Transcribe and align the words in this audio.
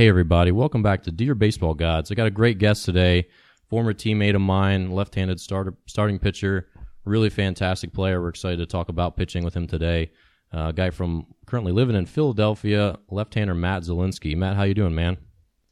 Hey, 0.00 0.08
everybody. 0.08 0.50
Welcome 0.50 0.82
back 0.82 1.02
to 1.02 1.10
Dear 1.10 1.34
Baseball 1.34 1.74
Gods. 1.74 2.10
I 2.10 2.14
got 2.14 2.26
a 2.26 2.30
great 2.30 2.56
guest 2.56 2.86
today, 2.86 3.28
former 3.68 3.92
teammate 3.92 4.34
of 4.34 4.40
mine, 4.40 4.92
left 4.92 5.14
handed 5.14 5.38
starter, 5.38 5.74
starting 5.84 6.18
pitcher, 6.18 6.68
really 7.04 7.28
fantastic 7.28 7.92
player. 7.92 8.18
We're 8.22 8.30
excited 8.30 8.60
to 8.60 8.64
talk 8.64 8.88
about 8.88 9.18
pitching 9.18 9.44
with 9.44 9.52
him 9.52 9.66
today. 9.66 10.12
Uh, 10.54 10.68
a 10.68 10.72
guy 10.72 10.88
from 10.88 11.26
currently 11.44 11.72
living 11.72 11.96
in 11.96 12.06
Philadelphia, 12.06 12.98
left 13.10 13.34
hander 13.34 13.54
Matt 13.54 13.82
Zielinski. 13.82 14.34
Matt, 14.34 14.56
how 14.56 14.62
you 14.62 14.72
doing, 14.72 14.94
man? 14.94 15.18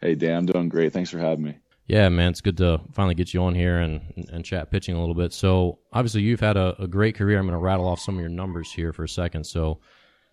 Hey, 0.02 0.14
Dan, 0.14 0.36
I'm 0.36 0.44
doing 0.44 0.68
great. 0.68 0.92
Thanks 0.92 1.08
for 1.08 1.18
having 1.18 1.44
me. 1.44 1.56
Yeah, 1.86 2.10
man, 2.10 2.32
it's 2.32 2.42
good 2.42 2.58
to 2.58 2.82
finally 2.92 3.14
get 3.14 3.32
you 3.32 3.42
on 3.42 3.54
here 3.54 3.78
and, 3.78 4.28
and 4.30 4.44
chat 4.44 4.70
pitching 4.70 4.94
a 4.94 5.00
little 5.00 5.14
bit. 5.14 5.32
So, 5.32 5.78
obviously, 5.90 6.20
you've 6.20 6.40
had 6.40 6.58
a, 6.58 6.76
a 6.78 6.86
great 6.86 7.14
career. 7.14 7.38
I'm 7.38 7.46
going 7.46 7.58
to 7.58 7.64
rattle 7.64 7.88
off 7.88 8.00
some 8.00 8.16
of 8.16 8.20
your 8.20 8.28
numbers 8.28 8.70
here 8.70 8.92
for 8.92 9.04
a 9.04 9.08
second. 9.08 9.44
So, 9.44 9.80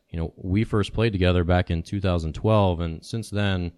you 0.10 0.20
know, 0.20 0.34
we 0.36 0.66
first 0.66 0.92
played 0.92 1.14
together 1.14 1.46
back 1.46 1.72
in 1.72 1.82
2012, 1.82 2.80
and 2.82 3.06
since 3.06 3.30
then, 3.30 3.72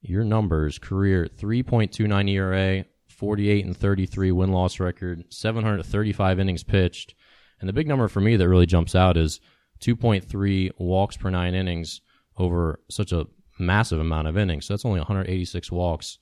your 0.00 0.24
numbers 0.24 0.78
career 0.78 1.28
3.29 1.36 2.30
ERA, 2.30 2.84
48 3.08 3.64
and 3.66 3.76
33 3.76 4.32
win 4.32 4.52
loss 4.52 4.80
record, 4.80 5.24
735 5.30 6.40
innings 6.40 6.64
pitched. 6.64 7.14
And 7.60 7.68
the 7.68 7.72
big 7.72 7.86
number 7.86 8.08
for 8.08 8.20
me 8.20 8.36
that 8.36 8.48
really 8.48 8.66
jumps 8.66 8.94
out 8.94 9.16
is 9.16 9.40
2.3 9.80 10.70
walks 10.78 11.16
per 11.16 11.30
nine 11.30 11.54
innings 11.54 12.00
over 12.38 12.80
such 12.88 13.12
a 13.12 13.26
massive 13.58 14.00
amount 14.00 14.28
of 14.28 14.38
innings. 14.38 14.66
So 14.66 14.74
that's 14.74 14.84
only 14.84 15.00
186 15.00 15.70
walks. 15.70 16.18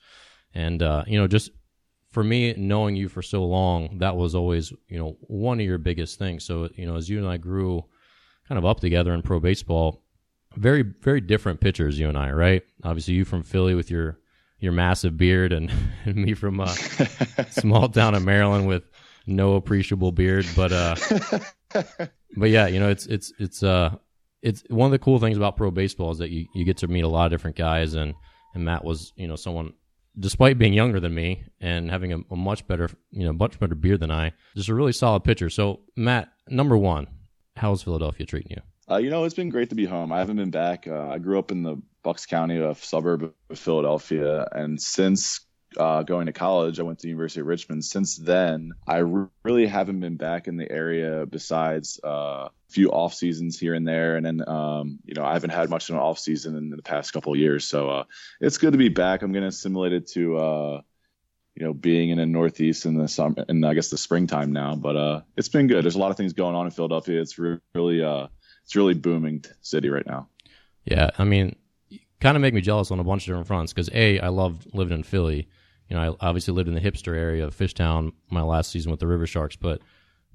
And, 0.55 0.83
uh, 0.83 1.05
you 1.07 1.19
know, 1.19 1.29
just 1.29 1.51
for 2.11 2.25
me, 2.25 2.55
knowing 2.57 2.97
you 2.97 3.09
for 3.09 3.23
so 3.23 3.45
long, 3.45 3.99
that 3.99 4.17
was 4.17 4.35
always, 4.35 4.73
you 4.89 4.99
know, 4.99 5.17
one 5.21 5.61
of 5.61 5.67
your 5.67 5.79
biggest 5.79 6.19
things. 6.19 6.45
So, 6.45 6.69
you 6.75 6.87
know, 6.87 6.97
as 6.97 7.09
you 7.09 7.19
and 7.19 7.29
I 7.29 7.37
grew 7.37 7.85
kind 8.49 8.59
of 8.59 8.65
up 8.65 8.81
together 8.81 9.13
in 9.13 9.23
pro 9.23 9.39
baseball, 9.39 10.03
very, 10.59 10.83
very 10.83 11.21
different 11.21 11.61
pitchers, 11.61 11.99
you 11.99 12.09
and 12.09 12.19
I, 12.19 12.31
right? 12.33 12.63
Obviously, 12.85 13.15
you 13.15 13.25
from 13.25 13.43
Philly 13.43 13.75
with 13.75 13.91
your, 13.91 14.19
your 14.59 14.73
massive 14.73 15.17
beard 15.17 15.53
and, 15.53 15.71
and 16.05 16.17
me 16.17 16.35
from 16.35 16.61
a 16.61 16.69
small 17.51 17.89
town 17.89 18.15
in 18.15 18.25
Maryland 18.25 18.67
with 18.67 18.85
no 19.27 19.55
appreciable 19.55 20.13
beard. 20.13 20.47
But, 20.57 20.73
uh, 20.73 20.97
but 22.37 22.51
yeah, 22.51 22.67
you 22.67 22.81
know, 22.81 22.89
it's, 22.89 23.07
it's, 23.07 23.33
it's, 23.39 23.63
uh, 23.63 23.95
it's 24.43 24.63
one 24.69 24.87
of 24.87 24.93
the 24.93 24.99
cool 24.99 25.19
things 25.19 25.37
about 25.37 25.57
pro 25.57 25.71
baseball 25.71 26.11
is 26.11 26.19
that 26.19 26.31
you, 26.31 26.47
you 26.55 26.65
get 26.65 26.79
to 26.79 26.89
meet 26.89 27.03
a 27.03 27.09
lot 27.09 27.27
of 27.27 27.33
different 27.33 27.57
guys 27.57 27.95
and, 27.95 28.15
and 28.55 28.65
Matt 28.65 28.85
was, 28.85 29.13
you 29.17 29.27
know, 29.27 29.37
someone 29.37 29.73
despite 30.19 30.59
being 30.59 30.73
younger 30.73 31.01
than 31.01 31.15
me 31.15 31.45
and 31.61 31.91
having 31.91 32.13
a, 32.13 32.19
a, 32.31 32.37
much 32.37 32.67
better, 32.67 32.89
you 33.11 33.25
know, 33.25 33.33
much 33.33 33.59
better 33.59 33.75
beard 33.75 34.01
than 34.01 34.11
I, 34.11 34.33
just 34.57 34.69
a 34.69 34.75
really 34.75 34.93
solid 34.93 35.25
pitcher. 35.25 35.51
So, 35.51 35.81
Matt, 35.97 36.29
number 36.49 36.77
one, 36.77 37.07
how's 37.57 37.83
Philadelphia 37.83 38.27
treating 38.27 38.53
you? 38.53 38.63
Uh, 38.91 38.97
you 38.97 39.11
know, 39.11 39.25
it's 39.25 39.35
been 39.35 39.51
great 39.51 39.69
to 39.69 39.75
be 39.75 39.85
home. 39.85 40.13
I 40.13 40.19
haven't 40.19 40.37
been 40.37 40.51
back. 40.51 40.87
Uh, 40.89 41.09
I 41.09 41.19
grew 41.19 41.39
up 41.39 41.51
in 41.51 41.63
the 41.63 41.77
Bucks 42.03 42.25
County, 42.25 42.59
a 42.59 42.75
suburb 42.75 43.35
of 43.51 43.59
Philadelphia, 43.59 44.49
and 44.53 44.81
since 44.81 45.41
uh, 45.77 46.03
going 46.03 46.27
to 46.27 46.33
college, 46.33 46.81
I 46.81 46.85
went 46.85 46.99
to 47.01 47.03
the 47.03 47.11
University 47.11 47.41
of 47.41 47.47
Richmond. 47.47 47.85
Since 47.85 48.17
then, 48.17 48.73
I 48.87 48.99
re- 48.99 49.27
really 49.43 49.67
haven't 49.67 50.01
been 50.01 50.17
back 50.17 50.49
in 50.49 50.57
the 50.57 50.71
area 50.71 51.27
besides 51.27 52.01
uh, 52.03 52.49
a 52.49 52.51
few 52.71 52.89
off 52.89 53.13
seasons 53.13 53.59
here 53.59 53.75
and 53.75 53.87
there, 53.87 54.17
and 54.17 54.25
then 54.25 54.49
um, 54.49 55.01
you 55.05 55.15
know 55.15 55.25
I 55.25 55.35
haven't 55.35 55.51
had 55.51 55.69
much 55.69 55.91
of 55.91 55.97
an 55.97 56.01
off 56.01 56.19
season 56.19 56.57
in 56.57 56.71
the 56.71 56.83
past 56.83 57.13
couple 57.13 57.35
of 57.35 57.39
years. 57.39 57.67
So 57.67 57.91
uh, 57.91 58.05
it's 58.41 58.57
good 58.57 58.73
to 58.73 58.79
be 58.79 58.89
back. 58.89 59.21
I'm 59.21 59.33
going 59.33 59.43
getting 59.43 59.49
assimilated 59.49 60.07
to 60.15 60.37
uh, 60.39 60.81
you 61.55 61.67
know 61.67 61.75
being 61.75 62.09
in 62.09 62.17
the 62.17 62.25
Northeast 62.25 62.87
in 62.87 62.97
the 62.97 63.09
summer, 63.09 63.45
and 63.49 63.67
I 63.67 63.75
guess 63.75 63.91
the 63.91 63.99
springtime 63.99 64.53
now. 64.53 64.77
But 64.77 64.97
uh, 64.97 65.21
it's 65.37 65.51
been 65.51 65.67
good. 65.67 65.85
There's 65.85 65.97
a 65.97 66.01
lot 66.01 66.11
of 66.11 66.17
things 66.17 66.33
going 66.33 66.55
on 66.55 66.65
in 66.65 66.71
Philadelphia. 66.71 67.21
It's 67.21 67.39
re- 67.39 67.59
really 67.75 68.03
uh, 68.03 68.29
it's 68.69 68.77
really 68.77 68.95
booming 68.95 69.45
city 69.63 69.89
right 69.89 70.07
now. 70.07 70.29
Yeah, 70.85 71.11
I 71.19 71.25
mean, 71.25 71.57
kind 72.21 72.37
of 72.37 72.43
make 72.43 72.55
me 72.55 72.61
jealous 72.61 72.91
on 72.91 73.01
a 73.01 73.05
bunch 73.05 73.23
of 73.23 73.27
different 73.27 73.47
fronts 73.47 73.73
because 73.73 73.91
a 73.93 74.21
I 74.21 74.29
loved 74.29 74.69
living 74.75 74.99
in 74.99 75.03
Philly 75.03 75.49
you 75.89 75.97
know, 75.97 76.03
I 76.21 76.27
obviously 76.27 76.55
lived 76.55 76.69
in 76.69 76.75
the 76.75 76.81
hipster 76.81 77.17
area 77.17 77.47
of 77.47 77.57
Fishtown 77.57 78.13
my 78.31 78.43
last 78.43 78.71
season 78.71 78.91
with 78.91 79.01
the 79.01 79.07
River 79.07 79.27
Sharks, 79.27 79.57
but 79.57 79.81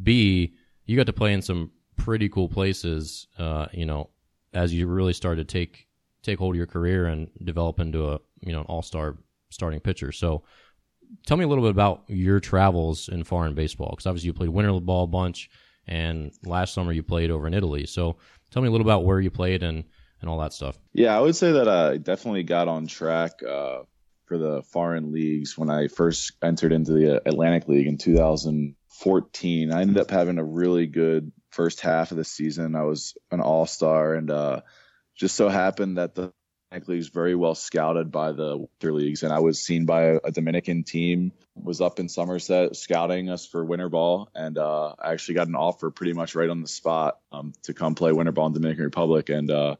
B, 0.02 0.54
you 0.86 0.98
got 0.98 1.06
to 1.06 1.14
play 1.14 1.34
in 1.34 1.42
some 1.42 1.72
pretty 1.96 2.28
cool 2.28 2.50
places, 2.50 3.28
uh, 3.38 3.68
you 3.72 3.86
know, 3.86 4.10
as 4.54 4.74
you 4.74 4.88
really 4.88 5.14
started 5.14 5.48
to 5.48 5.52
take 5.52 5.88
take 6.24 6.40
hold 6.40 6.56
of 6.56 6.58
your 6.58 6.66
career 6.66 7.06
and 7.06 7.30
develop 7.44 7.80
into 7.80 8.10
a 8.10 8.20
you 8.42 8.52
know 8.52 8.62
an 8.62 8.66
all 8.66 8.82
star 8.82 9.18
starting 9.50 9.80
pitcher. 9.80 10.12
So, 10.12 10.44
tell 11.26 11.38
me 11.38 11.44
a 11.44 11.48
little 11.48 11.64
bit 11.64 11.72
about 11.72 12.04
your 12.08 12.40
travels 12.40 13.10
in 13.10 13.24
foreign 13.24 13.54
baseball 13.54 13.92
because 13.92 14.08
obviously 14.08 14.28
you 14.28 14.34
played 14.34 14.50
winter 14.50 14.80
ball 14.80 15.04
a 15.04 15.08
bunch, 15.08 15.50
and 15.88 16.32
last 16.46 16.74
summer 16.74 16.92
you 16.92 17.04
played 17.04 17.32
over 17.32 17.48
in 17.48 17.54
Italy. 17.54 17.86
So, 17.86 18.18
tell 18.52 18.62
me 18.62 18.68
a 18.68 18.72
little 18.72 18.86
about 18.86 19.06
where 19.06 19.20
you 19.20 19.32
played 19.32 19.64
and 19.64 19.84
and 20.22 20.30
all 20.30 20.40
that 20.40 20.54
stuff. 20.54 20.80
Yeah, 20.94 21.16
I 21.16 21.20
would 21.20 21.36
say 21.36 21.52
that 21.52 21.68
I 21.68 21.98
definitely 21.98 22.44
got 22.44 22.70
on 22.70 22.88
track 22.88 23.44
uh, 23.44 23.80
for 24.26 24.38
the 24.38 24.64
foreign 24.64 25.12
leagues 25.12 25.58
when 25.58 25.70
I 25.70 25.90
first 25.90 26.32
entered 26.42 26.72
into 26.72 26.94
the 26.94 27.28
Atlantic 27.28 27.68
League 27.68 27.88
in 27.88 27.98
2014. 27.98 29.72
I 29.72 29.82
ended 29.82 29.98
up 29.98 30.10
having 30.10 30.38
a 30.38 30.44
really 30.44 30.88
good 30.88 31.32
first 31.52 31.82
half 31.82 32.12
of 32.12 32.18
the 32.18 32.24
season. 32.24 32.76
I 32.76 32.84
was 32.84 33.18
an 33.32 33.42
all 33.42 33.66
star 33.66 34.16
and 34.16 34.32
uh, 34.32 34.62
just 35.16 35.36
so 35.36 35.50
happened 35.50 35.98
that 35.98 36.16
the 36.16 36.32
Atlantic 36.73 36.89
League 36.89 37.13
very 37.13 37.35
well 37.35 37.53
scouted 37.53 38.11
by 38.11 38.31
the 38.31 38.57
winter 38.57 38.94
leagues, 38.94 39.22
and 39.22 39.31
I 39.31 39.39
was 39.39 39.61
seen 39.61 39.85
by 39.85 40.19
a, 40.23 40.31
Dominican 40.31 40.84
team. 40.84 41.31
Was 41.56 41.81
up 41.81 42.00
in 42.00 42.09
Somerset 42.09 42.75
scouting 42.75 43.29
us 43.29 43.45
for 43.45 43.63
winter 43.63 43.89
ball, 43.89 44.29
and 44.34 44.57
uh, 44.57 44.95
I 45.00 45.13
actually 45.13 45.35
got 45.35 45.47
an 45.47 45.56
offer 45.56 45.91
pretty 45.91 46.13
much 46.13 46.34
right 46.34 46.50
on 46.50 46.61
the 46.61 46.67
spot 46.67 47.19
um, 47.31 47.53
to 47.63 47.75
come 47.75 47.94
play 47.94 48.11
winter 48.11 48.31
ball 48.31 48.47
in 48.47 48.53
Dominican 48.53 48.85
Republic, 48.85 49.29
and 49.29 49.51
uh, 49.51 49.75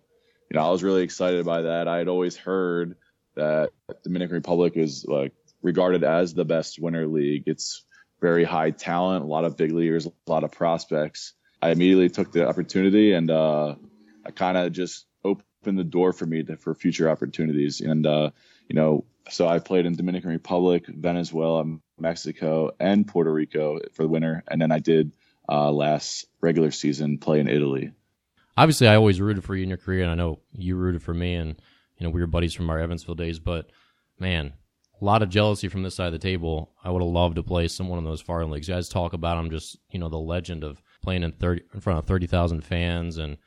you 0.52 0.56
know 0.56 0.68
I 0.68 0.70
was 0.70 0.84
really 0.84 1.02
excited 1.02 1.44
by 1.48 1.64
that. 1.64 1.88
I 1.88 1.98
had 1.98 2.08
always 2.08 2.38
heard 2.38 2.96
that 3.36 3.72
Dominican 4.04 4.36
Republic 4.36 4.74
is 4.76 5.04
like 5.08 5.34
regarded 5.64 6.04
as 6.04 6.36
the 6.36 6.46
best 6.46 6.80
winter 6.80 7.08
league. 7.08 7.44
It's 7.48 7.84
very 8.22 8.44
high 8.44 8.70
talent, 8.70 9.24
a 9.24 9.28
lot 9.28 9.46
of 9.46 9.58
big 9.58 9.72
leaguers, 9.72 10.06
a 10.06 10.12
lot 10.28 10.44
of 10.44 10.52
prospects. 10.52 11.34
I 11.60 11.72
immediately 11.72 12.10
took 12.10 12.32
the 12.32 12.48
opportunity 12.48 13.14
and 13.14 13.32
uh, 13.32 13.76
I 14.26 14.32
kind 14.32 14.58
of 14.58 14.72
just 14.72 15.08
opened 15.64 15.80
the 15.80 15.84
door 15.86 16.12
for 16.12 16.26
me 16.26 16.44
to, 16.44 16.58
for 16.58 16.76
future 16.76 17.10
opportunities. 17.10 17.80
And 17.80 18.06
uh, 18.06 18.32
you 18.68 18.76
know, 18.76 19.06
so 19.30 19.48
I 19.48 19.60
played 19.60 19.86
in 19.86 19.96
Dominican 19.96 20.30
Republic, 20.30 20.86
Venezuela, 20.88 21.64
Mexico, 21.98 22.72
and 22.80 23.08
Puerto 23.08 23.32
Rico 23.32 23.80
for 23.94 24.04
the 24.04 24.10
winter, 24.10 24.44
and 24.50 24.62
then 24.62 24.72
I 24.72 24.80
did 24.80 25.16
uh, 25.48 25.72
last 25.72 26.26
regular 26.42 26.72
season 26.72 27.18
play 27.18 27.40
in 27.40 27.48
Italy. 27.48 27.92
Obviously, 28.58 28.90
I 28.90 28.96
always 28.96 29.22
rooted 29.22 29.46
for 29.46 29.56
you 29.56 29.64
in 29.64 29.70
your 29.70 29.78
career, 29.78 30.04
and 30.04 30.12
I 30.12 30.16
know 30.16 30.40
you 30.52 30.76
rooted 30.76 31.02
for 31.02 31.14
me, 31.14 31.36
and 31.36 31.56
you 31.98 32.06
know, 32.06 32.10
we 32.10 32.20
were 32.20 32.28
buddies 32.28 32.54
from 32.54 32.70
our 32.70 32.80
Evansville 32.80 33.16
days, 33.16 33.40
but 33.40 33.72
man, 34.20 34.52
a 35.02 35.06
lot 35.06 35.22
of 35.22 35.30
jealousy 35.30 35.70
from 35.70 35.84
this 35.84 35.96
side 35.96 36.08
of 36.08 36.14
the 36.14 36.20
table. 36.20 36.74
I 36.84 36.92
would 36.92 37.02
have 37.02 37.12
loved 37.12 37.38
to 37.38 37.44
play 37.44 37.70
someone 37.70 38.00
in 38.00 38.06
those 38.06 38.22
foreign 38.22 38.52
leagues. 38.52 38.68
You 38.68 38.76
guys 38.76 38.90
talk 38.90 39.14
about 39.14 39.38
them 39.38 39.50
just, 39.50 39.78
you 39.90 40.00
know, 40.00 40.10
the 40.10 40.18
legend 40.18 40.64
of 40.64 40.82
playing 41.02 41.24
in 41.24 41.32
30, 41.32 41.64
in 41.74 41.80
front 41.80 42.00
of 42.00 42.06
30,000 42.06 42.62
fans 42.62 43.18
and 43.18 43.38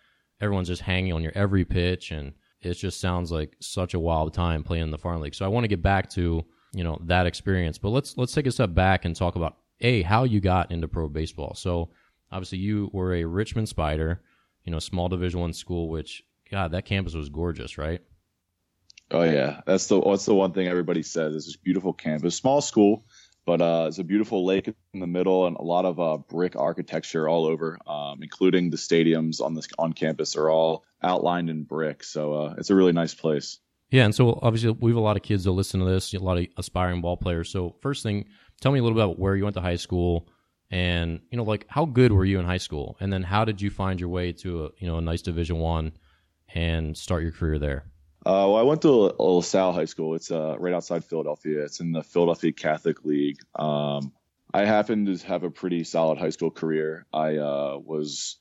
everyone's 0.41 0.69
just 0.69 0.83
hanging 0.83 1.13
on 1.13 1.23
your 1.23 1.33
every 1.35 1.65
pitch. 1.65 2.11
And 2.11 2.33
it 2.61 2.75
just 2.75 3.01
sounds 3.01 3.31
like 3.31 3.57
such 3.61 3.95
a 3.95 4.01
wild 4.01 4.35
time 4.35 4.63
playing 4.63 4.85
in 4.85 4.91
the 4.91 4.99
farm 4.99 5.21
league. 5.21 5.35
So 5.35 5.45
I 5.45 5.49
want 5.49 5.65
to 5.65 5.69
get 5.69 5.83
back 5.83 6.11
to, 6.11 6.45
you 6.73 6.85
know, 6.85 6.99
that 7.05 7.27
experience, 7.27 7.79
but 7.79 7.91
let's, 7.91 8.17
let's 8.17 8.33
take 8.33 8.47
a 8.47 8.53
step 8.53 8.75
back 8.75 9.05
and 9.05 9.15
talk 9.15 9.37
about 9.37 9.57
a, 9.81 10.03
how 10.03 10.25
you 10.25 10.41
got 10.41 10.71
into 10.71 10.89
pro 10.89 11.09
baseball. 11.09 11.55
So 11.55 11.91
obviously 12.33 12.59
you 12.59 12.91
were 12.93 13.15
a 13.15 13.25
Richmond 13.25 13.69
Spider, 13.69 14.21
you 14.65 14.73
know, 14.73 14.79
small 14.79 15.09
division 15.09 15.41
one 15.41 15.53
school, 15.53 15.89
which 15.89 16.23
God, 16.51 16.73
that 16.73 16.85
campus 16.85 17.15
was 17.15 17.29
gorgeous, 17.29 17.79
right? 17.79 18.01
Oh 19.11 19.23
yeah, 19.23 19.61
that's 19.67 19.87
the 19.87 20.01
that's 20.01 20.27
the 20.27 20.35
one 20.35 20.53
thing 20.53 20.67
everybody 20.67 21.03
says. 21.03 21.35
It's 21.37 21.47
this 21.47 21.57
beautiful 21.57 21.93
campus, 21.93 22.35
small 22.35 22.61
school, 22.61 23.05
but 23.47 23.63
uh, 23.63 23.87
it's 23.89 23.99
a 23.99 24.05
beautiful 24.05 24.45
lake 24.45 24.69
in 24.93 25.01
the 25.01 25.07
middle 25.07 25.47
and 25.47 25.57
a 25.57 25.63
lot 25.63 25.85
of 25.85 26.01
uh, 26.01 26.19
brick 26.19 26.57
architecture 26.57 27.29
all 27.29 27.47
over, 27.47 27.79
um, 27.87 28.23
including 28.23 28.71
the 28.71 28.77
stadiums 28.77 29.41
on 29.41 29.55
this 29.55 29.69
on 29.79 29.93
campus 29.93 30.37
are 30.37 30.51
all 30.51 30.85
outlined 31.03 31.49
in 31.49 31.63
brick. 31.63 32.03
So 32.03 32.35
uh, 32.35 32.55
it's 32.59 32.71
a 32.71 32.75
really 32.75 32.93
nice 32.93 33.15
place. 33.15 33.59
Yeah, 33.91 34.05
and 34.05 34.15
so 34.15 34.41
obviously 34.43 34.73
we 34.73 34.91
have 34.91 34.99
a 34.99 35.01
lot 35.01 35.17
of 35.17 35.23
kids 35.23 35.45
that 35.45 35.53
listen 35.53 35.79
to 35.79 35.87
this, 35.87 36.13
a 36.13 36.19
lot 36.19 36.39
of 36.39 36.47
aspiring 36.57 37.01
ball 37.01 37.17
players. 37.17 37.49
So 37.49 37.77
first 37.81 38.03
thing, 38.03 38.27
tell 38.61 38.73
me 38.73 38.81
a 38.81 38.83
little 38.83 38.97
bit 38.97 39.05
about 39.05 39.19
where 39.21 39.37
you 39.37 39.45
went 39.45 39.55
to 39.55 39.61
high 39.61 39.77
school, 39.77 40.29
and 40.73 41.21
you 41.31 41.39
know, 41.39 41.45
like 41.45 41.67
how 41.69 41.85
good 41.85 42.11
were 42.11 42.25
you 42.25 42.41
in 42.41 42.47
high 42.47 42.57
school, 42.57 42.97
and 42.99 43.13
then 43.13 43.23
how 43.23 43.45
did 43.45 43.63
you 43.63 43.71
find 43.71 44.01
your 44.01 44.09
way 44.09 44.33
to 44.33 44.65
a 44.65 44.71
you 44.79 44.89
know 44.89 44.99
a 44.99 45.01
nice 45.01 45.23
Division 45.23 45.59
One 45.59 45.93
and 46.53 46.97
start 46.97 47.23
your 47.23 47.31
career 47.31 47.61
there? 47.61 47.85
Uh, 48.27 48.43
well, 48.51 48.57
I 48.57 48.63
went 48.63 48.83
to 48.83 49.15
LaSalle 49.21 49.73
High 49.73 49.85
School. 49.85 50.17
It's 50.17 50.33
uh, 50.33 50.57
right 50.59 50.75
outside 50.75 51.05
Philadelphia. 51.05 51.63
It's 51.63 51.79
in 51.79 51.93
the 51.93 52.03
Philadelphia 52.03 52.51
Catholic 52.51 53.05
League. 53.05 53.39
Um, 53.55 54.13
I 54.53 54.65
happened 54.65 55.07
to 55.07 55.27
have 55.29 55.45
a 55.45 55.51
pretty 55.51 55.85
solid 55.85 56.19
high 56.19 56.31
school 56.31 56.51
career. 56.51 57.07
I 57.13 57.37
uh, 57.37 57.79
was 57.79 58.39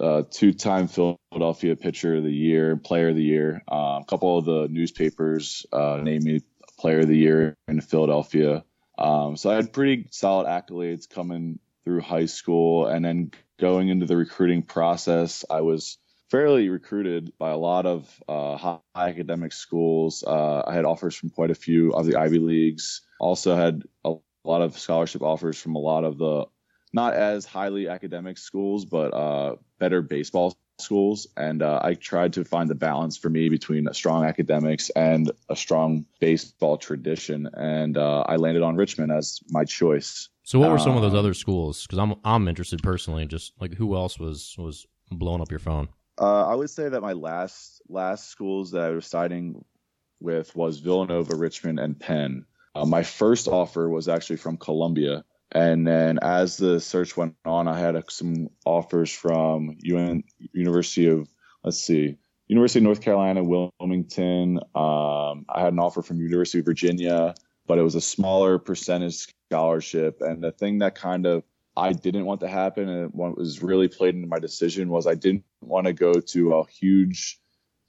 a 0.00 0.24
two-time 0.30 0.88
Philadelphia 0.88 1.76
Pitcher 1.76 2.16
of 2.16 2.24
the 2.24 2.32
Year, 2.32 2.74
Player 2.76 3.10
of 3.10 3.16
the 3.16 3.22
Year. 3.22 3.62
Um, 3.68 4.00
a 4.00 4.04
couple 4.08 4.38
of 4.38 4.46
the 4.46 4.66
newspapers 4.70 5.66
uh, 5.74 6.00
named 6.02 6.24
me 6.24 6.40
Player 6.78 7.00
of 7.00 7.08
the 7.08 7.18
Year 7.18 7.54
in 7.68 7.82
Philadelphia. 7.82 8.64
Um, 8.96 9.36
so 9.36 9.50
I 9.50 9.56
had 9.56 9.74
pretty 9.74 10.06
solid 10.10 10.46
accolades 10.46 11.06
coming 11.06 11.58
through 11.84 12.00
high 12.00 12.26
school, 12.26 12.86
and 12.86 13.04
then 13.04 13.32
going 13.60 13.90
into 13.90 14.06
the 14.06 14.16
recruiting 14.16 14.62
process, 14.62 15.44
I 15.50 15.60
was 15.60 15.98
fairly 16.30 16.68
recruited 16.68 17.32
by 17.38 17.50
a 17.50 17.56
lot 17.56 17.86
of 17.86 18.22
uh, 18.28 18.56
high 18.56 18.80
academic 18.96 19.52
schools. 19.52 20.24
Uh, 20.26 20.62
I 20.66 20.74
had 20.74 20.84
offers 20.84 21.14
from 21.14 21.30
quite 21.30 21.50
a 21.50 21.54
few 21.54 21.92
of 21.92 22.06
the 22.06 22.16
Ivy 22.16 22.38
Leagues. 22.38 23.02
Also 23.20 23.56
had 23.56 23.82
a 24.04 24.14
lot 24.44 24.62
of 24.62 24.78
scholarship 24.78 25.22
offers 25.22 25.60
from 25.60 25.74
a 25.74 25.80
lot 25.80 26.04
of 26.04 26.18
the 26.18 26.46
not 26.92 27.14
as 27.14 27.44
highly 27.44 27.88
academic 27.88 28.38
schools, 28.38 28.84
but 28.84 29.12
uh, 29.12 29.56
better 29.78 30.00
baseball 30.00 30.56
schools. 30.78 31.26
And 31.36 31.62
uh, 31.62 31.80
I 31.82 31.94
tried 31.94 32.32
to 32.34 32.44
find 32.44 32.70
the 32.70 32.74
balance 32.74 33.16
for 33.16 33.28
me 33.28 33.48
between 33.48 33.92
strong 33.92 34.24
academics 34.24 34.90
and 34.90 35.30
a 35.50 35.56
strong 35.56 36.06
baseball 36.20 36.78
tradition. 36.78 37.48
And 37.52 37.98
uh, 37.98 38.20
I 38.20 38.36
landed 38.36 38.62
on 38.62 38.76
Richmond 38.76 39.12
as 39.12 39.40
my 39.50 39.64
choice. 39.64 40.28
So, 40.44 40.58
what 40.58 40.70
were 40.70 40.78
some 40.78 40.96
of 40.96 41.02
those 41.02 41.12
um, 41.12 41.18
other 41.18 41.34
schools? 41.34 41.82
Because 41.82 41.98
I'm 41.98 42.14
I'm 42.24 42.48
interested 42.48 42.82
personally. 42.82 43.26
Just 43.26 43.52
like 43.60 43.74
who 43.74 43.94
else 43.94 44.18
was 44.18 44.54
was 44.56 44.86
blowing 45.10 45.42
up 45.42 45.50
your 45.50 45.58
phone? 45.58 45.88
Uh, 46.20 46.46
I 46.46 46.54
would 46.54 46.70
say 46.70 46.88
that 46.88 47.00
my 47.00 47.12
last 47.12 47.82
last 47.88 48.28
schools 48.28 48.72
that 48.72 48.82
I 48.82 48.90
was 48.90 49.06
siding 49.06 49.64
with 50.20 50.54
was 50.56 50.78
Villanova, 50.78 51.36
Richmond, 51.36 51.78
and 51.78 51.98
Penn. 51.98 52.44
Uh, 52.74 52.84
my 52.84 53.02
first 53.02 53.48
offer 53.48 53.88
was 53.88 54.08
actually 54.08 54.36
from 54.36 54.56
Columbia, 54.56 55.24
and 55.52 55.86
then 55.86 56.18
as 56.20 56.56
the 56.56 56.80
search 56.80 57.16
went 57.16 57.36
on, 57.44 57.68
I 57.68 57.78
had 57.78 58.02
some 58.10 58.48
offers 58.64 59.12
from 59.12 59.76
UN, 59.80 60.24
University 60.52 61.06
of 61.06 61.28
let's 61.64 61.80
see, 61.80 62.16
University 62.48 62.80
of 62.80 62.84
North 62.84 63.00
Carolina, 63.00 63.42
Wilmington. 63.44 64.58
Um, 64.74 65.44
I 65.48 65.60
had 65.60 65.72
an 65.72 65.78
offer 65.78 66.02
from 66.02 66.20
University 66.20 66.60
of 66.60 66.64
Virginia, 66.64 67.34
but 67.66 67.78
it 67.78 67.82
was 67.82 67.94
a 67.94 68.00
smaller 68.00 68.58
percentage 68.58 69.28
scholarship. 69.50 70.20
And 70.20 70.42
the 70.42 70.52
thing 70.52 70.78
that 70.78 70.94
kind 70.94 71.26
of 71.26 71.44
I 71.78 71.92
didn't 71.92 72.24
want 72.24 72.40
to 72.40 72.48
happen, 72.48 72.88
and 72.88 73.12
what 73.12 73.36
was 73.36 73.62
really 73.62 73.88
played 73.88 74.14
into 74.14 74.26
my 74.26 74.40
decision 74.40 74.88
was 74.88 75.06
I 75.06 75.14
didn't 75.14 75.44
want 75.60 75.86
to 75.86 75.92
go 75.92 76.14
to 76.14 76.54
a 76.54 76.66
huge 76.66 77.40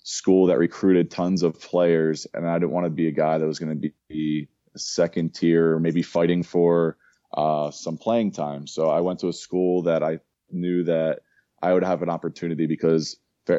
school 0.04 0.48
that 0.48 0.60
recruited 0.60 1.10
tons 1.10 1.42
of 1.42 1.60
players, 1.60 2.28
and 2.34 2.48
I 2.48 2.60
didn't 2.60 2.72
want 2.72 2.86
to 2.86 2.92
be 2.92 3.08
a 3.08 3.12
guy 3.12 3.38
that 3.38 3.48
was 3.48 3.58
going 3.58 3.82
to 3.82 3.92
be 4.08 4.48
second 4.76 5.34
tier, 5.34 5.80
maybe 5.80 6.04
fighting 6.04 6.44
for 6.44 6.98
uh, 7.34 7.72
some 7.72 7.98
playing 7.98 8.32
time. 8.32 8.68
So 8.68 8.90
I 8.90 9.02
went 9.02 9.20
to 9.20 9.28
a 9.28 9.34
school 9.34 9.82
that 9.84 10.04
I 10.04 10.20
knew 10.52 10.84
that 10.84 11.22
I 11.62 11.74
would 11.74 11.84
have 11.84 12.04
an 12.04 12.10
opportunity 12.10 12.68
because, 12.68 13.18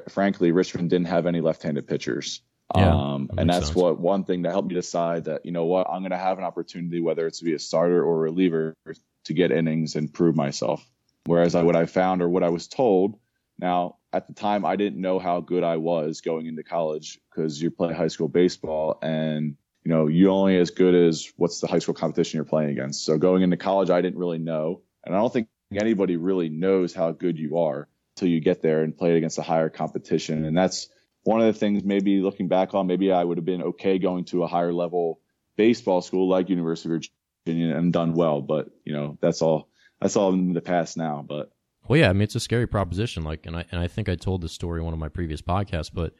frankly, 0.08 0.52
Richmond 0.52 0.90
didn't 0.90 1.08
have 1.08 1.26
any 1.26 1.40
left-handed 1.40 1.86
pitchers. 1.86 2.42
Yeah, 2.76 2.94
um, 2.94 3.28
that 3.32 3.40
and 3.40 3.50
that's 3.50 3.66
sense. 3.66 3.76
what 3.76 3.98
one 3.98 4.22
thing 4.22 4.42
that 4.42 4.50
helped 4.50 4.68
me 4.68 4.74
decide 4.74 5.24
that 5.24 5.44
you 5.44 5.50
know 5.50 5.64
what 5.64 5.88
I'm 5.90 6.02
going 6.02 6.12
to 6.12 6.16
have 6.16 6.38
an 6.38 6.44
opportunity 6.44 7.00
whether 7.00 7.26
it's 7.26 7.40
to 7.40 7.44
be 7.44 7.54
a 7.54 7.58
starter 7.58 8.00
or 8.00 8.18
a 8.18 8.20
reliever 8.20 8.76
to 9.24 9.34
get 9.34 9.52
innings 9.52 9.96
and 9.96 10.12
prove 10.12 10.36
myself. 10.36 10.84
Whereas 11.26 11.54
I, 11.54 11.62
what 11.62 11.76
I 11.76 11.86
found 11.86 12.22
or 12.22 12.28
what 12.28 12.42
I 12.42 12.48
was 12.48 12.66
told, 12.66 13.18
now 13.58 13.96
at 14.12 14.26
the 14.26 14.34
time 14.34 14.64
I 14.64 14.76
didn't 14.76 15.00
know 15.00 15.18
how 15.18 15.40
good 15.40 15.62
I 15.62 15.76
was 15.76 16.20
going 16.20 16.46
into 16.46 16.62
college 16.62 17.18
because 17.30 17.60
you 17.60 17.70
play 17.70 17.92
high 17.92 18.08
school 18.08 18.28
baseball 18.28 18.98
and 19.02 19.56
you 19.84 19.90
know 19.90 20.08
you 20.08 20.30
only 20.30 20.56
as 20.58 20.70
good 20.70 20.94
as 20.94 21.30
what's 21.36 21.60
the 21.60 21.66
high 21.66 21.78
school 21.78 21.94
competition 21.94 22.38
you're 22.38 22.44
playing 22.44 22.70
against. 22.70 23.04
So 23.04 23.18
going 23.18 23.42
into 23.42 23.56
college 23.56 23.90
I 23.90 24.00
didn't 24.00 24.18
really 24.18 24.38
know, 24.38 24.82
and 25.04 25.14
I 25.14 25.18
don't 25.18 25.32
think 25.32 25.48
anybody 25.74 26.16
really 26.16 26.48
knows 26.48 26.94
how 26.94 27.12
good 27.12 27.38
you 27.38 27.58
are 27.58 27.88
until 28.16 28.28
you 28.28 28.40
get 28.40 28.62
there 28.62 28.82
and 28.82 28.96
play 28.96 29.16
against 29.16 29.38
a 29.38 29.42
higher 29.42 29.68
competition. 29.68 30.44
And 30.44 30.56
that's 30.56 30.88
one 31.22 31.40
of 31.40 31.46
the 31.46 31.58
things 31.58 31.84
maybe 31.84 32.20
looking 32.20 32.48
back 32.48 32.74
on, 32.74 32.86
maybe 32.86 33.12
I 33.12 33.22
would 33.22 33.38
have 33.38 33.44
been 33.44 33.62
okay 33.62 33.98
going 33.98 34.24
to 34.26 34.42
a 34.42 34.48
higher 34.48 34.72
level 34.72 35.20
baseball 35.56 36.00
school 36.00 36.28
like 36.28 36.48
University 36.48 36.94
of 36.94 37.02
Virginia 37.46 37.76
and 37.76 37.92
done 37.92 38.14
well. 38.14 38.40
But 38.40 38.70
you 38.84 38.92
know, 38.92 39.18
that's 39.20 39.42
all 39.42 39.68
that's 40.00 40.16
all 40.16 40.32
in 40.32 40.52
the 40.52 40.60
past 40.60 40.96
now. 40.96 41.24
But 41.26 41.52
well, 41.88 41.98
yeah, 41.98 42.10
I 42.10 42.12
mean, 42.12 42.22
it's 42.22 42.34
a 42.34 42.40
scary 42.40 42.66
proposition. 42.66 43.24
Like, 43.24 43.46
and 43.46 43.56
I 43.56 43.64
and 43.70 43.80
I 43.80 43.88
think 43.88 44.08
I 44.08 44.16
told 44.16 44.42
this 44.42 44.52
story 44.52 44.80
in 44.80 44.84
one 44.84 44.94
of 44.94 45.00
my 45.00 45.08
previous 45.08 45.42
podcasts, 45.42 45.90
but 45.92 46.14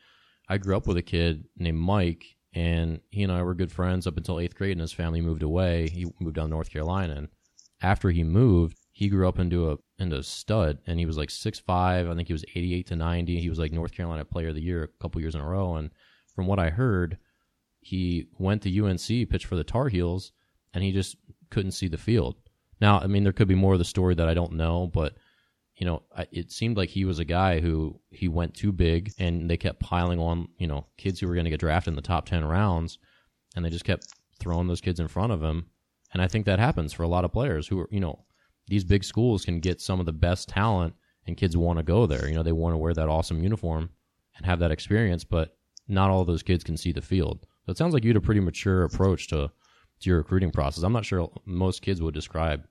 I 0.48 0.58
grew 0.58 0.76
up 0.76 0.86
with 0.86 0.96
a 0.96 1.02
kid 1.02 1.44
named 1.56 1.78
Mike, 1.78 2.24
and 2.52 3.00
he 3.10 3.22
and 3.22 3.32
I 3.32 3.42
were 3.42 3.54
good 3.54 3.72
friends 3.72 4.06
up 4.06 4.16
until 4.16 4.40
eighth 4.40 4.56
grade, 4.56 4.72
and 4.72 4.80
his 4.80 4.92
family 4.92 5.20
moved 5.20 5.42
away. 5.42 5.88
He 5.88 6.06
moved 6.20 6.36
down 6.36 6.46
to 6.46 6.50
North 6.50 6.70
Carolina, 6.70 7.14
and 7.14 7.28
after 7.82 8.10
he 8.10 8.24
moved, 8.24 8.76
he 8.92 9.08
grew 9.08 9.28
up 9.28 9.38
into 9.38 9.70
a 9.70 9.76
into 9.98 10.16
a 10.16 10.22
stud, 10.22 10.78
and 10.86 10.98
he 10.98 11.06
was 11.06 11.16
like 11.16 11.30
six 11.30 11.58
five. 11.58 12.08
I 12.08 12.14
think 12.14 12.28
he 12.28 12.34
was 12.34 12.44
eighty 12.54 12.74
eight 12.74 12.86
to 12.88 12.96
ninety. 12.96 13.40
He 13.40 13.48
was 13.48 13.58
like 13.58 13.72
North 13.72 13.92
Carolina 13.92 14.24
Player 14.24 14.48
of 14.48 14.54
the 14.54 14.62
Year 14.62 14.82
a 14.82 15.02
couple 15.02 15.20
years 15.20 15.34
in 15.34 15.40
a 15.40 15.48
row. 15.48 15.76
And 15.76 15.90
from 16.34 16.46
what 16.46 16.58
I 16.58 16.70
heard, 16.70 17.18
he 17.80 18.26
went 18.38 18.62
to 18.62 18.84
UNC, 18.84 19.30
pitched 19.30 19.46
for 19.46 19.56
the 19.56 19.64
Tar 19.64 19.88
Heels, 19.88 20.32
and 20.74 20.82
he 20.84 20.92
just 20.92 21.16
couldn't 21.50 21.72
see 21.72 21.88
the 21.88 21.98
field. 21.98 22.36
Now, 22.80 22.98
I 22.98 23.06
mean, 23.06 23.24
there 23.24 23.32
could 23.32 23.48
be 23.48 23.54
more 23.54 23.74
of 23.74 23.78
the 23.78 23.84
story 23.84 24.14
that 24.14 24.28
I 24.28 24.34
don't 24.34 24.52
know, 24.52 24.86
but 24.86 25.14
you 25.76 25.86
know, 25.86 26.02
it 26.30 26.52
seemed 26.52 26.76
like 26.76 26.90
he 26.90 27.06
was 27.06 27.20
a 27.20 27.24
guy 27.24 27.60
who 27.60 27.98
he 28.10 28.28
went 28.28 28.54
too 28.54 28.70
big, 28.70 29.12
and 29.18 29.48
they 29.48 29.56
kept 29.56 29.80
piling 29.80 30.18
on, 30.18 30.48
you 30.58 30.66
know, 30.66 30.86
kids 30.98 31.18
who 31.18 31.26
were 31.26 31.34
going 31.34 31.44
to 31.44 31.50
get 31.50 31.60
drafted 31.60 31.92
in 31.92 31.96
the 31.96 32.02
top 32.02 32.26
ten 32.26 32.44
rounds, 32.44 32.98
and 33.56 33.64
they 33.64 33.70
just 33.70 33.86
kept 33.86 34.08
throwing 34.38 34.66
those 34.66 34.82
kids 34.82 35.00
in 35.00 35.08
front 35.08 35.32
of 35.32 35.42
him. 35.42 35.66
And 36.12 36.20
I 36.20 36.28
think 36.28 36.44
that 36.44 36.58
happens 36.58 36.92
for 36.92 37.02
a 37.02 37.08
lot 37.08 37.24
of 37.24 37.32
players 37.32 37.66
who 37.66 37.80
are, 37.80 37.88
you 37.90 38.00
know, 38.00 38.24
these 38.66 38.84
big 38.84 39.04
schools 39.04 39.44
can 39.44 39.60
get 39.60 39.80
some 39.80 40.00
of 40.00 40.06
the 40.06 40.12
best 40.12 40.48
talent 40.48 40.94
and 41.26 41.36
kids 41.36 41.56
want 41.56 41.78
to 41.78 41.82
go 41.82 42.06
there. 42.06 42.28
You 42.28 42.34
know, 42.34 42.42
they 42.42 42.52
want 42.52 42.74
to 42.74 42.78
wear 42.78 42.92
that 42.94 43.08
awesome 43.08 43.42
uniform 43.42 43.90
and 44.36 44.46
have 44.46 44.58
that 44.58 44.70
experience, 44.70 45.24
but 45.24 45.56
not 45.88 46.10
all 46.10 46.24
those 46.24 46.42
kids 46.42 46.62
can 46.62 46.76
see 46.76 46.92
the 46.92 47.00
field. 47.00 47.46
So 47.64 47.70
it 47.70 47.78
sounds 47.78 47.94
like 47.94 48.04
you 48.04 48.10
had 48.10 48.16
a 48.16 48.20
pretty 48.20 48.40
mature 48.40 48.84
approach 48.84 49.28
to 49.28 49.50
to 50.00 50.10
your 50.10 50.18
recruiting 50.18 50.50
process. 50.50 50.82
I'm 50.82 50.92
not 50.92 51.04
sure 51.04 51.30
most 51.44 51.82
kids 51.82 52.02
would 52.02 52.14
describe, 52.14 52.66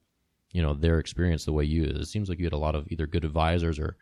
you 0.52 0.62
know, 0.62 0.74
their 0.74 1.00
experience 1.00 1.46
the 1.46 1.54
way 1.54 1.64
you 1.64 1.84
is. 1.84 1.98
It 1.98 2.06
seems 2.06 2.30
like 2.30 2.40
you 2.40 2.46
had 2.46 2.54
a 2.54 2.58
lot 2.58 2.76
of 2.76 2.92
either 2.92 3.08
good 3.08 3.26
advisors 3.26 3.80
or 3.80 3.98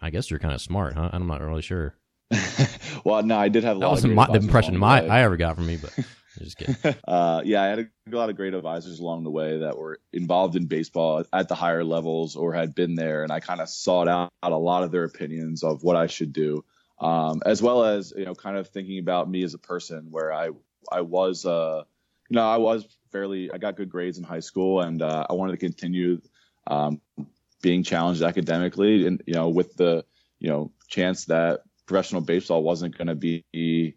I 0.00 0.10
guess 0.10 0.30
you're 0.30 0.40
kind 0.40 0.54
of 0.54 0.60
smart, 0.60 0.94
huh? 0.94 1.10
I'm 1.12 1.26
not 1.26 1.40
really 1.40 1.62
sure. 1.62 1.94
well, 3.04 3.22
no, 3.22 3.38
I 3.38 3.48
did 3.48 3.64
have 3.64 3.76
a 3.76 3.80
that 3.80 3.86
lot 3.86 3.92
wasn't 3.92 4.14
my, 4.14 4.26
the 4.26 4.34
impression 4.34 4.76
my 4.76 5.06
I 5.06 5.22
ever 5.22 5.36
got 5.36 5.56
from 5.56 5.66
me, 5.66 5.78
but 5.78 5.92
just 6.38 6.58
kidding. 6.58 6.76
uh, 7.08 7.42
yeah, 7.44 7.62
I 7.62 7.66
had 7.66 7.78
a, 7.78 7.88
a, 8.12 8.16
lot 8.16 8.30
of 8.30 8.36
great 8.36 8.54
advisors 8.54 9.00
along 9.00 9.24
the 9.24 9.30
way 9.30 9.58
that 9.58 9.78
were 9.78 10.00
involved 10.12 10.56
in 10.56 10.66
baseball 10.66 11.24
at 11.32 11.48
the 11.48 11.54
higher 11.54 11.84
levels 11.84 12.36
or 12.36 12.52
had 12.52 12.74
been 12.74 12.94
there, 12.94 13.22
and 13.22 13.32
I 13.32 13.40
kind 13.40 13.60
of 13.60 13.68
sought 13.68 14.08
out 14.08 14.30
a 14.42 14.50
lot 14.50 14.82
of 14.82 14.90
their 14.90 15.04
opinions 15.04 15.62
of 15.62 15.82
what 15.82 15.96
I 15.96 16.06
should 16.06 16.32
do, 16.32 16.64
um, 17.00 17.42
as 17.44 17.62
well 17.62 17.84
as 17.84 18.12
you 18.16 18.24
know, 18.24 18.34
kind 18.34 18.56
of 18.56 18.68
thinking 18.68 18.98
about 18.98 19.28
me 19.28 19.42
as 19.42 19.54
a 19.54 19.58
person, 19.58 20.08
where 20.10 20.32
I 20.32 20.50
I 20.90 21.00
was, 21.02 21.44
uh, 21.44 21.84
you 22.28 22.36
know, 22.36 22.48
I 22.48 22.56
was 22.56 22.86
fairly, 23.10 23.50
I 23.52 23.58
got 23.58 23.76
good 23.76 23.88
grades 23.88 24.18
in 24.18 24.24
high 24.24 24.40
school, 24.40 24.80
and 24.80 25.02
uh, 25.02 25.26
I 25.28 25.32
wanted 25.32 25.52
to 25.52 25.58
continue 25.58 26.20
um, 26.66 27.00
being 27.62 27.82
challenged 27.82 28.22
academically, 28.22 29.06
and 29.06 29.22
you 29.26 29.34
know, 29.34 29.48
with 29.48 29.76
the 29.76 30.04
you 30.38 30.48
know 30.48 30.72
chance 30.88 31.26
that 31.26 31.60
professional 31.86 32.20
baseball 32.20 32.62
wasn't 32.62 32.96
going 32.96 33.08
to 33.08 33.14
be 33.14 33.96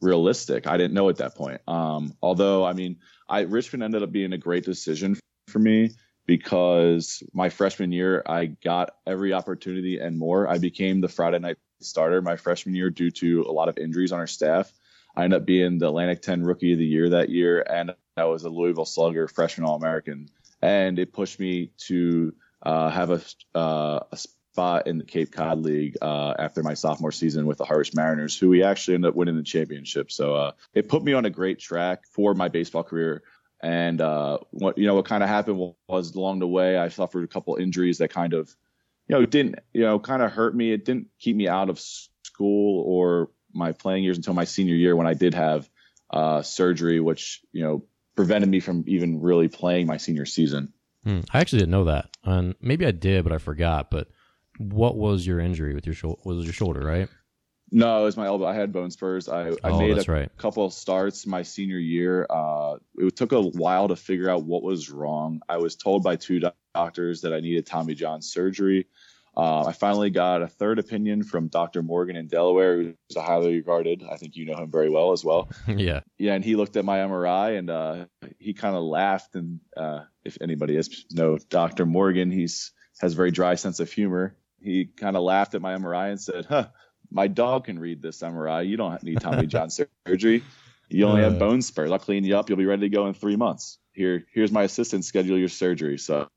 realistic. 0.00 0.66
I 0.66 0.76
didn't 0.76 0.94
know 0.94 1.08
at 1.08 1.16
that 1.16 1.34
point. 1.34 1.60
Um, 1.66 2.14
although, 2.22 2.64
I 2.64 2.72
mean, 2.72 2.98
I 3.28 3.40
Richmond 3.42 3.82
ended 3.82 4.02
up 4.02 4.12
being 4.12 4.32
a 4.32 4.38
great 4.38 4.64
decision 4.64 5.18
for 5.48 5.58
me 5.58 5.90
because 6.26 7.22
my 7.32 7.48
freshman 7.48 7.92
year 7.92 8.22
I 8.26 8.46
got 8.46 8.90
every 9.06 9.32
opportunity 9.32 9.98
and 9.98 10.18
more. 10.18 10.48
I 10.48 10.58
became 10.58 11.00
the 11.00 11.08
Friday 11.08 11.38
night 11.38 11.56
starter 11.80 12.22
my 12.22 12.36
freshman 12.36 12.74
year 12.74 12.90
due 12.90 13.10
to 13.10 13.42
a 13.42 13.52
lot 13.52 13.68
of 13.68 13.76
injuries 13.76 14.12
on 14.12 14.20
our 14.20 14.26
staff. 14.26 14.72
I 15.16 15.24
ended 15.24 15.40
up 15.40 15.46
being 15.46 15.78
the 15.78 15.88
Atlantic 15.88 16.22
10 16.22 16.42
Rookie 16.42 16.72
of 16.72 16.78
the 16.78 16.86
Year 16.86 17.10
that 17.10 17.28
year, 17.28 17.60
and 17.60 17.94
I 18.16 18.24
was 18.24 18.44
a 18.44 18.50
Louisville 18.50 18.84
Slugger 18.84 19.28
freshman 19.28 19.66
All 19.66 19.76
American. 19.76 20.28
And 20.60 20.98
it 20.98 21.12
pushed 21.12 21.40
me 21.40 21.72
to 21.88 22.34
uh, 22.62 22.88
have 22.90 23.10
a, 23.10 23.20
uh, 23.58 24.00
a 24.10 24.16
spot 24.16 24.86
in 24.86 24.98
the 24.98 25.04
Cape 25.04 25.32
Cod 25.32 25.58
League 25.58 25.96
uh, 26.00 26.34
after 26.38 26.62
my 26.62 26.74
sophomore 26.74 27.12
season 27.12 27.46
with 27.46 27.58
the 27.58 27.64
Harwich 27.64 27.94
Mariners, 27.94 28.38
who 28.38 28.48
we 28.48 28.62
actually 28.62 28.94
ended 28.94 29.10
up 29.10 29.14
winning 29.14 29.36
the 29.36 29.42
championship. 29.42 30.12
So 30.12 30.34
uh, 30.34 30.52
it 30.74 30.88
put 30.88 31.02
me 31.02 31.14
on 31.14 31.24
a 31.24 31.30
great 31.30 31.58
track 31.58 32.04
for 32.06 32.34
my 32.34 32.48
baseball 32.48 32.84
career. 32.84 33.22
And 33.62 34.00
uh, 34.00 34.38
what 34.50 34.76
you 34.76 34.86
know, 34.86 34.94
what 34.94 35.06
kind 35.06 35.22
of 35.22 35.28
happened 35.28 35.74
was 35.88 36.14
along 36.14 36.40
the 36.40 36.48
way, 36.48 36.76
I 36.76 36.88
suffered 36.88 37.24
a 37.24 37.28
couple 37.28 37.56
injuries 37.56 37.98
that 37.98 38.08
kind 38.08 38.34
of, 38.34 38.54
you 39.08 39.16
know, 39.16 39.24
didn't 39.24 39.60
you 39.72 39.82
know, 39.82 39.98
kind 39.98 40.22
of 40.22 40.32
hurt 40.32 40.54
me. 40.54 40.72
It 40.72 40.84
didn't 40.84 41.08
keep 41.18 41.36
me 41.36 41.48
out 41.48 41.70
of 41.70 41.80
school 41.80 42.82
or 42.86 43.30
my 43.54 43.72
playing 43.72 44.04
years 44.04 44.16
until 44.16 44.34
my 44.34 44.44
senior 44.44 44.74
year 44.74 44.96
when 44.96 45.06
I 45.06 45.14
did 45.14 45.34
have 45.34 45.68
uh, 46.10 46.42
surgery, 46.42 47.00
which 47.00 47.40
you 47.52 47.62
know 47.62 47.84
prevented 48.14 48.48
me 48.48 48.60
from 48.60 48.84
even 48.86 49.20
really 49.20 49.48
playing 49.48 49.86
my 49.86 49.96
senior 49.96 50.26
season. 50.26 50.72
Hmm. 51.04 51.20
I 51.32 51.40
actually 51.40 51.60
didn't 51.60 51.72
know 51.72 51.84
that, 51.84 52.10
and 52.24 52.54
maybe 52.60 52.86
I 52.86 52.90
did, 52.90 53.24
but 53.24 53.32
I 53.32 53.38
forgot. 53.38 53.90
But 53.90 54.08
what 54.58 54.96
was 54.96 55.26
your 55.26 55.40
injury 55.40 55.74
with 55.74 55.86
your 55.86 55.94
shoulder? 55.94 56.20
Was 56.24 56.44
your 56.44 56.52
shoulder 56.52 56.80
right? 56.80 57.08
No, 57.74 58.02
it 58.02 58.04
was 58.04 58.18
my 58.18 58.26
elbow. 58.26 58.44
I 58.44 58.54
had 58.54 58.70
bone 58.70 58.90
spurs. 58.90 59.30
I, 59.30 59.48
I 59.48 59.56
oh, 59.64 59.78
made 59.78 59.96
a 59.96 60.12
right. 60.12 60.30
couple 60.36 60.66
of 60.66 60.74
starts 60.74 61.26
my 61.26 61.42
senior 61.42 61.78
year. 61.78 62.26
Uh, 62.28 62.76
it 62.98 63.16
took 63.16 63.32
a 63.32 63.40
while 63.40 63.88
to 63.88 63.96
figure 63.96 64.28
out 64.28 64.44
what 64.44 64.62
was 64.62 64.90
wrong. 64.90 65.40
I 65.48 65.56
was 65.56 65.74
told 65.74 66.02
by 66.02 66.16
two 66.16 66.42
doctors 66.74 67.22
that 67.22 67.32
I 67.32 67.40
needed 67.40 67.64
Tommy 67.64 67.94
John 67.94 68.20
surgery. 68.20 68.88
Uh, 69.34 69.64
I 69.64 69.72
finally 69.72 70.10
got 70.10 70.42
a 70.42 70.46
third 70.46 70.78
opinion 70.78 71.22
from 71.22 71.48
Dr. 71.48 71.82
Morgan 71.82 72.16
in 72.16 72.26
Delaware, 72.26 72.76
who's 72.76 73.16
a 73.16 73.22
highly 73.22 73.54
regarded. 73.54 74.04
I 74.10 74.16
think 74.16 74.36
you 74.36 74.44
know 74.44 74.56
him 74.56 74.70
very 74.70 74.90
well 74.90 75.12
as 75.12 75.24
well. 75.24 75.48
yeah. 75.66 76.00
Yeah, 76.18 76.34
and 76.34 76.44
he 76.44 76.54
looked 76.54 76.76
at 76.76 76.84
my 76.84 76.98
MRI 76.98 77.58
and 77.58 77.70
uh, 77.70 78.04
he 78.38 78.52
kind 78.52 78.76
of 78.76 78.82
laughed. 78.82 79.34
And 79.34 79.60
uh, 79.74 80.00
if 80.24 80.36
anybody 80.40 80.76
has 80.76 81.06
know 81.10 81.38
Dr. 81.48 81.86
Morgan, 81.86 82.30
he's 82.30 82.72
has 83.00 83.14
a 83.14 83.16
very 83.16 83.30
dry 83.30 83.54
sense 83.54 83.80
of 83.80 83.90
humor 83.90 84.36
he 84.62 84.86
kind 84.86 85.16
of 85.16 85.22
laughed 85.22 85.54
at 85.54 85.60
my 85.60 85.74
MRI 85.74 86.10
and 86.10 86.20
said, 86.20 86.46
"Huh, 86.46 86.68
my 87.10 87.28
dog 87.28 87.64
can 87.64 87.78
read 87.78 88.00
this 88.00 88.20
MRI. 88.20 88.66
You 88.66 88.76
don't 88.76 89.02
need 89.02 89.20
Tommy 89.20 89.46
John 89.54 89.68
surgery. 89.70 90.44
You 90.88 91.06
only 91.06 91.22
have 91.22 91.36
uh. 91.36 91.38
bone 91.38 91.62
spurs. 91.62 91.90
I'll 91.90 91.98
clean 91.98 92.24
you 92.24 92.36
up. 92.36 92.48
You'll 92.48 92.58
be 92.58 92.66
ready 92.66 92.82
to 92.82 92.88
go 92.88 93.06
in 93.06 93.14
three 93.14 93.36
months. 93.36 93.78
Here, 93.92 94.24
here's 94.32 94.52
my 94.52 94.62
assistant. 94.62 95.04
Schedule 95.04 95.38
your 95.38 95.48
surgery." 95.48 95.98
So 95.98 96.28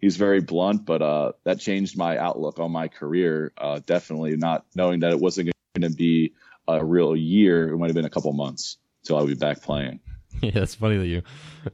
he's 0.00 0.16
very 0.16 0.40
blunt, 0.40 0.84
but 0.84 1.02
uh, 1.02 1.32
that 1.44 1.60
changed 1.60 1.96
my 1.96 2.18
outlook 2.18 2.58
on 2.58 2.72
my 2.72 2.88
career. 2.88 3.52
Uh, 3.58 3.80
definitely 3.84 4.36
not 4.36 4.66
knowing 4.74 5.00
that 5.00 5.12
it 5.12 5.20
wasn't 5.20 5.52
going 5.76 5.90
to 5.90 5.96
be 5.96 6.32
a 6.66 6.84
real 6.84 7.14
year. 7.14 7.72
It 7.72 7.78
might 7.78 7.88
have 7.88 7.94
been 7.94 8.04
a 8.04 8.10
couple 8.10 8.32
months 8.32 8.78
till 9.04 9.16
I 9.16 9.20
would 9.20 9.28
be 9.28 9.34
back 9.34 9.62
playing. 9.62 10.00
Yeah, 10.42 10.62
it's 10.62 10.76
funny 10.76 10.96
that 10.96 11.06
you. 11.06 11.22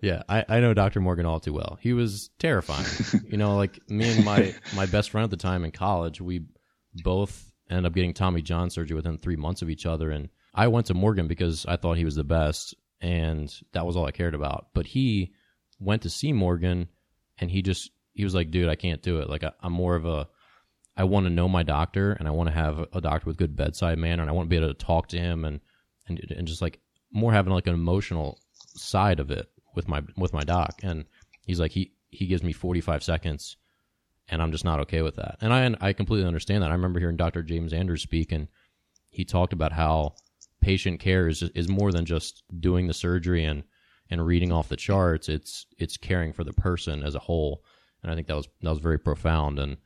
Yeah, 0.01 0.23
I, 0.29 0.45
I 0.49 0.61
know 0.61 0.75
Dr. 0.75 1.01
Morgan 1.01 1.25
all 1.25 1.39
too 1.39 1.53
well. 1.53 1.79
He 1.81 1.93
was 1.93 2.31
terrifying. 2.39 2.87
you 3.31 3.37
know, 3.37 3.55
like 3.55 3.79
me 3.89 4.11
and 4.11 4.25
my 4.25 4.55
my 4.75 4.87
best 4.87 5.11
friend 5.11 5.23
at 5.23 5.31
the 5.31 5.37
time 5.37 5.65
in 5.65 5.71
college, 5.71 6.21
we 6.21 6.47
both 7.05 7.53
ended 7.71 7.85
up 7.85 7.95
getting 7.95 8.13
Tommy 8.13 8.43
John 8.43 8.71
surgery 8.71 8.97
within 8.97 9.19
three 9.19 9.37
months 9.37 9.63
of 9.63 9.71
each 9.71 9.87
other, 9.87 10.11
and 10.11 10.31
I 10.53 10.67
went 10.69 10.87
to 10.87 10.95
Morgan 10.95 11.29
because 11.29 11.65
I 11.67 11.77
thought 11.77 11.97
he 11.99 12.05
was 12.05 12.17
the 12.17 12.25
best, 12.25 12.75
and 13.01 13.55
that 13.73 13.87
was 13.87 13.95
all 13.95 14.07
I 14.07 14.11
cared 14.11 14.35
about. 14.35 14.69
But 14.75 14.87
he 14.87 15.33
went 15.79 16.03
to 16.03 16.11
see 16.11 16.33
Morgan, 16.33 16.89
and 17.39 17.51
he 17.51 17.63
just 17.63 17.91
he 18.17 18.25
was 18.25 18.35
like, 18.35 18.51
"Dude, 18.51 18.69
I 18.69 18.75
can't 18.75 19.03
do 19.03 19.21
it. 19.21 19.31
Like, 19.31 19.45
I, 19.45 19.53
I'm 19.61 19.73
more 19.73 19.95
of 19.95 20.07
a 20.07 20.29
I 20.97 21.05
want 21.05 21.27
to 21.27 21.31
know 21.31 21.49
my 21.49 21.63
doctor, 21.63 22.13
and 22.13 22.27
I 22.27 22.31
want 22.31 22.49
to 22.49 22.55
have 22.55 22.87
a 22.93 23.01
doctor 23.01 23.27
with 23.27 23.37
good 23.37 23.55
bedside 23.55 23.99
manner, 23.99 24.23
and 24.23 24.31
I 24.31 24.33
want 24.33 24.47
to 24.47 24.51
be 24.51 24.57
able 24.57 24.69
to 24.69 24.75
talk 24.75 25.09
to 25.09 25.19
him 25.19 25.45
and 25.45 25.61
and 26.09 26.21
and 26.31 26.49
just 26.49 26.63
like 26.63 26.81
more 27.13 27.33
having 27.33 27.53
like 27.53 27.67
an 27.67 27.75
emotional 27.75 28.41
side 28.75 29.21
of 29.21 29.31
it 29.31 29.49
with 29.75 29.89
my 29.89 30.03
with 30.17 30.33
my 30.33 30.43
doc, 30.43 30.81
and 30.83 31.05
he's 31.43 31.61
like 31.61 31.73
he 31.73 31.93
he 32.11 32.27
gives 32.27 32.43
me 32.43 32.53
45 32.53 33.03
seconds, 33.03 33.57
and 34.29 34.41
I'm 34.41 34.53
just 34.53 34.65
not 34.65 34.81
okay 34.81 35.03
with 35.03 35.17
that, 35.17 35.37
and 35.43 35.53
I 35.53 35.89
I 35.89 35.93
completely 35.93 36.27
understand 36.27 36.63
that. 36.63 36.71
I 36.71 36.75
remember 36.75 36.99
hearing 36.99 37.17
Dr. 37.17 37.43
James 37.43 37.75
Andrews 37.75 38.03
speak, 38.03 38.33
and 38.33 38.49
he 39.11 39.25
talked 39.25 39.53
about 39.53 39.73
how 39.73 40.15
patient 40.63 40.99
care 41.01 41.29
is 41.29 41.43
is 41.43 41.69
more 41.69 41.93
than 41.93 42.07
just 42.07 42.43
doing 42.59 42.87
the 42.87 42.95
surgery 42.95 43.45
and 43.45 43.65
and 44.09 44.25
reading 44.25 44.51
off 44.51 44.69
the 44.69 44.77
charts. 44.77 45.29
It's 45.29 45.67
it's 45.79 45.99
caring 45.99 46.33
for 46.33 46.45
the 46.45 46.55
person 46.55 47.03
as 47.03 47.15
a 47.15 47.21
whole, 47.21 47.63
and 48.03 48.13
I 48.13 48.15
think 48.15 48.27
that 48.29 48.37
was 48.37 48.49
that 48.63 48.71
was 48.71 48.81
very 48.81 48.99
profound. 48.99 49.59
And 49.59 49.77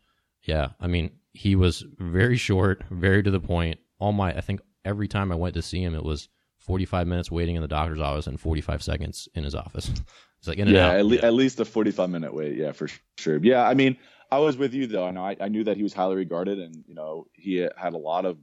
yeah, 0.43 0.71
I 0.81 0.87
mean, 0.87 1.11
he 1.33 1.57
was 1.57 1.85
very 1.99 2.37
short, 2.37 2.83
very 2.91 3.23
to 3.23 3.31
the 3.31 3.41
point. 3.41 3.79
All 3.99 4.13
my 4.13 4.33
I 4.33 4.41
think 4.41 4.61
every 4.85 5.09
time 5.09 5.33
I 5.33 5.37
went 5.37 5.55
to 5.55 5.63
see 5.63 5.83
him, 5.83 5.95
it 5.95 6.05
was 6.05 6.29
45 6.59 7.07
minutes 7.07 7.31
waiting 7.31 7.57
in 7.57 7.63
the 7.63 7.69
doctor's 7.69 8.01
office 8.01 8.27
and 8.27 8.39
45 8.39 8.83
seconds 8.83 9.29
in 9.35 9.45
his 9.45 9.55
office. 9.55 9.91
It's 10.41 10.49
like 10.49 10.57
in 10.57 10.69
and 10.69 10.75
yeah, 10.75 10.87
out. 10.87 10.97
At, 10.97 11.05
le- 11.05 11.17
at 11.19 11.35
least 11.35 11.61
a 11.61 11.67
45 11.67 12.09
minute 12.09 12.33
wait. 12.33 12.57
Yeah, 12.57 12.73
for 12.73 12.89
sure. 13.19 13.39
Yeah, 13.43 13.69
I 13.69 13.75
mean, 13.75 13.99
I 14.31 14.39
was 14.39 14.57
with 14.57 14.73
you 14.73 14.87
though. 14.87 15.07
I 15.07 15.11
know 15.11 15.23
I, 15.23 15.37
I 15.39 15.49
knew 15.49 15.65
that 15.65 15.77
he 15.77 15.83
was 15.83 15.93
highly 15.93 16.17
regarded, 16.17 16.59
and 16.59 16.83
you 16.87 16.95
know 16.95 17.27
he 17.35 17.57
had 17.77 17.93
a 17.93 17.99
lot 17.99 18.25
of 18.25 18.39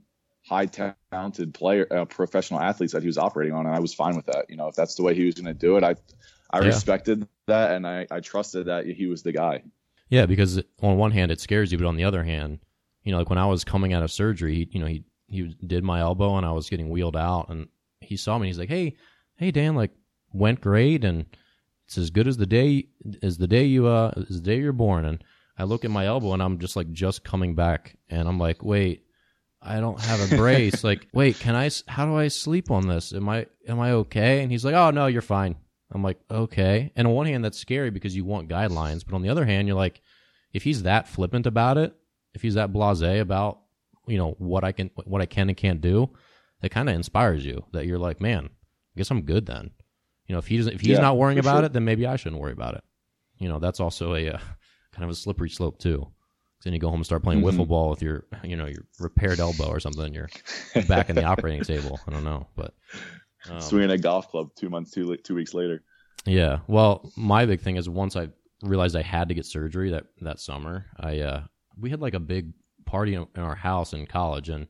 high 0.46 0.68
talented 0.68 1.54
player, 1.54 1.88
uh, 1.92 2.06
professional 2.06 2.60
athletes 2.60 2.94
that 2.94 3.02
he 3.02 3.08
was 3.08 3.18
operating 3.18 3.56
on, 3.56 3.66
and 3.66 3.76
I 3.76 3.80
was 3.80 3.94
fine 3.94 4.16
with 4.16 4.28
that. 4.28 4.46
You 4.50 4.58
know, 4.58 4.68
if 4.68 4.76
that's 4.76 4.96
the 4.96 5.04
way 5.04 5.16
he 5.16 5.26
was 5.26 5.36
going 5.36 5.46
to 5.46 5.54
do 5.54 5.76
it, 5.78 5.84
I 5.84 5.96
I 6.50 6.60
yeah. 6.60 6.68
respected 6.68 7.28
that, 7.48 7.72
and 7.72 7.88
I 7.88 8.08
I 8.10 8.20
trusted 8.20 8.68
that 8.68 8.86
he 8.86 9.08
was 9.08 9.24
the 9.24 9.32
guy. 9.32 9.64
Yeah, 10.10 10.26
because 10.26 10.62
on 10.82 10.98
one 10.98 11.12
hand 11.12 11.32
it 11.32 11.42
scares 11.42 11.72
you, 11.72 11.78
but 11.78 11.88
on 11.88 11.98
the 11.98 12.06
other 12.06 12.24
hand, 12.24 12.60
you 13.04 13.12
know, 13.12 13.18
like 13.20 13.30
when 13.30 13.40
I 13.40 13.46
was 13.46 13.64
coming 13.64 13.94
out 13.94 14.04
of 14.04 14.12
surgery, 14.12 14.68
you 14.72 14.80
know, 14.80 14.86
he 14.86 15.04
he 15.28 15.56
did 15.66 15.84
my 15.84 16.00
elbow 16.00 16.38
and 16.38 16.46
I 16.46 16.52
was 16.52 16.70
getting 16.70 16.90
wheeled 16.90 17.18
out, 17.18 17.50
and 17.50 17.68
he 18.02 18.16
saw 18.16 18.38
me. 18.38 18.44
and 18.44 18.48
He's 18.48 18.60
like, 18.60 18.70
"Hey, 18.70 18.96
hey, 19.36 19.52
Dan, 19.52 19.76
like 19.76 19.92
went 20.34 20.62
great, 20.62 21.04
and 21.04 21.26
it's 21.86 21.98
as 21.98 22.10
good 22.10 22.28
as 22.28 22.38
the 22.38 22.46
day 22.46 22.88
as 23.22 23.38
the 23.38 23.48
day 23.48 23.66
you 23.66 23.88
uh 23.88 24.12
as 24.18 24.42
the 24.42 24.42
day 24.42 24.60
you're 24.60 24.74
born." 24.74 25.06
And 25.06 25.24
I 25.58 25.64
look 25.64 25.84
at 25.84 25.92
my 25.92 26.06
elbow, 26.06 26.34
and 26.34 26.42
I'm 26.42 26.60
just 26.60 26.76
like 26.76 26.92
just 26.92 27.24
coming 27.24 27.56
back, 27.56 27.98
and 28.10 28.28
I'm 28.28 28.40
like, 28.40 28.64
"Wait, 28.64 29.04
I 29.62 29.80
don't 29.80 30.00
have 30.00 30.32
a 30.32 30.36
brace. 30.38 30.84
like, 30.84 31.08
wait, 31.14 31.40
can 31.40 31.56
I? 31.56 31.70
How 31.88 32.06
do 32.06 32.16
I 32.16 32.30
sleep 32.30 32.72
on 32.72 32.88
this? 32.88 33.14
Am 33.14 33.28
I 33.28 33.48
am 33.68 33.80
I 33.80 33.92
okay?" 33.92 34.42
And 34.42 34.52
he's 34.52 34.64
like, 34.64 34.76
"Oh 34.76 34.92
no, 34.92 35.08
you're 35.08 35.22
fine." 35.22 35.56
I'm 35.92 36.04
like, 36.04 36.20
"Okay." 36.30 36.92
And 36.96 37.08
on 37.08 37.14
one 37.14 37.28
hand, 37.28 37.46
that's 37.46 37.58
scary 37.58 37.90
because 37.90 38.16
you 38.16 38.26
want 38.26 38.50
guidelines, 38.50 39.06
but 39.06 39.16
on 39.16 39.22
the 39.22 39.30
other 39.30 39.46
hand, 39.46 39.68
you're 39.68 39.78
like, 39.78 40.02
if 40.54 40.64
he's 40.64 40.84
that 40.84 41.08
flippant 41.08 41.46
about 41.46 41.78
it, 41.78 41.96
if 42.34 42.42
he's 42.42 42.56
that 42.56 42.74
blasé 42.74 43.22
about 43.22 43.60
you 44.08 44.18
know 44.18 44.36
what 44.38 44.64
I 44.64 44.72
can 44.72 44.90
what 45.06 45.22
I 45.22 45.26
can 45.26 45.50
and 45.50 45.58
can't 45.58 45.82
do, 45.82 46.10
that 46.62 46.70
kind 46.70 46.90
of 46.90 46.96
inspires 46.96 47.46
you 47.46 47.66
that 47.74 47.86
you're 47.86 48.00
like, 48.00 48.22
man, 48.22 48.46
I 48.46 48.98
guess 48.98 49.12
I'm 49.12 49.22
good 49.22 49.46
then. 49.46 49.72
You 50.28 50.34
know, 50.34 50.40
if 50.40 50.48
he's 50.48 50.68
if 50.68 50.82
he's 50.82 50.92
yeah, 50.92 51.02
not 51.02 51.18
worrying 51.18 51.40
about 51.40 51.58
sure. 51.58 51.66
it, 51.66 51.74
then 51.74 51.86
maybe 51.86 52.06
I 52.06 52.16
shouldn't 52.16 52.42
worry 52.42 52.54
about 52.54 52.76
it. 52.76 52.84
You 53.38 53.50
know, 53.50 53.60
that's 53.60 53.80
also 53.80 54.16
a 54.16 54.30
uh, 54.30 54.40
kind 54.92 55.04
of 55.04 55.10
a 55.10 55.16
slippery 55.16 55.50
slope 55.50 55.80
too. 55.80 56.08
Then 56.64 56.74
you 56.74 56.80
go 56.80 56.90
home 56.90 57.00
and 57.00 57.06
start 57.06 57.24
playing 57.24 57.42
mm-hmm. 57.42 57.62
wiffle 57.62 57.68
ball 57.68 57.90
with 57.90 58.02
your, 58.02 58.26
you 58.44 58.56
know, 58.56 58.66
your 58.66 58.84
repaired 59.00 59.40
elbow 59.40 59.68
or 59.70 59.80
something. 59.80 60.14
You're 60.14 60.28
back 60.88 61.10
in 61.10 61.16
the 61.16 61.24
operating 61.24 61.64
table. 61.64 62.00
I 62.08 62.12
don't 62.12 62.24
know, 62.24 62.48
but 62.56 62.74
um, 63.50 63.62
swinging 63.62 63.92
a 63.92 63.98
golf 63.98 64.30
club 64.30 64.50
two 64.56 64.70
months, 64.70 64.92
two 64.92 65.16
two 65.18 65.36
weeks 65.36 65.54
later. 65.54 65.84
Yeah. 66.26 66.60
Well, 66.68 67.12
my 67.16 67.46
big 67.46 67.62
thing 67.62 67.78
is 67.78 67.90
once 67.90 68.16
I 68.16 68.30
realized 68.62 68.96
I 68.96 69.02
had 69.02 69.30
to 69.30 69.34
get 69.34 69.46
surgery 69.46 69.92
that 69.92 70.06
that 70.22 70.40
summer, 70.40 70.86
I 71.00 71.20
uh, 71.20 71.44
we 71.80 71.90
had 71.90 72.02
like 72.02 72.14
a 72.14 72.20
big 72.20 72.54
party 72.86 73.14
in, 73.14 73.28
in 73.36 73.42
our 73.42 73.56
house 73.56 73.94
in 73.94 74.06
college, 74.08 74.50
and 74.50 74.68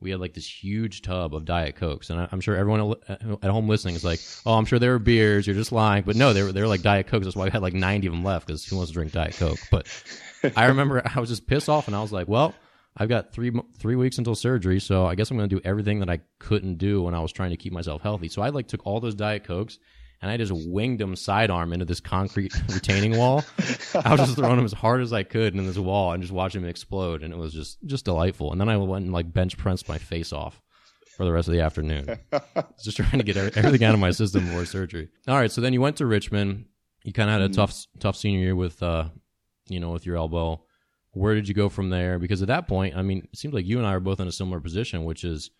we 0.00 0.10
had 0.10 0.20
like 0.20 0.34
this 0.34 0.46
huge 0.46 1.02
tub 1.02 1.34
of 1.34 1.44
diet 1.44 1.76
cokes, 1.76 2.10
and 2.10 2.20
I, 2.20 2.28
am 2.32 2.40
sure 2.40 2.56
everyone 2.56 2.94
at 3.08 3.50
home 3.50 3.68
listening 3.68 3.96
is 3.96 4.04
like, 4.04 4.20
"Oh, 4.46 4.54
I'm 4.54 4.66
sure 4.66 4.78
there 4.78 4.92
were 4.92 4.98
beers. 4.98 5.46
You're 5.46 5.56
just 5.56 5.72
lying." 5.72 6.04
But 6.04 6.16
no, 6.16 6.32
they 6.32 6.42
were 6.42 6.52
they 6.52 6.60
were 6.60 6.68
like 6.68 6.82
diet 6.82 7.06
cokes. 7.06 7.24
That's 7.24 7.36
why 7.36 7.44
we 7.44 7.50
had 7.50 7.62
like 7.62 7.74
90 7.74 8.06
of 8.06 8.12
them 8.12 8.24
left 8.24 8.46
because 8.46 8.64
who 8.64 8.76
wants 8.76 8.90
to 8.90 8.94
drink 8.94 9.12
diet 9.12 9.36
coke? 9.36 9.58
But 9.70 9.86
I 10.56 10.66
remember 10.66 11.02
I 11.04 11.20
was 11.20 11.28
just 11.28 11.46
pissed 11.46 11.68
off, 11.68 11.86
and 11.86 11.96
I 11.96 12.02
was 12.02 12.12
like, 12.12 12.28
"Well, 12.28 12.54
I've 12.96 13.08
got 13.08 13.32
three 13.32 13.52
three 13.78 13.96
weeks 13.96 14.18
until 14.18 14.34
surgery, 14.34 14.80
so 14.80 15.06
I 15.06 15.14
guess 15.14 15.30
I'm 15.30 15.36
going 15.36 15.48
to 15.48 15.56
do 15.56 15.62
everything 15.64 16.00
that 16.00 16.10
I 16.10 16.20
couldn't 16.38 16.78
do 16.78 17.02
when 17.02 17.14
I 17.14 17.20
was 17.20 17.32
trying 17.32 17.50
to 17.50 17.56
keep 17.56 17.72
myself 17.72 18.02
healthy." 18.02 18.28
So 18.28 18.42
I 18.42 18.50
like 18.50 18.68
took 18.68 18.86
all 18.86 19.00
those 19.00 19.14
diet 19.14 19.44
cokes 19.44 19.78
and 20.24 20.30
I 20.30 20.38
just 20.38 20.52
winged 20.54 21.02
him 21.02 21.16
sidearm 21.16 21.74
into 21.74 21.84
this 21.84 22.00
concrete 22.00 22.54
retaining 22.72 23.18
wall. 23.18 23.44
I 23.94 24.12
was 24.12 24.20
just 24.20 24.36
throwing 24.36 24.58
him 24.58 24.64
as 24.64 24.72
hard 24.72 25.02
as 25.02 25.12
I 25.12 25.22
could 25.22 25.54
in 25.54 25.66
this 25.66 25.76
wall 25.76 26.12
and 26.12 26.22
just 26.22 26.32
watching 26.32 26.62
him 26.62 26.68
explode, 26.68 27.22
and 27.22 27.32
it 27.32 27.36
was 27.36 27.52
just 27.52 27.76
just 27.84 28.06
delightful. 28.06 28.50
And 28.50 28.58
then 28.58 28.70
I 28.70 28.78
went 28.78 29.04
and 29.04 29.12
like 29.12 29.30
bench 29.30 29.58
pressed 29.58 29.86
my 29.86 29.98
face 29.98 30.32
off 30.32 30.62
for 31.18 31.26
the 31.26 31.32
rest 31.32 31.48
of 31.48 31.52
the 31.52 31.60
afternoon, 31.60 32.18
just 32.82 32.96
trying 32.96 33.18
to 33.18 33.22
get 33.22 33.36
everything 33.36 33.84
out 33.84 33.92
of 33.92 34.00
my 34.00 34.12
system 34.12 34.46
before 34.46 34.64
surgery. 34.64 35.10
All 35.28 35.36
right, 35.36 35.52
so 35.52 35.60
then 35.60 35.74
you 35.74 35.82
went 35.82 35.98
to 35.98 36.06
Richmond. 36.06 36.64
You 37.02 37.12
kind 37.12 37.28
of 37.28 37.34
had 37.34 37.42
a 37.42 37.48
mm-hmm. 37.48 37.60
tough 37.60 37.86
tough 38.00 38.16
senior 38.16 38.40
year 38.40 38.56
with 38.56 38.82
uh, 38.82 39.08
you 39.68 39.78
know, 39.78 39.90
with 39.90 40.06
your 40.06 40.16
elbow. 40.16 40.64
Where 41.14 41.34
did 41.34 41.48
you 41.48 41.54
go 41.54 41.68
from 41.68 41.90
there? 41.90 42.18
Because 42.18 42.42
at 42.42 42.48
that 42.48 42.68
point, 42.68 42.96
I 42.96 43.02
mean, 43.02 43.26
it 43.32 43.38
seems 43.38 43.54
like 43.54 43.66
you 43.66 43.78
and 43.78 43.86
I 43.86 43.94
are 43.94 44.00
both 44.00 44.20
in 44.20 44.28
a 44.28 44.32
similar 44.32 44.60
position, 44.60 45.04
which 45.04 45.24
is 45.24 45.50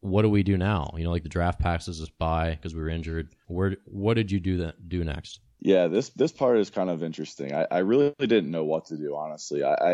what 0.00 0.22
do 0.22 0.28
we 0.28 0.42
do 0.42 0.56
now? 0.56 0.92
You 0.96 1.04
know, 1.04 1.10
like 1.10 1.22
the 1.22 1.28
draft 1.28 1.60
passes 1.60 2.02
us 2.02 2.10
by 2.18 2.50
because 2.50 2.74
we 2.74 2.82
were 2.82 2.88
injured. 2.88 3.34
Where 3.46 3.76
what 3.86 4.14
did 4.14 4.30
you 4.30 4.40
do 4.40 4.58
that 4.58 4.88
do 4.88 5.04
next? 5.04 5.40
Yeah, 5.60 5.86
this 5.86 6.10
this 6.10 6.32
part 6.32 6.58
is 6.58 6.70
kind 6.70 6.90
of 6.90 7.02
interesting. 7.02 7.54
I, 7.54 7.66
I 7.70 7.78
really 7.78 8.12
didn't 8.18 8.50
know 8.50 8.64
what 8.64 8.86
to 8.86 8.96
do, 8.96 9.16
honestly. 9.16 9.62
I, 9.62 9.74
I 9.74 9.92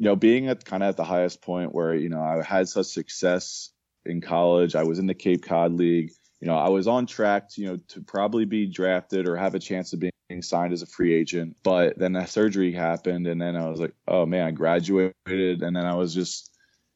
you 0.00 0.06
know, 0.06 0.16
being 0.16 0.48
at 0.48 0.64
kind 0.64 0.82
of 0.82 0.90
at 0.90 0.96
the 0.96 1.04
highest 1.04 1.42
point 1.42 1.74
where, 1.74 1.94
you 1.94 2.08
know, 2.08 2.22
I 2.22 2.42
had 2.42 2.68
such 2.68 2.86
success 2.86 3.70
in 4.06 4.22
college, 4.22 4.74
I 4.74 4.84
was 4.84 4.98
in 4.98 5.06
the 5.06 5.14
Cape 5.14 5.44
Cod 5.44 5.72
League, 5.72 6.12
you 6.40 6.48
know, 6.48 6.56
I 6.56 6.70
was 6.70 6.88
on 6.88 7.06
track 7.06 7.50
to, 7.50 7.60
you 7.60 7.68
know, 7.68 7.76
to 7.88 8.00
probably 8.00 8.46
be 8.46 8.66
drafted 8.66 9.28
or 9.28 9.36
have 9.36 9.54
a 9.54 9.58
chance 9.58 9.92
of 9.92 10.00
being 10.00 10.12
signed 10.40 10.72
as 10.72 10.82
a 10.82 10.86
free 10.86 11.12
agent. 11.12 11.56
But 11.62 11.98
then 11.98 12.12
that 12.12 12.28
surgery 12.28 12.72
happened 12.72 13.26
and 13.26 13.40
then 13.40 13.56
I 13.56 13.68
was 13.68 13.80
like, 13.80 13.94
oh 14.06 14.26
man, 14.26 14.46
I 14.46 14.50
graduated 14.52 15.62
and 15.62 15.74
then 15.74 15.84
I 15.84 15.94
was 15.94 16.14
just 16.14 16.50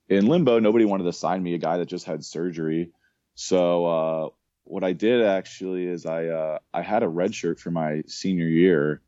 in 0.09 0.27
limbo, 0.27 0.59
nobody 0.59 0.85
wanted 0.85 1.05
to 1.05 1.13
sign 1.13 1.43
me, 1.43 1.55
a 1.55 1.59
guy 1.59 1.79
that 1.79 1.87
just 1.87 2.05
had 2.05 2.25
surgery. 2.25 2.93
So 3.35 3.87
uh, 3.87 4.29
what 4.65 4.85
I 4.85 4.93
did 4.93 5.25
actually 5.25 5.87
is 5.87 6.07
I 6.07 6.27
uh, 6.27 6.59
I 6.73 6.83
had 6.83 7.03
a 7.03 7.09
red 7.09 7.35
shirt 7.35 7.59
for 7.59 7.71
my 7.71 8.03
senior 8.07 8.47
year, 8.47 9.03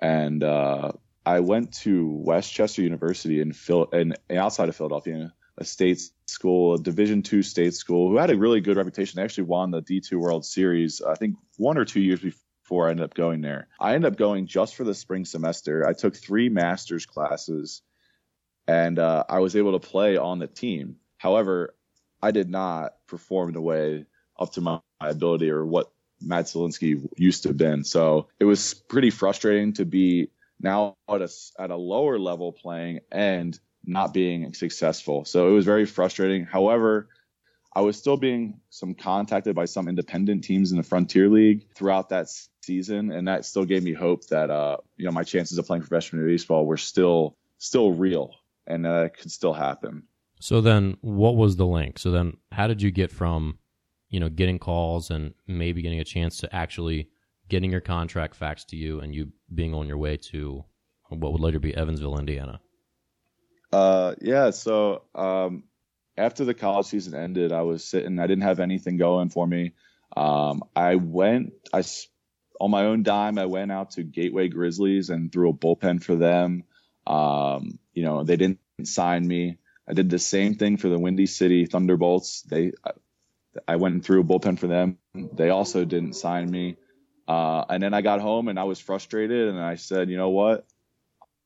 and 0.00 0.42
uh, 0.42 0.92
I 1.24 1.40
went 1.40 1.72
to 1.84 2.08
West 2.08 2.52
Chester 2.52 2.82
University 2.82 3.40
in 3.40 3.52
Phil 3.52 3.88
and 3.92 4.16
outside 4.30 4.68
of 4.68 4.76
Philadelphia, 4.76 5.32
a 5.58 5.64
state 5.64 6.02
school, 6.26 6.74
a 6.74 6.78
Division 6.78 7.22
two 7.22 7.42
state 7.42 7.74
school, 7.74 8.08
who 8.08 8.16
had 8.16 8.30
a 8.30 8.36
really 8.36 8.60
good 8.60 8.76
reputation. 8.76 9.16
They 9.16 9.24
actually 9.24 9.44
won 9.44 9.70
the 9.70 9.82
D 9.82 10.00
two 10.00 10.18
World 10.18 10.44
Series, 10.44 11.00
I 11.00 11.14
think 11.14 11.36
one 11.58 11.78
or 11.78 11.84
two 11.84 12.00
years 12.00 12.20
before 12.20 12.40
I 12.70 12.90
ended 12.90 13.04
up 13.04 13.14
going 13.14 13.40
there. 13.40 13.68
I 13.78 13.94
ended 13.94 14.12
up 14.12 14.18
going 14.18 14.46
just 14.46 14.74
for 14.76 14.84
the 14.84 14.94
spring 14.94 15.24
semester. 15.24 15.86
I 15.86 15.92
took 15.92 16.16
three 16.16 16.48
master's 16.48 17.06
classes 17.06 17.82
and 18.66 18.98
uh, 18.98 19.24
I 19.28 19.40
was 19.40 19.56
able 19.56 19.78
to 19.78 19.86
play 19.86 20.16
on 20.16 20.38
the 20.38 20.46
team. 20.46 20.96
However, 21.18 21.74
I 22.22 22.30
did 22.30 22.48
not 22.48 22.92
perform 23.06 23.52
the 23.52 23.60
way 23.60 24.06
up 24.38 24.52
to 24.52 24.60
my, 24.60 24.80
my 25.00 25.08
ability 25.08 25.50
or 25.50 25.66
what 25.66 25.90
Matt 26.20 26.46
Zielinski 26.46 27.08
used 27.16 27.42
to 27.42 27.48
have 27.48 27.56
been. 27.56 27.84
So 27.84 28.28
it 28.38 28.44
was 28.44 28.74
pretty 28.74 29.10
frustrating 29.10 29.72
to 29.74 29.84
be 29.84 30.30
now 30.60 30.96
at 31.08 31.22
a, 31.22 31.28
at 31.58 31.70
a 31.70 31.76
lower 31.76 32.18
level 32.18 32.52
playing 32.52 33.00
and 33.10 33.58
not 33.84 34.12
being 34.12 34.52
successful. 34.54 35.24
So 35.24 35.48
it 35.48 35.52
was 35.52 35.64
very 35.64 35.86
frustrating. 35.86 36.44
However, 36.44 37.08
I 37.72 37.82
was 37.82 37.96
still 37.96 38.16
being 38.16 38.60
some 38.70 38.94
contacted 38.94 39.54
by 39.54 39.66
some 39.66 39.88
independent 39.88 40.44
teams 40.44 40.72
in 40.72 40.76
the 40.76 40.82
Frontier 40.82 41.28
League 41.28 41.66
throughout 41.74 42.08
that 42.08 42.28
season, 42.62 43.12
and 43.12 43.28
that 43.28 43.44
still 43.44 43.64
gave 43.64 43.82
me 43.82 43.92
hope 43.92 44.26
that 44.28 44.50
uh, 44.50 44.78
you 44.96 45.04
know 45.04 45.12
my 45.12 45.22
chances 45.22 45.58
of 45.58 45.66
playing 45.66 45.82
professional 45.82 46.26
baseball 46.26 46.66
were 46.66 46.76
still 46.76 47.36
still 47.58 47.92
real 47.92 48.34
and 48.66 48.84
that 48.84 49.06
it 49.06 49.16
could 49.16 49.30
still 49.30 49.52
happen. 49.52 50.04
So 50.40 50.60
then, 50.60 50.96
what 51.02 51.36
was 51.36 51.56
the 51.56 51.66
link? 51.66 51.98
So 51.98 52.10
then, 52.10 52.36
how 52.50 52.66
did 52.66 52.80
you 52.80 52.90
get 52.90 53.10
from, 53.10 53.58
you 54.08 54.20
know, 54.20 54.28
getting 54.28 54.58
calls 54.58 55.10
and 55.10 55.34
maybe 55.46 55.82
getting 55.82 56.00
a 56.00 56.04
chance 56.04 56.38
to 56.38 56.54
actually 56.54 57.08
getting 57.48 57.70
your 57.70 57.80
contract 57.80 58.38
faxed 58.38 58.66
to 58.68 58.76
you 58.76 59.00
and 59.00 59.14
you 59.14 59.32
being 59.54 59.74
on 59.74 59.86
your 59.86 59.98
way 59.98 60.16
to 60.16 60.64
what 61.08 61.32
would 61.32 61.42
later 61.42 61.58
be 61.58 61.76
Evansville, 61.76 62.18
Indiana? 62.18 62.60
Uh, 63.72 64.14
yeah. 64.20 64.50
So 64.50 65.02
um, 65.14 65.64
after 66.20 66.44
the 66.44 66.54
college 66.54 66.86
season 66.86 67.14
ended, 67.14 67.52
I 67.52 67.62
was 67.62 67.84
sitting. 67.84 68.18
I 68.18 68.26
didn't 68.26 68.44
have 68.44 68.60
anything 68.60 68.96
going 68.96 69.30
for 69.30 69.46
me. 69.46 69.72
Um, 70.16 70.62
I 70.76 70.96
went. 70.96 71.52
I 71.72 71.82
on 72.60 72.70
my 72.70 72.84
own 72.84 73.02
dime. 73.02 73.38
I 73.38 73.46
went 73.46 73.72
out 73.72 73.92
to 73.92 74.02
Gateway 74.02 74.48
Grizzlies 74.48 75.08
and 75.10 75.32
threw 75.32 75.50
a 75.50 75.54
bullpen 75.54 76.02
for 76.02 76.14
them. 76.14 76.64
Um, 77.06 77.78
you 77.94 78.04
know, 78.04 78.22
they 78.22 78.36
didn't 78.36 78.60
sign 78.84 79.26
me. 79.26 79.58
I 79.88 79.94
did 79.94 80.10
the 80.10 80.18
same 80.18 80.54
thing 80.54 80.76
for 80.76 80.88
the 80.88 80.98
Windy 80.98 81.26
City 81.26 81.64
Thunderbolts. 81.64 82.42
They, 82.42 82.72
I 83.66 83.76
went 83.76 83.94
and 83.94 84.04
threw 84.04 84.20
a 84.20 84.24
bullpen 84.24 84.58
for 84.58 84.66
them. 84.66 84.98
They 85.14 85.48
also 85.48 85.84
didn't 85.84 86.12
sign 86.12 86.50
me. 86.50 86.76
Uh, 87.26 87.64
and 87.68 87.82
then 87.82 87.94
I 87.94 88.02
got 88.02 88.20
home 88.20 88.48
and 88.48 88.58
I 88.58 88.64
was 88.64 88.78
frustrated 88.78 89.48
and 89.48 89.58
I 89.58 89.76
said, 89.76 90.10
you 90.10 90.16
know 90.16 90.30
what? 90.30 90.66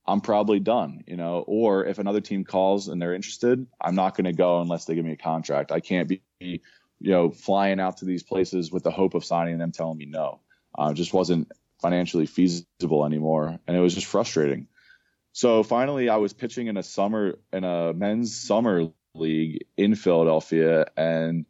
I'm 0.06 0.20
probably 0.20 0.61
done, 0.61 1.04
you 1.06 1.16
know, 1.16 1.44
or 1.46 1.87
if 1.87 1.99
another 1.99 2.20
team 2.20 2.44
calls 2.44 2.88
and 2.88 3.00
they're 3.00 3.14
interested, 3.14 3.66
I'm 3.80 3.94
not 3.94 4.16
going 4.16 4.26
to 4.26 4.32
go 4.32 4.61
unless 4.61 4.84
they 4.84 4.94
give 4.94 5.04
me 5.04 5.12
a 5.12 5.16
contract. 5.16 5.73
I 5.73 5.80
can't 5.80 6.08
be, 6.08 6.20
you 6.40 6.61
know, 7.00 7.30
flying 7.30 7.80
out 7.80 7.99
to 7.99 8.04
these 8.04 8.23
places 8.23 8.70
with 8.70 8.82
the 8.82 8.90
hope 8.90 9.14
of 9.14 9.25
signing 9.25 9.58
them 9.58 9.73
telling 9.73 9.96
me 9.96 10.04
no. 10.04 10.40
Uh, 10.76 10.92
just 10.92 11.14
wasn't 11.14 11.50
financially 11.80 12.26
feasible 12.26 13.06
anymore. 13.06 13.58
And 13.66 13.76
it 13.76 13.80
was 13.80 13.94
just 13.94 14.06
frustrating. 14.06 14.68
So 15.32 15.62
finally, 15.62 16.08
I 16.08 16.16
was 16.16 16.32
pitching 16.32 16.66
in 16.66 16.76
a 16.76 16.82
summer, 16.82 17.38
in 17.52 17.64
a 17.64 17.92
men's 17.94 18.38
summer 18.38 18.90
league 19.14 19.64
in 19.76 19.94
Philadelphia. 19.94 20.87
And 20.96 21.46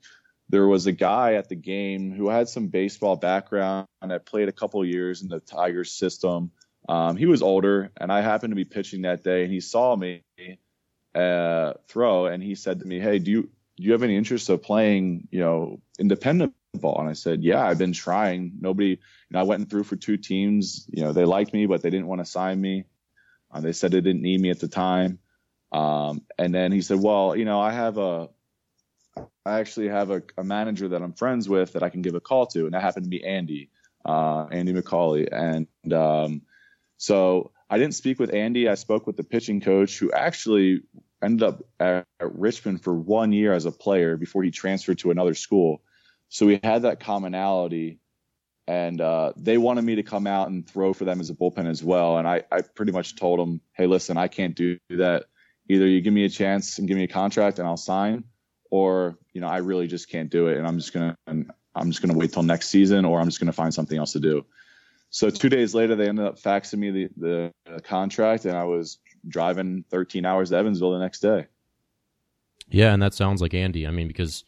there 0.48 0.66
was 0.66 0.86
a 0.86 0.92
guy 0.92 1.34
at 1.34 1.48
the 1.48 1.56
game 1.56 2.12
who 2.12 2.28
had 2.28 2.48
some 2.48 2.68
baseball 2.68 3.16
background 3.16 3.88
and 4.00 4.12
had 4.12 4.26
played 4.26 4.48
a 4.48 4.52
couple 4.52 4.84
years 4.84 5.22
in 5.22 5.28
the 5.28 5.40
Tigers 5.40 5.90
system 5.92 6.52
um, 6.88 7.16
he 7.16 7.26
was 7.26 7.42
older, 7.42 7.90
and 7.96 8.12
I 8.12 8.20
happened 8.20 8.52
to 8.52 8.56
be 8.56 8.64
pitching 8.64 9.02
that 9.02 9.24
day, 9.24 9.44
and 9.44 9.52
he 9.52 9.60
saw 9.60 9.96
me 9.96 10.22
uh, 11.14 11.74
throw, 11.88 12.26
and 12.26 12.42
he 12.42 12.54
said 12.54 12.80
to 12.80 12.86
me, 12.86 13.00
"Hey, 13.00 13.18
do 13.18 13.30
you 13.30 13.42
do 13.76 13.82
you 13.82 13.92
have 13.92 14.02
any 14.02 14.16
interest 14.16 14.48
of 14.50 14.62
playing, 14.62 15.28
you 15.30 15.40
know, 15.40 15.80
independent 15.98 16.54
ball?" 16.74 17.00
And 17.00 17.08
I 17.08 17.14
said, 17.14 17.42
"Yeah, 17.42 17.64
I've 17.64 17.78
been 17.78 17.92
trying. 17.92 18.52
Nobody, 18.60 18.88
you 18.90 18.98
know, 19.30 19.40
I 19.40 19.44
went 19.44 19.70
threw 19.70 19.82
for 19.82 19.96
two 19.96 20.16
teams. 20.16 20.86
You 20.90 21.04
know, 21.04 21.12
they 21.12 21.24
liked 21.24 21.54
me, 21.54 21.66
but 21.66 21.82
they 21.82 21.90
didn't 21.90 22.06
want 22.06 22.20
to 22.20 22.26
sign 22.26 22.60
me. 22.60 22.84
Uh, 23.50 23.60
they 23.60 23.72
said 23.72 23.92
they 23.92 24.00
didn't 24.00 24.22
need 24.22 24.40
me 24.40 24.50
at 24.50 24.60
the 24.60 24.68
time. 24.68 25.18
Um, 25.72 26.22
and 26.38 26.54
then 26.54 26.70
he 26.70 26.82
said, 26.82 27.00
"Well, 27.00 27.34
you 27.34 27.46
know, 27.46 27.60
I 27.60 27.72
have 27.72 27.96
a, 27.96 28.28
I 29.46 29.60
actually 29.60 29.88
have 29.88 30.10
a, 30.10 30.22
a 30.36 30.44
manager 30.44 30.88
that 30.88 31.02
I'm 31.02 31.14
friends 31.14 31.48
with 31.48 31.72
that 31.72 31.82
I 31.82 31.88
can 31.88 32.02
give 32.02 32.14
a 32.14 32.20
call 32.20 32.46
to, 32.48 32.66
and 32.66 32.74
that 32.74 32.82
happened 32.82 33.04
to 33.04 33.10
be 33.10 33.24
Andy, 33.24 33.70
uh, 34.04 34.46
Andy 34.50 34.74
McCauley, 34.74 35.28
and 35.32 35.66
um, 35.92 36.42
so 36.96 37.52
I 37.68 37.78
didn't 37.78 37.94
speak 37.94 38.18
with 38.18 38.32
Andy. 38.32 38.68
I 38.68 38.74
spoke 38.74 39.06
with 39.06 39.16
the 39.16 39.24
pitching 39.24 39.60
coach 39.60 39.98
who 39.98 40.12
actually 40.12 40.82
ended 41.22 41.42
up 41.42 41.62
at, 41.80 42.06
Richmond 42.20 42.82
for 42.82 42.94
one 42.94 43.32
year 43.32 43.52
as 43.52 43.66
a 43.66 43.72
player 43.72 44.16
before 44.16 44.42
he 44.42 44.50
transferred 44.50 44.98
to 44.98 45.10
another 45.10 45.34
school. 45.34 45.82
So 46.28 46.46
we 46.46 46.58
had 46.62 46.82
that 46.82 47.00
commonality, 47.00 47.98
and 48.66 49.00
uh, 49.00 49.32
they 49.36 49.58
wanted 49.58 49.84
me 49.84 49.96
to 49.96 50.02
come 50.02 50.26
out 50.26 50.48
and 50.48 50.66
throw 50.66 50.94
for 50.94 51.04
them 51.04 51.20
as 51.20 51.28
a 51.28 51.34
bullpen 51.34 51.68
as 51.68 51.84
well. 51.84 52.16
And 52.16 52.26
I, 52.26 52.44
I 52.50 52.62
pretty 52.62 52.92
much 52.92 53.16
told 53.16 53.38
them, 53.38 53.60
hey, 53.74 53.86
listen, 53.86 54.16
I 54.16 54.28
can't 54.28 54.54
do 54.54 54.78
that. 54.90 55.26
Either 55.68 55.86
you 55.86 56.00
give 56.00 56.14
me 56.14 56.24
a 56.24 56.30
chance 56.30 56.78
and 56.78 56.88
give 56.88 56.96
me 56.96 57.04
a 57.04 57.08
contract 57.08 57.58
and 57.58 57.68
I'll 57.68 57.76
sign, 57.76 58.24
or 58.70 59.18
you 59.32 59.40
know 59.40 59.48
I 59.48 59.58
really 59.58 59.86
just 59.86 60.10
can't 60.10 60.30
do 60.30 60.48
it, 60.48 60.58
and 60.58 60.66
I'm 60.66 60.78
just 60.78 60.92
gonna 60.92 61.16
I'm 61.26 61.90
just 61.90 62.02
gonna 62.02 62.18
wait 62.18 62.32
till 62.32 62.42
next 62.42 62.68
season, 62.68 63.04
or 63.04 63.20
I'm 63.20 63.26
just 63.26 63.40
gonna 63.40 63.52
find 63.52 63.72
something 63.72 63.96
else 63.96 64.12
to 64.12 64.20
do. 64.20 64.44
So 65.14 65.30
two 65.30 65.48
days 65.48 65.76
later, 65.76 65.94
they 65.94 66.08
ended 66.08 66.26
up 66.26 66.40
faxing 66.40 66.78
me 66.78 66.90
the, 66.90 67.08
the, 67.16 67.52
the 67.72 67.80
contract, 67.80 68.46
and 68.46 68.56
I 68.56 68.64
was 68.64 68.98
driving 69.28 69.84
13 69.88 70.26
hours 70.26 70.50
to 70.50 70.56
Evansville 70.56 70.90
the 70.90 70.98
next 70.98 71.20
day. 71.20 71.46
Yeah, 72.68 72.92
and 72.92 73.00
that 73.00 73.14
sounds 73.14 73.40
like 73.40 73.54
Andy. 73.54 73.86
I 73.86 73.92
mean, 73.92 74.08
because 74.08 74.42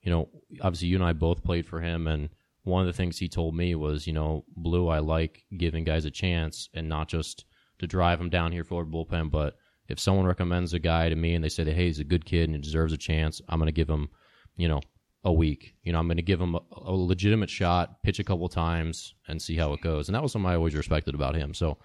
you 0.00 0.10
know, 0.10 0.30
obviously 0.62 0.88
you 0.88 0.96
and 0.96 1.04
I 1.04 1.12
both 1.12 1.44
played 1.44 1.66
for 1.66 1.82
him, 1.82 2.06
and 2.06 2.30
one 2.62 2.80
of 2.80 2.86
the 2.86 2.94
things 2.94 3.18
he 3.18 3.28
told 3.28 3.54
me 3.54 3.74
was, 3.74 4.06
you 4.06 4.14
know, 4.14 4.46
Blue, 4.56 4.88
I 4.88 5.00
like 5.00 5.44
giving 5.54 5.84
guys 5.84 6.06
a 6.06 6.10
chance 6.10 6.70
and 6.72 6.88
not 6.88 7.08
just 7.08 7.44
to 7.80 7.86
drive 7.86 8.18
them 8.18 8.30
down 8.30 8.52
here 8.52 8.64
for 8.64 8.84
a 8.84 8.86
bullpen, 8.86 9.30
but 9.30 9.58
if 9.86 10.00
someone 10.00 10.24
recommends 10.24 10.72
a 10.72 10.78
guy 10.78 11.10
to 11.10 11.14
me 11.14 11.34
and 11.34 11.44
they 11.44 11.50
say 11.50 11.62
that 11.62 11.76
hey, 11.76 11.88
he's 11.88 11.98
a 11.98 12.04
good 12.04 12.24
kid 12.24 12.44
and 12.44 12.54
he 12.54 12.62
deserves 12.62 12.94
a 12.94 12.96
chance, 12.96 13.42
I'm 13.50 13.58
going 13.58 13.66
to 13.66 13.72
give 13.72 13.90
him, 13.90 14.08
you 14.56 14.66
know, 14.66 14.80
a 15.26 15.32
week. 15.32 15.74
You 15.82 15.92
know, 15.92 15.98
I'm 15.98 16.06
going 16.06 16.16
to 16.16 16.22
give 16.22 16.40
him 16.40 16.54
a, 16.54 16.60
a, 16.70 16.92
legitimate 16.92 17.50
shot, 17.50 18.00
pitch 18.04 18.20
a 18.20 18.24
couple 18.24 18.48
times, 18.48 19.12
and 19.26 19.42
see 19.42 19.56
how 19.56 19.72
it 19.72 19.80
goes. 19.80 20.08
And 20.08 20.14
that 20.14 20.22
was 20.22 20.30
something 20.30 20.48
I 20.48 20.54
always 20.54 20.74
respected 20.74 21.16
about 21.16 21.34
him. 21.34 21.52
So, 21.52 21.78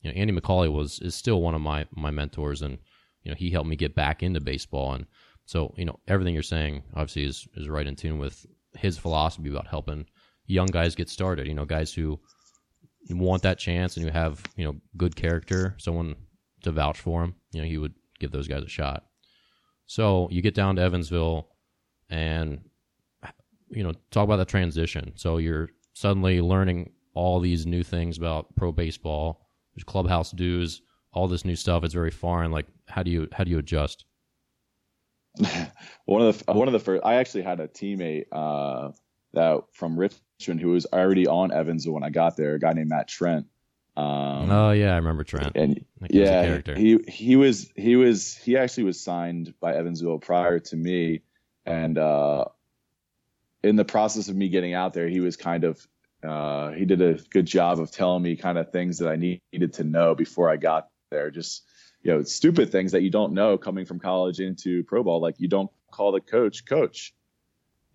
you 0.00 0.10
know, 0.10 0.16
Andy 0.16 0.32
McCauley 0.32 0.72
was 0.72 1.00
is 1.00 1.14
still 1.14 1.42
one 1.42 1.56
of 1.56 1.60
my 1.60 1.86
my 1.90 2.12
mentors, 2.12 2.62
and 2.62 2.78
you 3.24 3.32
know, 3.32 3.36
he 3.36 3.50
helped 3.50 3.68
me 3.68 3.74
get 3.74 3.96
back 3.96 4.22
into 4.22 4.40
baseball. 4.40 4.94
And 4.94 5.06
so, 5.44 5.74
you 5.76 5.84
know, 5.84 5.98
everything 6.06 6.34
you're 6.34 6.42
saying 6.44 6.84
obviously 6.94 7.24
is 7.24 7.48
is 7.56 7.68
right 7.68 7.86
in 7.86 7.96
tune 7.96 8.18
with 8.18 8.46
his 8.74 8.96
philosophy 8.96 9.50
about 9.50 9.66
helping 9.66 10.06
young 10.46 10.68
guys 10.68 10.94
get 10.94 11.08
started. 11.08 11.48
You 11.48 11.54
know, 11.54 11.64
guys 11.64 11.92
who 11.92 12.20
want 13.10 13.42
that 13.42 13.58
chance 13.58 13.96
and 13.96 14.06
who 14.06 14.12
have 14.12 14.40
you 14.56 14.64
know 14.64 14.76
good 14.96 15.16
character, 15.16 15.74
someone 15.78 16.14
to 16.62 16.70
vouch 16.70 17.00
for 17.00 17.24
him. 17.24 17.34
You 17.50 17.62
know, 17.62 17.66
he 17.66 17.78
would 17.78 17.94
give 18.20 18.30
those 18.30 18.46
guys 18.46 18.62
a 18.62 18.68
shot. 18.68 19.04
So 19.86 20.28
you 20.30 20.42
get 20.42 20.54
down 20.54 20.76
to 20.76 20.82
Evansville, 20.82 21.48
and 22.08 22.60
you 23.74 23.82
know, 23.82 23.92
talk 24.10 24.24
about 24.24 24.36
the 24.36 24.44
transition. 24.44 25.12
So 25.16 25.38
you're 25.38 25.70
suddenly 25.92 26.40
learning 26.40 26.90
all 27.14 27.40
these 27.40 27.66
new 27.66 27.82
things 27.82 28.16
about 28.16 28.54
pro 28.56 28.72
baseball. 28.72 29.48
There's 29.74 29.84
clubhouse 29.84 30.30
dues, 30.30 30.82
all 31.12 31.28
this 31.28 31.44
new 31.44 31.56
stuff. 31.56 31.84
It's 31.84 31.94
very 31.94 32.10
foreign. 32.10 32.50
Like, 32.50 32.66
how 32.88 33.02
do 33.02 33.10
you 33.10 33.28
how 33.32 33.44
do 33.44 33.50
you 33.50 33.58
adjust? 33.58 34.04
one 36.04 36.22
of 36.22 36.38
the 36.38 36.52
one 36.52 36.68
of 36.68 36.72
the 36.72 36.78
first, 36.78 37.04
I 37.04 37.16
actually 37.16 37.42
had 37.42 37.60
a 37.60 37.66
teammate 37.66 38.26
uh, 38.30 38.92
that 39.32 39.62
from 39.72 39.98
Richmond 39.98 40.60
who 40.60 40.70
was 40.70 40.86
already 40.92 41.26
on 41.26 41.52
Evansville 41.52 41.94
when 41.94 42.04
I 42.04 42.10
got 42.10 42.36
there. 42.36 42.54
A 42.54 42.60
guy 42.60 42.72
named 42.72 42.90
Matt 42.90 43.08
Trent. 43.08 43.46
Um, 43.96 44.50
oh 44.50 44.72
yeah, 44.72 44.92
I 44.92 44.96
remember 44.96 45.24
Trent. 45.24 45.52
And 45.54 45.84
yeah, 46.08 46.60
he 46.76 46.98
he 47.08 47.36
was 47.36 47.70
he 47.76 47.96
was 47.96 48.36
he 48.36 48.56
actually 48.56 48.84
was 48.84 49.00
signed 49.00 49.54
by 49.60 49.74
Evansville 49.74 50.18
prior 50.18 50.58
to 50.58 50.76
me, 50.76 51.22
and 51.64 51.96
uh, 51.96 52.46
in 53.64 53.76
the 53.76 53.84
process 53.84 54.28
of 54.28 54.36
me 54.36 54.50
getting 54.50 54.74
out 54.74 54.92
there, 54.92 55.08
he 55.08 55.20
was 55.20 55.36
kind 55.36 55.64
of 55.64 55.86
uh, 56.22 56.70
he 56.70 56.84
did 56.84 57.02
a 57.02 57.14
good 57.30 57.46
job 57.46 57.80
of 57.80 57.90
telling 57.90 58.22
me 58.22 58.36
kind 58.36 58.56
of 58.56 58.70
things 58.70 58.98
that 58.98 59.08
I 59.08 59.16
needed 59.16 59.74
to 59.74 59.84
know 59.84 60.14
before 60.14 60.48
I 60.48 60.56
got 60.56 60.88
there. 61.10 61.30
Just 61.30 61.64
you 62.02 62.12
know, 62.12 62.22
stupid 62.22 62.70
things 62.70 62.92
that 62.92 63.02
you 63.02 63.10
don't 63.10 63.32
know 63.32 63.56
coming 63.56 63.86
from 63.86 63.98
college 63.98 64.38
into 64.38 64.84
pro 64.84 65.02
ball. 65.02 65.20
Like 65.20 65.36
you 65.38 65.48
don't 65.48 65.70
call 65.90 66.12
the 66.12 66.20
coach 66.20 66.66
coach. 66.66 67.14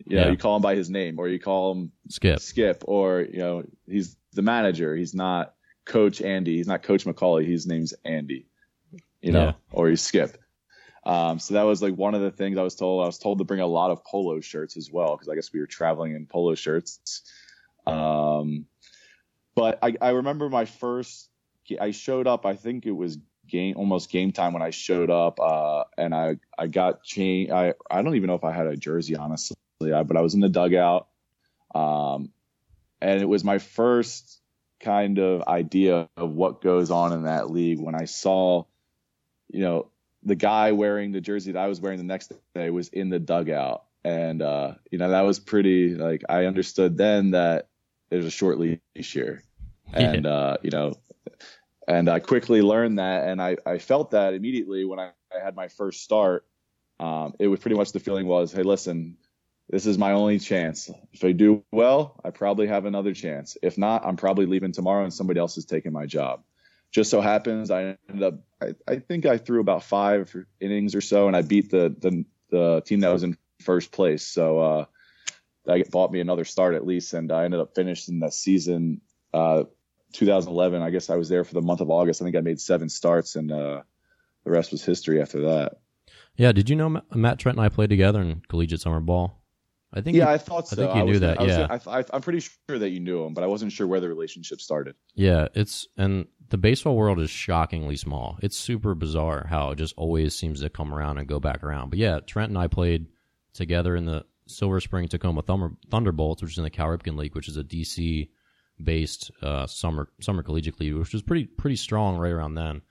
You 0.06 0.16
know, 0.16 0.24
yeah. 0.24 0.32
you 0.32 0.38
call 0.38 0.56
him 0.56 0.62
by 0.62 0.76
his 0.76 0.90
name, 0.90 1.20
or 1.20 1.28
you 1.28 1.40
call 1.40 1.74
him 1.74 1.92
Skip. 2.08 2.40
Skip, 2.40 2.84
or 2.88 3.22
you 3.22 3.40
know, 3.40 3.64
he's 3.88 4.16
the 4.34 4.42
manager. 4.42 4.96
He's 4.96 5.14
not 5.14 5.54
Coach 5.86 6.22
Andy. 6.22 6.58
He's 6.58 6.68
not 6.68 6.84
Coach 6.84 7.06
McCauley. 7.06 7.46
His 7.46 7.68
name's 7.68 7.94
Andy. 8.06 8.48
You 9.22 9.34
know, 9.34 9.46
yeah. 9.46 9.54
or 9.72 9.90
he's 9.90 10.02
Skip. 10.02 10.38
Um, 11.04 11.40
so 11.40 11.54
that 11.54 11.64
was 11.64 11.82
like 11.82 11.96
one 11.96 12.14
of 12.14 12.22
the 12.22 12.32
things 12.32 12.58
I 12.58 12.64
was 12.64 12.76
told. 12.76 13.04
I 13.04 13.08
was 13.08 13.18
told 13.18 13.38
to 13.40 13.44
bring 13.44 13.62
a 13.62 13.68
lot 13.68 13.92
of 13.92 14.04
polo 14.04 14.40
shirts 14.42 14.78
as 14.78 14.92
well 14.92 15.16
because 15.16 15.30
I 15.30 15.36
guess 15.36 15.52
we 15.54 15.60
were 15.60 15.68
traveling 15.68 16.14
in 16.14 16.26
polo 16.26 16.56
shirts. 16.56 17.22
Um, 17.88 18.66
but 19.56 19.80
I, 19.82 19.96
I 20.02 20.10
remember 20.12 20.50
my 20.50 20.66
first. 20.66 21.30
I 21.80 21.92
showed 21.92 22.26
up. 22.26 22.46
I 22.46 22.56
think 22.56 22.86
it 22.86 22.92
was 22.92 23.18
game 23.48 23.76
almost 23.78 24.10
game 24.10 24.32
time 24.32 24.54
when 24.54 24.62
I 24.62 24.70
showed 24.70 25.10
up, 25.10 25.40
uh, 25.40 25.84
and 25.98 26.14
I 26.14 26.38
I 26.58 26.68
got 26.68 27.04
changed. 27.04 27.52
I 27.52 27.74
I 27.90 28.02
don't 28.02 28.16
even 28.16 28.28
know 28.28 28.36
if 28.36 28.44
I 28.44 28.52
had 28.52 28.68
a 28.68 28.78
jersey 28.78 29.16
honestly, 29.16 29.58
but 29.80 30.18
I 30.18 30.22
was 30.22 30.34
in 30.34 30.40
the 30.40 30.50
dugout, 30.50 31.08
um, 31.76 32.32
and 33.02 33.22
it 33.22 33.26
was 33.28 33.44
my 33.44 33.60
first 33.60 34.40
kind 34.80 35.20
of 35.20 35.44
idea 35.44 36.10
of 36.16 36.32
what 36.32 36.62
goes 36.62 36.90
on 36.90 37.14
in 37.14 37.24
that 37.24 37.50
league 37.50 37.80
when 37.80 37.96
I 37.96 38.06
saw, 38.06 38.64
you 39.50 39.62
know, 39.62 39.92
the 40.30 40.36
guy 40.36 40.72
wearing 40.72 41.12
the 41.12 41.22
jersey 41.22 41.52
that 41.52 41.60
I 41.60 41.68
was 41.68 41.82
wearing 41.82 41.98
the 41.98 42.06
next 42.06 42.32
day 42.56 42.70
was 42.70 42.88
in 42.90 43.10
the 43.10 43.20
dugout. 43.20 43.84
And, 44.04 44.42
uh, 44.42 44.76
you 44.92 44.98
know, 44.98 45.10
that 45.10 45.22
was 45.22 45.40
pretty, 45.40 45.96
like, 45.96 46.24
I 46.30 46.46
understood 46.46 46.98
then 46.98 47.32
that 47.32 47.68
it 48.10 48.16
was 48.16 48.26
a 48.26 48.32
short 48.32 48.60
leash 48.60 48.80
here. 48.96 49.44
And, 49.92 50.28
uh, 50.28 50.58
you 50.62 50.70
know, 50.70 50.94
and 51.88 52.10
I 52.10 52.20
quickly 52.20 52.62
learned 52.62 53.00
that. 53.00 53.28
And 53.28 53.42
I, 53.42 53.58
I 53.66 53.80
felt 53.80 54.12
that 54.12 54.36
immediately 54.36 54.86
when 54.86 55.00
I, 55.00 55.10
I 55.36 55.44
had 55.44 55.56
my 55.56 55.68
first 55.68 56.04
start. 56.04 56.46
Um, 57.00 57.34
it 57.40 57.48
was 57.48 57.60
pretty 57.60 57.76
much 57.76 57.92
the 57.92 58.00
feeling 58.00 58.28
was, 58.28 58.54
hey, 58.54 58.62
listen, 58.62 59.18
this 59.68 59.88
is 59.88 59.98
my 59.98 60.12
only 60.12 60.38
chance. 60.38 60.92
If 61.12 61.24
I 61.24 61.32
do 61.32 61.64
well, 61.72 62.22
I 62.24 62.30
probably 62.30 62.68
have 62.68 62.86
another 62.86 63.16
chance. 63.16 63.58
If 63.64 63.80
not, 63.80 64.06
I'm 64.06 64.16
probably 64.16 64.46
leaving 64.46 64.74
tomorrow 64.74 65.04
and 65.04 65.14
somebody 65.14 65.40
else 65.40 65.58
is 65.58 65.66
taking 65.66 65.92
my 65.92 66.06
job. 66.06 66.44
Just 66.92 67.12
so 67.12 67.22
happens 67.22 67.72
I 67.72 67.98
ended 68.10 68.24
up 68.24 68.40
I, 68.62 68.74
I 68.88 68.96
think 68.98 69.26
I 69.26 69.38
threw 69.38 69.62
about 69.62 69.84
five 69.84 70.36
innings 70.60 70.96
or 70.96 71.02
so, 71.02 71.28
and 71.28 71.36
I 71.36 71.42
beat 71.42 71.70
the 71.70 71.96
the, 71.98 72.26
the 72.50 72.82
team 72.86 73.02
that 73.02 73.14
was 73.14 73.24
in 73.24 73.38
first 73.62 73.92
place. 73.92 74.26
So 74.26 74.60
uh, 74.60 74.86
that 75.66 75.92
bought 75.92 76.12
me 76.12 76.20
another 76.20 76.46
start 76.46 76.76
at 76.76 76.86
least, 76.86 77.14
and 77.14 77.32
I 77.32 77.46
ended 77.46 77.60
up 77.60 77.76
finishing 77.76 78.20
that 78.20 78.34
season. 78.34 79.02
Uh, 79.34 79.66
2011, 80.14 80.82
I 80.82 80.90
guess 80.90 81.10
I 81.10 81.18
was 81.18 81.30
there 81.30 81.44
for 81.44 81.54
the 81.54 81.62
month 81.62 81.82
of 81.82 81.92
August. 81.92 82.22
I 82.22 82.26
think 82.26 82.36
I 82.36 82.42
made 82.42 82.60
seven 82.60 82.90
starts, 82.90 83.36
and 83.36 83.52
uh, 83.52 83.84
the 84.44 84.52
rest 84.52 84.72
was 84.72 84.84
history 84.84 85.22
after 85.22 85.42
that. 85.42 85.80
Yeah, 86.36 86.52
did 86.52 86.70
you 86.70 86.76
know 86.76 87.02
Matt 87.14 87.38
Trent 87.38 87.58
and 87.58 87.66
I 87.66 87.70
played 87.70 87.90
together 87.90 88.22
in 88.22 88.42
collegiate 88.48 88.82
summer 88.82 89.00
ball? 89.00 89.39
I 89.94 90.02
think. 90.02 90.16
Yeah, 90.16 90.26
you, 90.28 90.34
I 90.34 90.38
thought 90.38 90.68
so. 90.68 90.74
I 90.74 90.86
think 90.86 90.96
you 90.96 91.02
I 91.02 91.04
knew 91.06 91.12
was, 91.12 91.20
that. 91.22 91.42
yeah, 91.42 91.80
I, 91.88 92.04
am 92.16 92.22
pretty 92.22 92.42
sure 92.42 92.80
that 92.80 92.90
you 92.90 93.00
knew 93.00 93.24
him, 93.24 93.34
but 93.34 93.44
I 93.44 93.48
wasn't 93.48 93.72
sure 93.72 93.88
where 93.88 94.00
the 94.00 94.08
relationship 94.08 94.62
started. 94.62 94.96
Yeah, 95.16 95.48
it's 95.56 95.88
and 95.98 96.28
the 96.50 96.58
baseball 96.58 96.96
world 96.96 97.20
is 97.20 97.30
shockingly 97.30 97.96
small. 97.96 98.38
It's 98.42 98.58
super 98.58 98.94
bizarre 98.94 99.48
how 99.50 99.72
it 99.72 99.78
just 99.78 99.94
always 99.98 100.36
seems 100.36 100.62
to 100.62 100.70
come 100.70 100.94
around 100.94 101.18
and 101.18 101.28
go 101.28 101.40
back 101.40 101.64
around. 101.64 101.90
But 101.90 102.00
yeah, 102.00 102.20
Trent 102.20 102.50
and 102.50 102.58
I 102.58 102.68
played 102.68 103.08
together 103.54 103.96
in 103.96 104.06
the 104.06 104.26
Silver 104.48 104.80
Spring 104.80 105.08
Takoma 105.08 105.46
Thunder, 105.46 105.72
Thunderbolts, 105.90 106.42
which 106.42 106.52
is 106.52 106.58
in 106.58 106.64
the 106.64 106.70
Cal 106.70 106.88
Ripken 106.88 107.18
League, 107.18 107.36
which 107.36 107.48
is 107.48 107.58
a 107.58 107.64
DC 107.64 108.30
based 108.84 109.32
uh, 109.42 109.66
summer 109.66 110.10
summer 110.22 110.44
collegiate 110.44 110.80
league, 110.80 110.96
which 110.96 111.14
was 111.14 111.22
pretty 111.22 111.46
pretty 111.46 111.76
strong 111.76 112.18
right 112.18 112.32
around 112.32 112.56
then. 112.56 112.82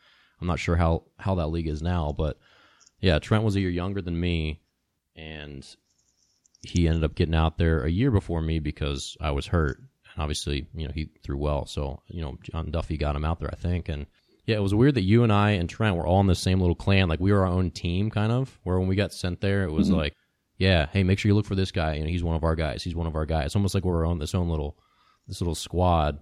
I'm 0.40 0.46
not 0.46 0.58
sure 0.58 0.76
how 0.76 1.04
how 1.18 1.36
that 1.36 1.48
league 1.48 1.68
is 1.68 1.82
now, 1.82 2.14
but 2.16 2.38
yeah, 3.00 3.18
Trent 3.18 3.44
was 3.44 3.56
a 3.56 3.60
year 3.60 3.70
younger 3.70 4.02
than 4.02 4.18
me, 4.18 4.60
and 5.14 5.64
he 6.62 6.88
ended 6.88 7.04
up 7.04 7.14
getting 7.14 7.34
out 7.34 7.58
there 7.58 7.84
a 7.84 7.90
year 7.90 8.10
before 8.10 8.40
me 8.40 8.58
because 8.58 9.16
I 9.20 9.30
was 9.30 9.46
hurt 9.46 9.78
And 10.18 10.22
obviously, 10.22 10.66
you 10.74 10.86
know, 10.86 10.92
he 10.92 11.08
threw 11.22 11.36
well. 11.36 11.66
So, 11.66 12.02
you 12.08 12.20
know, 12.20 12.38
John 12.42 12.70
Duffy 12.70 12.96
got 12.96 13.16
him 13.16 13.24
out 13.24 13.40
there, 13.40 13.50
I 13.52 13.56
think. 13.56 13.88
And 13.88 14.06
yeah, 14.46 14.56
it 14.56 14.62
was 14.62 14.74
weird 14.74 14.94
that 14.96 15.02
you 15.02 15.22
and 15.22 15.32
I 15.32 15.50
and 15.52 15.68
Trent 15.68 15.96
were 15.96 16.06
all 16.06 16.20
in 16.20 16.26
the 16.26 16.34
same 16.34 16.60
little 16.60 16.74
clan. 16.74 17.08
Like 17.08 17.20
we 17.20 17.32
were 17.32 17.46
our 17.46 17.52
own 17.52 17.70
team, 17.70 18.10
kind 18.10 18.32
of. 18.32 18.58
Where 18.64 18.78
when 18.78 18.88
we 18.88 18.96
got 18.96 19.12
sent 19.12 19.40
there, 19.40 19.64
it 19.64 19.72
was 19.72 19.88
mm-hmm. 19.88 19.98
like, 19.98 20.16
yeah, 20.56 20.86
hey, 20.92 21.04
make 21.04 21.18
sure 21.18 21.28
you 21.28 21.34
look 21.34 21.46
for 21.46 21.54
this 21.54 21.70
guy. 21.70 21.94
You 21.94 22.02
know, 22.02 22.08
he's 22.08 22.24
one 22.24 22.36
of 22.36 22.44
our 22.44 22.56
guys. 22.56 22.82
He's 22.82 22.96
one 22.96 23.06
of 23.06 23.14
our 23.14 23.26
guys. 23.26 23.46
It's 23.46 23.56
almost 23.56 23.74
like 23.74 23.84
we're 23.84 24.06
on 24.06 24.18
this 24.18 24.34
own 24.34 24.48
little, 24.48 24.76
this 25.28 25.40
little 25.40 25.54
squad. 25.54 26.18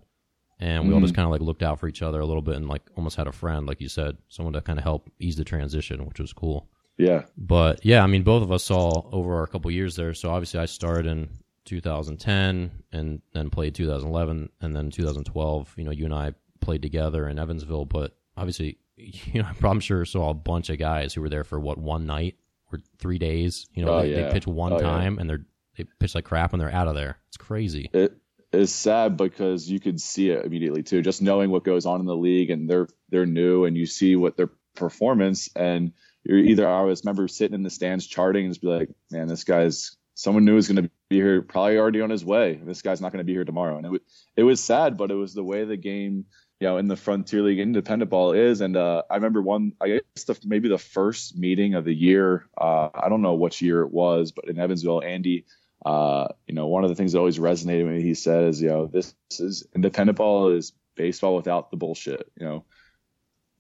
And 0.59 0.85
we 0.85 0.89
mm-hmm. 0.89 0.95
all 0.95 1.01
just 1.01 1.15
kind 1.15 1.27
of 1.27 1.33
like 1.33 1.43
looked 1.43 1.63
out 1.63 1.79
for 1.79 1.87
each 1.87 2.03
other 2.03 2.21
a 2.21 2.27
little 2.27 2.43
bit 2.43 2.57
and 2.57 2.69
like 2.69 2.83
almost 2.97 3.17
had 3.17 3.27
a 3.27 3.33
friend, 3.33 3.67
like 3.67 3.81
you 3.81 3.89
said, 3.89 4.17
someone 4.29 4.55
to 4.55 4.63
kind 4.63 4.79
of 4.79 4.85
help 4.85 5.11
ease 5.19 5.37
the 5.37 5.45
transition, 5.45 6.07
which 6.07 6.19
was 6.19 6.33
cool. 6.33 6.69
Yeah. 6.99 7.25
But 7.37 7.85
yeah, 7.85 8.03
I 8.03 8.07
mean, 8.07 8.23
both 8.23 8.43
of 8.43 8.51
us 8.51 8.65
saw 8.65 9.09
over 9.13 9.43
a 9.43 9.47
couple 9.47 9.71
years 9.71 9.97
there. 9.97 10.15
So 10.15 10.31
obviously, 10.31 10.61
I 10.61 10.67
started 10.67 11.07
in 11.07 11.29
2010 11.67 12.71
and 12.93 13.21
then 13.33 13.51
played 13.51 13.75
2011 13.75 14.49
and 14.61 14.75
then 14.75 14.91
2012 14.91 15.75
you 15.77 15.85
know 15.85 15.91
you 15.91 16.05
and 16.05 16.15
i 16.15 16.33
played 16.61 16.81
together 16.81 17.29
in 17.29 17.39
evansville 17.39 17.85
but 17.85 18.17
obviously 18.37 18.79
you 18.97 19.43
know 19.43 19.49
i'm 19.65 19.81
sure 19.81 20.05
saw 20.05 20.31
a 20.31 20.35
bunch 20.35 20.71
of 20.71 20.79
guys 20.79 21.13
who 21.13 21.21
were 21.21 21.29
there 21.29 21.45
for 21.45 21.61
what 21.61 21.77
one 21.77 22.07
night 22.07 22.37
or 22.73 22.81
three 22.99 23.19
days 23.19 23.67
you 23.75 23.85
know 23.85 23.93
oh, 23.93 24.03
they, 24.03 24.13
yeah. 24.13 24.27
they, 24.27 24.33
pitch 24.33 24.47
one 24.47 24.73
oh, 24.73 24.79
time 24.79 25.15
yeah. 25.15 25.21
and 25.21 25.29
they're 25.29 25.45
they 25.77 25.85
pitch 25.99 26.15
like 26.15 26.25
crap 26.25 26.53
and 26.53 26.63
they're 26.63 26.73
out 26.73 26.89
of 26.89 26.95
there 26.95 27.19
it's 27.29 27.37
crazy 27.37 27.91
it 27.93 28.17
is 28.53 28.73
sad 28.73 29.17
because 29.17 29.69
you 29.69 29.81
could 29.81 30.01
see 30.01 30.31
it 30.31 30.47
immediately 30.47 30.83
too 30.83 31.03
just 31.03 31.21
knowing 31.21 31.51
what 31.51 31.65
goes 31.65 31.85
on 31.85 32.01
in 32.01 32.07
the 32.07 32.17
league 32.17 32.49
and 32.49 32.71
they're 32.71 32.89
they're 33.11 33.27
new 33.27 33.65
and 33.65 33.77
you 33.77 33.87
see 33.87 34.17
what 34.17 34.37
their 34.37 34.51
performance 34.75 35.51
and 35.57 35.93
you're 36.29 36.39
either 36.39 36.69
always 36.69 37.03
remember 37.05 37.29
sitting 37.29 37.55
in 37.55 37.63
the 37.63 37.71
stands 37.71 38.07
charting 38.07 38.45
and 38.45 38.53
just 38.53 38.63
be 38.63 38.69
like, 38.69 38.91
man, 39.11 39.29
this 39.29 39.45
guy's 39.45 39.97
someone 40.15 40.45
knew 40.45 40.55
was 40.55 40.67
going 40.67 40.83
to 40.83 40.91
be 41.09 41.17
here, 41.17 41.43
probably 41.43 41.79
already 41.79 42.01
on 42.01 42.11
his 42.11 42.25
way. 42.25 42.59
This 42.63 42.83
guy's 42.83 43.01
not 43.01 43.13
going 43.13 43.19
to 43.19 43.25
be 43.25 43.35
here 43.35 43.45
tomorrow, 43.45 43.77
and 43.77 43.87
it 43.87 43.91
was 43.91 44.01
it 44.37 44.43
was 44.43 44.63
sad, 44.63 44.97
but 44.97 45.11
it 45.11 45.15
was 45.15 45.35
the 45.35 45.45
way 45.45 45.65
the 45.65 45.77
game, 45.77 46.27
you 46.59 46.67
know, 46.67 46.79
in 46.79 46.89
the 46.89 46.97
Frontier 46.97 47.43
League 47.43 47.61
independent 47.61 48.11
ball 48.11 48.33
is. 48.33 48.61
And 48.61 48.77
uh, 48.77 49.03
I 49.09 49.15
remember 49.17 49.41
one, 49.41 49.73
I 49.81 50.01
guess 50.17 50.25
the, 50.25 50.39
maybe 50.45 50.69
the 50.69 50.79
first 50.79 51.37
meeting 51.37 51.75
of 51.75 51.85
the 51.85 51.95
year. 51.95 52.49
Uh, 52.59 52.89
I 52.93 53.09
don't 53.09 53.23
know 53.23 53.35
which 53.35 53.63
year 53.63 53.83
it 53.83 53.93
was, 53.93 54.33
but 54.33 54.49
in 54.49 54.59
Evansville, 54.59 55.03
Andy. 55.03 55.47
Uh, 55.85 56.29
you 56.49 56.55
know, 56.55 56.67
one 56.67 56.83
of 56.83 56.91
the 56.91 56.97
things 56.97 57.13
that 57.13 57.19
always 57.19 57.39
resonated 57.39 57.85
with 57.85 57.97
me, 57.97 58.03
he 58.03 58.15
says, 58.15 58.61
you 58.61 58.69
know, 58.69 58.87
this 58.87 59.15
is 59.39 59.65
independent 59.73 60.19
ball 60.19 60.49
is 60.49 60.73
baseball 60.97 61.37
without 61.37 61.71
the 61.71 61.77
bullshit. 61.77 62.29
You 62.37 62.47
know, 62.47 62.65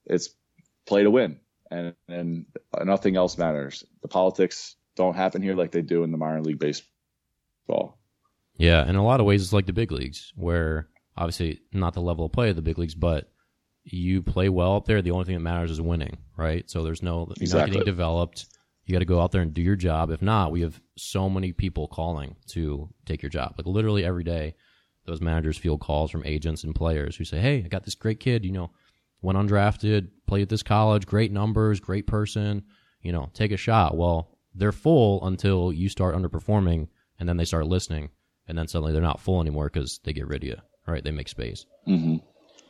it's 0.07 0.31
play 0.87 1.05
to 1.05 1.11
win, 1.11 1.39
and 1.71 1.95
and 2.09 2.47
nothing 2.85 3.17
else 3.17 3.39
matters. 3.39 3.85
The 4.03 4.09
politics 4.09 4.77
don't 4.97 5.15
happen 5.15 5.43
here 5.43 5.55
like 5.55 5.73
they 5.73 5.83
do 5.83 6.03
in 6.03 6.11
the 6.11 6.19
minor 6.19 6.43
league 6.43 6.59
baseball. 6.59 7.99
Yeah, 8.57 8.89
in 8.89 8.97
a 8.97 9.05
lot 9.05 9.21
of 9.21 9.27
ways, 9.27 9.43
it's 9.43 9.53
like 9.53 9.67
the 9.67 9.73
big 9.73 9.93
leagues, 9.93 10.33
where 10.35 10.89
obviously 11.17 11.61
not 11.73 11.95
the 11.95 12.01
level 12.01 12.25
of 12.25 12.33
play 12.33 12.51
of 12.51 12.57
the 12.57 12.63
big 12.63 12.79
leagues, 12.79 12.95
but 12.95 13.31
you 13.85 14.23
play 14.23 14.49
well 14.49 14.77
up 14.77 14.87
there. 14.87 15.03
The 15.03 15.11
only 15.11 15.25
thing 15.25 15.35
that 15.35 15.41
matters 15.41 15.71
is 15.71 15.81
winning, 15.81 16.17
right? 16.37 16.69
So 16.71 16.83
there's 16.83 17.03
no 17.03 17.27
you're 17.27 17.35
exactly. 17.43 17.61
not 17.61 17.67
getting 17.73 17.93
developed. 17.93 18.47
You 18.85 18.93
got 18.93 19.01
to 19.01 19.05
go 19.05 19.21
out 19.21 19.33
there 19.33 19.43
and 19.43 19.53
do 19.53 19.63
your 19.63 19.77
job. 19.77 20.11
If 20.11 20.23
not, 20.23 20.53
we 20.53 20.61
have 20.63 20.81
so 20.97 21.29
many 21.29 21.53
people 21.53 21.89
calling 21.89 22.37
to 22.49 22.89
take 23.05 23.23
your 23.23 23.31
job. 23.31 23.55
Like 23.59 23.67
literally 23.67 24.05
every 24.05 24.25
day, 24.25 24.55
those 25.07 25.21
managers 25.21 25.59
field 25.59 25.81
calls 25.81 26.11
from 26.11 26.25
agents 26.25 26.65
and 26.65 26.75
players 26.75 27.17
who 27.17 27.25
say, 27.25 27.39
"Hey, 27.39 27.63
I 27.65 27.69
got 27.69 27.85
this 27.85 27.95
great 27.95 28.21
kid. 28.21 28.45
You 28.45 28.53
know, 28.53 28.71
went 29.23 29.39
undrafted, 29.39 30.09
played 30.27 30.43
at 30.43 30.49
this 30.49 30.63
college, 30.63 31.07
great 31.07 31.33
numbers, 31.33 31.81
great 31.81 32.07
person. 32.07 32.65
You 33.03 33.13
know, 33.13 33.31
take 33.35 33.53
a 33.53 33.57
shot." 33.57 33.97
Well, 33.97 34.39
they're 34.55 34.73
full 34.73 35.27
until 35.27 35.73
you 35.73 35.89
start 35.89 36.15
underperforming, 36.15 36.89
and 37.19 37.29
then 37.29 37.37
they 37.37 37.45
start 37.45 37.67
listening, 37.67 38.11
and 38.49 38.57
then 38.57 38.69
suddenly 38.69 38.93
they're 38.93 39.03
not 39.03 39.21
full 39.21 39.41
anymore 39.41 39.71
because 39.73 40.01
they 40.05 40.13
get 40.13 40.29
rid 40.29 40.43
of 40.43 40.49
you. 40.49 40.57
Right? 40.87 41.03
They 41.03 41.11
make 41.11 41.29
space. 41.29 41.67
Mm-hmm. 41.89 42.17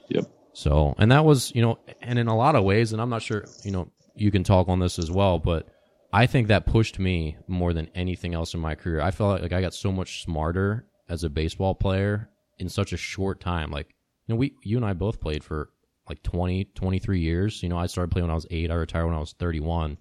Yep. 0.08 0.24
So, 0.54 0.94
and 0.96 1.12
that 1.12 1.26
was, 1.26 1.54
you 1.54 1.60
know, 1.60 1.78
and 2.00 2.18
in 2.18 2.28
a 2.28 2.36
lot 2.36 2.54
of 2.54 2.64
ways, 2.64 2.92
and 2.92 3.02
I'm 3.02 3.10
not 3.10 3.20
sure, 3.20 3.44
you 3.62 3.70
know, 3.70 3.90
you 4.14 4.30
can 4.30 4.42
talk 4.42 4.68
on 4.68 4.78
this 4.78 4.98
as 4.98 5.10
well, 5.10 5.38
but 5.38 5.68
I 6.14 6.26
think 6.26 6.48
that 6.48 6.64
pushed 6.64 6.98
me 6.98 7.36
more 7.46 7.74
than 7.74 7.90
anything 7.94 8.32
else 8.32 8.54
in 8.54 8.60
my 8.60 8.74
career. 8.74 9.02
I 9.02 9.10
felt 9.10 9.42
like 9.42 9.52
I 9.52 9.60
got 9.60 9.74
so 9.74 9.92
much 9.92 10.22
smarter 10.22 10.86
as 11.10 11.24
a 11.24 11.28
baseball 11.28 11.74
player 11.74 12.30
in 12.58 12.70
such 12.70 12.94
a 12.94 12.96
short 12.96 13.38
time. 13.38 13.70
Like, 13.70 13.88
you 14.26 14.34
know, 14.34 14.38
we, 14.38 14.54
you 14.62 14.78
and 14.78 14.86
I 14.86 14.94
both 14.94 15.20
played 15.20 15.44
for 15.44 15.68
like 16.08 16.22
20, 16.22 16.64
23 16.64 17.20
years. 17.20 17.62
You 17.62 17.68
know, 17.68 17.78
I 17.78 17.86
started 17.86 18.10
playing 18.10 18.24
when 18.24 18.32
I 18.32 18.34
was 18.34 18.46
eight. 18.50 18.70
I 18.70 18.74
retired 18.74 19.06
when 19.06 19.14
I 19.14 19.20
was 19.20 19.32
31. 19.32 19.98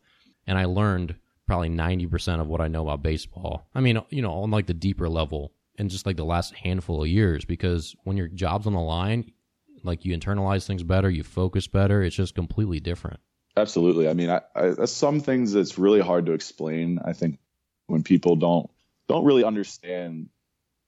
And 0.47 0.57
I 0.57 0.65
learned 0.65 1.15
probably 1.47 1.69
90% 1.69 2.41
of 2.41 2.47
what 2.47 2.61
I 2.61 2.67
know 2.67 2.83
about 2.83 3.03
baseball. 3.03 3.67
I 3.73 3.81
mean, 3.81 4.01
you 4.09 4.21
know, 4.21 4.31
on 4.31 4.51
like 4.51 4.67
the 4.67 4.73
deeper 4.73 5.09
level 5.09 5.53
in 5.77 5.89
just 5.89 6.05
like 6.05 6.17
the 6.17 6.25
last 6.25 6.53
handful 6.55 7.03
of 7.03 7.09
years 7.09 7.45
because 7.45 7.95
when 8.03 8.17
your 8.17 8.27
job's 8.27 8.67
on 8.67 8.73
the 8.73 8.79
line, 8.79 9.31
like 9.83 10.05
you 10.05 10.17
internalize 10.17 10.65
things 10.65 10.83
better, 10.83 11.09
you 11.09 11.23
focus 11.23 11.67
better, 11.67 12.01
it's 12.01 12.15
just 12.15 12.35
completely 12.35 12.79
different. 12.79 13.19
Absolutely. 13.57 14.09
I 14.09 14.13
mean, 14.13 14.29
I, 14.29 14.41
I, 14.55 14.85
some 14.85 15.21
things 15.21 15.53
that's 15.53 15.77
really 15.77 16.01
hard 16.01 16.25
to 16.25 16.33
explain. 16.33 16.99
I 17.03 17.13
think 17.13 17.39
when 17.87 18.03
people 18.03 18.35
don't 18.35 18.69
don't 19.07 19.25
really 19.25 19.43
understand 19.43 20.29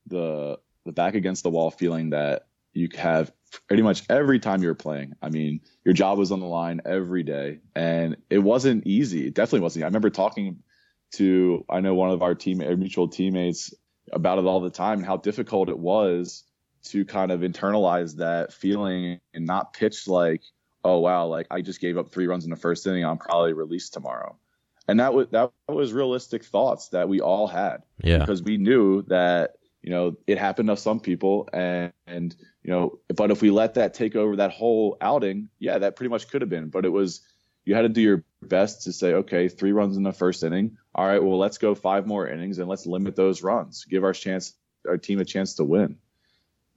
the 0.07 0.59
the 0.85 0.91
back 0.91 1.15
against 1.15 1.43
the 1.43 1.49
wall 1.49 1.69
feeling 1.71 2.09
that 2.11 2.47
you 2.73 2.89
have 2.95 3.31
pretty 3.67 3.83
much 3.83 4.03
every 4.09 4.39
time 4.39 4.61
you 4.61 4.67
were 4.67 4.75
playing. 4.75 5.13
I 5.21 5.29
mean, 5.29 5.61
your 5.83 5.93
job 5.93 6.17
was 6.17 6.31
on 6.31 6.39
the 6.39 6.45
line 6.45 6.81
every 6.85 7.23
day, 7.23 7.59
and 7.75 8.17
it 8.29 8.39
wasn't 8.39 8.85
easy. 8.85 9.27
It 9.27 9.33
definitely 9.33 9.61
wasn't. 9.61 9.83
I 9.83 9.87
remember 9.87 10.09
talking 10.09 10.63
to 11.13 11.65
I 11.69 11.79
know 11.79 11.95
one 11.95 12.11
of 12.11 12.21
our 12.21 12.35
team, 12.35 12.61
our 12.61 12.75
mutual 12.75 13.07
teammates, 13.07 13.73
about 14.11 14.39
it 14.39 14.45
all 14.45 14.59
the 14.59 14.69
time, 14.69 14.99
and 14.99 15.05
how 15.05 15.17
difficult 15.17 15.69
it 15.69 15.79
was 15.79 16.43
to 16.85 17.05
kind 17.05 17.31
of 17.31 17.41
internalize 17.41 18.17
that 18.17 18.53
feeling 18.53 19.19
and 19.33 19.45
not 19.45 19.73
pitch 19.73 20.07
like, 20.07 20.41
oh 20.83 20.99
wow, 20.99 21.25
like 21.27 21.47
I 21.51 21.61
just 21.61 21.81
gave 21.81 21.97
up 21.97 22.11
three 22.11 22.27
runs 22.27 22.45
in 22.45 22.49
the 22.49 22.55
first 22.55 22.85
inning, 22.87 23.05
I'm 23.05 23.17
probably 23.17 23.53
released 23.53 23.93
tomorrow. 23.93 24.37
And 24.87 25.01
that 25.01 25.13
was 25.13 25.27
that 25.31 25.51
was 25.67 25.91
realistic 25.91 26.45
thoughts 26.45 26.89
that 26.89 27.09
we 27.09 27.19
all 27.19 27.47
had. 27.47 27.83
Yeah. 28.01 28.19
Because 28.19 28.41
we 28.41 28.57
knew 28.57 29.01
that 29.03 29.55
you 29.87 29.91
know, 29.93 30.17
it 30.27 30.37
happened 30.37 30.67
to 30.67 30.75
some 30.75 30.99
people 30.99 31.47
and, 31.53 31.93
and, 32.05 32.35
you 32.67 32.73
know, 32.73 32.99
but 33.15 33.31
if 33.31 33.41
we 33.41 33.49
let 33.49 33.75
that 33.75 33.93
take 33.93 34.17
over 34.17 34.35
that 34.35 34.51
whole 34.51 34.97
outing, 34.99 35.47
yeah, 35.57 35.77
that 35.77 35.95
pretty 35.95 36.09
much 36.09 36.27
could 36.27 36.41
have 36.41 36.49
been, 36.49 36.67
but 36.67 36.83
it 36.83 36.89
was, 36.89 37.21
you 37.63 37.73
had 37.73 37.83
to 37.83 37.89
do 37.89 38.01
your 38.01 38.25
best 38.41 38.83
to 38.83 38.91
say, 38.91 39.13
okay, 39.13 39.47
three 39.47 39.71
runs 39.71 39.95
in 39.95 40.03
the 40.03 40.11
first 40.11 40.43
inning. 40.43 40.77
All 40.93 41.07
right, 41.07 41.23
well, 41.23 41.37
let's 41.37 41.57
go 41.57 41.75
five 41.75 42.05
more 42.05 42.27
innings 42.27 42.59
and 42.59 42.67
let's 42.67 42.85
limit 42.85 43.15
those 43.15 43.41
runs, 43.41 43.85
give 43.85 44.03
our 44.03 44.11
chance, 44.11 44.53
our 44.85 44.97
team 44.97 45.19
a 45.21 45.25
chance 45.25 45.55
to 45.55 45.63
win. 45.63 45.97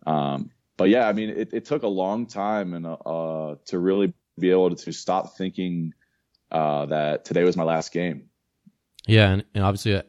Um, 0.07 0.53
but 0.77 0.91
yeah, 0.91 1.09
I 1.09 1.13
mean, 1.13 1.31
it, 1.31 1.53
it 1.53 1.65
took 1.65 1.83
a 1.83 1.89
long 1.89 2.27
time 2.27 2.73
and, 2.73 2.87
uh, 2.87 3.57
to 3.67 3.79
really 3.81 4.15
be 4.39 4.53
able 4.53 4.71
to, 4.71 4.77
to 4.85 4.93
stop 4.93 5.37
thinking, 5.37 5.93
uh, 6.53 6.87
that 6.87 7.25
today 7.25 7.43
was 7.43 7.57
my 7.57 7.65
last 7.65 7.93
game. 7.93 8.31
Yeah. 9.09 9.31
And, 9.31 9.45
and 9.57 9.65
obviously 9.65 10.01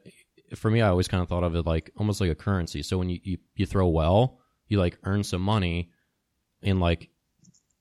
for 0.53 0.69
me, 0.69 0.81
I 0.81 0.89
always 0.89 1.07
kind 1.07 1.23
of 1.23 1.27
thought 1.29 1.43
of 1.43 1.55
it 1.55 1.65
like 1.65 1.89
almost 1.97 2.21
like 2.21 2.29
a 2.29 2.35
currency. 2.35 2.83
So 2.83 2.99
when 2.99 3.09
you, 3.09 3.19
you, 3.23 3.37
you 3.55 3.65
throw 3.65 3.87
well, 3.87 4.37
you 4.71 4.79
like 4.79 4.97
earn 5.03 5.23
some 5.23 5.41
money 5.41 5.91
in 6.61 6.79
like 6.79 7.09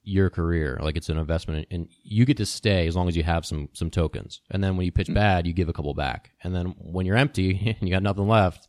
your 0.02 0.30
career. 0.30 0.78
Like 0.82 0.96
it's 0.96 1.08
an 1.08 1.18
investment 1.18 1.68
and 1.70 1.88
you 2.02 2.24
get 2.24 2.38
to 2.38 2.46
stay 2.46 2.86
as 2.86 2.96
long 2.96 3.08
as 3.08 3.16
you 3.16 3.22
have 3.22 3.46
some, 3.46 3.68
some 3.72 3.90
tokens. 3.90 4.40
And 4.50 4.62
then 4.62 4.76
when 4.76 4.86
you 4.86 4.92
pitch 4.92 5.06
mm-hmm. 5.06 5.14
bad, 5.14 5.46
you 5.46 5.52
give 5.52 5.68
a 5.68 5.72
couple 5.72 5.94
back. 5.94 6.32
And 6.42 6.54
then 6.54 6.74
when 6.78 7.06
you're 7.06 7.16
empty 7.16 7.76
and 7.80 7.88
you 7.88 7.94
got 7.94 8.02
nothing 8.02 8.28
left, 8.28 8.68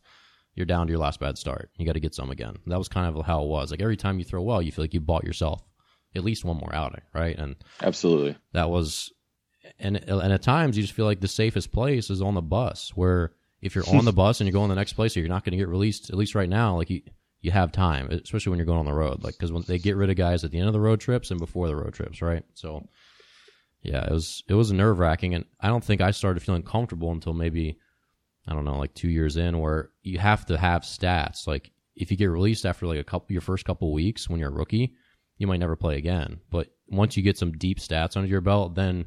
you're 0.54 0.66
down 0.66 0.86
to 0.86 0.90
your 0.90 1.00
last 1.00 1.18
bad 1.18 1.38
start. 1.38 1.70
You 1.76 1.86
got 1.86 1.94
to 1.94 2.00
get 2.00 2.14
some 2.14 2.30
again. 2.30 2.56
That 2.66 2.78
was 2.78 2.88
kind 2.88 3.14
of 3.14 3.24
how 3.24 3.42
it 3.42 3.48
was. 3.48 3.70
Like 3.70 3.82
every 3.82 3.96
time 3.96 4.18
you 4.18 4.24
throw 4.24 4.42
well, 4.42 4.62
you 4.62 4.70
feel 4.70 4.84
like 4.84 4.94
you 4.94 5.00
bought 5.00 5.24
yourself 5.24 5.62
at 6.14 6.24
least 6.24 6.44
one 6.44 6.58
more 6.58 6.74
outing, 6.74 7.00
right? 7.14 7.36
And 7.38 7.56
absolutely, 7.80 8.36
that 8.52 8.68
was, 8.68 9.10
and 9.78 9.96
and 9.96 10.32
at 10.32 10.42
times 10.42 10.76
you 10.76 10.82
just 10.82 10.94
feel 10.94 11.06
like 11.06 11.20
the 11.20 11.28
safest 11.28 11.72
place 11.72 12.10
is 12.10 12.20
on 12.20 12.34
the 12.34 12.42
bus, 12.42 12.92
where 12.94 13.32
if 13.62 13.74
you're 13.74 13.88
on 13.88 14.04
the 14.04 14.12
bus 14.22 14.40
and 14.40 14.46
you're 14.46 14.52
going 14.52 14.68
the 14.68 14.74
next 14.74 14.92
place, 14.92 15.16
or 15.16 15.20
you're 15.20 15.28
not 15.30 15.42
going 15.44 15.52
to 15.52 15.56
get 15.56 15.68
released. 15.68 16.10
At 16.10 16.16
least 16.16 16.34
right 16.34 16.50
now, 16.50 16.76
like 16.76 16.90
you 16.90 17.00
you 17.42 17.50
have 17.50 17.72
time, 17.72 18.08
especially 18.10 18.50
when 18.50 18.58
you're 18.58 18.66
going 18.66 18.78
on 18.78 18.86
the 18.86 18.92
road, 18.94 19.22
like 19.22 19.34
because 19.34 19.52
when 19.52 19.64
they 19.66 19.78
get 19.78 19.96
rid 19.96 20.10
of 20.10 20.16
guys 20.16 20.44
at 20.44 20.50
the 20.50 20.58
end 20.58 20.68
of 20.68 20.72
the 20.72 20.80
road 20.80 21.00
trips 21.00 21.30
and 21.30 21.38
before 21.38 21.68
the 21.68 21.76
road 21.76 21.94
trips, 21.94 22.22
right? 22.22 22.44
So. 22.54 22.88
Yeah, 23.84 24.04
it 24.04 24.12
was 24.12 24.44
it 24.48 24.54
was 24.54 24.70
nerve 24.70 25.00
wracking, 25.00 25.34
and 25.34 25.44
I 25.58 25.66
don't 25.66 25.82
think 25.82 26.00
I 26.00 26.12
started 26.12 26.40
feeling 26.40 26.62
comfortable 26.62 27.10
until 27.10 27.32
maybe 27.32 27.78
I 28.46 28.54
don't 28.54 28.64
know, 28.64 28.78
like 28.78 28.94
two 28.94 29.08
years 29.08 29.36
in, 29.36 29.60
where 29.60 29.90
you 30.02 30.18
have 30.18 30.46
to 30.46 30.58
have 30.58 30.82
stats. 30.82 31.46
Like 31.46 31.70
if 31.94 32.10
you 32.10 32.16
get 32.16 32.26
released 32.26 32.66
after 32.66 32.86
like 32.86 32.98
a 32.98 33.04
couple 33.04 33.32
your 33.32 33.40
first 33.40 33.64
couple 33.64 33.92
weeks 33.92 34.28
when 34.28 34.40
you're 34.40 34.50
a 34.50 34.52
rookie, 34.52 34.94
you 35.38 35.46
might 35.46 35.60
never 35.60 35.76
play 35.76 35.96
again. 35.96 36.40
But 36.50 36.68
once 36.88 37.16
you 37.16 37.22
get 37.22 37.38
some 37.38 37.52
deep 37.52 37.78
stats 37.78 38.16
under 38.16 38.28
your 38.28 38.40
belt, 38.40 38.74
then 38.74 39.06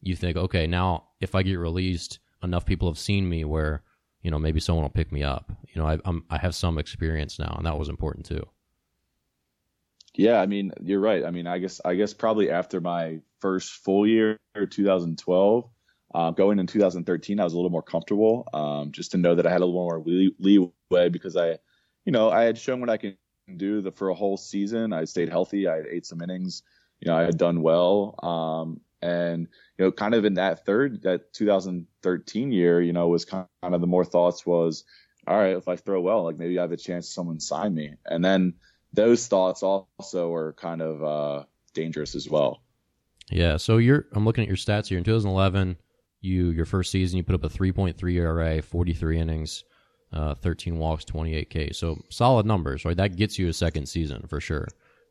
you 0.00 0.14
think, 0.14 0.36
okay, 0.36 0.66
now 0.66 1.08
if 1.20 1.34
I 1.34 1.42
get 1.42 1.56
released, 1.56 2.18
enough 2.42 2.66
people 2.66 2.88
have 2.88 2.98
seen 2.98 3.28
me 3.28 3.44
where 3.44 3.82
you 4.26 4.32
know 4.32 4.40
maybe 4.40 4.58
someone 4.58 4.82
will 4.82 4.90
pick 4.90 5.12
me 5.12 5.22
up. 5.22 5.52
You 5.72 5.80
know, 5.80 5.86
I, 5.86 5.98
I'm 6.04 6.24
I 6.28 6.36
have 6.38 6.52
some 6.52 6.78
experience 6.78 7.38
now, 7.38 7.54
and 7.56 7.64
that 7.64 7.78
was 7.78 7.88
important 7.88 8.26
too. 8.26 8.44
Yeah, 10.16 10.40
I 10.40 10.46
mean, 10.46 10.72
you're 10.82 10.98
right. 10.98 11.24
I 11.24 11.30
mean, 11.30 11.46
I 11.46 11.58
guess 11.58 11.80
I 11.84 11.94
guess 11.94 12.12
probably 12.12 12.50
after 12.50 12.80
my 12.80 13.20
first 13.38 13.70
full 13.70 14.04
year, 14.04 14.36
2012, 14.56 15.70
uh, 16.12 16.30
going 16.32 16.58
in 16.58 16.66
2013, 16.66 17.38
I 17.38 17.44
was 17.44 17.52
a 17.52 17.56
little 17.56 17.70
more 17.70 17.84
comfortable, 17.84 18.48
um, 18.52 18.90
just 18.90 19.12
to 19.12 19.16
know 19.16 19.36
that 19.36 19.46
I 19.46 19.50
had 19.52 19.60
a 19.60 19.64
little 19.64 19.80
more 19.80 20.02
leeway 20.04 21.08
because 21.08 21.36
I, 21.36 21.58
you 22.04 22.10
know, 22.10 22.28
I 22.28 22.42
had 22.42 22.58
shown 22.58 22.80
what 22.80 22.90
I 22.90 22.96
can 22.96 23.16
do 23.56 23.80
the, 23.80 23.92
for 23.92 24.08
a 24.08 24.14
whole 24.14 24.36
season. 24.36 24.92
I 24.92 25.04
stayed 25.04 25.28
healthy. 25.28 25.68
I 25.68 25.76
had 25.76 25.86
ate 25.86 26.04
some 26.04 26.20
innings. 26.20 26.64
You 26.98 27.12
know, 27.12 27.16
I 27.16 27.22
had 27.22 27.38
done 27.38 27.62
well. 27.62 28.16
Um, 28.24 28.80
and 29.02 29.46
you 29.78 29.84
know, 29.84 29.92
kind 29.92 30.14
of 30.14 30.24
in 30.24 30.34
that 30.34 30.64
third, 30.64 31.02
that 31.02 31.32
2013 31.32 32.52
year, 32.52 32.80
you 32.80 32.92
know, 32.92 33.08
was 33.08 33.24
kind 33.24 33.46
of 33.62 33.80
the 33.80 33.86
more 33.86 34.04
thoughts 34.04 34.46
was, 34.46 34.84
all 35.26 35.36
right, 35.36 35.56
if 35.56 35.68
I 35.68 35.76
throw 35.76 36.00
well, 36.00 36.24
like 36.24 36.38
maybe 36.38 36.58
I 36.58 36.62
have 36.62 36.72
a 36.72 36.76
chance 36.76 37.08
someone 37.08 37.40
sign 37.40 37.74
me. 37.74 37.94
And 38.06 38.24
then 38.24 38.54
those 38.92 39.26
thoughts 39.26 39.62
also 39.62 40.32
are 40.32 40.54
kind 40.54 40.80
of 40.80 41.02
uh, 41.02 41.44
dangerous 41.74 42.14
as 42.14 42.28
well. 42.28 42.62
Yeah. 43.30 43.56
So 43.56 43.76
you're 43.78 44.06
I'm 44.12 44.24
looking 44.24 44.42
at 44.42 44.48
your 44.48 44.56
stats 44.56 44.86
here 44.86 44.98
in 44.98 45.04
2011. 45.04 45.76
You 46.20 46.50
your 46.50 46.64
first 46.64 46.90
season 46.90 47.18
you 47.18 47.24
put 47.24 47.34
up 47.34 47.44
a 47.44 47.48
3.3 47.48 48.12
ERA, 48.14 48.62
43 48.62 49.18
innings, 49.18 49.64
uh, 50.12 50.34
13 50.34 50.78
walks, 50.78 51.04
28 51.04 51.50
K. 51.50 51.72
So 51.72 52.00
solid 52.08 52.46
numbers, 52.46 52.84
right? 52.84 52.96
That 52.96 53.16
gets 53.16 53.38
you 53.38 53.48
a 53.48 53.52
second 53.52 53.86
season 53.86 54.26
for 54.28 54.40
sure. 54.40 54.66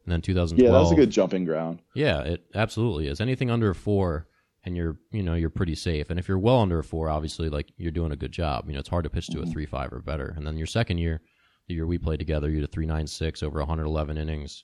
And 0.05 0.11
then 0.11 0.21
2012. 0.21 0.71
Yeah, 0.71 0.79
that's 0.79 0.91
a 0.91 0.95
good 0.95 1.11
jumping 1.11 1.45
ground. 1.45 1.81
Yeah, 1.93 2.21
it 2.21 2.45
absolutely 2.53 3.07
is. 3.07 3.19
Anything 3.19 3.49
under 3.49 3.73
four, 3.73 4.27
and 4.65 4.75
you're 4.75 4.97
you 5.11 5.23
know 5.23 5.35
you're 5.35 5.49
pretty 5.49 5.75
safe. 5.75 6.09
And 6.09 6.19
if 6.19 6.27
you're 6.27 6.39
well 6.39 6.61
under 6.61 6.79
a 6.79 6.83
four, 6.83 7.09
obviously 7.09 7.49
like 7.49 7.71
you're 7.77 7.91
doing 7.91 8.11
a 8.11 8.17
good 8.17 8.31
job. 8.31 8.65
You 8.67 8.73
know, 8.73 8.79
it's 8.79 8.89
hard 8.89 9.03
to 9.03 9.09
pitch 9.09 9.27
to 9.27 9.37
mm-hmm. 9.37 9.49
a 9.49 9.51
three 9.51 9.65
five 9.65 9.93
or 9.93 9.99
better. 9.99 10.33
And 10.35 10.45
then 10.45 10.57
your 10.57 10.67
second 10.67 10.97
year, 10.97 11.21
the 11.67 11.75
year 11.75 11.87
we 11.87 11.97
played 11.97 12.19
together, 12.19 12.49
you 12.49 12.57
had 12.57 12.69
a 12.69 12.71
three 12.71 12.85
nine 12.85 13.07
six 13.07 13.43
over 13.43 13.59
111 13.59 14.17
innings. 14.17 14.63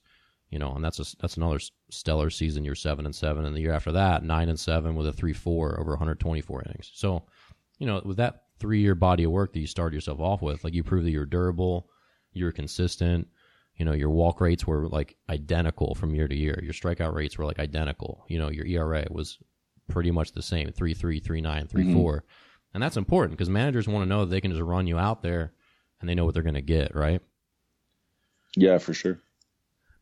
You 0.50 0.60
know, 0.60 0.74
and 0.74 0.84
that's 0.84 1.00
a, 1.00 1.16
that's 1.22 1.38
another 1.38 1.60
stellar 1.92 2.30
season. 2.30 2.66
You're 2.66 2.76
seven 2.76 3.06
and 3.06 3.16
seven, 3.16 3.46
and 3.46 3.56
the 3.56 3.62
year 3.62 3.72
after 3.72 3.94
that, 3.94 4.26
nine 4.26 4.50
and 4.50 4.60
seven 4.60 4.96
with 4.96 5.08
a 5.08 5.14
three 5.14 5.32
four 5.32 5.80
over 5.80 5.92
124 5.92 6.64
innings. 6.64 6.92
So, 6.94 7.24
you 7.80 7.88
know, 7.88 8.02
with 8.04 8.18
that 8.18 8.44
three 8.60 8.82
year 8.82 8.96
body 8.96 9.24
of 9.24 9.32
work 9.32 9.54
that 9.54 9.60
you 9.60 9.68
started 9.68 9.96
yourself 9.96 10.20
off 10.20 10.42
with, 10.42 10.64
like 10.66 10.74
you 10.74 10.84
proved 10.84 11.06
that 11.06 11.12
you're 11.12 11.26
durable, 11.26 11.90
you're 12.34 12.52
consistent. 12.52 13.30
You 13.78 13.86
know, 13.86 13.94
your 13.94 14.10
walk 14.10 14.42
rates 14.42 14.68
were 14.68 14.90
like 14.90 15.16
identical 15.30 15.96
from 15.96 16.14
year 16.14 16.28
to 16.28 16.36
year. 16.36 16.60
Your 16.62 16.74
strikeout 16.74 17.14
rates 17.14 17.38
were 17.38 17.46
like 17.46 17.58
identical. 17.58 18.26
You 18.28 18.38
know, 18.38 18.50
your 18.50 18.66
ERA 18.66 19.08
was 19.10 19.40
pretty 19.92 20.12
much 20.12 20.32
the 20.32 20.42
same 20.42 20.72
three 20.72 20.94
three, 20.94 21.20
three 21.20 21.42
nine, 21.42 21.68
three 21.68 21.84
mm-hmm. 21.84 21.94
four, 21.94 22.24
and 22.74 22.82
that's 22.82 22.98
important 22.98 23.38
because 23.38 23.50
managers 23.50 23.88
want 23.88 24.04
to 24.04 24.10
know 24.10 24.22
that 24.22 24.32
they 24.32 24.42
can 24.42 24.52
just 24.52 24.64
run 24.64 24.88
you 24.88 24.98
out 24.98 25.22
there 25.22 25.54
and 26.00 26.10
they 26.10 26.16
know 26.16 26.26
what 26.26 26.34
they're 26.34 26.44
going 26.44 26.56
to 26.56 26.62
get, 26.62 26.96
right? 26.96 27.22
Yeah, 28.56 28.78
for 28.80 28.94
sure. 28.94 29.20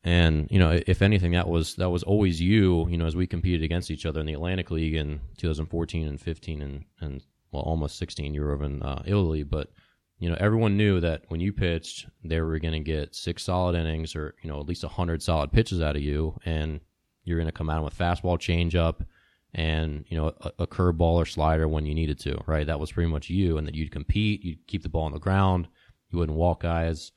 And 0.02 0.48
you 0.50 0.58
know, 0.58 0.80
if 0.86 1.02
anything, 1.02 1.32
that 1.32 1.48
was 1.48 1.74
that 1.76 1.90
was 1.90 2.02
always 2.02 2.40
you. 2.40 2.88
You 2.88 2.96
know, 2.96 3.06
as 3.06 3.16
we 3.16 3.26
competed 3.26 3.62
against 3.62 3.90
each 3.90 4.06
other 4.06 4.20
in 4.20 4.26
the 4.26 4.32
Atlantic 4.32 4.70
League 4.70 4.94
in 4.94 5.20
2014 5.36 6.08
and 6.08 6.20
15 6.20 6.62
and 6.62 6.84
and 7.00 7.22
well, 7.52 7.62
almost 7.62 7.98
16. 7.98 8.32
You 8.32 8.42
were 8.42 8.52
over 8.52 8.64
in 8.64 8.82
uh, 8.82 9.02
Italy, 9.04 9.42
but 9.42 9.70
you 10.18 10.28
know, 10.28 10.36
everyone 10.38 10.76
knew 10.76 11.00
that 11.00 11.22
when 11.28 11.40
you 11.40 11.52
pitched, 11.52 12.06
they 12.24 12.40
were 12.40 12.58
going 12.58 12.74
to 12.74 12.80
get 12.80 13.14
six 13.14 13.42
solid 13.42 13.74
innings 13.74 14.14
or 14.14 14.34
you 14.42 14.50
know 14.50 14.60
at 14.60 14.66
least 14.66 14.84
hundred 14.84 15.22
solid 15.22 15.52
pitches 15.52 15.82
out 15.82 15.96
of 15.96 16.02
you, 16.02 16.38
and 16.44 16.80
you're 17.24 17.38
going 17.38 17.46
to 17.46 17.52
come 17.52 17.70
out 17.70 17.84
with 17.84 17.96
fastball, 17.96 18.38
changeup, 18.38 19.04
and 19.54 20.04
you 20.08 20.16
know 20.16 20.32
a, 20.40 20.52
a 20.60 20.66
curveball 20.66 21.14
or 21.14 21.26
slider 21.26 21.68
when 21.68 21.86
you 21.86 21.94
needed 21.94 22.18
to. 22.20 22.38
Right, 22.46 22.66
that 22.66 22.80
was 22.80 22.92
pretty 22.92 23.10
much 23.10 23.28
you, 23.30 23.58
and 23.58 23.66
that 23.66 23.74
you'd 23.74 23.90
compete, 23.90 24.44
you'd 24.44 24.66
keep 24.66 24.82
the 24.82 24.88
ball 24.88 25.04
on 25.04 25.12
the 25.12 25.18
ground 25.18 25.68
you 26.10 26.18
wouldn't 26.18 26.36
walk 26.36 26.62
guys, 26.62 27.12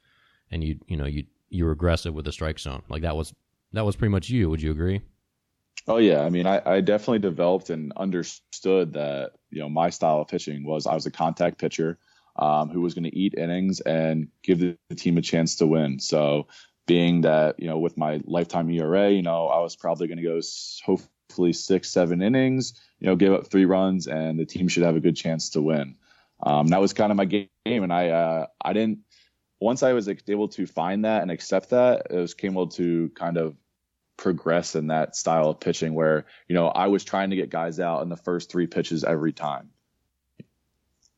and 0.51 0.63
you 0.63 0.79
you 0.87 0.97
know 0.97 1.05
you 1.05 1.25
you 1.49 1.65
were 1.65 1.71
aggressive 1.71 2.13
with 2.13 2.25
the 2.25 2.31
strike 2.31 2.59
zone. 2.59 2.83
Like 2.89 3.01
that 3.01 3.15
was 3.15 3.33
that 3.73 3.85
was 3.85 3.95
pretty 3.95 4.11
much 4.11 4.29
you. 4.29 4.49
Would 4.49 4.61
you 4.61 4.71
agree? 4.71 5.01
Oh 5.87 5.97
yeah, 5.97 6.21
I 6.21 6.29
mean, 6.29 6.47
I, 6.47 6.61
I 6.65 6.81
definitely 6.81 7.19
developed 7.19 7.69
and 7.69 7.91
understood 7.97 8.93
that 8.93 9.31
you 9.49 9.59
know 9.59 9.69
my 9.69 9.89
style 9.89 10.21
of 10.21 10.27
pitching 10.27 10.65
was 10.65 10.87
I 10.87 10.93
was 10.93 11.05
a 11.05 11.11
contact 11.11 11.57
pitcher 11.57 11.97
um, 12.37 12.69
who 12.69 12.81
was 12.81 12.93
going 12.93 13.03
to 13.03 13.15
eat 13.15 13.35
innings 13.35 13.79
and 13.81 14.29
give 14.43 14.59
the, 14.59 14.77
the 14.89 14.95
team 14.95 15.17
a 15.17 15.21
chance 15.21 15.57
to 15.57 15.67
win. 15.67 15.99
So 15.99 16.47
being 16.85 17.21
that 17.21 17.59
you 17.59 17.67
know 17.67 17.79
with 17.79 17.97
my 17.97 18.21
lifetime 18.25 18.69
ERA, 18.69 19.09
you 19.09 19.23
know 19.23 19.47
I 19.47 19.59
was 19.59 19.75
probably 19.75 20.07
going 20.07 20.19
to 20.19 20.23
go 20.23 20.39
hopefully 20.85 21.09
six 21.29 21.89
seven 21.89 22.21
innings, 22.21 22.79
you 22.99 23.07
know 23.07 23.15
give 23.15 23.33
up 23.33 23.47
three 23.47 23.65
runs 23.65 24.07
and 24.07 24.39
the 24.39 24.45
team 24.45 24.67
should 24.67 24.83
have 24.83 24.95
a 24.95 24.99
good 24.99 25.15
chance 25.15 25.49
to 25.51 25.61
win. 25.61 25.95
Um, 26.41 26.67
that 26.67 26.81
was 26.81 26.93
kind 26.93 27.11
of 27.11 27.17
my 27.17 27.25
game, 27.25 27.47
and 27.65 27.93
I 27.93 28.09
uh, 28.09 28.47
I 28.61 28.73
didn't. 28.73 28.99
Once 29.59 29.81
I 29.81 29.93
was 29.93 30.09
able 30.27 30.49
to 30.49 30.65
find 30.67 31.05
that 31.05 31.21
and 31.21 31.31
accept 31.31 31.69
that, 31.69 32.07
it 32.09 32.15
was 32.15 32.35
able 32.43 32.67
to 32.67 33.09
kind 33.15 33.37
of 33.37 33.55
progress 34.17 34.75
in 34.75 34.87
that 34.87 35.15
style 35.15 35.49
of 35.49 35.59
pitching 35.59 35.93
where 35.93 36.25
you 36.47 36.55
know 36.55 36.67
I 36.67 36.87
was 36.87 37.03
trying 37.03 37.29
to 37.29 37.35
get 37.35 37.49
guys 37.49 37.79
out 37.79 38.01
in 38.03 38.09
the 38.09 38.17
first 38.17 38.51
three 38.51 38.67
pitches 38.67 39.03
every 39.03 39.33
time. 39.33 39.69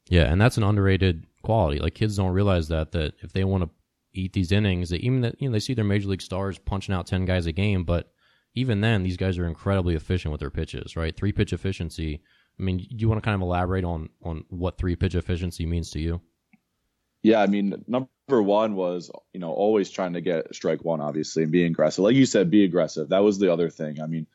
Yeah, 0.08 0.32
and 0.32 0.39
that's 0.39 0.58
an 0.58 0.63
underrated 0.63 1.26
quality. 1.41 1.80
Like 1.80 1.96
kids 1.96 2.18
don't 2.18 2.32
realize 2.32 2.68
that 2.68 2.91
that 2.91 3.13
if 3.22 3.34
they 3.34 3.44
want 3.44 3.63
to 3.63 3.70
eat 4.13 4.34
these 4.34 4.52
innings, 4.52 4.89
that 4.89 5.02
even 5.02 5.22
that 5.22 5.41
you 5.41 5.50
know 5.50 5.54
they 5.54 5.60
see 5.60 5.74
their 5.74 5.86
major 5.86 6.08
league 6.08 6.22
stars 6.22 6.58
punching 6.60 6.94
out 6.94 7.08
ten 7.08 7.26
guys 7.26 7.48
a 7.48 7.52
game, 7.52 7.84
but 7.84 8.12
even 8.56 8.82
then 8.82 9.04
these 9.04 9.18
guys 9.18 9.38
are 9.38 9.46
incredibly 9.46 9.96
efficient 9.96 10.32
with 10.32 10.39
their 10.39 10.50
pitches. 10.50 10.96
Right, 10.96 11.15
three 11.15 11.32
pitch 11.32 11.54
efficiency 11.54 12.22
I 12.60 12.63
mean, 12.63 12.78
do 12.78 12.86
you 12.89 13.10
want 13.10 13.22
to 13.22 13.26
kind 13.26 13.36
of 13.36 13.41
elaborate 13.41 13.84
on 13.84 14.10
on 14.24 14.46
what 14.50 14.78
three 14.78 14.96
pitch 14.96 15.15
efficiency 15.15 15.65
means 15.65 15.91
to 15.91 16.00
you? 16.00 16.22
Yeah, 17.22 17.41
I 17.41 17.48
mean, 17.48 17.84
number 17.88 18.08
one 18.28 18.76
was 18.76 19.12
you 19.34 19.39
know 19.39 19.52
always 19.52 19.89
trying 19.89 20.13
to 20.13 20.22
get 20.22 20.56
strike 20.56 20.84
one, 20.84 21.02
obviously, 21.02 21.44
and 21.44 21.52
be 21.52 21.65
aggressive. 21.65 22.04
Like 22.04 22.15
you 22.15 22.26
said, 22.26 22.50
be 22.52 22.63
aggressive. 22.63 23.10
That 23.10 23.24
was 23.24 23.39
the 23.39 23.52
other 23.52 23.70
thing. 23.70 24.00
I 24.00 24.08
mean, 24.08 24.28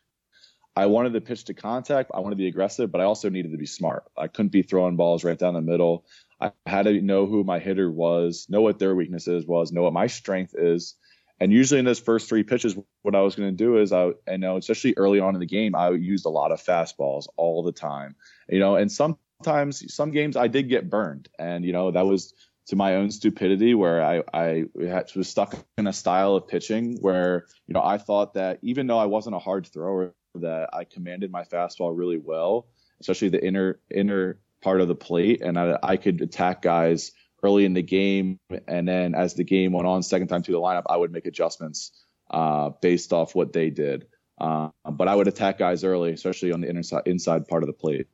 I 0.76 0.87
wanted 0.87 1.14
to 1.14 1.20
pitch 1.20 1.44
to 1.44 1.54
contact. 1.54 2.11
I 2.12 2.20
wanted 2.20 2.37
to 2.37 2.42
be 2.42 2.48
aggressive, 2.48 2.92
but 2.92 3.00
I 3.00 3.04
also 3.04 3.30
needed 3.30 3.52
to 3.52 3.59
be 3.59 3.66
smart. 3.66 4.04
I 4.16 4.28
couldn't 4.28 4.52
be 4.52 4.62
throwing 4.62 4.96
balls 4.96 5.24
right 5.24 5.38
down 5.38 5.54
the 5.54 5.62
middle. 5.62 6.04
I 6.40 6.52
had 6.66 6.85
to 6.85 7.00
know 7.00 7.26
who 7.26 7.44
my 7.44 7.59
hitter 7.59 7.90
was, 7.90 8.46
know 8.48 8.62
what 8.62 8.78
their 8.78 8.94
weaknesses 8.94 9.46
was, 9.46 9.72
know 9.72 9.83
what 9.83 9.92
my 9.92 10.06
strength 10.06 10.54
is, 10.56 10.94
and 11.40 11.53
usually 11.53 11.79
in 11.79 11.87
those 11.87 11.98
first 11.98 12.29
three 12.29 12.42
pitches, 12.42 12.76
what 13.03 13.14
I 13.14 13.22
was 13.22 13.35
going 13.35 13.48
to 13.48 13.57
do 13.57 13.79
is 13.79 13.92
I, 13.92 14.12
I 14.29 14.37
know, 14.37 14.59
especially 14.59 14.94
early 14.96 15.20
on 15.20 15.35
in 15.35 15.40
the 15.40 15.46
game, 15.46 15.74
I 15.74 15.90
used 15.90 16.26
a 16.26 16.31
lot 16.31 16.53
of 16.53 16.62
fastballs 16.62 17.26
all 17.37 17.62
the 17.62 17.72
time, 17.72 18.14
you 18.48 18.59
know, 18.59 18.76
and 18.76 18.92
sometimes 18.92 19.92
some 19.92 20.11
games 20.11 20.37
I 20.37 20.48
did 20.48 20.68
get 20.68 20.90
burned 20.90 21.29
and, 21.38 21.64
you 21.64 21.72
know, 21.72 21.90
that 21.92 22.07
was 22.07 22.35
to 22.66 22.76
my 22.76 22.96
own 22.96 23.11
stupidity 23.11 23.74
where 23.74 24.05
I, 24.05 24.22
I 24.35 24.64
was 24.74 25.29
stuck 25.29 25.57
in 25.79 25.87
a 25.87 25.92
style 25.92 26.37
of 26.37 26.46
pitching 26.46 26.98
where, 27.00 27.46
you 27.66 27.72
know, 27.72 27.83
I 27.83 27.96
thought 27.96 28.35
that 28.35 28.59
even 28.62 28.87
though 28.87 28.98
I 28.98 29.07
wasn't 29.07 29.35
a 29.35 29.40
hard 29.40 29.66
thrower, 29.66 30.14
that 30.37 30.70
I 30.72 30.85
commanded 30.85 31.33
my 31.33 31.42
fastball 31.42 31.96
really 31.96 32.18
well, 32.18 32.68
especially 33.00 33.31
the 33.31 33.44
inner, 33.44 33.81
inner 33.92 34.38
part 34.62 34.81
of 34.81 34.88
the 34.88 34.94
plate. 34.94 35.40
And 35.40 35.59
I, 35.59 35.79
I 35.83 35.96
could 35.96 36.20
attack 36.20 36.62
guys 36.62 37.12
early 37.42 37.64
in 37.64 37.74
the 37.74 37.83
game, 37.83 38.38
and 38.66 38.87
then 38.87 39.14
as 39.14 39.35
the 39.35 39.44
game 39.44 39.72
went 39.72 39.87
on, 39.87 40.03
second 40.03 40.29
time 40.29 40.42
through 40.42 40.55
the 40.55 40.61
lineup, 40.61 40.85
I 40.88 40.96
would 40.96 41.12
make 41.12 41.26
adjustments 41.26 41.92
uh, 42.31 42.70
based 42.81 43.12
off 43.12 43.35
what 43.35 43.53
they 43.53 43.70
did. 43.70 44.07
Uh, 44.40 44.70
but 44.90 45.09
I 45.09 45.14
would 45.14 45.29
attack 45.29 45.59
guys 45.59 45.85
early, 45.85 46.12
especially 46.12 46.53
on 46.53 46.62
the 46.62 46.68
inside 46.68 47.03
inside 47.07 47.46
part 47.46 47.62
of 47.62 47.66
the 47.66 47.74
plate. 47.74 48.07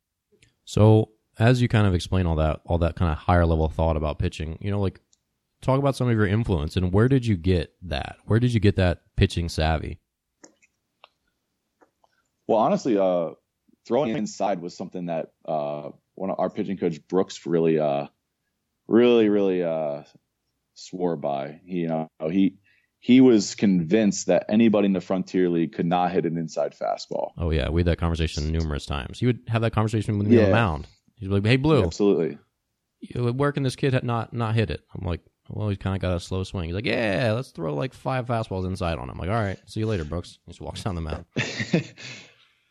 So 0.65 1.11
as 1.39 1.61
you 1.61 1.67
kind 1.67 1.87
of 1.87 1.93
explain 1.93 2.25
all 2.25 2.35
that, 2.35 2.61
all 2.65 2.79
that 2.79 2.95
kind 2.95 3.11
of 3.11 3.17
higher 3.17 3.45
level 3.45 3.69
thought 3.69 3.95
about 3.95 4.19
pitching, 4.19 4.57
you 4.59 4.69
know, 4.71 4.81
like 4.81 4.99
talk 5.61 5.79
about 5.79 5.95
some 5.95 6.09
of 6.09 6.13
your 6.13 6.27
influence 6.27 6.75
and 6.75 6.91
where 6.91 7.07
did 7.07 7.25
you 7.25 7.37
get 7.37 7.73
that? 7.83 8.17
Where 8.25 8.39
did 8.39 8.53
you 8.53 8.59
get 8.59 8.75
that 8.75 9.03
pitching 9.15 9.47
savvy? 9.47 9.99
Well, 12.47 12.59
honestly, 12.59 12.97
uh, 12.97 13.31
throwing 13.87 14.15
inside 14.15 14.61
was 14.61 14.75
something 14.75 15.07
that 15.07 15.31
uh, 15.45 15.89
one 16.15 16.29
of 16.29 16.39
our 16.39 16.49
pitching 16.49 16.77
coach 16.77 16.99
Brooks 17.07 17.45
really 17.45 17.79
uh, 17.79 18.07
really, 18.87 19.29
really 19.29 19.63
uh, 19.63 20.03
swore 20.75 21.15
by. 21.15 21.61
He, 21.65 21.79
you 21.79 21.87
know, 21.87 22.09
he 22.29 22.57
he 22.99 23.21
was 23.21 23.55
convinced 23.55 24.27
that 24.27 24.45
anybody 24.49 24.87
in 24.87 24.93
the 24.93 25.01
Frontier 25.01 25.49
League 25.49 25.73
could 25.73 25.85
not 25.85 26.11
hit 26.11 26.25
an 26.25 26.37
inside 26.37 26.75
fastball. 26.75 27.31
Oh 27.37 27.51
yeah, 27.51 27.69
we 27.69 27.81
had 27.81 27.87
that 27.87 27.97
conversation 27.97 28.51
numerous 28.51 28.85
times. 28.85 29.19
He 29.19 29.25
would 29.25 29.39
have 29.47 29.61
that 29.61 29.71
conversation 29.71 30.17
with 30.17 30.27
me 30.27 30.37
yeah. 30.37 30.43
on 30.43 30.49
the 30.49 30.55
mound. 30.55 30.87
He's 31.15 31.29
like, 31.29 31.45
"Hey, 31.45 31.57
Blue, 31.57 31.83
absolutely, 31.83 32.37
where 33.15 33.51
can 33.51 33.63
this 33.63 33.75
kid 33.75 34.01
not 34.03 34.33
not 34.33 34.55
hit 34.55 34.69
it?" 34.69 34.81
I'm 34.93 35.05
like, 35.05 35.21
"Well, 35.49 35.69
he's 35.69 35.77
kind 35.77 35.95
of 35.95 36.01
got 36.01 36.15
a 36.15 36.19
slow 36.19 36.43
swing." 36.43 36.65
He's 36.65 36.75
like, 36.75 36.85
"Yeah, 36.85 37.33
let's 37.35 37.51
throw 37.51 37.73
like 37.73 37.93
five 37.93 38.25
fastballs 38.25 38.67
inside 38.67 38.97
on 38.97 39.09
him." 39.09 39.11
I'm 39.11 39.19
like, 39.19 39.29
"All 39.29 39.35
right, 39.35 39.59
see 39.65 39.79
you 39.79 39.87
later, 39.87 40.05
Brooks." 40.05 40.39
He 40.45 40.51
just 40.51 40.61
walks 40.61 40.83
down 40.83 40.95
the 40.95 41.01
mound. 41.01 41.25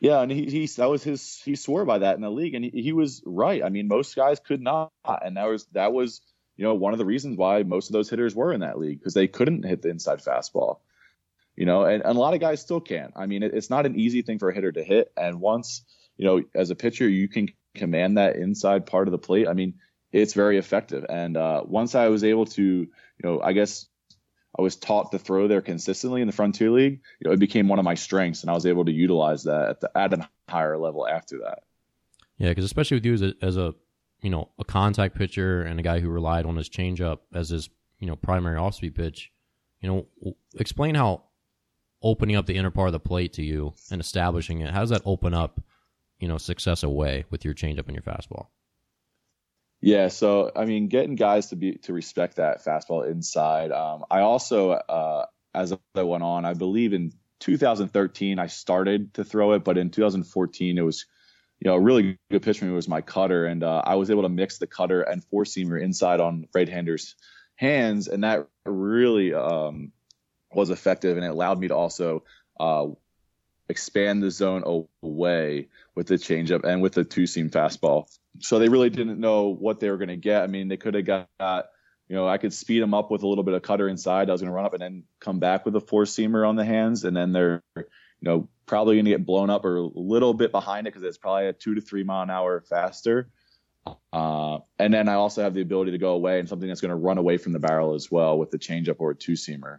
yeah, 0.01 0.21
and 0.21 0.31
he, 0.31 0.47
he 0.47 0.67
that 0.67 0.91
was 0.91 1.03
his 1.03 1.41
he 1.45 1.57
swore 1.57 1.85
by 1.85 1.99
that 1.99 2.17
in 2.17 2.23
the 2.23 2.31
league, 2.31 2.55
and 2.55 2.65
he, 2.65 2.71
he 2.83 2.93
was 2.93 3.23
right. 3.25 3.63
I 3.63 3.69
mean, 3.69 3.89
most 3.89 4.15
guys 4.17 4.41
could 4.41 4.61
not, 4.61 4.91
and 5.05 5.37
that 5.37 5.49
was 5.49 5.67
that 5.73 5.93
was 5.93 6.21
you 6.57 6.65
know, 6.65 6.75
one 6.75 6.93
of 6.93 6.99
the 6.99 7.05
reasons 7.05 7.37
why 7.37 7.63
most 7.63 7.89
of 7.89 7.93
those 7.93 8.09
hitters 8.09 8.35
were 8.35 8.53
in 8.53 8.61
that 8.61 8.79
league 8.79 8.99
because 8.99 9.15
they 9.15 9.29
couldn't 9.29 9.65
hit 9.65 9.83
the 9.83 9.91
inside 9.91 10.21
fastball. 10.21 10.81
You 11.55 11.67
know, 11.67 11.85
and, 11.85 12.03
and 12.03 12.17
a 12.17 12.21
lot 12.21 12.35
of 12.35 12.41
guys 12.41 12.61
still 12.61 12.81
can't. 12.81 13.13
I 13.17 13.27
mean, 13.27 13.43
it, 13.43 13.55
it's 13.55 13.71
not 13.71 13.87
an 13.87 13.99
easy 13.99 14.23
thing 14.23 14.39
for 14.39 14.51
a 14.51 14.55
hitter 14.55 14.73
to 14.73 14.85
hit. 14.85 15.11
And 15.17 15.41
once, 15.41 15.83
you 16.17 16.27
know, 16.27 16.43
as 16.55 16.71
a 16.71 16.75
pitcher, 16.75 17.09
you 17.09 17.29
can 17.29 17.49
command 17.75 18.19
that 18.19 18.37
inside 18.37 18.87
part 18.87 19.09
of 19.09 19.13
the 19.13 19.19
plate. 19.19 19.49
I 19.49 19.55
mean, 19.55 19.75
it's 20.13 20.35
very 20.35 20.59
effective. 20.59 21.07
And 21.09 21.37
uh, 21.37 21.63
once 21.65 21.95
I 21.95 22.09
was 22.09 22.25
able 22.25 22.47
to, 22.47 22.63
you 22.63 22.91
know, 23.23 23.41
I 23.41 23.53
guess 23.53 23.87
I 24.59 24.63
was 24.63 24.77
taught 24.77 25.13
to 25.13 25.19
throw 25.19 25.49
there 25.49 25.61
consistently 25.61 26.23
in 26.23 26.27
the 26.27 26.33
Frontier 26.33 26.71
League, 26.71 27.01
you 27.21 27.29
know, 27.29 27.33
it 27.33 27.41
became 27.41 27.69
one 27.69 27.79
of 27.79 27.85
my 27.85 27.95
strengths, 27.95 28.43
and 28.43 28.51
I 28.51 28.55
was 28.55 28.67
able 28.67 28.85
to 28.87 28.93
utilize 28.93 29.45
that 29.45 29.69
at, 29.69 29.81
the, 29.81 29.99
at 29.99 30.13
a 30.15 30.29
higher 30.49 30.79
level 30.79 31.07
after 31.07 31.39
that. 31.41 31.65
Yeah, 32.39 32.49
because 32.51 32.65
especially 32.65 32.97
with 32.97 33.07
you 33.07 33.15
as 33.15 33.23
a, 33.23 33.35
as 33.43 33.57
a 33.57 33.75
you 34.23 34.31
know, 34.31 34.51
a 34.59 34.65
contact 34.65 35.15
pitcher 35.15 35.63
and 35.63 35.79
a 35.79 35.83
guy 35.83 36.01
who 36.01 36.09
relied 36.09 36.47
on 36.47 36.57
his 36.57 36.69
changeup 36.69 37.19
as 37.35 37.51
his, 37.51 37.69
you 37.99 38.07
know, 38.07 38.17
primary 38.17 38.57
off 38.57 38.75
speed 38.75 38.95
pitch, 38.95 39.31
you 39.81 39.89
know, 39.89 40.35
explain 40.59 40.95
how 40.95 41.25
opening 42.03 42.37
up 42.37 42.47
the 42.47 42.57
inner 42.57 42.71
part 42.71 42.89
of 42.89 42.93
the 42.93 43.01
plate 43.01 43.33
to 43.35 43.43
you 43.43 43.75
and 43.91 44.01
establishing 44.01 44.61
it, 44.61 44.73
how 44.73 44.81
does 44.81 44.91
that 44.91 45.03
open 45.05 45.35
up, 45.35 45.61
you 46.19 46.29
know, 46.29 46.39
success 46.39 46.83
away 46.83 47.25
with 47.31 47.45
your 47.45 47.55
changeup 47.55 47.87
and 47.87 47.95
your 47.95 48.03
fastball? 48.03 48.47
Yeah, 49.81 50.09
so 50.09 50.51
I 50.57 50.65
mean, 50.65 50.89
getting 50.89 51.17
guys 51.17 51.49
to 51.49 51.57
be 51.57 51.73
to 51.83 51.93
respect 51.93 52.37
that 52.37 52.65
fastball 52.65 53.09
inside. 53.09 53.73
Um, 53.73 54.05
I 54.11 54.21
also, 54.21 54.71
uh, 54.71 55.27
as 55.55 55.73
I 55.95 56.03
went 56.03 56.23
on, 56.23 56.45
I 56.45 56.55
believe 56.55 56.93
in 56.93 57.13
2013 57.41 58.39
I 58.39 58.47
started 58.47 59.15
to 59.15 59.25
throw 59.25 59.53
it, 59.53 59.65
but 59.65 59.79
in 59.79 59.91
2014 59.91 60.79
it 60.79 60.83
was 60.83 61.07
you 61.61 61.71
know, 61.71 61.77
a 61.77 61.81
really 61.81 62.19
good 62.31 62.43
pitch 62.43 62.59
for 62.59 62.67
me 62.67 62.73
was 62.73 62.89
my 62.89 63.01
cutter, 63.01 63.47
and 63.47 63.65
uh, 63.65 63.83
I 63.85 63.95
was 63.95 64.11
able 64.11 64.23
to 64.23 64.29
mix 64.29 64.59
the 64.59 64.67
cutter 64.67 65.01
and 65.01 65.25
four 65.25 65.45
seamer 65.45 65.81
inside 65.81 66.21
on 66.21 66.49
right-handers' 66.55 67.17
hands, 67.57 68.09
and 68.09 68.25
that 68.25 68.47
really 68.67 69.33
um, 69.33 69.93
was 70.53 70.71
effective, 70.71 71.17
and 71.17 71.25
it 71.25 71.31
allowed 71.31 71.59
me 71.59 71.69
to 71.69 71.75
also 71.75 72.25
uh, 72.61 72.87
expand 73.69 74.23
the 74.23 74.31
zone 74.31 74.85
away 75.03 75.69
with 75.95 76.09
the 76.09 76.17
changeup 76.17 76.65
and 76.65 76.83
with 76.83 76.93
the 76.93 77.05
two-seam 77.05 77.49
fastball. 77.49 78.07
So 78.41 78.59
they 78.59 78.69
really 78.69 78.91
didn't 78.91 79.21
know 79.21 79.49
what 79.49 79.81
they 79.81 79.91
were 79.91 79.97
going 79.97 80.09
to 80.09 80.17
get. 80.17 80.43
I 80.43 80.47
mean, 80.47 80.69
they 80.69 80.77
could 80.77 80.95
have 80.95 81.05
got, 81.05 81.67
you 82.09 82.17
know, 82.17 82.29
I 82.29 82.39
could 82.39 82.53
speed 82.53 82.81
them 82.81 82.95
up 82.95 83.11
with 83.11 83.23
a 83.23 83.27
little 83.27 83.45
bit 83.45 83.55
of 83.55 83.63
cutter 83.63 83.89
inside. 83.89 84.29
I 84.29 84.33
was 84.33 84.41
going 84.41 84.51
to 84.51 84.55
run 84.55 84.67
up 84.67 84.73
and 84.73 84.83
then 84.83 85.05
come 85.21 85.39
back 85.39 85.65
with 85.65 85.77
a 85.77 85.81
four-seamer 85.81 86.49
on 86.49 86.57
the 86.57 86.65
hands, 86.65 87.05
and 87.05 87.17
then 87.17 87.33
they're 87.33 87.63
you 88.21 88.29
know, 88.31 88.49
probably 88.67 88.97
going 88.97 89.05
to 89.05 89.11
get 89.11 89.27
blown 89.27 89.51
up 89.51 89.65
or 89.65 89.77
a 89.77 89.83
little 89.95 90.35
bit 90.35 90.51
behind 90.51 90.87
it 90.87 90.93
because 90.93 91.07
it's 91.07 91.19
probably 91.19 91.47
a 91.47 91.53
two 91.53 91.75
to 91.75 91.81
three 91.81 92.03
mile 92.03 92.23
an 92.23 92.31
hour 92.31 92.61
faster. 92.61 93.31
Uh, 94.13 94.59
and 94.79 94.93
then 94.93 95.09
I 95.09 95.15
also 95.15 95.43
have 95.43 95.55
the 95.55 95.61
ability 95.61 95.93
to 95.93 95.99
go 95.99 96.11
away 96.11 96.41
and 96.41 96.49
something 96.49 96.67
that's 96.67 96.81
going 96.81 96.91
to 96.91 96.97
run 96.97 97.19
away 97.19 97.37
from 97.37 97.53
the 97.53 97.61
barrel 97.61 97.95
as 97.95 98.11
well 98.11 98.37
with 98.39 98.51
the 98.51 98.59
changeup 98.59 98.97
or 98.99 99.15
two 99.15 99.33
seamer. 99.33 99.79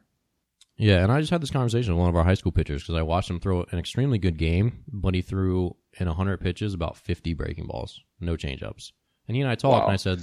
Yeah, 0.77 1.03
and 1.03 1.11
I 1.11 1.19
just 1.19 1.31
had 1.31 1.41
this 1.41 1.49
conversation 1.49 1.93
with 1.93 2.01
one 2.01 2.09
of 2.09 2.15
our 2.15 2.23
high 2.23 2.35
school 2.35 2.51
pitchers 2.51 2.83
because 2.83 2.95
I 2.95 3.01
watched 3.01 3.29
him 3.29 3.39
throw 3.39 3.65
an 3.71 3.79
extremely 3.79 4.19
good 4.19 4.37
game, 4.37 4.83
but 4.87 5.15
he 5.15 5.21
threw 5.21 5.75
in 5.99 6.07
100 6.07 6.39
pitches 6.39 6.75
about 6.75 6.97
50 6.97 7.33
breaking 7.33 7.65
balls, 7.65 7.99
no 8.19 8.35
changeups. 8.35 8.91
And 9.27 9.35
he 9.35 9.41
and 9.41 9.49
I 9.49 9.55
talked, 9.55 9.81
wow. 9.81 9.85
and 9.85 9.93
I 9.93 9.97
said, 9.97 10.19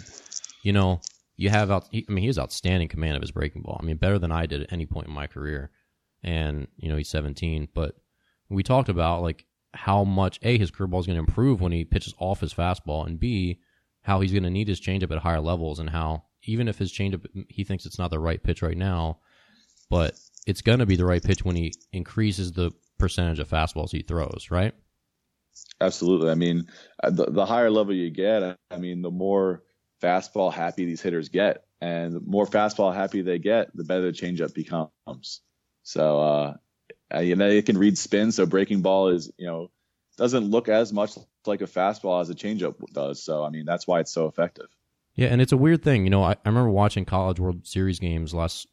you 0.62 0.72
know, 0.72 1.00
you 1.36 1.50
have 1.50 1.70
out. 1.70 1.88
I 1.92 2.04
mean, 2.08 2.22
he 2.22 2.26
has 2.28 2.38
outstanding 2.38 2.88
command 2.88 3.16
of 3.16 3.22
his 3.22 3.32
breaking 3.32 3.62
ball. 3.62 3.78
I 3.80 3.84
mean, 3.84 3.96
better 3.96 4.18
than 4.18 4.30
I 4.30 4.46
did 4.46 4.62
at 4.62 4.72
any 4.72 4.86
point 4.86 5.08
in 5.08 5.12
my 5.12 5.26
career. 5.26 5.70
And 6.22 6.68
you 6.76 6.88
know, 6.88 6.96
he's 6.96 7.08
17, 7.08 7.68
but 7.74 7.96
we 8.48 8.62
talked 8.62 8.88
about 8.88 9.22
like 9.22 9.44
how 9.74 10.04
much 10.04 10.38
a 10.42 10.56
his 10.56 10.70
curveball 10.70 11.00
is 11.00 11.06
going 11.06 11.16
to 11.16 11.26
improve 11.28 11.60
when 11.60 11.72
he 11.72 11.84
pitches 11.84 12.14
off 12.18 12.40
his 12.40 12.54
fastball, 12.54 13.06
and 13.06 13.18
b 13.18 13.60
how 14.02 14.20
he's 14.20 14.32
going 14.32 14.44
to 14.44 14.50
need 14.50 14.68
his 14.68 14.80
changeup 14.80 15.10
at 15.10 15.18
higher 15.18 15.40
levels, 15.40 15.80
and 15.80 15.90
how 15.90 16.22
even 16.44 16.68
if 16.68 16.78
his 16.78 16.92
changeup 16.92 17.26
he 17.48 17.64
thinks 17.64 17.84
it's 17.84 17.98
not 17.98 18.10
the 18.10 18.18
right 18.18 18.42
pitch 18.42 18.62
right 18.62 18.76
now, 18.76 19.18
but 19.90 20.14
it's 20.46 20.62
going 20.62 20.78
to 20.78 20.86
be 20.86 20.96
the 20.96 21.04
right 21.04 21.22
pitch 21.22 21.44
when 21.44 21.56
he 21.56 21.72
increases 21.92 22.52
the 22.52 22.70
percentage 22.98 23.38
of 23.38 23.48
fastballs 23.48 23.90
he 23.90 24.02
throws, 24.02 24.48
right? 24.50 24.74
Absolutely. 25.80 26.30
I 26.30 26.34
mean, 26.34 26.68
uh, 27.02 27.10
the, 27.10 27.26
the 27.26 27.46
higher 27.46 27.70
level 27.70 27.94
you 27.94 28.10
get, 28.10 28.58
I 28.70 28.76
mean, 28.76 29.02
the 29.02 29.10
more 29.10 29.62
fastball 30.02 30.52
happy 30.52 30.84
these 30.84 31.00
hitters 31.00 31.28
get, 31.28 31.64
and 31.80 32.14
the 32.14 32.20
more 32.20 32.46
fastball 32.46 32.94
happy 32.94 33.22
they 33.22 33.38
get, 33.38 33.74
the 33.74 33.84
better 33.84 34.02
the 34.02 34.12
changeup 34.12 34.54
becomes. 34.54 35.40
So 35.82 36.20
uh, 36.20 36.54
uh, 37.14 37.20
you 37.20 37.36
know, 37.36 37.48
it 37.48 37.66
can 37.66 37.78
read 37.78 37.98
spin, 37.98 38.32
so 38.32 38.46
breaking 38.46 38.82
ball 38.82 39.08
is 39.08 39.30
you 39.38 39.46
know 39.46 39.70
doesn't 40.16 40.50
look 40.50 40.68
as 40.68 40.92
much 40.92 41.16
like 41.46 41.60
a 41.60 41.66
fastball 41.66 42.20
as 42.20 42.30
a 42.30 42.34
changeup 42.34 42.76
does. 42.92 43.22
So 43.22 43.44
I 43.44 43.50
mean, 43.50 43.64
that's 43.64 43.86
why 43.86 44.00
it's 44.00 44.12
so 44.12 44.26
effective. 44.26 44.66
Yeah, 45.14 45.28
and 45.28 45.40
it's 45.40 45.52
a 45.52 45.56
weird 45.56 45.82
thing. 45.82 46.04
You 46.04 46.10
know, 46.10 46.22
I, 46.22 46.32
I 46.32 46.48
remember 46.48 46.70
watching 46.70 47.04
College 47.04 47.38
World 47.38 47.66
Series 47.66 47.98
games 47.98 48.34
last 48.34 48.66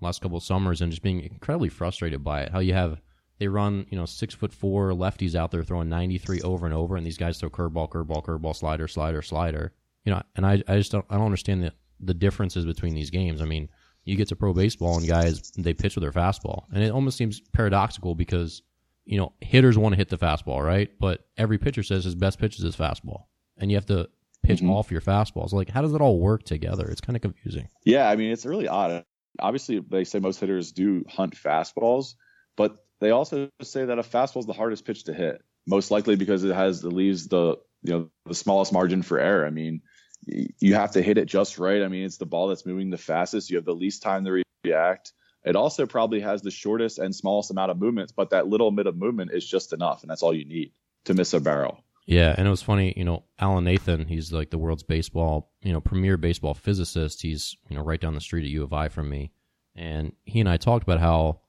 last 0.00 0.20
couple 0.20 0.36
of 0.36 0.44
summers 0.44 0.80
and 0.80 0.90
just 0.90 1.02
being 1.02 1.20
incredibly 1.20 1.68
frustrated 1.68 2.24
by 2.24 2.42
it. 2.42 2.52
How 2.52 2.58
you 2.58 2.74
have 2.74 3.00
they 3.38 3.48
run, 3.48 3.86
you 3.90 3.96
know, 3.96 4.04
six 4.04 4.34
foot 4.34 4.52
four 4.52 4.90
lefties 4.90 5.34
out 5.34 5.50
there 5.50 5.62
throwing 5.62 5.88
93 5.88 6.40
over 6.42 6.66
and 6.66 6.74
over, 6.74 6.96
and 6.96 7.06
these 7.06 7.18
guys 7.18 7.38
throw 7.38 7.50
curveball, 7.50 7.88
curveball, 7.88 8.24
curveball, 8.24 8.54
slider, 8.54 8.88
slider, 8.88 9.22
slider. 9.22 9.72
You 10.04 10.12
know, 10.12 10.22
and 10.36 10.46
I, 10.46 10.62
I 10.66 10.76
just 10.76 10.90
don't, 10.90 11.04
I 11.08 11.16
don't 11.16 11.26
understand 11.26 11.62
the, 11.62 11.72
the 12.00 12.14
differences 12.14 12.64
between 12.64 12.94
these 12.94 13.10
games. 13.10 13.40
I 13.40 13.44
mean, 13.44 13.68
you 14.04 14.16
get 14.16 14.28
to 14.28 14.36
pro 14.36 14.52
baseball 14.52 14.96
and 14.96 15.06
guys 15.06 15.50
they 15.52 15.74
pitch 15.74 15.94
with 15.94 16.02
their 16.02 16.12
fastball, 16.12 16.64
and 16.72 16.82
it 16.82 16.90
almost 16.90 17.16
seems 17.16 17.40
paradoxical 17.52 18.14
because 18.14 18.62
you 19.04 19.18
know 19.18 19.32
hitters 19.40 19.76
want 19.76 19.92
to 19.92 19.96
hit 19.96 20.08
the 20.08 20.18
fastball, 20.18 20.64
right? 20.64 20.90
But 20.98 21.26
every 21.36 21.58
pitcher 21.58 21.82
says 21.82 22.04
his 22.04 22.14
best 22.14 22.38
pitch 22.38 22.56
is 22.56 22.64
his 22.64 22.76
fastball, 22.76 23.24
and 23.58 23.70
you 23.70 23.76
have 23.76 23.86
to 23.86 24.08
pitch 24.42 24.58
mm-hmm. 24.58 24.70
off 24.70 24.90
your 24.90 25.02
fastballs. 25.02 25.52
Like, 25.52 25.68
how 25.68 25.82
does 25.82 25.92
it 25.92 26.00
all 26.00 26.18
work 26.18 26.44
together? 26.44 26.88
It's 26.88 27.02
kind 27.02 27.16
of 27.16 27.22
confusing. 27.22 27.68
Yeah, 27.84 28.08
I 28.08 28.16
mean, 28.16 28.32
it's 28.32 28.46
really 28.46 28.66
odd. 28.66 29.04
Obviously, 29.38 29.80
they 29.80 30.04
say 30.04 30.18
most 30.18 30.40
hitters 30.40 30.72
do 30.72 31.04
hunt 31.08 31.34
fastballs, 31.34 32.14
but 32.56 32.84
they 33.00 33.10
also 33.10 33.50
say 33.62 33.84
that 33.84 33.98
a 33.98 34.02
fastball 34.02 34.40
is 34.40 34.46
the 34.46 34.52
hardest 34.52 34.84
pitch 34.84 35.04
to 35.04 35.14
hit, 35.14 35.42
most 35.66 35.90
likely 35.90 36.16
because 36.16 36.44
it 36.44 36.54
has 36.54 36.84
leaves 36.84 37.28
the 37.28 37.56
you 37.82 37.92
know 37.92 38.10
the 38.26 38.34
smallest 38.34 38.72
margin 38.72 39.02
for 39.02 39.18
error. 39.18 39.46
I 39.46 39.50
mean, 39.50 39.82
you 40.26 40.74
have 40.74 40.92
to 40.92 41.02
hit 41.02 41.18
it 41.18 41.26
just 41.26 41.58
right. 41.58 41.82
I 41.82 41.88
mean, 41.88 42.04
it's 42.04 42.18
the 42.18 42.26
ball 42.26 42.48
that's 42.48 42.66
moving 42.66 42.90
the 42.90 42.98
fastest. 42.98 43.50
You 43.50 43.56
have 43.56 43.64
the 43.64 43.74
least 43.74 44.02
time 44.02 44.24
to 44.24 44.42
react. 44.64 45.12
It 45.44 45.56
also 45.56 45.86
probably 45.86 46.20
has 46.20 46.42
the 46.42 46.50
shortest 46.50 46.98
and 46.98 47.14
smallest 47.14 47.50
amount 47.50 47.70
of 47.70 47.78
movements, 47.78 48.12
but 48.12 48.30
that 48.30 48.48
little 48.48 48.70
bit 48.70 48.86
of 48.86 48.96
movement 48.96 49.30
is 49.32 49.46
just 49.46 49.72
enough, 49.72 50.02
and 50.02 50.10
that's 50.10 50.22
all 50.22 50.34
you 50.34 50.44
need 50.44 50.72
to 51.04 51.14
miss 51.14 51.32
a 51.32 51.40
barrel. 51.40 51.84
Yeah, 52.08 52.34
and 52.38 52.46
it 52.46 52.50
was 52.50 52.62
funny, 52.62 52.94
you 52.96 53.04
know, 53.04 53.24
Alan 53.38 53.64
Nathan, 53.64 54.06
he's 54.06 54.32
like 54.32 54.48
the 54.48 54.56
world's 54.56 54.82
baseball, 54.82 55.52
you 55.60 55.74
know, 55.74 55.80
premier 55.82 56.16
baseball 56.16 56.54
physicist. 56.54 57.20
He's, 57.20 57.54
you 57.68 57.76
know, 57.76 57.82
right 57.82 58.00
down 58.00 58.14
the 58.14 58.20
street 58.22 58.44
at 58.44 58.50
U 58.50 58.62
of 58.62 58.72
I 58.72 58.88
from 58.88 59.10
me. 59.10 59.30
And 59.76 60.12
he 60.24 60.40
and 60.40 60.48
I 60.48 60.56
talked 60.56 60.84
about 60.84 61.00
how 61.00 61.40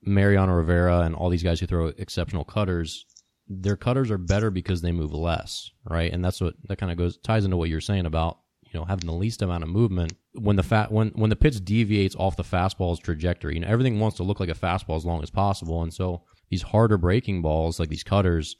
Mariano 0.00 0.54
Rivera 0.54 1.00
and 1.00 1.14
all 1.14 1.28
these 1.28 1.42
guys 1.42 1.60
who 1.60 1.66
throw 1.66 1.88
exceptional 1.88 2.42
cutters, 2.42 3.04
their 3.48 3.76
cutters 3.76 4.10
are 4.10 4.16
better 4.16 4.50
because 4.50 4.80
they 4.80 4.92
move 4.92 5.12
less, 5.12 5.70
right? 5.84 6.10
And 6.10 6.24
that's 6.24 6.40
what 6.40 6.54
that 6.68 6.78
kind 6.78 6.90
of 6.90 6.96
goes 6.96 7.18
ties 7.18 7.44
into 7.44 7.58
what 7.58 7.68
you're 7.68 7.82
saying 7.82 8.06
about 8.06 8.38
you 8.62 8.80
know 8.80 8.86
having 8.86 9.06
the 9.06 9.12
least 9.12 9.42
amount 9.42 9.62
of 9.62 9.68
movement 9.68 10.14
when 10.32 10.56
the 10.56 10.62
fat 10.62 10.90
when 10.90 11.08
when 11.10 11.28
the 11.28 11.36
pitch 11.36 11.62
deviates 11.62 12.16
off 12.16 12.36
the 12.36 12.42
fastball's 12.42 12.98
trajectory. 12.98 13.54
You 13.54 13.60
know 13.60 13.68
everything 13.68 14.00
wants 14.00 14.16
to 14.16 14.22
look 14.22 14.40
like 14.40 14.48
a 14.48 14.54
fastball 14.54 14.96
as 14.96 15.04
long 15.04 15.22
as 15.22 15.28
possible, 15.28 15.82
and 15.82 15.92
so 15.92 16.22
these 16.48 16.62
harder 16.62 16.96
breaking 16.96 17.42
balls 17.42 17.78
like 17.78 17.90
these 17.90 18.02
cutters, 18.02 18.56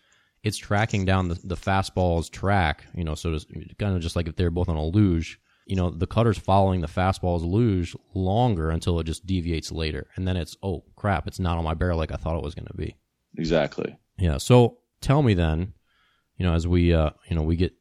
it's 0.47 0.57
tracking 0.57 1.05
down 1.05 1.27
the, 1.27 1.35
the 1.43 1.57
fastball's 1.57 2.29
track. 2.29 2.85
You 2.95 3.03
know, 3.03 3.17
so 3.17 3.37
to, 3.37 3.47
kind 3.79 3.97
of 3.97 4.01
just 4.01 4.15
like 4.15 4.29
if 4.29 4.37
they're 4.37 4.51
both 4.51 4.69
on 4.69 4.77
a 4.77 4.85
luge. 4.85 5.41
You 5.67 5.75
know, 5.75 5.91
the 5.91 6.07
cutter's 6.07 6.39
following 6.39 6.81
the 6.81 6.87
fastball's 6.87 7.43
luge 7.43 7.97
longer 8.15 8.71
until 8.71 9.01
it 9.01 9.05
just 9.05 9.27
deviates 9.27 9.73
later, 9.73 10.07
and 10.15 10.27
then 10.27 10.37
it's 10.37 10.57
oh 10.63 10.85
crap, 10.95 11.27
it's 11.27 11.41
not 11.41 11.59
on 11.59 11.65
my 11.65 11.75
barrel 11.75 11.99
like 11.99 12.13
I 12.13 12.17
thought 12.17 12.37
it 12.37 12.45
was 12.45 12.55
going 12.55 12.69
to 12.69 12.75
be. 12.75 12.97
Exactly. 13.37 13.99
Yeah. 14.17 14.39
So 14.39 14.79
tell 15.01 15.23
me 15.23 15.35
then, 15.35 15.73
you 16.37 16.47
know, 16.47 16.55
as 16.55 16.69
we 16.69 16.95
uh, 16.95 17.11
you 17.29 17.35
know 17.35 17.43
we 17.43 17.57
get 17.57 17.75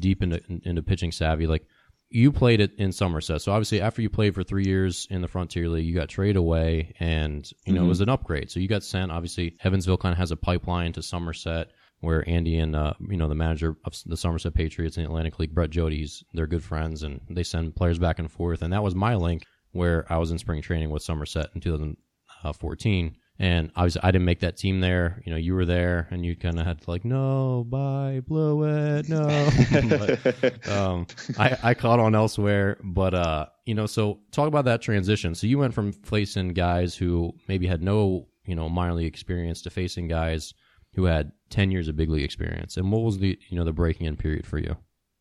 deep 0.00 0.20
into 0.24 0.42
into 0.64 0.82
pitching 0.82 1.12
savvy, 1.12 1.46
like 1.46 1.64
you 2.10 2.32
played 2.32 2.60
it 2.60 2.72
in 2.78 2.90
Somerset. 2.90 3.40
So 3.42 3.52
obviously, 3.52 3.80
after 3.80 4.02
you 4.02 4.10
played 4.10 4.34
for 4.34 4.42
three 4.42 4.64
years 4.64 5.06
in 5.10 5.20
the 5.20 5.28
Frontier 5.28 5.68
League, 5.68 5.86
you 5.86 5.94
got 5.94 6.08
traded 6.08 6.36
away, 6.36 6.94
and 6.98 7.48
you 7.64 7.72
know 7.72 7.80
mm-hmm. 7.80 7.86
it 7.86 7.88
was 7.88 8.00
an 8.00 8.08
upgrade. 8.08 8.50
So 8.50 8.58
you 8.58 8.66
got 8.66 8.82
sent. 8.82 9.12
Obviously, 9.12 9.56
Evansville 9.62 9.98
kind 9.98 10.12
of 10.12 10.18
has 10.18 10.32
a 10.32 10.36
pipeline 10.36 10.92
to 10.94 11.02
Somerset, 11.02 11.68
where 12.00 12.28
Andy 12.28 12.58
and 12.58 12.76
uh, 12.76 12.94
you 13.00 13.16
know 13.16 13.28
the 13.28 13.34
manager 13.34 13.76
of 13.84 13.94
the 14.06 14.16
Somerset 14.16 14.54
Patriots 14.54 14.96
in 14.96 15.02
the 15.02 15.08
Atlantic 15.08 15.38
League, 15.38 15.54
Brett 15.54 15.70
Jodie's, 15.70 16.22
they're 16.32 16.46
good 16.46 16.62
friends, 16.62 17.02
and 17.02 17.20
they 17.28 17.42
send 17.42 17.76
players 17.76 17.98
back 17.98 18.18
and 18.18 18.30
forth. 18.30 18.62
And 18.62 18.72
that 18.72 18.82
was 18.82 18.94
my 18.94 19.14
link 19.14 19.44
where 19.72 20.10
I 20.10 20.18
was 20.18 20.30
in 20.30 20.38
spring 20.38 20.62
training 20.62 20.90
with 20.90 21.02
Somerset 21.02 21.50
in 21.54 21.60
2014. 21.60 23.16
And 23.40 23.70
obviously, 23.76 24.02
I 24.02 24.10
didn't 24.10 24.24
make 24.24 24.40
that 24.40 24.56
team 24.56 24.80
there. 24.80 25.22
You 25.24 25.30
know, 25.30 25.38
you 25.38 25.54
were 25.54 25.64
there, 25.64 26.08
and 26.10 26.26
you 26.26 26.34
kind 26.34 26.58
of 26.58 26.66
had 26.66 26.80
to 26.80 26.90
like, 26.90 27.04
no, 27.04 27.64
bye, 27.68 28.20
blow 28.26 28.64
it, 28.64 29.08
no. 29.08 29.26
but, 30.42 30.68
um, 30.68 31.06
I, 31.38 31.56
I 31.62 31.74
caught 31.74 32.00
on 32.00 32.16
elsewhere, 32.16 32.78
but 32.82 33.14
uh, 33.14 33.46
you 33.64 33.74
know, 33.74 33.86
so 33.86 34.20
talk 34.32 34.48
about 34.48 34.64
that 34.64 34.82
transition. 34.82 35.36
So 35.36 35.46
you 35.46 35.58
went 35.58 35.72
from 35.72 35.92
facing 35.92 36.48
guys 36.48 36.96
who 36.96 37.32
maybe 37.46 37.68
had 37.68 37.80
no, 37.80 38.26
you 38.44 38.56
know, 38.56 38.68
minor 38.68 38.94
league 38.94 39.06
experience 39.06 39.62
to 39.62 39.70
facing 39.70 40.08
guys 40.08 40.52
who 40.94 41.04
had 41.04 41.30
ten 41.50 41.70
years 41.70 41.88
of 41.88 41.96
big 41.96 42.10
league 42.10 42.24
experience. 42.24 42.76
And 42.76 42.90
what 42.92 43.02
was 43.02 43.18
the, 43.18 43.38
you 43.48 43.58
know, 43.58 43.64
the 43.64 43.72
breaking 43.72 44.06
in 44.06 44.16
period 44.16 44.46
for 44.46 44.58
you? 44.58 44.76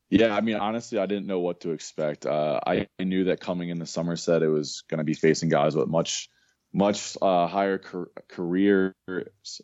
Yeah, 0.09 0.35
I 0.35 0.41
mean, 0.41 0.55
honestly, 0.55 0.99
I 0.99 1.05
didn't 1.05 1.27
know 1.27 1.39
what 1.39 1.61
to 1.61 1.71
expect. 1.71 2.25
Uh, 2.25 2.61
I 2.65 2.87
knew 2.99 3.25
that 3.25 3.41
coming 3.41 3.69
in 3.69 3.77
the 3.77 3.85
summer 3.85 4.15
Somerset, 4.15 4.41
it 4.41 4.47
was 4.47 4.83
going 4.89 4.99
to 4.99 5.03
be 5.03 5.13
facing 5.13 5.49
guys 5.49 5.75
with 5.75 5.87
much 5.87 6.29
much 6.73 7.17
uh, 7.21 7.47
higher 7.47 7.77
car- 7.77 8.11
careers 8.29 8.93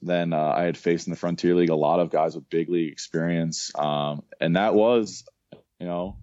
than 0.01 0.33
uh, 0.33 0.53
I 0.55 0.63
had 0.63 0.77
faced 0.77 1.07
in 1.07 1.11
the 1.11 1.17
Frontier 1.17 1.55
League. 1.55 1.69
A 1.69 1.75
lot 1.75 1.99
of 1.99 2.09
guys 2.09 2.35
with 2.35 2.49
big 2.49 2.69
league 2.69 2.91
experience, 2.91 3.71
um, 3.77 4.23
and 4.39 4.55
that 4.55 4.73
was, 4.73 5.23
you 5.79 5.85
know, 5.85 6.17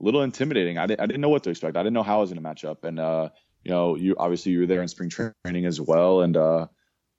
a 0.00 0.04
little 0.04 0.22
intimidating. 0.22 0.78
I, 0.78 0.86
didn't, 0.86 1.00
I 1.00 1.06
didn't 1.06 1.20
know 1.20 1.28
what 1.28 1.44
to 1.44 1.50
expect. 1.50 1.76
I 1.76 1.82
didn't 1.82 1.94
know 1.94 2.02
how 2.02 2.18
I 2.18 2.20
was 2.20 2.30
going 2.30 2.36
to 2.36 2.42
match 2.42 2.64
up, 2.64 2.84
and 2.84 2.98
uh, 2.98 3.28
you 3.64 3.70
know, 3.70 3.96
you 3.96 4.16
obviously 4.18 4.52
you 4.52 4.60
were 4.60 4.66
there 4.66 4.82
in 4.82 4.88
spring 4.88 5.10
training 5.10 5.66
as 5.66 5.80
well, 5.80 6.22
and 6.22 6.36
uh, 6.36 6.66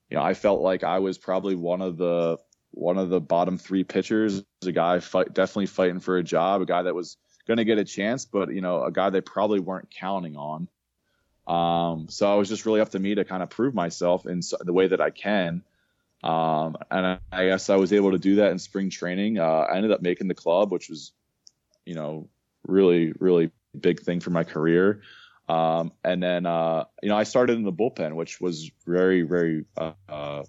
you 0.10 0.18
know, 0.18 0.24
I 0.24 0.34
felt 0.34 0.62
like 0.62 0.84
I 0.84 1.00
was 1.00 1.18
probably 1.18 1.56
one 1.56 1.82
of 1.82 1.98
the 1.98 2.38
one 2.72 2.98
of 2.98 3.10
the 3.10 3.22
bottom 3.22 3.58
three 3.58 3.84
pitchers, 3.84 4.44
a 4.66 4.72
guy 4.72 5.00
fight, 5.00 5.34
definitely 5.34 5.68
fighting 5.68 6.00
for 6.00 6.18
a 6.18 6.24
job, 6.24 6.62
a 6.62 6.66
guy 6.66 6.84
that 6.84 6.96
was 6.96 7.18
going 7.48 7.58
to 7.58 7.66
get 7.66 7.78
a 7.78 7.84
chance, 7.84 8.26
but 8.26 8.54
you 8.54 8.62
know, 8.62 8.84
a 8.84 8.92
guy 8.92 9.10
they 9.10 9.22
probably 9.22 9.60
weren't 9.60 9.92
counting 9.92 10.38
on. 10.38 10.68
Um, 11.48 12.08
so 12.10 12.34
it 12.34 12.38
was 12.38 12.50
just 12.50 12.66
really 12.66 12.82
up 12.82 12.90
to 12.90 13.00
me 13.00 13.16
to 13.16 13.26
kind 13.26 13.44
of 13.44 13.50
prove 13.50 13.74
myself 13.74 14.26
in 14.26 14.42
the 14.62 14.74
way 14.74 14.88
that 14.88 15.02
I 15.02 15.10
can. 15.10 15.64
Um, 16.24 16.78
and 16.90 17.20
I, 17.32 17.46
guess 17.48 17.70
I 17.70 17.76
was 17.78 17.94
able 17.94 18.12
to 18.12 18.20
do 18.20 18.36
that 18.36 18.52
in 18.52 18.60
spring 18.60 18.90
training. 18.90 19.40
Uh, 19.40 19.44
I 19.44 19.76
ended 19.76 19.92
up 19.92 20.02
making 20.02 20.28
the 20.28 20.36
club, 20.36 20.72
which 20.72 20.88
was, 20.88 21.12
you 21.86 21.96
know, 21.96 22.30
really, 22.68 23.12
really 23.20 23.52
big 23.78 24.02
thing 24.02 24.20
for 24.20 24.30
my 24.30 24.44
career. 24.44 25.02
Um, 25.50 25.92
and 26.04 26.22
then, 26.22 26.46
uh, 26.46 26.86
you 27.02 27.10
know, 27.10 27.18
I 27.18 27.24
started 27.24 27.58
in 27.58 27.64
the 27.64 27.74
bullpen, 27.74 28.14
which 28.14 28.40
was 28.40 28.70
very, 28.86 29.24
very, 29.24 29.66
uh, 29.76 29.94
uh 30.08 30.44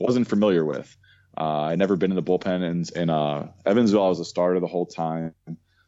wasn't 0.00 0.28
familiar 0.28 0.64
with. 0.64 0.96
Uh, 1.36 1.62
I 1.62 1.76
never 1.76 1.96
been 1.96 2.10
in 2.10 2.16
the 2.16 2.22
bullpen 2.22 2.62
and 2.62 2.90
in 2.90 3.10
uh, 3.10 3.48
Evansville. 3.64 4.04
I 4.04 4.08
was 4.08 4.20
a 4.20 4.24
starter 4.24 4.60
the 4.60 4.66
whole 4.66 4.86
time 4.86 5.34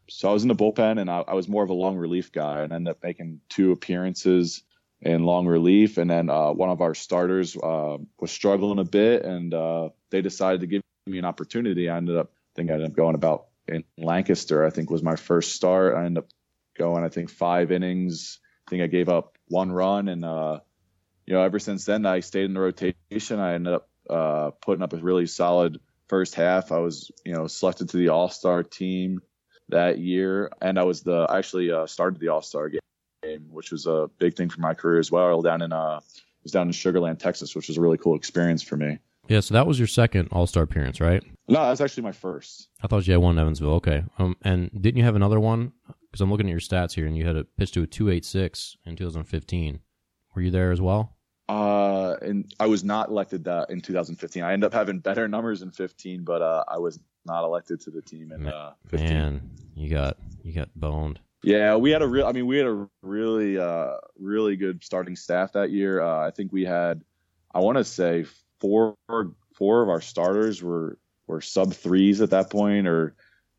so 0.09 0.29
I 0.29 0.33
was 0.33 0.43
in 0.43 0.49
the 0.49 0.55
bullpen 0.55 1.01
and 1.01 1.11
I, 1.11 1.25
I, 1.27 1.35
was 1.35 1.49
more 1.49 1.63
of 1.63 1.71
a 1.71 1.75
long 1.75 1.97
relief 1.97 2.33
guy 2.33 2.61
and 2.63 2.73
ended 2.73 2.93
up 2.93 3.03
making 3.03 3.41
two 3.49 3.73
appearances 3.73 4.63
in 5.01 5.25
long 5.25 5.47
relief. 5.47 5.99
And 5.99 6.11
then 6.11 6.29
uh, 6.29 6.53
one 6.53 6.71
of 6.71 6.81
our 6.81 6.95
starters 6.95 7.57
uh, 7.57 7.99
was 8.19 8.31
struggling 8.31 8.79
a 8.79 8.85
bit 8.85 9.25
and 9.25 9.53
uh, 9.53 9.91
they 10.11 10.23
decided 10.23 10.61
to 10.61 10.67
give 10.67 10.83
me 11.07 11.19
an 11.19 11.25
opportunity. 11.25 11.89
I 11.89 11.97
ended 11.97 12.17
up, 12.17 12.33
I 12.35 12.53
think 12.57 12.71
I 12.71 12.75
ended 12.75 12.91
up 12.91 12.97
going 12.97 13.15
about 13.15 13.47
in 13.67 13.85
Lancaster, 13.97 14.65
I 14.65 14.71
think 14.71 14.91
was 14.91 15.03
my 15.03 15.17
first 15.17 15.55
start. 15.55 15.97
I 15.97 16.05
ended 16.05 16.25
up 16.25 16.31
going, 16.77 17.05
I 17.05 17.09
think, 17.09 17.31
five 17.31 17.73
innings. 17.73 18.41
I 18.67 18.71
think 18.71 18.83
I 18.83 18.89
gave 18.89 19.09
up 19.09 19.39
one 19.49 19.73
run. 19.73 20.09
And, 20.09 20.25
uh, 20.25 20.61
you 21.27 21.35
know, 21.35 21.43
ever 21.43 21.59
since 21.59 21.87
then, 21.87 22.05
I 22.05 22.21
stayed 22.21 22.45
in 22.45 22.55
the 22.55 22.61
rotation. 22.61 23.41
I 23.41 23.55
ended 23.55 23.73
up 23.73 23.89
uh, 24.09 24.51
putting 24.61 24.83
up 24.83 24.93
a 24.93 24.97
really 24.97 25.27
solid 25.27 25.81
first 26.09 26.35
half. 26.35 26.73
I 26.73 26.79
was, 26.79 27.11
you 27.25 27.33
know, 27.33 27.47
selected 27.47 27.89
to 27.91 27.97
the 27.97 28.09
All 28.09 28.29
Star 28.29 28.63
team 28.63 29.21
that 29.69 29.99
year, 29.99 30.51
and 30.61 30.79
I 30.79 30.85
was 30.85 31.03
the 31.03 31.27
I 31.29 31.39
actually 31.39 31.71
uh, 31.71 31.87
started 31.87 32.21
the 32.21 32.29
All 32.29 32.43
Star 32.43 32.69
game, 32.69 33.47
which 33.51 33.71
was 33.71 33.87
a 33.87 34.11
big 34.19 34.37
thing 34.37 34.49
for 34.49 34.61
my 34.61 34.75
career 34.75 34.99
as 34.99 35.11
well. 35.11 35.43
Down 35.43 35.63
in 35.63 35.73
uh, 35.73 36.01
was 36.43 36.53
down 36.53 36.67
in 36.67 36.73
Sugar 36.73 37.01
Land, 37.01 37.21
Texas, 37.21 37.55
which 37.55 37.69
was 37.69 37.79
a 37.79 37.81
really 37.81 37.99
cool 37.99 38.15
experience 38.15 38.63
for 38.63 38.77
me. 38.77 38.99
Yeah, 39.29 39.41
so 39.41 39.55
that 39.55 39.67
was 39.67 39.79
your 39.79 39.89
second 39.89 40.29
All 40.33 40.47
Star 40.47 40.63
appearance, 40.63 41.01
right? 41.01 41.23
No, 41.49 41.67
that's 41.67 41.81
actually 41.81 42.05
my 42.05 42.13
first. 42.13 42.69
I 42.83 42.87
thought 42.87 43.07
you 43.07 43.13
had 43.13 43.23
one 43.23 43.37
in 43.37 43.41
Evansville. 43.41 43.75
Okay, 43.75 44.05
um, 44.19 44.37
and 44.43 44.71
didn't 44.73 44.99
you 44.99 45.05
have 45.05 45.17
another 45.17 45.41
one? 45.41 45.73
Because 46.11 46.21
I'm 46.21 46.31
looking 46.31 46.47
at 46.47 46.51
your 46.51 46.61
stats 46.61 46.93
here, 46.93 47.07
and 47.07 47.17
you 47.17 47.27
had 47.27 47.37
a 47.37 47.45
pitch 47.45 47.73
to 47.73 47.83
a 47.83 47.87
two 47.87 48.11
eight 48.11 48.25
six 48.25 48.77
in 48.85 48.97
2015. 48.97 49.81
Were 50.35 50.43
you 50.43 50.51
there 50.51 50.73
as 50.73 50.81
well? 50.81 51.14
Uh, 51.49 52.17
and 52.23 52.55
I 52.59 52.67
was 52.67 52.85
not 52.85 53.11
elected 53.11 53.45
that 53.45 53.71
in 53.71 53.81
2015. 53.81 54.43
I 54.43 54.53
ended 54.53 54.67
up 54.67 54.73
having 54.73 54.99
better 54.99 55.29
numbers 55.29 55.63
in 55.63 55.71
15, 55.71 56.25
but 56.25 56.41
uh, 56.41 56.65
I 56.67 56.79
was 56.79 56.99
not 57.27 57.45
elected 57.45 57.81
to 57.83 57.91
the 57.91 58.01
team 58.01 58.33
in 58.33 58.47
uh, 58.47 58.73
15. 58.89 59.09
Man, 59.09 59.51
you 59.75 59.91
got 59.91 60.17
you 60.43 60.53
got 60.53 60.69
boned. 60.75 61.21
Yeah, 61.43 61.77
we 61.77 61.91
had 61.91 62.01
a 62.01 62.09
real. 62.09 62.27
I 62.27 62.33
mean, 62.33 62.47
we 62.47 62.57
had 62.57 62.67
a 62.67 62.89
really, 63.03 63.59
uh, 63.59 63.97
really 64.19 64.57
good 64.57 64.83
starting 64.83 65.17
staff 65.17 65.53
that 65.53 65.71
year. 65.71 66.01
Uh, 66.01 66.27
I 66.27 66.31
think 66.31 66.53
we 66.53 66.65
had, 66.65 67.05
I 67.55 67.61
want 67.61 67.77
to 67.77 67.85
say 67.85 68.25
four, 68.61 68.97
four 69.55 69.83
of 69.83 69.91
our 69.91 70.01
starters 70.01 70.63
were 70.63 70.99
were 71.27 71.43
sub 71.43 71.75
threes 71.75 72.23
at 72.23 72.31
that 72.31 72.49
point, 72.49 72.87
or 72.87 73.15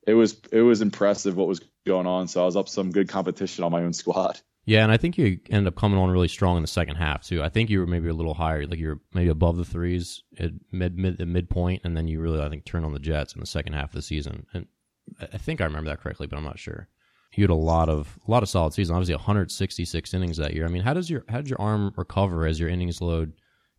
it 0.07 0.15
was 0.15 0.41
it 0.51 0.61
was 0.61 0.81
impressive 0.81 1.35
what 1.35 1.47
was 1.47 1.61
going 1.85 2.07
on. 2.07 2.27
So 2.27 2.41
I 2.41 2.45
was 2.45 2.55
up 2.55 2.69
some 2.69 2.91
good 2.91 3.09
competition 3.09 3.63
on 3.63 3.71
my 3.71 3.83
own 3.83 3.93
squad. 3.93 4.39
Yeah, 4.65 4.81
and 4.81 4.91
I 4.91 4.97
think 4.97 5.17
you 5.17 5.39
ended 5.51 5.67
up 5.67 5.75
coming 5.75 5.99
on 5.99 6.09
really 6.09 6.27
strong 6.27 6.57
in 6.57 6.63
the 6.63 6.67
second 6.67 6.95
half 6.95 7.23
too. 7.23 7.43
I 7.43 7.49
think 7.49 7.69
you 7.69 7.79
were 7.79 7.85
maybe 7.85 8.09
a 8.09 8.13
little 8.13 8.33
higher, 8.33 8.65
like 8.65 8.79
you're 8.79 8.99
maybe 9.13 9.29
above 9.29 9.57
the 9.57 9.65
threes 9.65 10.23
at 10.39 10.51
mid 10.71 10.97
mid 10.97 11.21
at 11.21 11.27
midpoint, 11.27 11.81
and 11.83 11.95
then 11.95 12.07
you 12.07 12.19
really 12.19 12.41
I 12.41 12.49
think 12.49 12.65
turned 12.65 12.85
on 12.85 12.93
the 12.93 12.99
Jets 12.99 13.33
in 13.33 13.39
the 13.39 13.45
second 13.45 13.73
half 13.73 13.89
of 13.89 13.93
the 13.93 14.01
season. 14.01 14.47
And 14.53 14.65
I 15.21 15.37
think 15.37 15.61
I 15.61 15.65
remember 15.65 15.91
that 15.91 16.01
correctly, 16.01 16.25
but 16.25 16.37
I'm 16.37 16.43
not 16.43 16.57
sure. 16.57 16.87
You 17.33 17.43
had 17.43 17.51
a 17.51 17.55
lot 17.55 17.89
of 17.89 18.17
a 18.27 18.31
lot 18.31 18.41
of 18.41 18.49
solid 18.49 18.73
season. 18.73 18.95
Obviously, 18.95 19.15
166 19.15 20.13
innings 20.13 20.37
that 20.37 20.53
year. 20.53 20.65
I 20.65 20.69
mean, 20.69 20.83
how 20.83 20.93
does 20.93 21.09
your 21.11 21.25
how 21.29 21.37
did 21.37 21.49
your 21.49 21.61
arm 21.61 21.93
recover 21.95 22.47
as 22.47 22.59
your 22.59 22.69
innings 22.69 23.01
load 23.01 23.33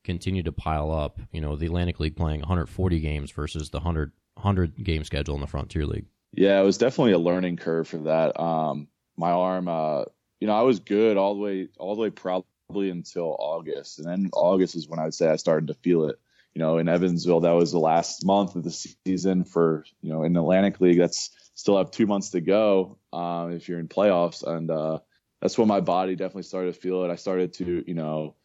continued 0.04 0.44
to 0.44 0.52
pile 0.52 0.92
up? 0.92 1.18
You 1.32 1.40
know, 1.40 1.56
the 1.56 1.66
Atlantic 1.66 1.98
League 1.98 2.16
playing 2.16 2.40
140 2.40 3.00
games 3.00 3.32
versus 3.32 3.70
the 3.70 3.78
100 3.78 4.12
100 4.34 4.84
game 4.84 5.02
schedule 5.02 5.34
in 5.34 5.40
the 5.40 5.48
Frontier 5.48 5.84
League. 5.84 6.06
Yeah, 6.32 6.60
it 6.60 6.64
was 6.64 6.78
definitely 6.78 7.12
a 7.12 7.18
learning 7.18 7.56
curve 7.56 7.88
for 7.88 7.98
that. 7.98 8.38
Um, 8.38 8.86
my 9.16 9.32
arm. 9.32 9.66
Uh, 9.66 10.04
you 10.40 10.46
know, 10.46 10.54
I 10.54 10.62
was 10.62 10.80
good 10.80 11.16
all 11.16 11.34
the 11.34 11.40
way, 11.40 11.68
all 11.78 11.94
the 11.94 12.02
way 12.02 12.10
probably 12.10 12.90
until 12.90 13.36
August. 13.38 13.98
And 13.98 14.08
then 14.08 14.30
August 14.32 14.74
is 14.74 14.88
when 14.88 14.98
I 14.98 15.04
would 15.04 15.14
say 15.14 15.28
I 15.28 15.36
started 15.36 15.68
to 15.68 15.74
feel 15.74 16.08
it. 16.08 16.16
You 16.54 16.60
know, 16.62 16.78
in 16.78 16.88
Evansville, 16.88 17.40
that 17.40 17.50
was 17.50 17.70
the 17.70 17.78
last 17.78 18.24
month 18.24 18.56
of 18.56 18.62
the 18.62 18.70
season 18.70 19.44
for, 19.44 19.84
you 20.00 20.10
know, 20.10 20.22
in 20.22 20.32
the 20.32 20.40
Atlantic 20.40 20.80
League, 20.80 20.98
that's 20.98 21.30
still 21.54 21.76
have 21.76 21.90
two 21.90 22.06
months 22.06 22.30
to 22.30 22.40
go 22.40 22.98
um, 23.12 23.52
if 23.52 23.68
you're 23.68 23.78
in 23.78 23.88
playoffs. 23.88 24.46
And 24.46 24.70
uh, 24.70 25.00
that's 25.42 25.58
when 25.58 25.68
my 25.68 25.80
body 25.80 26.16
definitely 26.16 26.44
started 26.44 26.74
to 26.74 26.80
feel 26.80 27.04
it. 27.04 27.10
I 27.10 27.16
started 27.16 27.52
to, 27.54 27.84
you 27.86 27.92
know, 27.92 28.36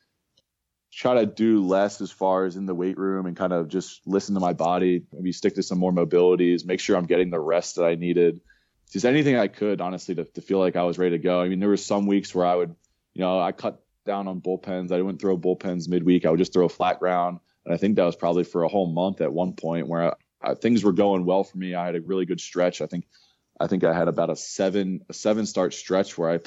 try 0.92 1.14
to 1.14 1.26
do 1.26 1.66
less 1.66 2.02
as 2.02 2.12
far 2.12 2.44
as 2.44 2.58
in 2.58 2.66
the 2.66 2.76
weight 2.76 2.98
room 2.98 3.26
and 3.26 3.38
kind 3.38 3.54
of 3.54 3.70
just 3.70 4.02
listen 4.06 4.36
to 4.36 4.42
my 4.42 4.52
body, 4.52 5.04
maybe 5.14 5.32
stick 5.32 5.56
to 5.56 5.64
some 5.64 5.78
more 5.78 5.94
mobilities, 5.94 6.66
make 6.66 6.82
sure 6.82 6.98
I'm 6.98 7.06
getting 7.06 7.30
the 7.30 7.40
rest 7.40 7.78
that 7.78 7.86
I 7.86 7.96
needed 7.96 8.42
just 8.92 9.06
anything 9.06 9.38
I 9.38 9.48
could, 9.48 9.82
honestly, 9.82 10.16
to, 10.16 10.26
to 10.26 10.42
feel 10.42 10.60
like 10.60 10.76
I 10.76 10.84
was 10.84 10.98
ready 10.98 11.18
to 11.18 11.24
go. 11.24 11.42
I 11.42 11.48
mean, 11.48 11.60
there 11.60 11.70
were 11.70 11.78
some 11.78 12.06
weeks 12.06 12.36
where 12.36 12.46
I 12.46 12.56
would, 12.56 12.76
you 13.14 13.22
know, 13.22 13.40
I 13.40 13.52
cut 13.52 13.82
down 14.06 14.28
on 14.28 14.42
bullpens. 14.42 14.92
I 14.92 15.02
wouldn't 15.02 15.22
throw 15.22 15.38
bullpens 15.38 15.88
midweek. 15.88 16.26
I 16.26 16.30
would 16.30 16.40
just 16.40 16.54
throw 16.54 16.66
a 16.66 16.70
flat 16.70 17.00
ground. 17.00 17.40
And 17.66 17.74
I 17.74 17.78
think 17.78 17.96
that 17.96 18.04
was 18.04 18.16
probably 18.16 18.44
for 18.44 18.64
a 18.64 18.68
whole 18.68 18.92
month 18.92 19.22
at 19.22 19.32
one 19.32 19.54
point 19.54 19.88
where 19.88 20.12
I, 20.12 20.14
I, 20.42 20.54
things 20.56 20.84
were 20.84 20.92
going 20.92 21.26
well 21.26 21.44
for 21.44 21.58
me. 21.58 21.74
I 21.74 21.86
had 21.86 21.96
a 21.96 22.02
really 22.02 22.26
good 22.26 22.42
stretch. 22.42 22.82
I 22.82 22.88
think, 22.88 23.06
I 23.60 23.68
think 23.68 23.84
I 23.84 23.94
had 23.94 24.08
about 24.08 24.30
a 24.30 24.36
seven, 24.36 25.06
a 25.10 25.14
seven 25.14 25.46
start 25.46 25.74
stretch 25.74 26.18
where 26.18 26.32
I, 26.32 26.40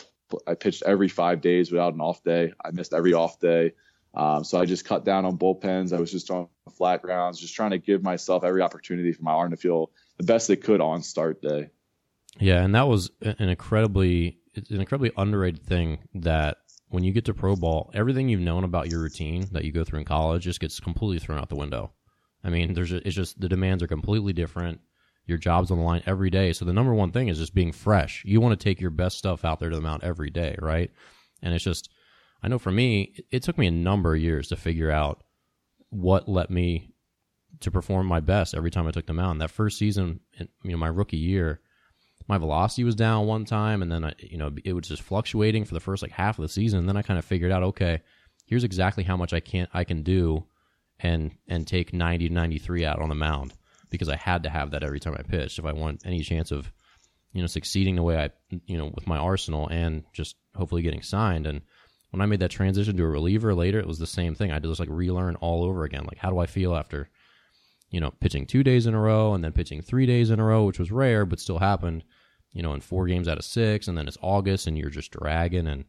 I 0.46 0.54
pitched 0.54 0.82
every 0.84 1.08
five 1.08 1.40
days 1.40 1.70
without 1.70 1.94
an 1.94 2.00
off 2.00 2.22
day. 2.24 2.52
I 2.62 2.72
missed 2.72 2.92
every 2.92 3.14
off 3.14 3.38
day. 3.40 3.72
Um, 4.14 4.44
so 4.44 4.60
I 4.60 4.64
just 4.64 4.84
cut 4.84 5.04
down 5.04 5.24
on 5.24 5.38
bullpens. 5.38 5.96
I 5.96 6.00
was 6.00 6.10
just 6.10 6.30
on 6.30 6.48
flat 6.76 7.02
grounds, 7.02 7.40
just 7.40 7.54
trying 7.54 7.70
to 7.70 7.78
give 7.78 8.02
myself 8.02 8.44
every 8.44 8.62
opportunity 8.62 9.12
for 9.12 9.22
my 9.22 9.32
arm 9.32 9.50
to 9.50 9.56
feel 9.56 9.90
the 10.18 10.24
best 10.24 10.50
it 10.50 10.62
could 10.62 10.80
on 10.80 11.02
start 11.02 11.42
day. 11.42 11.70
Yeah, 12.40 12.62
and 12.62 12.74
that 12.74 12.88
was 12.88 13.10
an 13.20 13.48
incredibly 13.48 14.38
an 14.56 14.80
incredibly 14.80 15.12
underrated 15.16 15.64
thing 15.64 15.98
that 16.14 16.58
when 16.88 17.02
you 17.02 17.12
get 17.12 17.24
to 17.24 17.34
pro 17.34 17.56
ball, 17.56 17.90
everything 17.94 18.28
you've 18.28 18.40
known 18.40 18.62
about 18.62 18.88
your 18.88 19.00
routine 19.00 19.48
that 19.52 19.64
you 19.64 19.72
go 19.72 19.84
through 19.84 20.00
in 20.00 20.04
college 20.04 20.44
just 20.44 20.60
gets 20.60 20.78
completely 20.78 21.18
thrown 21.18 21.38
out 21.38 21.48
the 21.48 21.56
window. 21.56 21.92
I 22.44 22.50
mean, 22.50 22.74
there's 22.74 22.92
a, 22.92 23.06
it's 23.06 23.16
just 23.16 23.40
the 23.40 23.48
demands 23.48 23.82
are 23.82 23.88
completely 23.88 24.32
different. 24.32 24.80
Your 25.26 25.38
job's 25.38 25.70
on 25.70 25.78
the 25.78 25.84
line 25.84 26.02
every 26.06 26.30
day. 26.30 26.52
So 26.52 26.64
the 26.64 26.72
number 26.72 26.94
one 26.94 27.10
thing 27.10 27.28
is 27.28 27.38
just 27.38 27.54
being 27.54 27.72
fresh. 27.72 28.22
You 28.24 28.40
want 28.40 28.58
to 28.58 28.62
take 28.62 28.80
your 28.80 28.90
best 28.90 29.18
stuff 29.18 29.44
out 29.44 29.58
there 29.58 29.70
to 29.70 29.76
the 29.76 29.82
mount 29.82 30.04
every 30.04 30.30
day, 30.30 30.54
right? 30.60 30.90
And 31.42 31.54
it's 31.54 31.64
just 31.64 31.90
I 32.42 32.48
know 32.48 32.58
for 32.58 32.70
me, 32.70 33.14
it 33.30 33.42
took 33.42 33.56
me 33.56 33.66
a 33.66 33.72
number 33.72 34.14
of 34.14 34.20
years 34.20 34.48
to 34.48 34.56
figure 34.56 34.90
out 34.90 35.22
what 35.88 36.28
let 36.28 36.50
me 36.50 36.92
to 37.60 37.70
perform 37.70 38.06
my 38.06 38.20
best 38.20 38.54
every 38.54 38.70
time 38.70 38.86
I 38.86 38.90
took 38.90 39.06
the 39.06 39.14
mound. 39.14 39.40
That 39.40 39.50
first 39.50 39.78
season, 39.78 40.20
you 40.38 40.70
know, 40.70 40.76
my 40.76 40.88
rookie 40.88 41.16
year, 41.16 41.60
my 42.26 42.38
velocity 42.38 42.84
was 42.84 42.94
down 42.94 43.26
one 43.26 43.44
time, 43.44 43.82
and 43.82 43.90
then 43.90 44.04
I, 44.04 44.12
you 44.18 44.38
know 44.38 44.50
it 44.64 44.72
was 44.72 44.88
just 44.88 45.02
fluctuating 45.02 45.64
for 45.64 45.74
the 45.74 45.80
first 45.80 46.02
like 46.02 46.12
half 46.12 46.38
of 46.38 46.42
the 46.42 46.48
season. 46.48 46.80
And 46.80 46.88
then 46.88 46.96
I 46.96 47.02
kind 47.02 47.18
of 47.18 47.24
figured 47.24 47.52
out, 47.52 47.62
okay, 47.62 48.00
here's 48.46 48.64
exactly 48.64 49.04
how 49.04 49.16
much 49.16 49.32
I 49.32 49.40
can 49.40 49.68
I 49.72 49.84
can 49.84 50.02
do, 50.02 50.44
and 51.00 51.32
and 51.48 51.66
take 51.66 51.92
90 51.92 52.28
to 52.28 52.34
93 52.34 52.84
out 52.84 53.00
on 53.00 53.08
the 53.08 53.14
mound 53.14 53.52
because 53.90 54.08
I 54.08 54.16
had 54.16 54.42
to 54.44 54.50
have 54.50 54.72
that 54.72 54.82
every 54.82 55.00
time 55.00 55.14
I 55.18 55.22
pitched 55.22 55.58
if 55.58 55.64
I 55.64 55.72
want 55.72 56.02
any 56.04 56.20
chance 56.20 56.50
of 56.50 56.72
you 57.34 57.40
know, 57.40 57.46
succeeding 57.48 57.96
the 57.96 58.02
way 58.02 58.16
I, 58.16 58.30
you 58.66 58.78
know, 58.78 58.90
with 58.94 59.06
my 59.06 59.18
arsenal 59.18 59.68
and 59.68 60.04
just 60.12 60.36
hopefully 60.54 60.82
getting 60.82 61.02
signed. 61.02 61.46
And 61.46 61.62
when 62.10 62.20
I 62.20 62.26
made 62.26 62.40
that 62.40 62.52
transition 62.52 62.96
to 62.96 63.02
a 63.02 63.08
reliever 63.08 63.54
later, 63.54 63.80
it 63.80 63.88
was 63.88 63.98
the 63.98 64.06
same 64.06 64.36
thing. 64.36 64.52
I 64.52 64.60
just 64.60 64.80
like 64.80 64.88
relearn 64.88 65.34
all 65.36 65.64
over 65.64 65.82
again. 65.82 66.04
Like, 66.04 66.18
how 66.18 66.30
do 66.30 66.38
I 66.38 66.46
feel 66.46 66.76
after, 66.76 67.10
you 67.90 68.00
know, 68.00 68.12
pitching 68.20 68.46
two 68.46 68.62
days 68.62 68.86
in 68.86 68.94
a 68.94 69.00
row 69.00 69.34
and 69.34 69.42
then 69.42 69.50
pitching 69.52 69.82
three 69.82 70.06
days 70.06 70.30
in 70.30 70.38
a 70.38 70.44
row, 70.44 70.64
which 70.64 70.78
was 70.78 70.92
rare, 70.92 71.26
but 71.26 71.40
still 71.40 71.58
happened, 71.58 72.04
you 72.54 72.62
know, 72.62 72.72
in 72.72 72.80
four 72.80 73.06
games 73.06 73.28
out 73.28 73.36
of 73.36 73.44
six. 73.44 73.86
And 73.86 73.98
then 73.98 74.08
it's 74.08 74.16
August 74.22 74.66
and 74.66 74.78
you're 74.78 74.88
just 74.88 75.10
dragging. 75.10 75.66
And, 75.66 75.84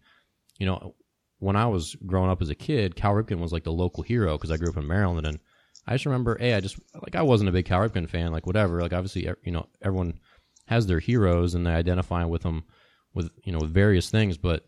you 0.59 0.65
know, 0.65 0.95
when 1.39 1.55
I 1.55 1.67
was 1.67 1.95
growing 2.05 2.29
up 2.29 2.41
as 2.41 2.49
a 2.49 2.55
kid, 2.55 2.97
Cal 2.97 3.13
Ripken 3.13 3.39
was 3.39 3.53
like 3.53 3.63
the 3.63 3.71
local 3.71 4.03
hero 4.03 4.37
because 4.37 4.51
I 4.51 4.57
grew 4.57 4.69
up 4.69 4.77
in 4.77 4.87
Maryland. 4.87 5.25
And 5.25 5.39
I 5.87 5.93
just 5.93 6.05
remember, 6.05 6.37
hey, 6.37 6.53
I 6.53 6.59
just, 6.59 6.77
like, 7.01 7.15
I 7.15 7.21
wasn't 7.21 7.47
a 7.47 7.53
big 7.53 7.65
Cal 7.65 7.79
Ripken 7.79 8.09
fan, 8.09 8.33
like, 8.33 8.45
whatever. 8.45 8.81
Like, 8.81 8.91
obviously, 8.91 9.29
you 9.43 9.51
know, 9.53 9.67
everyone 9.81 10.19
has 10.65 10.87
their 10.87 10.99
heroes 10.99 11.55
and 11.55 11.65
they 11.65 11.71
identify 11.71 12.25
with 12.25 12.41
them 12.41 12.65
with, 13.13 13.29
you 13.45 13.53
know, 13.53 13.59
with 13.59 13.73
various 13.73 14.09
things. 14.09 14.37
But, 14.37 14.65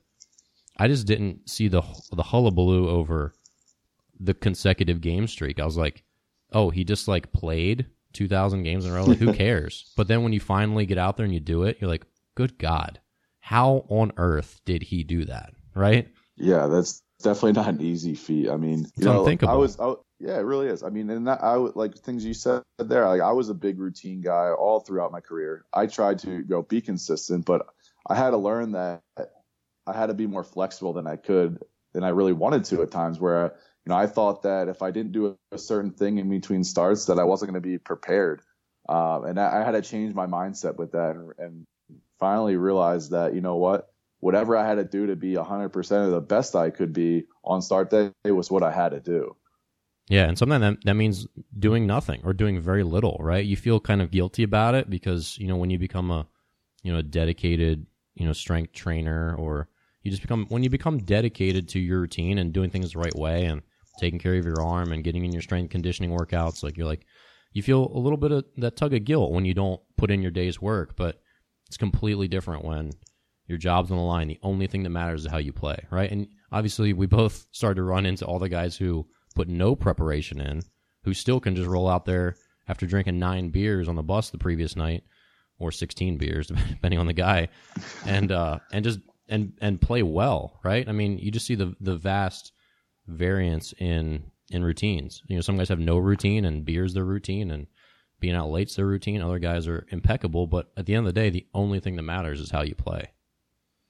I 0.80 0.88
just 0.88 1.08
didn't 1.08 1.50
see 1.50 1.70
the 1.70 1.82
the 2.12 2.22
hullabaloo 2.22 2.88
over 2.88 3.34
the 4.20 4.36
consecutive 4.36 5.02
game 5.02 5.26
streak. 5.26 5.60
I 5.60 5.66
was 5.66 5.76
like, 5.76 6.04
oh, 6.54 6.70
he 6.70 6.84
just 6.84 7.08
like 7.08 7.32
played 7.32 7.88
2,000 8.18 8.64
games 8.64 8.86
in 8.86 8.92
a 8.92 8.96
row. 8.96 9.06
Like, 9.06 9.20
who 9.20 9.34
cares? 9.46 9.92
but 9.96 10.08
then 10.08 10.24
when 10.24 10.34
you 10.34 10.40
finally 10.40 10.86
get 10.86 10.98
out 10.98 11.18
there 11.18 11.26
and 11.26 11.34
you 11.34 11.40
do 11.40 11.64
it, 11.64 11.78
you're 11.80 11.90
like, 11.90 12.06
good 12.36 12.58
God, 12.58 13.00
how 13.40 13.86
on 13.90 14.12
earth 14.18 14.60
did 14.66 14.84
he 14.84 15.04
do 15.04 15.26
that? 15.26 15.54
Right? 15.76 16.10
Yeah, 16.36 16.68
that's 16.68 17.02
definitely 17.22 17.54
not 17.54 17.68
an 17.68 17.82
easy 17.82 18.16
feat. 18.16 18.50
I 18.50 18.58
mean, 18.58 18.86
it's 18.96 19.00
know, 19.00 19.20
unthinkable. 19.20 19.54
I 19.54 19.56
was, 19.56 19.80
I, 19.80 19.94
yeah, 20.20 20.38
it 20.38 20.44
really 20.44 20.68
is. 20.68 20.84
I 20.84 20.90
mean, 20.90 21.10
and 21.10 21.28
that, 21.28 21.44
I 21.44 21.58
would 21.58 21.76
like 21.76 21.96
things 21.96 22.26
you 22.26 22.34
said 22.34 22.64
there. 22.78 23.08
Like, 23.08 23.22
I 23.22 23.32
was 23.32 23.50
a 23.50 23.54
big 23.54 23.80
routine 23.80 24.22
guy 24.22 24.50
all 24.50 24.80
throughout 24.80 25.12
my 25.12 25.20
career. 25.20 25.66
I 25.74 25.86
tried 25.88 26.20
to 26.20 26.44
know 26.48 26.64
be 26.64 26.82
consistent, 26.82 27.46
but 27.46 27.68
I 28.08 28.16
had 28.16 28.32
to 28.32 28.38
learn 28.38 28.72
that 28.74 29.02
I 29.88 29.94
had 29.94 30.08
to 30.08 30.14
be 30.14 30.28
more 30.28 30.44
flexible 30.44 30.94
than 30.94 31.08
I 31.08 31.16
could 31.16 31.60
than 31.94 32.04
I 32.04 32.10
really 32.10 32.34
wanted 32.34 32.66
to 32.66 32.82
at 32.82 32.92
times 32.92 33.20
where 33.20 33.56
you 33.88 33.94
know 33.94 33.98
I 33.98 34.06
thought 34.06 34.44
that 34.44 34.68
if 34.68 34.82
I 34.82 34.92
didn't 34.92 35.14
do 35.14 35.38
a 35.54 35.58
certain 35.58 35.92
thing 35.92 36.18
in 36.18 36.30
between 36.30 36.66
starts 36.66 37.06
that 37.06 37.18
I 37.18 37.24
wasn't 37.24 37.52
going 37.52 37.64
to 37.64 37.66
be 37.66 37.78
prepared 37.78 38.42
um, 38.90 39.24
and 39.24 39.40
I, 39.40 39.62
I, 39.62 39.64
had 39.64 39.72
to 39.72 39.82
change 39.82 40.14
my 40.14 40.26
mindset 40.26 40.76
with 40.76 40.92
that 40.92 41.16
and, 41.16 41.32
and 41.38 41.66
finally 42.20 42.58
realized 42.58 43.12
that 43.12 43.34
you 43.34 43.40
know 43.40 43.56
what 43.56 43.88
whatever 44.20 44.58
I 44.58 44.68
had 44.68 44.76
to 44.76 44.84
do 44.84 45.08
to 45.08 45.16
be 45.16 45.36
100% 45.36 46.06
of 46.06 46.12
the 46.12 46.20
best 46.20 46.54
I 46.54 46.70
could 46.70 46.92
be 46.92 47.28
on 47.46 47.62
start 47.62 47.90
day 47.90 48.12
was 48.26 48.52
what 48.52 48.62
I 48.62 48.74
had 48.74 48.90
to 48.90 49.00
do. 49.00 49.38
Yeah, 50.10 50.28
and 50.28 50.38
sometimes 50.38 50.62
that 50.62 50.78
that 50.84 50.96
means 50.96 51.26
doing 51.58 51.88
nothing 51.88 52.20
or 52.26 52.34
doing 52.34 52.60
very 52.60 52.84
little, 52.84 53.16
right? 53.22 53.46
You 53.46 53.56
feel 53.56 53.80
kind 53.80 54.02
of 54.02 54.12
guilty 54.12 54.44
about 54.44 54.76
it 54.76 54.90
because 54.90 55.38
you 55.38 55.48
know 55.48 55.56
when 55.56 55.70
you 55.70 55.80
become 55.80 56.12
a 56.12 56.28
you 56.84 56.92
know 56.92 57.00
a 57.00 57.04
dedicated 57.04 57.86
you 58.16 58.26
know 58.26 58.34
strength 58.34 58.74
trainer 58.74 59.34
or 59.38 59.70
you 60.04 60.12
just 60.12 60.24
become 60.24 60.46
when 60.50 60.64
you 60.64 60.70
become 60.70 60.98
dedicated 60.98 61.70
to 61.70 61.80
your 61.80 62.02
routine 62.02 62.38
and 62.38 62.52
doing 62.52 62.70
things 62.70 62.92
the 62.92 63.00
right 63.00 63.16
way 63.16 63.46
and 63.46 63.62
taking 64.00 64.20
care 64.20 64.36
of 64.36 64.46
your 64.46 64.62
arm 64.62 64.92
and 64.92 65.04
getting 65.04 65.26
in 65.26 65.32
your 65.32 65.42
strength 65.42 65.72
conditioning 65.72 66.12
workouts. 66.12 66.64
Like 66.64 66.78
you're 66.78 66.88
like 66.88 67.06
you 67.54 67.64
feel 67.64 67.92
a 67.94 68.00
little 68.00 68.18
bit 68.18 68.32
of 68.32 68.46
that 68.58 68.76
tug 68.76 68.94
of 68.94 69.06
guilt 69.06 69.32
when 69.32 69.46
you 69.46 69.54
don't 69.54 69.82
put 69.98 70.12
in 70.12 70.22
your 70.22 70.32
day's 70.32 70.62
work 70.62 70.96
but 70.96 71.22
it's 71.68 71.78
completely 71.78 72.28
different 72.28 72.64
when 72.64 72.92
your 73.48 73.58
job's 73.58 73.92
on 73.92 73.98
the 73.98 74.04
line. 74.04 74.28
The 74.28 74.40
only 74.44 74.68
thing 74.68 74.84
that 74.84 74.90
matters 74.90 75.26
is 75.26 75.32
how 75.32 75.38
you 75.38 75.54
play 75.54 75.78
right? 75.90 76.12
And 76.12 76.28
obviously 76.52 76.94
we 76.94 77.06
both 77.08 77.48
started 77.52 77.76
to 77.76 77.84
run 77.84 78.06
into 78.06 78.26
all 78.26 78.40
the 78.40 78.50
guys 78.50 78.76
who 78.76 79.08
put 79.36 79.48
no 79.48 79.76
preparation 79.76 80.42
in 80.42 80.62
who 81.04 81.14
still 81.14 81.40
can 81.40 81.56
just 81.56 81.70
roll 81.70 81.88
out 81.88 82.06
there 82.06 82.36
after 82.68 82.86
drinking 82.86 83.20
nine 83.20 83.50
beers 83.50 83.88
on 83.88 83.96
the 83.96 84.04
bus 84.04 84.30
the 84.30 84.38
previous 84.38 84.76
night 84.76 85.04
or 85.60 85.72
16 85.72 86.18
beers 86.18 86.48
depending 86.70 87.00
on 87.00 87.08
the 87.08 87.14
guy 87.14 87.48
and 88.06 88.32
uh 88.32 88.60
and 88.72 88.84
just 88.84 89.00
and 89.30 89.54
and 89.62 89.82
play 89.82 90.04
well, 90.04 90.60
right? 90.64 90.88
I 90.88 90.92
mean, 90.92 91.18
you 91.18 91.32
just 91.32 91.46
see 91.46 91.56
the 91.56 91.76
the 91.80 91.96
vast 91.96 92.52
variance 93.08 93.74
in 93.80 94.32
in 94.50 94.64
routines. 94.64 95.22
You 95.28 95.36
know, 95.36 95.42
some 95.42 95.58
guys 95.58 95.70
have 95.70 95.80
no 95.80 95.98
routine 95.98 96.46
and 96.46 96.64
beer's 96.64 96.94
their 96.94 97.04
routine 97.04 97.52
and 97.52 97.68
being 98.20 98.36
out 98.36 98.50
late's 98.50 98.76
their 98.76 98.86
routine. 98.86 99.22
Other 99.22 99.40
guys 99.40 99.68
are 99.68 99.86
impeccable, 99.90 100.48
but 100.48 100.72
at 100.78 100.86
the 100.86 100.96
end 100.96 101.08
of 101.08 101.14
the 101.14 101.20
day, 101.20 101.30
the 101.30 101.48
only 101.54 101.80
thing 101.80 101.96
that 101.98 102.04
matters 102.04 102.40
is 102.40 102.50
how 102.50 102.62
you 102.62 102.76
play. 102.76 103.12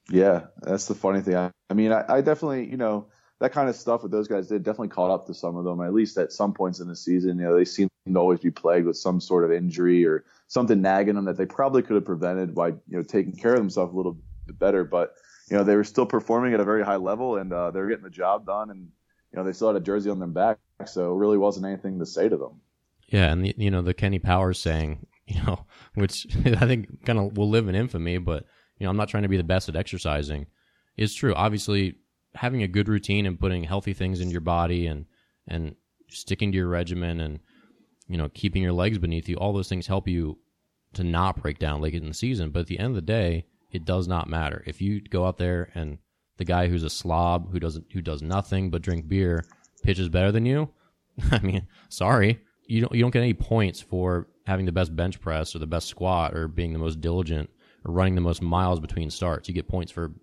Yeah, 0.10 0.48
that's 0.62 0.88
the 0.88 0.96
funny 0.96 1.22
thing. 1.22 1.36
I, 1.36 1.52
I 1.70 1.74
mean, 1.74 1.92
I, 1.92 2.06
I 2.08 2.22
definitely, 2.22 2.70
you 2.70 2.78
know, 2.78 3.08
that 3.40 3.52
kind 3.52 3.70
of 3.70 3.76
stuff 3.76 4.02
that 4.02 4.12
those 4.12 4.28
guys 4.28 4.48
did 4.48 4.64
definitely 4.64 4.88
caught 4.88 5.12
up 5.12 5.28
to 5.28 5.34
some 5.34 5.58
of 5.58 5.64
them, 5.64 5.82
at 5.82 5.94
least 5.94 6.18
at 6.18 6.32
some 6.32 6.54
points 6.54 6.80
in 6.80 6.88
the 6.88 6.96
season. 6.96 7.38
You 7.38 7.46
know, 7.46 7.56
they 7.56 7.66
seem 7.66 7.88
to 8.08 8.16
always 8.18 8.40
be 8.40 8.50
plagued 8.50 8.88
with 8.88 8.98
some 8.98 9.22
sort 9.22 9.44
of 9.44 9.52
injury 9.52 10.06
or 10.06 10.26
something 10.48 10.82
nagging 10.82 11.16
them 11.16 11.26
that 11.26 11.38
they 11.38 11.46
probably 11.46 11.84
could 11.84 11.96
have 11.96 12.06
prevented 12.06 12.56
by, 12.56 12.70
you 12.70 12.82
know, 12.90 13.04
taking 13.04 13.34
care 13.34 13.54
of 13.54 13.60
themselves 13.60 13.94
a 13.94 13.98
little 13.98 14.18
bit 14.48 14.58
better. 14.58 14.84
But 14.84 15.14
you 15.50 15.58
know, 15.58 15.64
they 15.64 15.76
were 15.76 15.84
still 15.84 16.06
performing 16.06 16.54
at 16.54 16.60
a 16.60 16.66
very 16.66 16.84
high 16.84 16.98
level 16.98 17.38
and 17.38 17.54
uh, 17.54 17.72
they 17.72 17.80
were 17.80 17.88
getting 17.88 18.04
the 18.04 18.10
job 18.10 18.46
done. 18.46 18.70
And, 18.70 18.90
know, 19.38 19.44
they 19.44 19.54
still 19.54 19.68
had 19.68 19.78
a 19.78 19.86
jersey 19.86 20.10
on 20.10 20.20
their 20.20 20.28
back. 20.28 20.60
So 20.86 21.14
it 21.14 21.18
really 21.18 21.38
wasn't 21.38 21.66
anything 21.66 22.00
to 22.00 22.06
say 22.06 22.30
to 22.30 22.38
them. 22.38 22.62
Yeah. 23.08 23.32
And, 23.32 23.46
the, 23.46 23.56
you 23.58 23.72
know, 23.72 23.82
the 23.82 23.94
Kenny 23.94 24.20
Powers 24.20 24.60
saying, 24.60 25.06
you 25.28 25.42
know, 25.44 25.66
which 25.96 26.28
I 26.46 26.66
think 26.66 27.06
kind 27.06 27.20
of 27.20 27.38
will 27.38 27.50
live 27.50 27.68
in 27.68 27.76
infamy, 27.76 28.18
but, 28.18 28.46
you 28.78 28.86
know, 28.86 28.90
I'm 28.90 28.98
not 28.98 29.10
trying 29.10 29.24
to 29.24 29.30
be 29.30 29.38
the 29.38 29.44
best 29.44 29.70
at 29.70 29.76
exercising 29.76 30.48
is 30.98 31.14
true. 31.14 31.34
Obviously, 31.34 31.96
having 32.36 32.64
a 32.64 32.68
good 32.68 32.88
routine 32.88 33.26
and 33.26 33.40
putting 33.40 33.64
healthy 33.64 33.94
things 33.94 34.20
in 34.20 34.30
your 34.30 34.42
body 34.42 34.88
and, 34.88 35.06
and 35.48 35.76
sticking 36.10 36.52
to 36.52 36.58
your 36.58 36.68
regimen 36.68 37.20
and, 37.20 37.40
you 38.08 38.18
know, 38.18 38.30
keeping 38.30 38.64
your 38.64 38.74
legs 38.74 38.98
beneath 38.98 39.28
you, 39.28 39.36
all 39.36 39.54
those 39.54 39.70
things 39.70 39.88
help 39.88 40.08
you 40.08 40.38
to 40.94 41.04
not 41.04 41.42
break 41.42 41.60
down 41.60 41.82
late 41.82 41.94
in 41.94 42.08
the 42.08 42.14
season. 42.14 42.50
But 42.50 42.62
at 42.62 42.68
the 42.68 42.80
end 42.80 42.90
of 42.90 42.96
the 42.96 43.02
day, 43.02 43.46
it 43.72 43.86
does 43.86 44.08
not 44.08 44.30
matter. 44.30 44.64
If 44.66 44.82
you 44.82 45.02
go 45.02 45.26
out 45.26 45.38
there 45.38 45.70
and 45.76 45.98
the 46.38 46.46
guy 46.46 46.68
who's 46.68 46.84
a 46.84 46.90
slob 46.90 47.52
who 47.52 47.60
doesn't 47.60 47.86
who 47.92 48.02
does 48.02 48.22
nothing 48.22 48.70
but 48.70 48.82
drink 48.82 49.08
beer 49.08 49.46
pitches 49.84 50.10
better 50.10 50.32
than 50.32 50.46
you, 50.46 50.70
I 51.32 51.40
mean, 51.40 51.68
sorry, 51.90 52.40
you 52.66 52.82
don't 52.82 52.94
you 52.94 53.02
don't 53.02 53.12
get 53.12 53.22
any 53.22 53.34
points 53.34 53.82
for 53.82 54.28
having 54.46 54.66
the 54.66 54.72
best 54.72 54.96
bench 54.96 55.20
press 55.20 55.56
or 55.56 55.60
the 55.60 55.68
best 55.68 55.88
squat 55.88 56.34
or 56.34 56.48
being 56.48 56.74
the 56.74 56.80
most 56.80 57.02
diligent 57.02 57.50
or 57.86 57.94
running 57.94 58.16
the 58.16 58.22
most 58.22 58.42
miles 58.42 58.80
between 58.80 59.10
starts. 59.10 59.48
You 59.48 59.54
get 59.54 59.68
points 59.68 59.92
for 59.92 60.14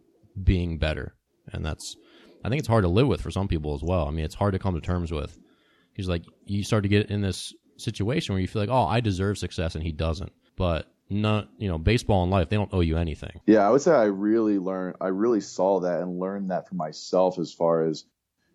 being 0.43 0.79
better, 0.79 1.15
and 1.53 1.65
that's 1.65 1.97
I 2.45 2.49
think 2.49 2.59
it's 2.59 2.69
hard 2.69 2.85
to 2.85 2.89
live 2.89 3.07
with 3.07 3.21
for 3.21 3.31
some 3.31 3.49
people 3.49 3.75
as 3.75 3.83
well. 3.83 4.07
I 4.07 4.11
mean, 4.11 4.25
it's 4.25 4.35
hard 4.35 4.53
to 4.53 4.59
come 4.59 4.75
to 4.75 4.81
terms 4.81 5.12
with. 5.12 5.39
He's 5.95 6.09
like 6.09 6.25
you 6.47 6.62
start 6.65 6.83
to 6.83 6.89
get 6.89 7.11
in 7.11 7.21
this 7.21 7.55
situation 7.77 8.35
where 8.35 8.41
you 8.41 8.49
feel 8.49 8.62
like, 8.62 8.71
oh, 8.71 8.85
I 8.85 9.01
deserve 9.01 9.39
success 9.39 9.75
and 9.75 9.85
he 9.85 9.93
doesn't. 9.93 10.33
But 10.57 10.87
not 11.11 11.49
you 11.59 11.69
know 11.69 11.79
baseball 11.79 12.23
and 12.23 12.33
life 12.33 12.49
they 12.49 12.57
don't 12.57 12.73
owe 12.73 12.81
you 12.81 12.97
anything. 12.97 13.41
Yeah 13.47 13.67
i 13.67 13.71
would 13.71 13.83
say 13.83 13.93
i 13.93 14.05
really 14.05 14.59
learned 14.59 14.97
i 15.01 15.09
really 15.09 15.41
saw 15.41 15.81
that 15.81 16.01
and 16.01 16.19
learned 16.19 16.51
that 16.51 16.69
for 16.69 16.75
myself 16.75 17.39
as 17.39 17.53
far 17.53 17.85
as 17.85 18.05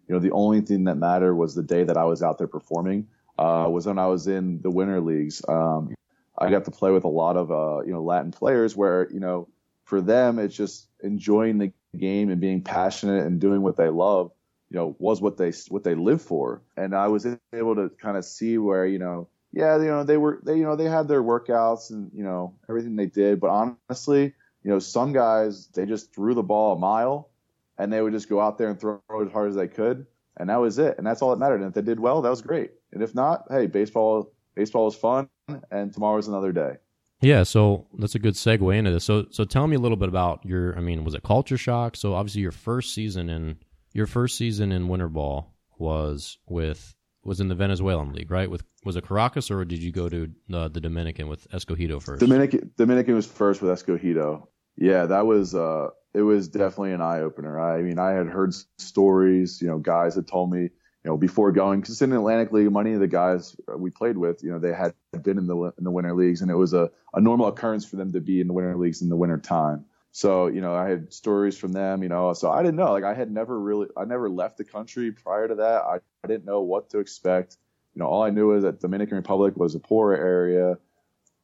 you 0.08 0.16
know 0.16 0.20
the 0.20 0.32
only 0.32 0.62
thing 0.62 0.86
that 0.86 0.96
mattered 0.96 1.36
was 1.36 1.56
the 1.56 1.64
day 1.64 1.84
that 1.84 1.98
i 1.98 2.06
was 2.06 2.24
out 2.24 2.38
there 2.38 2.48
performing 2.48 3.08
uh, 3.38 3.68
was 3.70 3.86
when 3.86 4.00
i 4.00 4.08
was 4.08 4.28
in 4.28 4.62
the 4.62 4.70
winter 4.70 5.00
leagues. 5.00 5.42
Um, 5.48 5.94
i 6.38 6.50
got 6.50 6.66
to 6.66 6.72
play 6.72 6.92
with 6.92 7.04
a 7.04 7.10
lot 7.10 7.38
of 7.38 7.52
uh, 7.52 7.82
you 7.86 7.92
know 7.92 8.04
latin 8.04 8.32
players 8.32 8.76
where 8.76 9.10
you 9.12 9.20
know 9.20 9.48
for 9.86 10.02
them 10.02 10.40
it's 10.40 10.56
just 10.56 10.88
enjoying 11.02 11.58
the 11.58 11.72
game 11.98 12.30
and 12.30 12.42
being 12.42 12.62
passionate 12.62 13.26
and 13.26 13.40
doing 13.40 13.62
what 13.62 13.78
they 13.78 13.90
love 13.90 14.32
you 14.70 14.78
know 14.78 14.96
was 15.00 15.22
what 15.22 15.38
they 15.38 15.52
what 15.70 15.84
they 15.84 15.96
live 15.96 16.22
for. 16.22 16.62
And 16.78 16.96
i 16.96 17.08
was 17.08 17.26
able 17.54 17.76
to 17.76 17.90
kind 17.90 18.18
of 18.18 18.26
see 18.26 18.58
where 18.58 18.86
you 18.86 19.00
know 19.00 19.28
yeah, 19.52 19.78
you 19.78 19.88
know, 19.88 20.04
they 20.04 20.18
were 20.18 20.40
they 20.44 20.58
you 20.58 20.64
know 20.64 20.76
they 20.76 20.86
had 20.86 21.08
their 21.08 21.24
workouts 21.24 21.90
and 21.90 22.12
you 22.14 22.24
know 22.24 22.56
everything 22.70 22.96
they 22.96 23.08
did, 23.08 23.40
but 23.40 23.50
honestly, 23.50 24.34
you 24.64 24.72
know, 24.72 24.80
some 24.80 25.14
guys 25.14 25.68
they 25.70 25.86
just 25.86 26.14
threw 26.14 26.34
the 26.34 26.44
ball 26.44 26.76
a 26.76 26.80
mile 26.80 27.30
and 27.78 27.92
they 27.92 28.02
would 28.02 28.14
just 28.14 28.30
go 28.30 28.40
out 28.40 28.58
there 28.58 28.70
and 28.70 28.80
throw 28.80 29.00
as 29.26 29.32
hard 29.32 29.50
as 29.50 29.56
they 29.56 29.68
could, 29.68 30.06
and 30.38 30.50
that 30.50 30.58
was 30.58 30.78
it, 30.78 30.98
and 30.98 31.08
that's 31.08 31.22
all 31.22 31.32
that 31.32 31.40
mattered. 31.40 31.62
And 31.62 31.70
if 31.70 31.74
they 31.74 31.82
did 31.82 32.00
well, 32.00 32.22
that 32.22 32.30
was 32.30 32.42
great. 32.42 32.72
And 32.92 33.02
if 33.02 33.16
not, 33.16 33.46
hey, 33.50 33.68
baseball 33.68 34.32
baseball 34.56 34.86
was 34.86 34.96
fun, 34.96 35.30
and 35.72 35.94
tomorrow's 35.94 36.28
another 36.28 36.52
day. 36.52 36.74
Yeah, 37.22 37.44
so 37.44 37.88
that's 37.98 38.16
a 38.16 38.20
good 38.20 38.36
segue 38.36 38.78
into 38.78 38.92
this. 38.92 39.04
So 39.04 39.26
so 39.32 39.44
tell 39.46 39.68
me 39.68 39.76
a 39.76 39.80
little 39.80 39.98
bit 39.98 40.10
about 40.10 40.46
your 40.46 40.78
I 40.78 40.82
mean, 40.82 41.04
was 41.04 41.16
it 41.16 41.24
culture 41.24 41.58
shock? 41.58 41.96
So 41.96 42.14
obviously 42.14 42.42
your 42.42 42.52
first 42.52 42.94
season 42.94 43.30
in 43.30 43.58
your 43.94 44.08
first 44.08 44.38
season 44.38 44.72
in 44.72 44.88
winter 44.88 45.10
ball 45.10 45.56
was 45.78 46.38
with 46.48 46.94
was 47.30 47.40
in 47.40 47.48
the 47.48 47.56
Venezuelan 47.56 48.12
league, 48.12 48.32
right? 48.32 48.50
With 48.50 48.64
was 48.84 48.96
it 48.96 49.08
Caracas 49.08 49.52
or 49.52 49.64
did 49.64 49.84
you 49.84 49.92
go 49.92 50.10
to 50.10 50.30
uh, 50.52 50.68
the 50.68 50.82
Dominican 50.82 51.30
with 51.30 51.48
Escogido 51.52 52.02
first? 52.02 52.20
Dominican 52.20 52.72
Dominican 52.76 53.14
was 53.14 53.28
first 53.28 53.62
with 53.62 53.72
Escogido. 53.72 54.48
Yeah, 54.76 55.06
that 55.06 55.28
was 55.28 55.54
uh, 55.54 55.90
it 56.16 56.24
was 56.24 56.48
definitely 56.48 56.94
an 56.94 57.02
eye 57.02 57.20
opener. 57.20 57.60
I 57.60 57.84
mean, 57.84 58.00
I 58.00 58.12
had 58.14 58.28
heard 58.28 58.56
stories, 58.80 59.62
you 59.62 59.68
know, 59.68 59.78
guys 59.78 60.16
had 60.16 60.28
told 60.28 60.52
me, 60.52 60.62
you 60.62 60.70
know, 61.06 61.18
before 61.18 61.52
going, 61.52 61.82
because 61.82 62.02
in 62.02 62.12
Atlantic 62.14 62.52
League, 62.52 62.72
many 62.72 62.94
of 62.94 63.00
the 63.00 63.08
guys 63.08 63.56
we 63.78 63.92
played 63.92 64.18
with, 64.18 64.44
you 64.44 64.52
know, 64.52 64.58
they 64.58 64.74
had 64.74 64.96
been 65.22 65.38
in 65.38 65.46
the 65.46 65.56
in 65.78 65.84
the 65.84 65.92
winter 65.92 66.16
leagues, 66.16 66.42
and 66.42 66.50
it 66.50 66.56
was 66.56 66.74
a, 66.74 66.90
a 67.14 67.22
normal 67.22 67.48
occurrence 67.48 67.86
for 67.86 67.98
them 67.98 68.12
to 68.12 68.22
be 68.22 68.42
in 68.42 68.48
the 68.48 68.54
winter 68.54 68.76
leagues 68.76 69.04
in 69.04 69.10
the 69.10 69.16
winter 69.16 69.38
time. 69.38 69.86
So, 70.12 70.48
you 70.48 70.62
know, 70.62 70.74
I 70.74 70.90
had 70.90 71.14
stories 71.14 71.58
from 71.58 71.72
them, 71.72 72.02
you 72.02 72.10
know, 72.10 72.34
so 72.34 72.50
I 72.50 72.64
didn't 72.64 72.78
know, 72.78 72.92
like 72.92 73.04
I 73.04 73.14
had 73.14 73.32
never 73.32 73.60
really, 73.60 73.88
I 73.96 74.06
never 74.06 74.30
left 74.30 74.58
the 74.58 74.64
country 74.64 75.12
prior 75.12 75.48
to 75.48 75.56
that. 75.56 75.84
I, 75.84 76.00
I 76.24 76.28
didn't 76.28 76.46
know 76.46 76.62
what 76.62 76.90
to 76.92 77.00
expect. 77.00 77.58
You 77.94 78.00
know, 78.00 78.08
all 78.08 78.24
I 78.24 78.30
knew 78.32 78.54
is 78.54 78.64
that 78.64 78.80
Dominican 78.80 79.18
Republic 79.18 79.56
was 79.56 79.76
a 79.76 79.80
poor 79.80 80.14
area, 80.14 80.78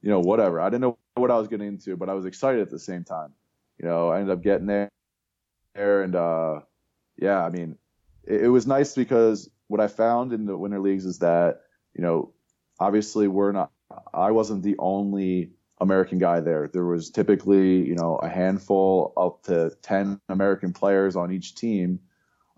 you 0.02 0.10
know, 0.10 0.20
whatever. 0.20 0.60
I 0.60 0.70
didn't 0.70 0.82
know 0.82 0.98
what 1.16 1.32
I 1.32 1.38
was 1.38 1.48
getting 1.48 1.68
into, 1.68 1.96
but 1.96 2.10
I 2.10 2.14
was 2.14 2.26
excited 2.26 2.62
at 2.62 2.70
the 2.70 2.80
same 2.80 3.04
time. 3.04 3.34
You 3.78 3.88
know, 3.88 4.10
I 4.10 4.20
ended 4.20 4.36
up 4.36 4.44
getting 4.44 4.68
there, 4.68 4.90
there 5.76 6.02
and 6.02 6.16
uh, 6.16 6.62
yeah, 7.18 7.44
I 7.44 7.50
mean, 7.50 7.78
it, 8.24 8.46
it 8.46 8.50
was 8.50 8.66
nice 8.66 8.96
because 8.96 9.50
what 9.68 9.80
I 9.80 9.88
found 9.88 10.34
in 10.34 10.46
the 10.46 10.58
winter 10.58 10.80
leagues 10.80 11.06
is 11.06 11.20
that 11.20 11.62
you 11.96 12.02
know, 12.04 12.34
obviously 12.80 13.28
we're 13.28 13.54
not. 13.54 13.72
I 14.14 14.32
wasn't 14.32 14.64
the 14.64 14.76
only 14.80 15.52
American 15.80 16.18
guy 16.18 16.40
there. 16.40 16.70
There 16.72 16.86
was 16.86 17.10
typically, 17.10 17.86
you 17.86 17.96
know, 17.96 18.16
a 18.16 18.30
handful 18.30 19.14
up 19.18 19.44
to 19.44 19.76
10 19.82 20.20
American 20.30 20.74
players 20.74 21.16
on 21.16 21.32
each 21.32 21.56
team, 21.56 22.00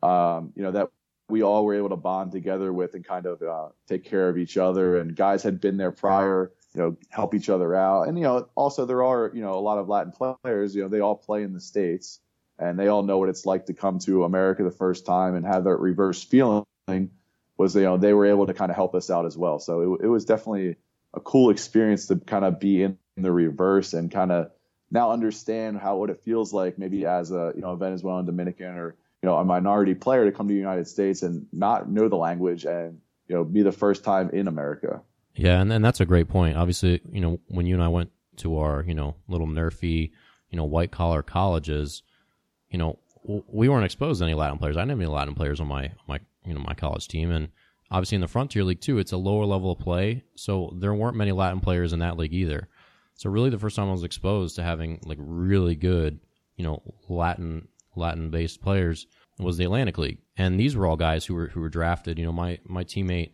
um, 0.03 0.53
you 0.55 0.63
know, 0.63 0.71
that 0.71 0.89
we 1.29 1.41
all 1.41 1.65
were 1.65 1.75
able 1.75 1.89
to 1.89 1.95
bond 1.95 2.31
together 2.31 2.71
with 2.71 2.93
and 2.93 3.05
kind 3.05 3.25
of 3.25 3.41
uh, 3.41 3.69
take 3.87 4.05
care 4.05 4.29
of 4.29 4.37
each 4.37 4.57
other. 4.57 4.97
And 4.97 5.15
guys 5.15 5.43
had 5.43 5.59
been 5.59 5.77
there 5.77 5.91
prior, 5.91 6.51
you 6.73 6.81
know, 6.81 6.97
help 7.09 7.33
each 7.33 7.49
other 7.49 7.75
out. 7.75 8.07
And, 8.07 8.17
you 8.17 8.23
know, 8.23 8.47
also 8.55 8.85
there 8.85 9.03
are, 9.03 9.31
you 9.33 9.41
know, 9.41 9.53
a 9.53 9.59
lot 9.59 9.77
of 9.77 9.89
Latin 9.89 10.13
players, 10.13 10.75
you 10.75 10.83
know, 10.83 10.87
they 10.87 11.01
all 11.01 11.15
play 11.15 11.43
in 11.43 11.53
the 11.53 11.59
States 11.59 12.19
and 12.59 12.79
they 12.79 12.87
all 12.87 13.03
know 13.03 13.17
what 13.17 13.29
it's 13.29 13.45
like 13.45 13.65
to 13.65 13.73
come 13.73 13.99
to 13.99 14.23
America 14.23 14.63
the 14.63 14.71
first 14.71 15.05
time 15.05 15.35
and 15.35 15.45
have 15.45 15.63
that 15.65 15.77
reverse 15.77 16.23
feeling 16.23 16.65
was, 17.57 17.75
you 17.75 17.81
know, 17.81 17.97
they 17.97 18.13
were 18.13 18.27
able 18.27 18.45
to 18.47 18.53
kind 18.53 18.69
of 18.69 18.75
help 18.75 18.95
us 18.95 19.09
out 19.09 19.25
as 19.25 19.35
well. 19.35 19.59
So 19.59 19.95
it, 19.95 20.05
it 20.05 20.07
was 20.07 20.25
definitely 20.25 20.75
a 21.13 21.19
cool 21.19 21.49
experience 21.49 22.07
to 22.07 22.17
kind 22.17 22.45
of 22.45 22.59
be 22.59 22.83
in 22.83 22.97
the 23.23 23.31
reverse 23.31 23.93
and 23.93 24.11
kind 24.11 24.31
of 24.31 24.51
now 24.91 25.11
understand 25.11 25.77
how 25.77 25.97
what 25.97 26.09
it 26.09 26.21
feels 26.21 26.53
like 26.53 26.77
maybe 26.77 27.05
as 27.05 27.31
a 27.31 27.51
you 27.55 27.61
know 27.61 27.71
a 27.71 27.77
Venezuelan 27.77 28.25
Dominican 28.25 28.77
or 28.77 28.95
you 29.21 29.27
know 29.27 29.37
a 29.37 29.45
minority 29.45 29.95
player 29.95 30.25
to 30.25 30.31
come 30.31 30.47
to 30.47 30.53
the 30.53 30.59
United 30.59 30.87
States 30.87 31.23
and 31.23 31.47
not 31.51 31.89
know 31.89 32.07
the 32.07 32.15
language 32.15 32.65
and 32.65 32.99
you 33.27 33.35
know 33.35 33.43
be 33.43 33.61
the 33.61 33.71
first 33.71 34.03
time 34.03 34.29
in 34.31 34.47
America. 34.47 35.01
Yeah, 35.35 35.61
and, 35.61 35.71
and 35.71 35.85
that's 35.85 35.99
a 35.99 36.05
great 36.05 36.29
point. 36.29 36.57
Obviously, 36.57 37.01
you 37.11 37.21
know 37.21 37.39
when 37.47 37.65
you 37.65 37.75
and 37.75 37.83
I 37.83 37.89
went 37.89 38.11
to 38.37 38.57
our 38.59 38.83
you 38.87 38.93
know 38.93 39.15
little 39.27 39.47
nerfy 39.47 40.11
you 40.49 40.57
know 40.57 40.65
white 40.65 40.91
collar 40.91 41.21
colleges, 41.21 42.03
you 42.69 42.77
know 42.77 42.99
we 43.27 43.67
weren't 43.67 43.85
exposed 43.85 44.19
to 44.19 44.25
any 44.25 44.33
Latin 44.33 44.57
players. 44.57 44.77
I 44.77 44.81
didn't 44.81 44.91
have 44.91 44.99
any 44.99 45.09
Latin 45.09 45.35
players 45.35 45.59
on 45.59 45.67
my 45.67 45.91
my 46.07 46.19
you 46.45 46.53
know 46.53 46.61
my 46.61 46.73
college 46.73 47.07
team, 47.07 47.31
and 47.31 47.49
obviously 47.91 48.15
in 48.15 48.21
the 48.21 48.27
Frontier 48.27 48.63
League 48.63 48.81
too, 48.81 48.99
it's 48.99 49.11
a 49.11 49.17
lower 49.17 49.45
level 49.45 49.71
of 49.71 49.79
play, 49.79 50.23
so 50.35 50.73
there 50.77 50.93
weren't 50.93 51.17
many 51.17 51.31
Latin 51.31 51.59
players 51.59 51.93
in 51.93 51.99
that 51.99 52.17
league 52.17 52.33
either. 52.33 52.67
So 53.17 53.29
really, 53.29 53.49
the 53.49 53.59
first 53.59 53.75
time 53.75 53.89
I 53.89 53.91
was 53.91 54.03
exposed 54.03 54.55
to 54.55 54.63
having 54.63 54.99
like 55.03 55.17
really 55.19 55.75
good, 55.75 56.19
you 56.55 56.63
know, 56.63 56.81
Latin 57.09 57.67
Latin 57.95 58.29
based 58.29 58.61
players 58.61 59.07
was 59.39 59.57
the 59.57 59.65
Atlantic 59.65 59.97
League, 59.97 60.19
and 60.37 60.59
these 60.59 60.75
were 60.75 60.85
all 60.85 60.95
guys 60.95 61.25
who 61.25 61.35
were 61.35 61.47
who 61.47 61.59
were 61.59 61.69
drafted. 61.69 62.17
You 62.17 62.25
know, 62.25 62.31
my 62.31 62.59
my 62.65 62.83
teammate 62.83 63.31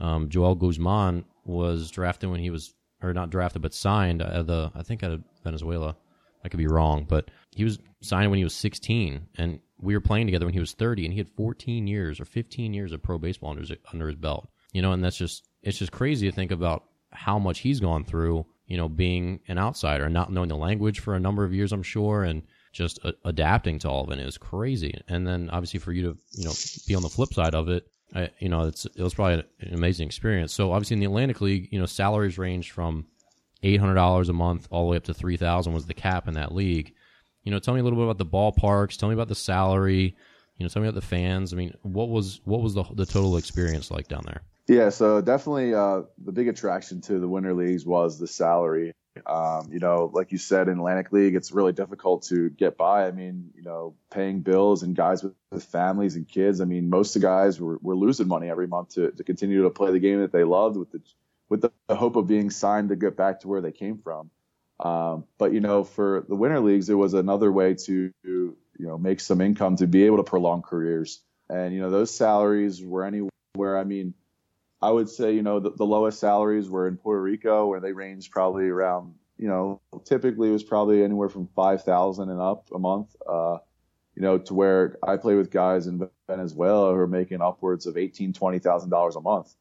um, 0.00 0.28
Joel 0.28 0.54
Guzman 0.54 1.24
was 1.44 1.90
drafted 1.90 2.30
when 2.30 2.40
he 2.40 2.50
was, 2.50 2.74
or 3.02 3.12
not 3.12 3.30
drafted, 3.30 3.62
but 3.62 3.74
signed 3.74 4.22
at 4.22 4.46
the 4.46 4.70
I 4.74 4.82
think 4.82 5.02
out 5.02 5.12
of 5.12 5.24
Venezuela. 5.44 5.96
I 6.44 6.48
could 6.48 6.58
be 6.58 6.68
wrong, 6.68 7.04
but 7.08 7.32
he 7.50 7.64
was 7.64 7.80
signed 8.00 8.30
when 8.30 8.38
he 8.38 8.44
was 8.44 8.54
16, 8.54 9.26
and 9.36 9.58
we 9.80 9.94
were 9.94 10.00
playing 10.00 10.28
together 10.28 10.46
when 10.46 10.54
he 10.54 10.60
was 10.60 10.72
30, 10.72 11.04
and 11.04 11.12
he 11.12 11.18
had 11.18 11.28
14 11.30 11.88
years 11.88 12.20
or 12.20 12.24
15 12.24 12.72
years 12.72 12.92
of 12.92 13.02
pro 13.02 13.18
baseball 13.18 13.50
under 13.50 13.62
his, 13.62 13.72
under 13.92 14.06
his 14.06 14.14
belt. 14.14 14.48
You 14.72 14.80
know, 14.80 14.92
and 14.92 15.02
that's 15.02 15.16
just 15.16 15.48
it's 15.62 15.78
just 15.78 15.92
crazy 15.92 16.30
to 16.30 16.34
think 16.34 16.52
about 16.52 16.84
how 17.10 17.38
much 17.38 17.60
he's 17.60 17.80
gone 17.80 18.04
through 18.04 18.46
you 18.68 18.76
know, 18.76 18.88
being 18.88 19.40
an 19.48 19.58
outsider 19.58 20.04
and 20.04 20.14
not 20.14 20.30
knowing 20.30 20.50
the 20.50 20.56
language 20.56 21.00
for 21.00 21.14
a 21.14 21.20
number 21.20 21.42
of 21.42 21.52
years, 21.52 21.72
I'm 21.72 21.82
sure, 21.82 22.22
and 22.22 22.42
just 22.72 22.98
a- 23.04 23.14
adapting 23.24 23.78
to 23.80 23.88
all 23.88 24.04
of 24.04 24.10
it 24.10 24.20
is 24.20 24.38
crazy. 24.38 25.02
And 25.08 25.26
then 25.26 25.50
obviously 25.50 25.80
for 25.80 25.90
you 25.92 26.02
to, 26.02 26.18
you 26.32 26.44
know, 26.44 26.52
be 26.86 26.94
on 26.94 27.02
the 27.02 27.08
flip 27.08 27.32
side 27.32 27.54
of 27.54 27.68
it, 27.68 27.88
I, 28.14 28.30
you 28.38 28.48
know, 28.48 28.62
it's, 28.62 28.84
it 28.84 29.02
was 29.02 29.14
probably 29.14 29.44
an 29.60 29.74
amazing 29.74 30.06
experience. 30.06 30.52
So 30.52 30.72
obviously 30.72 30.94
in 30.94 31.00
the 31.00 31.06
Atlantic 31.06 31.40
League, 31.40 31.68
you 31.72 31.80
know, 31.80 31.86
salaries 31.86 32.38
range 32.38 32.70
from 32.70 33.06
$800 33.62 34.28
a 34.28 34.32
month 34.32 34.68
all 34.70 34.84
the 34.84 34.90
way 34.90 34.96
up 34.98 35.04
to 35.04 35.14
3000 35.14 35.72
was 35.72 35.86
the 35.86 35.94
cap 35.94 36.28
in 36.28 36.34
that 36.34 36.54
league. 36.54 36.94
You 37.44 37.52
know, 37.52 37.58
tell 37.58 37.72
me 37.72 37.80
a 37.80 37.82
little 37.82 37.98
bit 37.98 38.04
about 38.04 38.18
the 38.18 38.26
ballparks. 38.26 38.98
Tell 38.98 39.08
me 39.08 39.14
about 39.14 39.28
the 39.28 39.34
salary. 39.34 40.14
You 40.58 40.64
know, 40.64 40.68
tell 40.68 40.82
me 40.82 40.88
about 40.88 41.00
the 41.00 41.06
fans. 41.06 41.52
I 41.52 41.56
mean, 41.56 41.72
what 41.82 42.10
was 42.10 42.40
what 42.44 42.60
was 42.60 42.74
the 42.74 42.84
the 42.92 43.06
total 43.06 43.36
experience 43.36 43.90
like 43.90 44.08
down 44.08 44.24
there? 44.26 44.42
Yeah, 44.68 44.90
so 44.90 45.22
definitely 45.22 45.72
uh, 45.74 46.02
the 46.22 46.32
big 46.32 46.46
attraction 46.46 47.00
to 47.02 47.18
the 47.18 47.26
winter 47.26 47.54
leagues 47.54 47.86
was 47.86 48.18
the 48.18 48.26
salary. 48.26 48.92
Um, 49.26 49.70
you 49.72 49.78
know, 49.78 50.10
like 50.12 50.30
you 50.30 50.36
said, 50.36 50.68
in 50.68 50.76
Atlantic 50.78 51.10
League, 51.10 51.34
it's 51.34 51.50
really 51.50 51.72
difficult 51.72 52.24
to 52.24 52.50
get 52.50 52.76
by. 52.76 53.06
I 53.06 53.10
mean, 53.10 53.50
you 53.56 53.62
know, 53.62 53.94
paying 54.10 54.42
bills 54.42 54.82
and 54.82 54.94
guys 54.94 55.24
with, 55.24 55.32
with 55.50 55.64
families 55.64 56.16
and 56.16 56.28
kids. 56.28 56.60
I 56.60 56.66
mean, 56.66 56.90
most 56.90 57.16
of 57.16 57.22
the 57.22 57.26
guys 57.28 57.58
were, 57.58 57.78
were 57.80 57.96
losing 57.96 58.28
money 58.28 58.50
every 58.50 58.66
month 58.66 58.90
to, 58.90 59.10
to 59.10 59.24
continue 59.24 59.62
to 59.62 59.70
play 59.70 59.90
the 59.90 59.98
game 59.98 60.20
that 60.20 60.32
they 60.32 60.44
loved 60.44 60.76
with 60.76 60.92
the 60.92 61.00
with 61.48 61.62
the, 61.62 61.72
the 61.88 61.96
hope 61.96 62.16
of 62.16 62.26
being 62.26 62.50
signed 62.50 62.90
to 62.90 62.96
get 62.96 63.16
back 63.16 63.40
to 63.40 63.48
where 63.48 63.62
they 63.62 63.72
came 63.72 63.96
from. 63.96 64.30
Um, 64.80 65.24
but 65.38 65.54
you 65.54 65.60
know, 65.60 65.82
for 65.82 66.26
the 66.28 66.36
winter 66.36 66.60
leagues, 66.60 66.90
it 66.90 66.94
was 66.94 67.14
another 67.14 67.50
way 67.50 67.74
to 67.74 68.12
you 68.22 68.56
know 68.78 68.98
make 68.98 69.20
some 69.20 69.40
income 69.40 69.76
to 69.76 69.86
be 69.86 70.04
able 70.04 70.18
to 70.18 70.24
prolong 70.24 70.60
careers. 70.60 71.22
And 71.48 71.72
you 71.72 71.80
know, 71.80 71.90
those 71.90 72.14
salaries 72.14 72.84
were 72.84 73.04
anywhere. 73.04 73.30
I 73.78 73.84
mean 73.84 74.12
I 74.80 74.90
would 74.90 75.08
say, 75.08 75.32
you 75.32 75.42
know, 75.42 75.60
the, 75.60 75.70
the 75.70 75.86
lowest 75.86 76.20
salaries 76.20 76.68
were 76.68 76.86
in 76.86 76.96
Puerto 76.96 77.20
Rico, 77.20 77.66
where 77.66 77.80
they 77.80 77.92
range 77.92 78.30
probably 78.30 78.68
around, 78.68 79.14
you 79.36 79.48
know, 79.48 79.80
typically 80.04 80.48
it 80.48 80.52
was 80.52 80.62
probably 80.62 81.02
anywhere 81.02 81.28
from 81.28 81.48
five 81.56 81.82
thousand 81.82 82.30
and 82.30 82.40
up 82.40 82.68
a 82.74 82.78
month. 82.78 83.14
Uh, 83.28 83.58
you 84.14 84.22
know, 84.22 84.38
to 84.38 84.54
where 84.54 84.98
I 85.02 85.16
play 85.16 85.36
with 85.36 85.50
guys 85.50 85.86
in 85.86 86.08
Venezuela 86.28 86.92
who 86.92 86.98
are 86.98 87.06
making 87.06 87.40
upwards 87.40 87.86
of 87.86 87.96
eighteen, 87.96 88.32
twenty 88.32 88.58
thousand 88.58 88.90
dollars 88.90 89.16
a 89.16 89.20
month. 89.20 89.54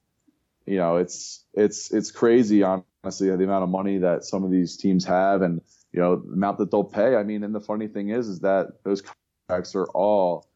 You 0.66 0.78
know, 0.78 0.98
it's 0.98 1.44
it's 1.54 1.92
it's 1.92 2.12
crazy, 2.12 2.64
honestly, 2.64 3.30
the 3.30 3.44
amount 3.44 3.64
of 3.64 3.70
money 3.70 4.00
that 4.00 4.24
some 4.24 4.44
of 4.44 4.52
these 4.52 4.78
teams 4.78 5.06
have, 5.06 5.42
and 5.42 5.62
you 5.92 6.00
know, 6.00 6.18
the 6.18 6.34
amount 6.34 6.58
that 6.58 6.72
they'll 6.72 6.84
pay. 6.84 7.16
I 7.16 7.24
mean, 7.24 7.44
and 7.44 7.56
the 7.56 7.62
funny 7.62 7.88
thing 7.88 8.10
is, 8.10 8.28
is 8.28 8.40
that 8.42 8.84
those 8.84 9.04
contracts 9.48 9.76
are 9.76 9.86
all 9.86 10.48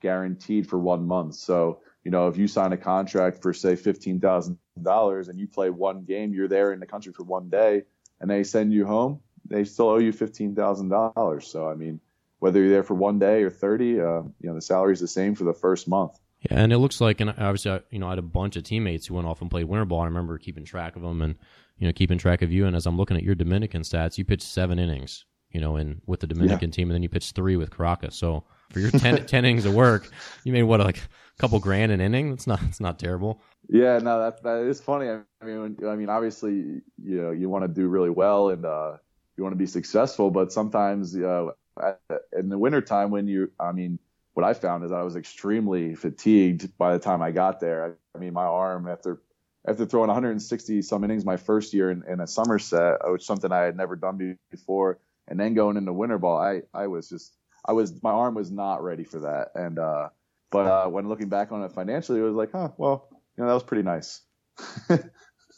guaranteed 0.00 0.68
for 0.68 0.78
one 0.78 1.06
month. 1.06 1.34
So 1.34 1.80
you 2.04 2.10
know, 2.10 2.28
if 2.28 2.36
you 2.36 2.48
sign 2.48 2.72
a 2.72 2.76
contract 2.76 3.42
for 3.42 3.52
say 3.52 3.76
fifteen 3.76 4.20
thousand 4.20 4.58
dollars 4.80 5.28
and 5.28 5.38
you 5.38 5.46
play 5.46 5.70
one 5.70 6.04
game, 6.04 6.32
you're 6.32 6.48
there 6.48 6.72
in 6.72 6.80
the 6.80 6.86
country 6.86 7.12
for 7.12 7.24
one 7.24 7.48
day, 7.48 7.82
and 8.20 8.30
they 8.30 8.44
send 8.44 8.72
you 8.72 8.86
home, 8.86 9.20
they 9.44 9.64
still 9.64 9.88
owe 9.88 9.98
you 9.98 10.12
fifteen 10.12 10.54
thousand 10.54 10.88
dollars. 10.88 11.46
So 11.46 11.68
I 11.68 11.74
mean, 11.74 12.00
whether 12.38 12.60
you're 12.60 12.70
there 12.70 12.82
for 12.82 12.94
one 12.94 13.18
day 13.18 13.42
or 13.42 13.50
thirty, 13.50 14.00
uh, 14.00 14.22
you 14.40 14.48
know, 14.48 14.54
the 14.54 14.62
salary 14.62 14.92
is 14.92 15.00
the 15.00 15.08
same 15.08 15.34
for 15.34 15.44
the 15.44 15.52
first 15.52 15.88
month. 15.88 16.18
Yeah, 16.40 16.60
and 16.60 16.72
it 16.72 16.78
looks 16.78 17.00
like, 17.00 17.20
and 17.20 17.30
obviously, 17.30 17.80
you 17.90 17.98
know, 17.98 18.06
I 18.06 18.10
had 18.10 18.20
a 18.20 18.22
bunch 18.22 18.54
of 18.54 18.62
teammates 18.62 19.06
who 19.06 19.14
went 19.14 19.26
off 19.26 19.40
and 19.40 19.50
played 19.50 19.64
winter 19.64 19.84
ball. 19.84 20.02
I 20.02 20.04
remember 20.04 20.38
keeping 20.38 20.64
track 20.64 20.94
of 20.94 21.02
them 21.02 21.20
and 21.20 21.34
you 21.78 21.86
know 21.86 21.92
keeping 21.92 22.18
track 22.18 22.42
of 22.42 22.52
you. 22.52 22.66
And 22.66 22.76
as 22.76 22.86
I'm 22.86 22.96
looking 22.96 23.16
at 23.16 23.24
your 23.24 23.34
Dominican 23.34 23.82
stats, 23.82 24.18
you 24.18 24.24
pitched 24.24 24.44
seven 24.44 24.78
innings, 24.78 25.24
you 25.50 25.60
know, 25.60 25.76
in 25.76 26.00
with 26.06 26.20
the 26.20 26.28
Dominican 26.28 26.70
yeah. 26.70 26.74
team, 26.74 26.88
and 26.90 26.94
then 26.94 27.02
you 27.02 27.08
pitched 27.08 27.34
three 27.34 27.56
with 27.56 27.70
Caracas. 27.70 28.16
So 28.16 28.44
for 28.72 28.80
your 28.80 28.90
10, 28.90 29.26
10 29.26 29.44
innings 29.44 29.64
of 29.64 29.74
work, 29.74 30.10
you 30.44 30.52
made 30.52 30.64
what 30.64 30.80
like 30.80 30.98
a 30.98 31.40
couple 31.40 31.58
grand 31.58 31.92
an 31.92 32.00
inning. 32.00 32.30
That's 32.30 32.46
not 32.46 32.60
that's 32.60 32.80
not 32.80 32.98
terrible. 32.98 33.40
Yeah, 33.68 33.98
no, 33.98 34.20
that 34.20 34.42
that 34.42 34.62
is 34.62 34.80
funny. 34.80 35.08
I 35.08 35.44
mean, 35.44 35.76
I 35.86 35.94
mean, 35.94 36.08
obviously, 36.08 36.52
you 36.52 37.22
know, 37.22 37.30
you 37.30 37.48
want 37.48 37.64
to 37.64 37.68
do 37.68 37.88
really 37.88 38.10
well 38.10 38.50
and 38.50 38.64
uh, 38.64 38.96
you 39.36 39.44
want 39.44 39.52
to 39.52 39.58
be 39.58 39.66
successful, 39.66 40.30
but 40.30 40.52
sometimes, 40.52 41.14
you 41.14 41.22
know, 41.22 41.52
in 42.36 42.48
the 42.48 42.58
wintertime 42.58 43.10
when 43.10 43.28
you, 43.28 43.50
I 43.60 43.72
mean, 43.72 43.98
what 44.34 44.44
I 44.44 44.54
found 44.54 44.84
is 44.84 44.92
I 44.92 45.02
was 45.02 45.16
extremely 45.16 45.94
fatigued 45.94 46.76
by 46.78 46.92
the 46.92 46.98
time 46.98 47.22
I 47.22 47.30
got 47.30 47.60
there. 47.60 47.96
I, 48.14 48.18
mean, 48.18 48.32
my 48.32 48.44
arm 48.44 48.88
after 48.88 49.20
after 49.66 49.84
throwing 49.84 50.08
160 50.08 50.82
some 50.82 51.04
innings 51.04 51.24
my 51.24 51.36
first 51.36 51.74
year 51.74 51.90
in, 51.90 52.02
in 52.08 52.20
a 52.20 52.26
Somerset, 52.26 52.98
which 53.04 53.24
something 53.24 53.52
I 53.52 53.62
had 53.62 53.76
never 53.76 53.96
done 53.96 54.38
before, 54.50 54.98
and 55.26 55.38
then 55.38 55.54
going 55.54 55.76
into 55.76 55.92
winter 55.92 56.18
ball, 56.18 56.38
I 56.38 56.62
I 56.72 56.86
was 56.86 57.08
just 57.08 57.37
I 57.68 57.72
was 57.72 58.02
my 58.02 58.10
arm 58.10 58.34
was 58.34 58.50
not 58.50 58.82
ready 58.82 59.04
for 59.04 59.20
that, 59.20 59.50
and 59.54 59.78
uh, 59.78 60.08
but 60.50 60.66
uh, 60.66 60.86
when 60.88 61.08
looking 61.08 61.28
back 61.28 61.52
on 61.52 61.62
it 61.62 61.72
financially, 61.72 62.18
it 62.18 62.22
was 62.22 62.34
like, 62.34 62.52
huh, 62.52 62.70
well, 62.78 63.08
you 63.36 63.44
know, 63.44 63.48
that 63.48 63.54
was 63.54 63.62
pretty 63.62 63.82
nice. 63.82 64.22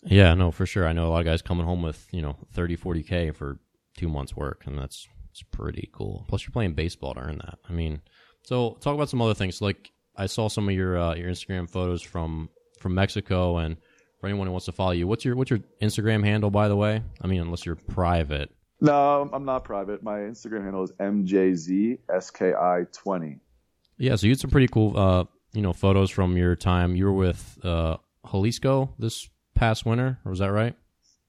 yeah, 0.05 0.35
no, 0.35 0.51
for 0.51 0.67
sure. 0.67 0.87
I 0.87 0.93
know 0.93 1.07
a 1.07 1.11
lot 1.11 1.21
of 1.21 1.27
guys 1.27 1.43
coming 1.43 1.65
home 1.65 1.83
with, 1.83 2.07
you 2.11 2.21
know, 2.21 2.37
30, 2.53 2.77
40K 2.77 3.35
for 3.35 3.59
two 3.97 4.09
months' 4.09 4.35
work, 4.35 4.65
and 4.67 4.77
that's 4.77 5.07
it's 5.31 5.43
pretty 5.43 5.89
cool. 5.93 6.25
Plus, 6.29 6.43
you're 6.43 6.53
playing 6.53 6.75
baseball 6.75 7.15
to 7.15 7.21
earn 7.21 7.39
that. 7.39 7.59
I 7.69 7.73
mean, 7.73 8.01
so 8.43 8.77
talk 8.81 8.95
about 8.95 9.09
some 9.09 9.23
other 9.23 9.35
things. 9.35 9.63
Like, 9.63 9.93
I 10.17 10.27
saw 10.27 10.49
some 10.49 10.69
of 10.69 10.75
your 10.75 10.99
uh, 10.99 11.15
your 11.15 11.31
Instagram 11.31 11.71
photos 11.71 12.03
from 12.03 12.51
from 12.81 12.95
Mexico, 12.95 13.59
and 13.59 13.77
for 14.21 14.27
anyone 14.27 14.49
who 14.49 14.53
wants 14.53 14.67
to 14.67 14.73
follow 14.73 14.91
you, 14.91 15.07
what's 15.07 15.25
your 15.25 15.37
what's 15.37 15.51
your 15.51 15.61
Instagram 15.81 16.25
handle, 16.25 16.51
by 16.51 16.67
the 16.67 16.77
way? 16.77 17.03
I 17.23 17.27
mean, 17.29 17.41
unless 17.41 17.65
you're 17.65 17.77
private. 17.77 18.51
No, 18.81 19.29
I'm 19.33 19.45
not 19.45 19.65
private. 19.65 20.03
My 20.03 20.19
Instagram 20.21 20.65
handle 20.65 20.83
is 20.83 20.93
mjzski20. 20.93 23.41
Yeah, 23.99 24.17
so 24.17 24.27
you 24.27 24.33
had 24.33 24.41
some 24.41 24.51
pretty 24.51 24.69
cool, 24.69 24.97
uh, 24.97 25.25
you 25.53 25.61
know, 25.61 25.75
photos 25.75 26.11
from 26.11 26.37
your 26.37 26.57
time. 26.57 26.97
You 26.97 27.05
were 27.07 27.13
with 27.13 27.59
uh, 27.63 27.99
Jalisco 28.31 28.95
this 28.99 29.29
past 29.55 29.85
winter, 29.85 30.19
or 30.25 30.31
was 30.31 30.39
that 30.39 30.53
right? 30.53 30.75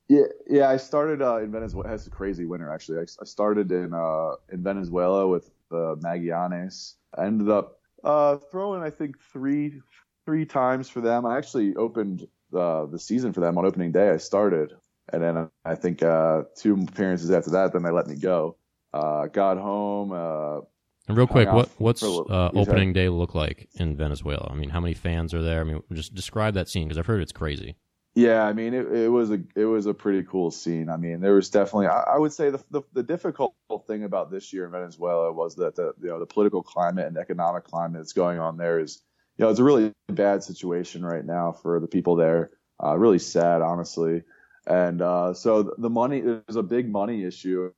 Yeah, 0.07 0.23
yeah. 0.49 0.69
I 0.69 0.77
started 0.77 1.21
uh, 1.21 1.37
in 1.37 1.51
Venezuela. 1.51 1.93
It's 1.93 2.07
a 2.07 2.09
crazy 2.09 2.45
winter, 2.45 2.71
actually. 2.71 2.99
I, 2.99 3.05
I 3.21 3.25
started 3.25 3.71
in 3.71 3.93
uh, 3.93 4.35
in 4.51 4.63
Venezuela 4.63 5.27
with 5.27 5.51
the 5.69 5.97
Magallanes. 5.97 6.95
I 7.17 7.25
ended 7.25 7.49
up 7.49 7.81
uh, 8.03 8.37
throwing, 8.37 8.81
I 8.81 8.89
think, 8.89 9.19
three 9.19 9.81
three 10.25 10.45
times 10.45 10.89
for 10.89 11.01
them. 11.01 11.25
I 11.25 11.37
actually 11.37 11.75
opened 11.75 12.27
the 12.51 12.87
the 12.87 12.99
season 12.99 13.33
for 13.33 13.41
them 13.41 13.57
on 13.57 13.65
opening 13.65 13.91
day. 13.91 14.09
I 14.09 14.17
started, 14.17 14.73
and 15.11 15.21
then 15.21 15.49
I 15.65 15.75
think 15.75 16.03
uh, 16.03 16.43
two 16.55 16.73
appearances 16.87 17.31
after 17.31 17.51
that, 17.51 17.73
then 17.73 17.83
they 17.83 17.91
let 17.91 18.07
me 18.07 18.15
go. 18.15 18.57
Uh, 18.93 19.27
got 19.27 19.57
home. 19.57 20.11
Uh, 20.11 20.61
and 21.07 21.17
real 21.17 21.27
quick, 21.27 21.51
what 21.51 21.69
what's 21.77 22.03
uh, 22.03 22.51
opening 22.53 22.93
day 22.93 23.09
look 23.09 23.35
like 23.35 23.69
in 23.75 23.97
Venezuela? 23.97 24.49
I 24.51 24.55
mean, 24.55 24.69
how 24.69 24.79
many 24.79 24.93
fans 24.93 25.33
are 25.33 25.41
there? 25.41 25.61
I 25.61 25.63
mean, 25.63 25.81
just 25.91 26.13
describe 26.13 26.53
that 26.53 26.69
scene 26.69 26.87
because 26.87 26.97
I've 26.97 27.05
heard 27.05 27.21
it's 27.21 27.31
crazy. 27.31 27.75
Yeah, 28.13 28.43
I 28.43 28.51
mean, 28.51 28.73
it, 28.73 28.91
it, 28.91 29.07
was 29.07 29.31
a 29.31 29.41
it 29.55 29.65
was 29.65 29.85
a 29.85 29.93
pretty 29.93 30.23
cool 30.23 30.51
scene. 30.51 30.89
I 30.89 30.97
mean, 30.97 31.21
there 31.21 31.33
was 31.33 31.49
definitely 31.49 31.87
I, 31.87 32.01
I 32.01 32.17
would 32.17 32.33
say 32.33 32.49
the, 32.49 32.61
the, 32.69 32.81
the 32.91 33.03
difficult 33.03 33.55
thing 33.87 34.03
about 34.03 34.29
this 34.29 34.51
year 34.51 34.65
in 34.65 34.71
Venezuela 34.71 35.31
was 35.31 35.55
that 35.55 35.75
the 35.75 35.93
you 36.01 36.09
know 36.09 36.19
the 36.19 36.25
political 36.25 36.61
climate 36.61 37.07
and 37.07 37.17
economic 37.17 37.63
climate 37.63 38.01
that's 38.01 38.13
going 38.13 38.37
on 38.37 38.57
there 38.57 38.79
is 38.79 39.01
you 39.37 39.45
know 39.45 39.49
it's 39.49 39.59
a 39.59 39.63
really 39.63 39.93
bad 40.09 40.43
situation 40.43 41.05
right 41.05 41.25
now 41.25 41.53
for 41.53 41.79
the 41.79 41.87
people 41.87 42.17
there. 42.17 42.51
Uh, 42.83 42.97
really 42.97 43.19
sad, 43.19 43.61
honestly. 43.61 44.23
And 44.67 45.01
uh, 45.01 45.33
so 45.33 45.73
the 45.77 45.89
money 45.89 46.21
there's 46.21 46.55
a 46.55 46.63
big 46.63 46.89
money 46.89 47.23
issue 47.23 47.71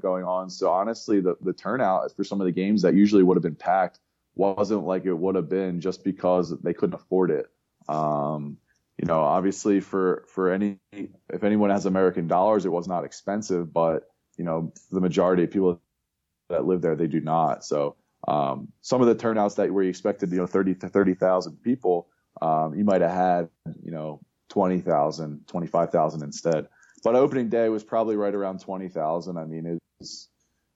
going 0.00 0.24
on. 0.24 0.48
So 0.50 0.70
honestly, 0.70 1.20
the 1.20 1.36
the 1.40 1.52
turnout 1.52 2.14
for 2.16 2.24
some 2.24 2.40
of 2.40 2.46
the 2.46 2.52
games 2.52 2.82
that 2.82 2.94
usually 2.94 3.22
would 3.22 3.36
have 3.36 3.42
been 3.42 3.54
packed 3.54 3.98
wasn't 4.34 4.84
like 4.84 5.04
it 5.04 5.12
would 5.12 5.34
have 5.34 5.48
been 5.48 5.80
just 5.80 6.04
because 6.04 6.58
they 6.60 6.72
couldn't 6.72 6.94
afford 6.94 7.30
it. 7.30 7.46
Um, 7.88 8.56
you 8.98 9.06
know, 9.06 9.20
obviously 9.20 9.80
for 9.80 10.24
for 10.28 10.50
any 10.50 10.78
if 10.92 11.44
anyone 11.44 11.70
has 11.70 11.86
American 11.86 12.28
dollars, 12.28 12.64
it 12.64 12.72
was 12.72 12.88
not 12.88 13.04
expensive, 13.04 13.72
but 13.72 14.08
you 14.38 14.44
know, 14.44 14.72
the 14.90 15.00
majority 15.00 15.44
of 15.44 15.50
people 15.50 15.80
that 16.48 16.64
live 16.64 16.80
there, 16.80 16.96
they 16.96 17.06
do 17.06 17.20
not. 17.20 17.64
So 17.64 17.96
um, 18.28 18.68
some 18.80 19.00
of 19.00 19.08
the 19.08 19.14
turnouts 19.14 19.56
that 19.56 19.72
where 19.72 19.82
you 19.82 19.90
expected, 19.90 20.30
you 20.30 20.38
know, 20.38 20.46
30 20.46 20.76
to 20.76 20.88
30,000 20.88 21.62
people, 21.62 22.08
um, 22.40 22.74
you 22.74 22.84
might 22.84 23.00
have 23.00 23.10
had, 23.10 23.48
you 23.82 23.90
know, 23.90 24.20
20,000, 24.52 25.46
25,000 25.46 26.22
instead. 26.22 26.68
But 27.02 27.16
opening 27.16 27.48
day 27.48 27.70
was 27.70 27.82
probably 27.82 28.16
right 28.16 28.34
around 28.34 28.60
20,000. 28.60 29.38
I 29.38 29.44
mean, 29.46 29.80
it's, 29.98 30.28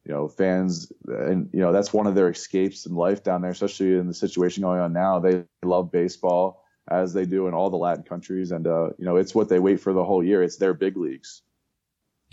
you 0.07 0.14
know, 0.14 0.29
fans, 0.29 0.91
and, 1.07 1.51
you 1.53 1.61
know, 1.61 1.72
that's 1.72 1.93
one 1.93 2.07
of 2.07 2.14
their 2.14 2.31
escapes 2.31 2.87
in 2.87 2.95
life 2.95 3.22
down 3.22 3.43
there, 3.43 3.51
especially 3.51 3.99
in 3.99 4.09
the 4.09 4.14
situation 4.14 4.62
going 4.62 4.81
on 4.81 4.95
now. 4.95 5.18
They 5.18 5.45
love 5.62 5.93
baseball 5.93 6.64
as 6.89 7.12
they 7.12 7.27
do 7.27 7.49
in 7.49 7.55
all 7.55 7.68
the 7.68 7.77
Latin 7.77 8.03
countries. 8.03 8.51
And, 8.51 8.66
uh, 8.66 8.91
you 8.99 9.05
know, 9.05 9.16
it's 9.16 9.35
what 9.35 9.51
they 9.51 9.59
wait 9.59 9.79
for 9.79 9.93
the 9.93 10.05
whole 10.05 10.24
year. 10.24 10.43
It's 10.43 10.57
their 10.57 10.72
big 10.72 10.97
leagues. 10.97 11.43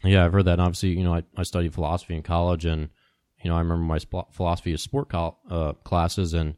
Yeah, 0.02 0.24
I've 0.24 0.32
heard 0.32 0.46
that. 0.46 0.54
And 0.54 0.62
obviously, 0.62 0.90
you 0.90 1.04
know, 1.04 1.16
I, 1.16 1.24
I 1.36 1.44
studied 1.44 1.74
philosophy 1.74 2.16
in 2.16 2.24
college 2.24 2.64
and, 2.64 2.88
you 3.44 3.50
know, 3.50 3.58
I 3.58 3.60
remember 3.60 3.84
my 3.84 3.98
sp- 4.00 4.32
philosophy 4.32 4.72
of 4.72 4.80
sport 4.80 5.14
uh, 5.14 5.74
classes 5.84 6.34
and 6.34 6.56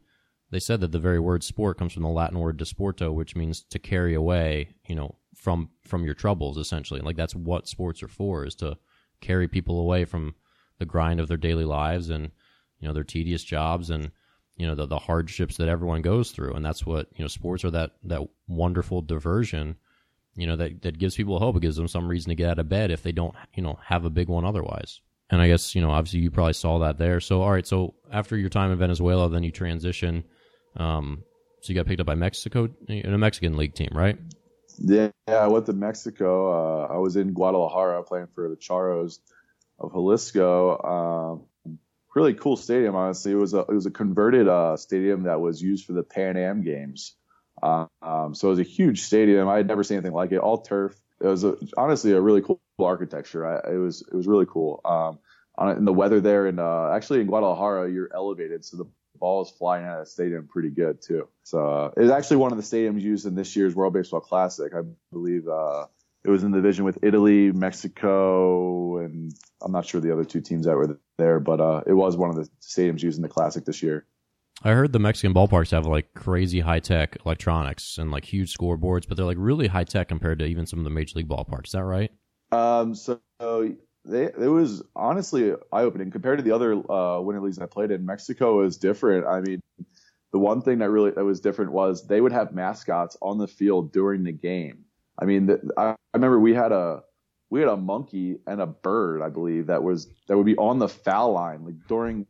they 0.50 0.60
said 0.60 0.80
that 0.80 0.92
the 0.92 0.98
very 0.98 1.18
word 1.18 1.42
sport 1.42 1.78
comes 1.78 1.92
from 1.92 2.02
the 2.02 2.08
Latin 2.08 2.38
word 2.38 2.58
disporto, 2.58 3.12
which 3.12 3.36
means 3.36 3.62
to 3.70 3.78
carry 3.78 4.14
away, 4.14 4.74
you 4.86 4.94
know, 4.94 5.16
from, 5.34 5.70
from 5.82 6.04
your 6.04 6.14
troubles 6.14 6.56
essentially. 6.56 7.00
Like 7.00 7.16
that's 7.16 7.34
what 7.34 7.68
sports 7.68 8.02
are 8.02 8.08
for 8.08 8.44
is 8.44 8.54
to 8.56 8.78
carry 9.20 9.48
people 9.48 9.80
away 9.80 10.04
from 10.04 10.34
the 10.78 10.84
grind 10.84 11.20
of 11.20 11.28
their 11.28 11.36
daily 11.36 11.64
lives 11.64 12.10
and, 12.10 12.30
you 12.78 12.86
know, 12.86 12.94
their 12.94 13.04
tedious 13.04 13.42
jobs 13.42 13.90
and, 13.90 14.10
you 14.56 14.66
know 14.66 14.74
the, 14.74 14.86
the 14.86 14.98
hardships 14.98 15.58
that 15.58 15.68
everyone 15.68 16.02
goes 16.02 16.30
through. 16.30 16.54
And 16.54 16.64
that's 16.64 16.84
what 16.84 17.08
you 17.14 17.24
know 17.24 17.28
sports 17.28 17.64
are 17.64 17.70
that 17.70 17.92
that 18.04 18.22
wonderful 18.48 19.02
diversion 19.02 19.76
you 20.34 20.46
know 20.46 20.56
that 20.56 20.82
that 20.82 20.98
gives 20.98 21.14
people 21.14 21.38
hope. 21.38 21.56
It 21.56 21.62
gives 21.62 21.76
them 21.76 21.88
some 21.88 22.08
reason 22.08 22.30
to 22.30 22.34
get 22.34 22.50
out 22.50 22.58
of 22.58 22.68
bed 22.68 22.90
if 22.90 23.02
they 23.02 23.12
don't 23.12 23.34
you 23.54 23.62
know 23.62 23.78
have 23.84 24.04
a 24.04 24.10
big 24.10 24.28
one 24.28 24.44
otherwise. 24.44 25.00
And 25.28 25.42
i 25.42 25.48
guess 25.48 25.74
you 25.74 25.82
know 25.82 25.90
obviously 25.90 26.20
you 26.20 26.30
probably 26.30 26.54
saw 26.54 26.78
that 26.80 26.98
there. 26.98 27.20
So 27.20 27.42
all 27.42 27.52
right. 27.52 27.66
So 27.66 27.94
after 28.12 28.36
your 28.36 28.48
time 28.50 28.72
in 28.72 28.78
venezuela 28.78 29.28
then 29.28 29.42
you 29.42 29.50
transition 29.50 30.24
um 30.76 31.22
so 31.60 31.72
you 31.72 31.74
got 31.74 31.86
picked 31.86 32.00
up 32.00 32.06
by 32.06 32.14
mexico 32.14 32.68
in 32.88 33.12
a 33.12 33.18
mexican 33.18 33.56
league 33.56 33.74
team 33.74 33.90
right 33.92 34.18
yeah, 34.78 35.10
I 35.28 35.46
went 35.46 35.66
to 35.66 35.72
Mexico. 35.72 36.84
Uh, 36.84 36.86
I 36.92 36.98
was 36.98 37.16
in 37.16 37.32
Guadalajara 37.32 38.02
playing 38.02 38.28
for 38.34 38.48
the 38.48 38.56
Charros 38.56 39.18
of 39.78 39.92
Jalisco. 39.92 41.46
Um, 41.66 41.78
really 42.14 42.34
cool 42.34 42.56
stadium. 42.56 42.94
Honestly, 42.94 43.32
it 43.32 43.36
was 43.36 43.54
a 43.54 43.60
it 43.60 43.72
was 43.72 43.86
a 43.86 43.90
converted 43.90 44.48
uh, 44.48 44.76
stadium 44.76 45.24
that 45.24 45.40
was 45.40 45.62
used 45.62 45.86
for 45.86 45.92
the 45.92 46.02
Pan 46.02 46.36
Am 46.36 46.62
games. 46.62 47.14
Uh, 47.62 47.86
um, 48.02 48.34
so 48.34 48.48
it 48.48 48.50
was 48.50 48.58
a 48.58 48.64
huge 48.64 49.02
stadium. 49.02 49.48
I 49.48 49.56
had 49.56 49.66
never 49.66 49.82
seen 49.82 49.96
anything 49.96 50.14
like 50.14 50.32
it. 50.32 50.38
All 50.38 50.60
turf. 50.60 50.94
It 51.20 51.26
was 51.26 51.44
a, 51.44 51.56
honestly 51.78 52.12
a 52.12 52.20
really 52.20 52.42
cool 52.42 52.60
architecture. 52.78 53.46
I, 53.46 53.72
it 53.72 53.78
was 53.78 54.02
it 54.02 54.14
was 54.14 54.26
really 54.26 54.46
cool. 54.46 54.80
Um, 54.84 55.18
on, 55.58 55.78
in 55.78 55.84
the 55.86 55.92
weather 55.92 56.20
there, 56.20 56.46
and 56.46 56.60
uh, 56.60 56.90
actually 56.92 57.20
in 57.22 57.26
Guadalajara, 57.28 57.90
you're 57.90 58.10
elevated, 58.14 58.64
so 58.64 58.76
the 58.76 58.84
ball 59.18 59.42
is 59.42 59.50
flying 59.50 59.84
out 59.84 59.98
of 59.98 60.04
the 60.04 60.10
stadium 60.10 60.48
pretty 60.48 60.70
good 60.70 61.02
too. 61.02 61.28
So 61.44 61.66
uh, 61.66 61.90
it 61.96 62.00
was 62.00 62.10
actually 62.10 62.38
one 62.38 62.52
of 62.52 62.58
the 62.58 62.64
stadiums 62.64 63.00
used 63.00 63.26
in 63.26 63.34
this 63.34 63.54
year's 63.56 63.74
World 63.74 63.92
Baseball 63.92 64.20
Classic. 64.20 64.72
I 64.74 64.82
believe 65.12 65.48
uh, 65.48 65.86
it 66.24 66.30
was 66.30 66.42
in 66.42 66.50
the 66.50 66.58
division 66.58 66.84
with 66.84 66.98
Italy, 67.02 67.52
Mexico, 67.52 68.98
and 68.98 69.32
I'm 69.62 69.72
not 69.72 69.86
sure 69.86 70.00
the 70.00 70.12
other 70.12 70.24
two 70.24 70.40
teams 70.40 70.66
that 70.66 70.76
were 70.76 70.98
there, 71.18 71.40
but 71.40 71.60
uh, 71.60 71.82
it 71.86 71.92
was 71.92 72.16
one 72.16 72.30
of 72.30 72.36
the 72.36 72.48
stadiums 72.60 73.02
used 73.02 73.18
in 73.18 73.22
the 73.22 73.28
Classic 73.28 73.64
this 73.64 73.82
year. 73.82 74.06
I 74.62 74.72
heard 74.72 74.92
the 74.92 74.98
Mexican 74.98 75.34
ballparks 75.34 75.70
have 75.72 75.86
like 75.86 76.14
crazy 76.14 76.60
high 76.60 76.80
tech 76.80 77.18
electronics 77.24 77.98
and 77.98 78.10
like 78.10 78.24
huge 78.24 78.56
scoreboards, 78.56 79.06
but 79.06 79.16
they're 79.16 79.26
like 79.26 79.36
really 79.38 79.66
high 79.66 79.84
tech 79.84 80.08
compared 80.08 80.38
to 80.38 80.46
even 80.46 80.66
some 80.66 80.78
of 80.78 80.84
the 80.84 80.90
major 80.90 81.18
league 81.18 81.28
ballparks. 81.28 81.66
Is 81.66 81.72
that 81.72 81.84
right? 81.84 82.10
Um, 82.52 82.94
so 82.94 83.20
they, 84.06 84.24
it 84.24 84.50
was 84.50 84.82
honestly 84.94 85.52
eye 85.72 85.82
opening 85.82 86.10
compared 86.10 86.38
to 86.38 86.44
the 86.44 86.52
other 86.52 86.72
uh, 86.90 87.20
winter 87.20 87.40
leagues 87.40 87.58
I 87.58 87.66
played 87.66 87.90
in. 87.90 88.06
Mexico 88.06 88.62
is 88.62 88.76
different. 88.76 89.26
I 89.26 89.40
mean, 89.40 89.60
the 90.32 90.38
one 90.38 90.62
thing 90.62 90.78
that 90.78 90.90
really 90.90 91.10
that 91.10 91.24
was 91.24 91.40
different 91.40 91.72
was 91.72 92.06
they 92.06 92.20
would 92.20 92.32
have 92.32 92.52
mascots 92.52 93.16
on 93.20 93.38
the 93.38 93.48
field 93.48 93.92
during 93.92 94.24
the 94.24 94.32
game. 94.32 94.84
I 95.18 95.24
mean, 95.24 95.46
the, 95.46 95.70
I, 95.76 95.90
I 95.90 95.96
remember 96.14 96.38
we 96.38 96.54
had 96.54 96.72
a 96.72 97.02
we 97.50 97.60
had 97.60 97.68
a 97.68 97.76
monkey 97.76 98.38
and 98.46 98.60
a 98.60 98.66
bird, 98.66 99.22
I 99.22 99.28
believe, 99.28 99.68
that 99.68 99.82
was 99.82 100.08
that 100.28 100.36
would 100.36 100.46
be 100.46 100.56
on 100.56 100.78
the 100.78 100.88
foul 100.88 101.32
line 101.32 101.64
like 101.64 101.86
during 101.88 102.26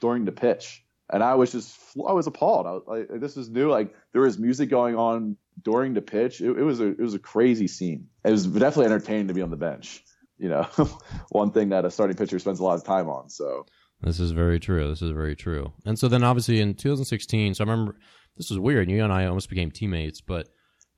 during 0.00 0.24
the 0.24 0.32
pitch, 0.32 0.84
and 1.12 1.22
I 1.22 1.34
was 1.34 1.52
just 1.52 1.78
I 1.96 2.12
was 2.12 2.26
appalled. 2.26 2.66
I 2.66 2.72
was 2.72 2.82
like, 2.86 3.20
this 3.20 3.36
is 3.36 3.48
new. 3.48 3.70
Like 3.70 3.94
there 4.12 4.22
was 4.22 4.38
music 4.38 4.68
going 4.68 4.96
on 4.96 5.36
during 5.62 5.94
the 5.94 6.02
pitch. 6.02 6.40
It, 6.40 6.50
it 6.50 6.62
was 6.62 6.80
a 6.80 6.88
it 6.88 7.00
was 7.00 7.14
a 7.14 7.18
crazy 7.18 7.68
scene. 7.68 8.08
It 8.24 8.30
was 8.30 8.46
definitely 8.46 8.86
entertaining 8.86 9.28
to 9.28 9.34
be 9.34 9.42
on 9.42 9.50
the 9.50 9.56
bench. 9.56 10.02
You 10.38 10.48
know, 10.48 10.62
one 11.30 11.50
thing 11.50 11.68
that 11.70 11.84
a 11.84 11.90
starting 11.90 12.16
pitcher 12.16 12.38
spends 12.38 12.60
a 12.60 12.64
lot 12.64 12.74
of 12.74 12.84
time 12.84 13.08
on. 13.08 13.30
So 13.30 13.66
this 14.00 14.20
is 14.20 14.32
very 14.32 14.60
true. 14.60 14.88
This 14.88 15.02
is 15.02 15.10
very 15.10 15.36
true. 15.36 15.72
And 15.86 15.98
so 15.98 16.08
then 16.08 16.24
obviously 16.24 16.60
in 16.60 16.74
2016, 16.74 17.54
so 17.54 17.64
I 17.64 17.68
remember 17.68 17.96
this 18.36 18.50
was 18.50 18.58
weird. 18.58 18.90
You 18.90 19.02
and 19.04 19.12
I 19.12 19.26
almost 19.26 19.48
became 19.48 19.70
teammates, 19.70 20.20
but 20.20 20.48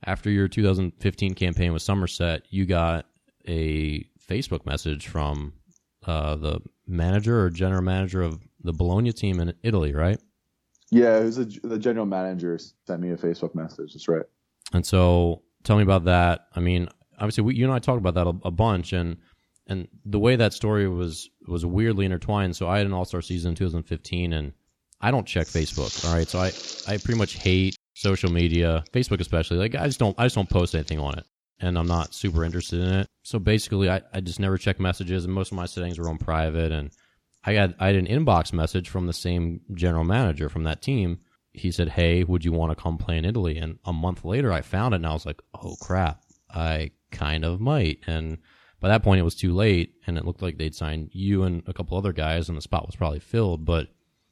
after 0.05 0.29
your 0.29 0.47
2015 0.47 1.33
campaign 1.33 1.73
with 1.73 1.81
Somerset, 1.81 2.43
you 2.49 2.65
got 2.65 3.05
a 3.47 4.05
Facebook 4.29 4.65
message 4.65 5.07
from 5.07 5.53
uh, 6.05 6.35
the 6.35 6.61
manager 6.85 7.41
or 7.41 7.49
general 7.49 7.81
manager 7.81 8.21
of 8.21 8.39
the 8.61 8.73
Bologna 8.73 9.11
team 9.13 9.39
in 9.39 9.53
Italy, 9.63 9.93
right? 9.93 10.19
Yeah, 10.89 11.17
it 11.17 11.23
was 11.23 11.37
a, 11.37 11.45
the 11.45 11.77
general 11.77 12.05
manager 12.05 12.57
sent 12.85 13.01
me 13.01 13.11
a 13.11 13.17
Facebook 13.17 13.55
message. 13.55 13.93
That's 13.93 14.07
right. 14.07 14.25
And 14.73 14.85
so, 14.85 15.43
tell 15.63 15.77
me 15.77 15.83
about 15.83 16.05
that. 16.05 16.47
I 16.55 16.59
mean, 16.59 16.87
obviously, 17.17 17.43
we, 17.43 17.55
you 17.55 17.65
and 17.65 17.73
I 17.73 17.79
talked 17.79 17.99
about 17.99 18.15
that 18.15 18.27
a, 18.27 18.47
a, 18.47 18.51
bunch, 18.51 18.93
and 18.93 19.17
and 19.67 19.87
the 20.05 20.19
way 20.19 20.35
that 20.35 20.53
story 20.53 20.87
was 20.87 21.29
was 21.47 21.65
weirdly 21.65 22.05
intertwined. 22.05 22.55
So, 22.55 22.67
I 22.67 22.77
had 22.77 22.85
an 22.85 22.93
All 22.93 23.05
Star 23.05 23.21
season 23.21 23.49
in 23.49 23.55
2015, 23.55 24.33
and 24.33 24.53
I 25.01 25.11
don't 25.11 25.25
check 25.25 25.47
Facebook. 25.47 26.05
All 26.07 26.15
right, 26.15 26.27
so 26.27 26.39
I 26.39 26.47
I 26.91 26.97
pretty 26.97 27.17
much 27.17 27.33
hate 27.35 27.75
social 27.93 28.31
media, 28.31 28.83
Facebook 28.93 29.19
especially. 29.19 29.57
Like, 29.57 29.75
I 29.75 29.87
just 29.87 29.99
don't 29.99 30.15
I 30.19 30.25
just 30.25 30.35
don't 30.35 30.49
post 30.49 30.75
anything 30.75 30.99
on 30.99 31.17
it 31.17 31.25
and 31.59 31.77
I'm 31.77 31.87
not 31.87 32.13
super 32.13 32.43
interested 32.43 32.79
in 32.81 32.93
it. 32.93 33.07
So 33.23 33.39
basically, 33.39 33.89
I, 33.89 34.01
I 34.13 34.21
just 34.21 34.39
never 34.39 34.57
check 34.57 34.79
messages, 34.79 35.25
and 35.25 35.33
most 35.33 35.51
of 35.51 35.57
my 35.57 35.65
settings 35.65 35.99
were 35.99 36.09
on 36.09 36.17
private. 36.17 36.71
And 36.71 36.91
I 37.43 37.53
had 37.53 37.75
I 37.79 37.87
had 37.87 37.95
an 37.95 38.07
inbox 38.07 38.53
message 38.53 38.89
from 38.89 39.07
the 39.07 39.13
same 39.13 39.61
general 39.73 40.03
manager 40.03 40.49
from 40.49 40.63
that 40.63 40.81
team. 40.81 41.19
He 41.53 41.71
said, 41.71 41.89
"Hey, 41.89 42.23
would 42.23 42.45
you 42.45 42.51
want 42.51 42.71
to 42.71 42.81
come 42.81 42.97
play 42.97 43.17
in 43.17 43.25
Italy?" 43.25 43.57
And 43.57 43.79
a 43.85 43.93
month 43.93 44.23
later, 44.23 44.51
I 44.51 44.61
found 44.61 44.93
it, 44.93 44.97
and 44.97 45.07
I 45.07 45.13
was 45.13 45.25
like, 45.25 45.41
"Oh 45.53 45.75
crap, 45.81 46.21
I 46.49 46.91
kind 47.11 47.45
of 47.45 47.59
might." 47.59 47.99
And 48.07 48.37
by 48.79 48.89
that 48.89 49.03
point, 49.03 49.19
it 49.19 49.23
was 49.23 49.35
too 49.35 49.53
late, 49.53 49.95
and 50.05 50.17
it 50.17 50.25
looked 50.25 50.41
like 50.41 50.57
they'd 50.57 50.75
signed 50.75 51.09
you 51.13 51.43
and 51.43 51.63
a 51.67 51.73
couple 51.73 51.97
other 51.97 52.13
guys, 52.13 52.49
and 52.49 52.57
the 52.57 52.61
spot 52.61 52.85
was 52.85 52.95
probably 52.95 53.19
filled. 53.19 53.65
But 53.65 53.87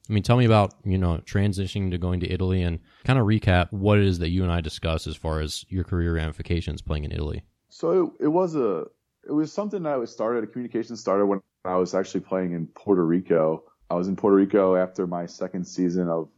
I 0.08 0.12
mean, 0.12 0.22
tell 0.22 0.36
me 0.36 0.44
about, 0.44 0.74
you 0.84 0.98
know, 0.98 1.18
transitioning 1.24 1.90
to 1.90 1.98
going 1.98 2.20
to 2.20 2.30
Italy 2.30 2.62
and 2.62 2.78
kind 3.04 3.18
of 3.18 3.26
recap 3.26 3.72
what 3.72 3.98
it 3.98 4.04
is 4.04 4.20
that 4.20 4.28
you 4.28 4.44
and 4.44 4.52
I 4.52 4.60
discuss 4.60 5.06
as 5.06 5.16
far 5.16 5.40
as 5.40 5.64
your 5.68 5.82
career 5.82 6.14
ramifications 6.14 6.80
playing 6.80 7.04
in 7.04 7.12
Italy. 7.12 7.42
So 7.70 8.14
it, 8.20 8.24
it 8.26 8.28
was 8.28 8.54
a, 8.54 8.84
it 9.26 9.32
was 9.32 9.52
something 9.52 9.82
that 9.82 9.98
was 9.98 10.12
started, 10.12 10.44
a 10.44 10.46
communication 10.46 10.96
started 10.96 11.26
when 11.26 11.40
I 11.64 11.76
was 11.76 11.94
actually 11.94 12.20
playing 12.20 12.52
in 12.52 12.68
Puerto 12.68 13.04
Rico. 13.04 13.64
I 13.90 13.94
was 13.94 14.06
in 14.06 14.14
Puerto 14.14 14.36
Rico 14.36 14.76
after 14.76 15.06
my 15.08 15.26
second 15.26 15.66
season 15.66 16.08
of 16.08 16.28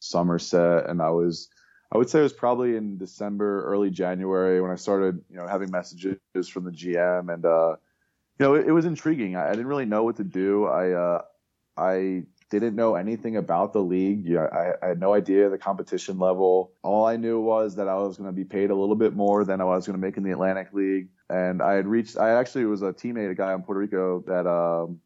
Somerset 0.00 0.90
and 0.90 1.00
I 1.00 1.10
was, 1.10 1.48
I 1.92 1.98
would 1.98 2.08
say 2.08 2.20
it 2.20 2.22
was 2.22 2.32
probably 2.32 2.76
in 2.76 2.96
December, 2.96 3.64
early 3.64 3.90
January 3.90 4.62
when 4.62 4.70
I 4.70 4.76
started, 4.76 5.22
you 5.28 5.36
know, 5.36 5.46
having 5.46 5.70
messages 5.70 6.48
from 6.48 6.64
the 6.64 6.70
GM 6.70 7.32
and, 7.32 7.44
uh, 7.44 7.76
you 8.38 8.46
know, 8.46 8.54
it, 8.54 8.68
it 8.68 8.72
was 8.72 8.86
intriguing. 8.86 9.36
I, 9.36 9.48
I, 9.48 9.50
didn't 9.50 9.66
really 9.66 9.84
know 9.84 10.02
what 10.02 10.16
to 10.16 10.24
do. 10.24 10.64
I, 10.64 10.92
uh, 10.92 11.22
I 11.76 12.22
didn't 12.48 12.76
know 12.76 12.94
anything 12.94 13.36
about 13.36 13.74
the 13.74 13.82
league. 13.82 14.26
Yeah, 14.26 14.46
I, 14.46 14.72
I, 14.82 14.88
had 14.88 15.00
no 15.00 15.12
idea 15.12 15.50
the 15.50 15.58
competition 15.58 16.18
level. 16.18 16.72
All 16.82 17.04
I 17.04 17.16
knew 17.16 17.38
was 17.38 17.76
that 17.76 17.88
I 17.88 17.96
was 17.96 18.16
going 18.16 18.28
to 18.28 18.32
be 18.32 18.44
paid 18.44 18.70
a 18.70 18.74
little 18.74 18.96
bit 18.96 19.14
more 19.14 19.44
than 19.44 19.60
I 19.60 19.64
was 19.64 19.86
going 19.86 19.98
to 19.98 20.00
make 20.00 20.16
in 20.16 20.22
the 20.22 20.30
Atlantic 20.30 20.72
League. 20.72 21.08
And 21.28 21.60
I 21.60 21.74
had 21.74 21.86
reached, 21.86 22.16
I 22.16 22.30
actually 22.30 22.64
was 22.64 22.80
a 22.80 22.94
teammate, 22.94 23.30
a 23.30 23.34
guy 23.34 23.52
in 23.52 23.62
Puerto 23.62 23.80
Rico 23.80 24.24
that, 24.26 24.46
um, 24.46 24.98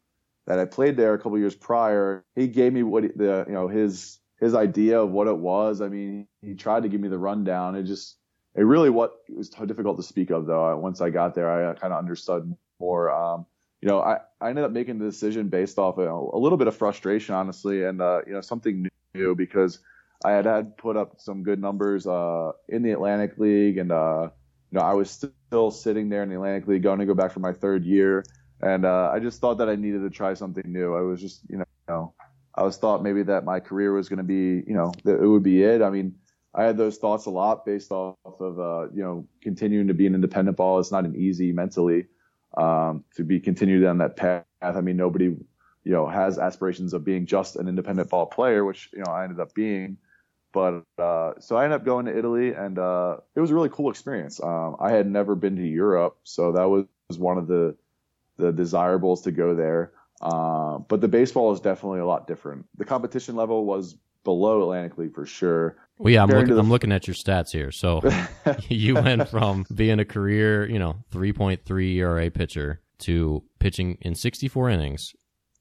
that 0.47 0.61
I 0.61 0.65
played 0.67 0.97
there 0.97 1.15
a 1.15 1.19
couple 1.19 1.37
years 1.37 1.57
prior. 1.57 2.25
He 2.37 2.47
gave 2.47 2.73
me 2.73 2.85
what 2.85 3.03
he, 3.03 3.09
the, 3.09 3.45
you 3.49 3.55
know, 3.55 3.67
his, 3.67 4.21
his 4.41 4.55
idea 4.55 5.01
of 5.01 5.11
what 5.11 5.27
it 5.27 5.37
was. 5.37 5.81
I 5.81 5.89
mean, 5.89 6.27
he 6.43 6.55
tried 6.55 6.83
to 6.83 6.89
give 6.89 7.01
me 7.01 7.09
the 7.09 7.19
rundown. 7.19 7.75
It 7.75 7.85
just, 7.85 8.17
it 8.55 8.63
really 8.63 8.91
what 8.91 9.17
it 9.29 9.37
was 9.37 9.51
difficult 9.51 9.97
to 9.99 10.03
speak 10.03 10.31
of 10.31 10.47
though. 10.47 10.77
Once 10.79 11.01
I 11.01 11.11
got 11.11 11.35
there, 11.35 11.71
I 11.71 11.75
kind 11.75 11.93
of 11.93 11.99
understood 11.99 12.55
more. 12.79 13.11
Um, 13.11 13.47
you 13.83 13.89
know, 13.89 14.01
I, 14.01 14.19
I 14.41 14.49
ended 14.49 14.65
up 14.65 14.73
making 14.73 14.99
the 14.99 15.05
decision 15.05 15.49
based 15.49 15.79
off 15.79 15.99
of, 15.99 16.09
a 16.09 16.39
little 16.39 16.59
bit 16.59 16.67
of 16.67 16.77
frustration, 16.77 17.35
honestly, 17.35 17.85
and 17.85 18.01
uh, 18.01 18.23
you 18.27 18.33
know 18.33 18.41
something 18.41 18.89
new 19.15 19.35
because 19.35 19.81
I 20.25 20.33
had 20.33 20.47
had 20.47 20.77
put 20.77 20.97
up 20.97 21.21
some 21.21 21.43
good 21.43 21.61
numbers 21.61 22.07
uh, 22.07 22.53
in 22.69 22.83
the 22.83 22.93
Atlantic 22.93 23.39
League, 23.39 23.79
and 23.79 23.93
uh, 23.93 24.31
you 24.71 24.79
know 24.79 24.85
I 24.85 24.95
was 24.95 25.11
still 25.11 25.71
sitting 25.71 26.09
there 26.09 26.23
in 26.23 26.31
the 26.31 26.37
Atlantic 26.37 26.67
League, 26.67 26.83
going 26.83 27.01
to 27.01 27.07
go 27.07 27.15
back 27.15 27.33
for 27.33 27.41
my 27.41 27.53
third 27.53 27.85
year, 27.85 28.25
and 28.63 28.87
uh, 28.87 29.11
I 29.13 29.19
just 29.19 29.41
thought 29.41 29.59
that 29.59 29.69
I 29.69 29.77
needed 29.77 30.03
to 30.03 30.11
try 30.11 30.33
something 30.35 30.65
new. 30.67 30.95
I 30.95 31.03
was 31.03 31.21
just 31.21 31.43
you 31.51 31.63
know 31.89 32.15
I 32.57 32.63
was 32.63 32.77
thought 32.79 33.03
maybe 33.03 33.23
that 33.25 33.45
my 33.45 33.61
career 33.61 33.93
was 33.93 34.09
going 34.09 34.19
to 34.19 34.25
be 34.25 34.65
you 34.67 34.75
know 34.75 34.93
it 35.05 35.27
would 35.27 35.43
be 35.43 35.63
it. 35.63 35.83
I 35.83 35.91
mean. 35.91 36.17
I 36.59 36.65
had 36.65 36.79
those 36.79 36.97
thoughts 36.97 37.27
a 37.27 37.31
lot 37.31 37.67
based 37.67 37.93
off 37.93 38.17
of, 38.25 38.59
uh, 38.59 38.89
you 38.91 39.03
know, 39.03 39.29
continuing 39.43 39.89
to 39.89 39.93
be 39.93 40.07
an 40.07 40.15
independent 40.15 40.57
ball. 40.57 40.81
It's 40.81 40.91
not 40.91 41.05
an 41.05 41.15
easy 41.15 41.53
mentally 41.53 42.07
um, 42.57 43.05
to 43.17 43.25
be 43.25 43.41
continued 43.41 43.85
on 43.85 43.99
that 43.99 44.17
path. 44.17 44.45
I 44.63 44.81
mean, 44.81 44.97
nobody, 44.97 45.27
you 45.27 45.93
know, 45.93 46.07
has 46.07 46.39
aspirations 46.39 46.95
of 46.95 47.05
being 47.05 47.27
just 47.27 47.57
an 47.57 47.69
independent 47.69 48.09
ball 48.09 48.27
player, 48.27 48.65
which 48.65 48.89
you 48.93 49.01
know 49.01 49.13
I 49.13 49.25
ended 49.25 49.41
up 49.41 49.55
being. 49.55 49.99
But 50.53 50.85
uh, 50.99 51.33
so 51.41 51.57
I 51.57 51.65
ended 51.65 51.81
up 51.81 51.85
going 51.85 52.07
to 52.07 52.17
Italy, 52.17 52.55
and 52.55 52.79
uh, 52.79 53.19
it 53.35 53.41
was 53.41 53.51
a 53.51 53.55
really 53.55 53.69
cool 53.69 53.91
experience. 53.91 54.43
Um, 54.43 54.77
I 54.81 54.93
had 54.93 55.07
never 55.07 55.35
been 55.35 55.57
to 55.57 55.67
Europe, 55.67 56.17
so 56.25 56.53
that 56.53 56.69
was 56.69 56.87
one 57.19 57.39
of 57.39 57.47
the 57.47 57.77
the 58.39 58.53
desirables 58.53 59.23
to 59.23 59.33
go 59.33 59.55
there. 59.55 59.93
Uh, 60.21 60.79
but 60.79 61.01
the 61.01 61.09
baseball 61.09 61.53
is 61.53 61.61
definitely 61.61 62.01
a 62.01 62.07
lot 62.07 62.27
different. 62.27 62.67
The 62.77 62.85
competition 62.85 63.37
level 63.37 63.65
was 63.65 63.97
below 64.25 64.63
Atlantic 64.63 64.99
League 64.99 65.15
for 65.15 65.27
sure. 65.27 65.77
Well, 65.99 66.13
yeah, 66.13 66.23
I'm 66.23 66.29
looking. 66.29 66.55
The... 66.55 66.61
I'm 66.61 66.69
looking 66.69 66.93
at 66.93 67.07
your 67.07 67.15
stats 67.15 67.53
here. 67.53 67.71
So 67.71 68.03
you 68.69 68.95
went 68.95 69.29
from 69.29 69.67
being 69.75 69.99
a 70.01 70.05
career, 70.05 70.69
you 70.69 70.79
know, 70.79 70.97
3.3 71.13 71.95
ERA 71.97 72.31
pitcher 72.31 72.81
to 72.99 73.43
pitching 73.59 73.99
in 74.03 74.15
64 74.15 74.71
innings, 74.71 75.15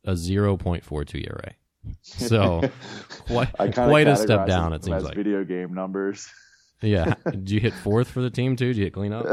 a 0.04 0.12
0.42 0.12 1.28
ERA. 1.28 1.54
So 2.02 2.70
quite, 3.28 3.54
quite 3.74 4.08
a 4.08 4.16
step 4.16 4.48
down. 4.48 4.74
It 4.74 4.84
seems 4.84 5.04
like 5.04 5.16
video 5.16 5.44
game 5.44 5.74
numbers. 5.74 6.28
yeah. 6.82 7.14
Did 7.30 7.50
you 7.50 7.60
hit 7.60 7.74
fourth 7.74 8.10
for 8.10 8.22
the 8.22 8.30
team 8.30 8.56
too? 8.56 8.68
Did 8.68 8.78
you 8.78 8.84
hit 8.86 8.94
cleanup? 8.94 9.26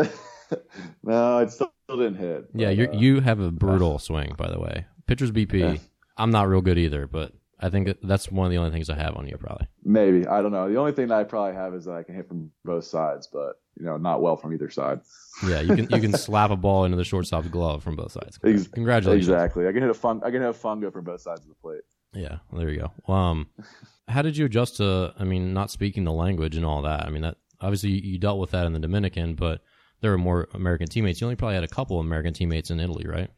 no, 1.03 1.39
it 1.39 1.51
still 1.51 1.73
didn't 1.89 2.17
hit. 2.17 2.49
Yeah, 2.55 2.71
you 2.71 2.89
uh, 2.89 2.93
you 2.93 3.21
have 3.21 3.41
a 3.41 3.51
brutal 3.51 3.99
swing, 3.99 4.35
by 4.37 4.51
the 4.51 4.61
way. 4.61 4.87
Pitcher's 5.13 5.31
BP. 5.31 5.61
Yeah. 5.61 5.77
I'm 6.17 6.31
not 6.31 6.49
real 6.49 6.63
good 6.63 6.79
either, 6.79 7.07
but 7.07 7.33
I 7.61 7.69
think 7.69 7.95
that's 8.03 8.33
one 8.33 8.47
of 8.47 8.51
the 8.51 8.57
only 8.57 8.71
things 8.71 8.89
I 8.89 8.97
have 8.97 9.15
on 9.15 9.29
you, 9.29 9.37
probably. 9.37 9.67
Maybe 9.85 10.27
I 10.27 10.41
don't 10.41 10.53
know. 10.53 10.71
The 10.71 10.79
only 10.79 10.93
thing 10.93 11.09
that 11.09 11.19
I 11.19 11.25
probably 11.25 11.55
have 11.55 11.75
is 11.75 11.85
that 11.85 11.93
I 11.93 12.03
can 12.03 12.15
hit 12.15 12.27
from 12.27 12.51
both 12.65 12.85
sides, 12.85 13.29
but 13.31 13.61
you 13.79 13.85
know, 13.85 13.99
not 13.99 14.23
well 14.23 14.39
from 14.39 14.55
either 14.55 14.71
side. 14.71 15.01
Yeah, 15.47 15.63
you 15.63 15.75
can 15.75 15.89
you 15.91 16.01
can 16.01 16.13
slap 16.13 16.51
a 16.51 16.57
ball 16.57 16.85
into 16.85 16.97
the 16.97 17.05
shortstop's 17.05 17.49
glove 17.49 17.83
from 17.83 17.97
both 17.97 18.13
sides. 18.13 18.37
Congratulations. 18.39 19.27
Exactly. 19.29 19.67
I 19.67 19.73
can 19.73 19.81
hit 19.81 19.91
a 19.91 19.95
fun. 19.95 20.21
I 20.23 20.31
can 20.31 20.43
hit 20.43 20.51
a 20.51 20.53
fungo 20.53 20.93
from 20.93 21.05
both 21.05 21.23
sides 21.23 21.41
of 21.41 21.49
the 21.49 21.55
plate. 21.55 21.81
Yeah, 22.13 22.39
there 22.53 22.69
you 22.69 22.87
go. 23.07 23.13
Um, 23.13 23.49
how 24.09 24.21
did 24.21 24.37
you 24.37 24.45
adjust 24.45 24.77
to? 24.77 25.15
I 25.19 25.25
mean, 25.25 25.55
not 25.55 25.71
speaking 25.71 26.05
the 26.05 26.13
language 26.13 26.55
and 26.55 26.67
all 26.67 26.83
that. 26.83 27.07
I 27.07 27.11
mean, 27.11 27.23
that 27.23 27.39
obviously 27.63 27.91
you 27.91 28.19
dealt 28.19 28.41
with 28.41 28.51
that 28.51 28.67
in 28.67 28.75
the 28.75 28.79
Dominican, 28.79 29.35
but 29.35 29.63
there 30.03 30.11
were 30.11 30.19
more 30.19 30.49
American 30.53 30.87
teammates. 30.87 31.21
You 31.21 31.27
only 31.27 31.37
probably 31.37 31.55
had 31.55 31.65
a 31.65 31.69
couple 31.69 31.99
of 31.99 32.05
American 32.05 32.35
teammates 32.35 32.71
in 32.71 32.79
Italy, 32.79 33.07
right? 33.07 33.31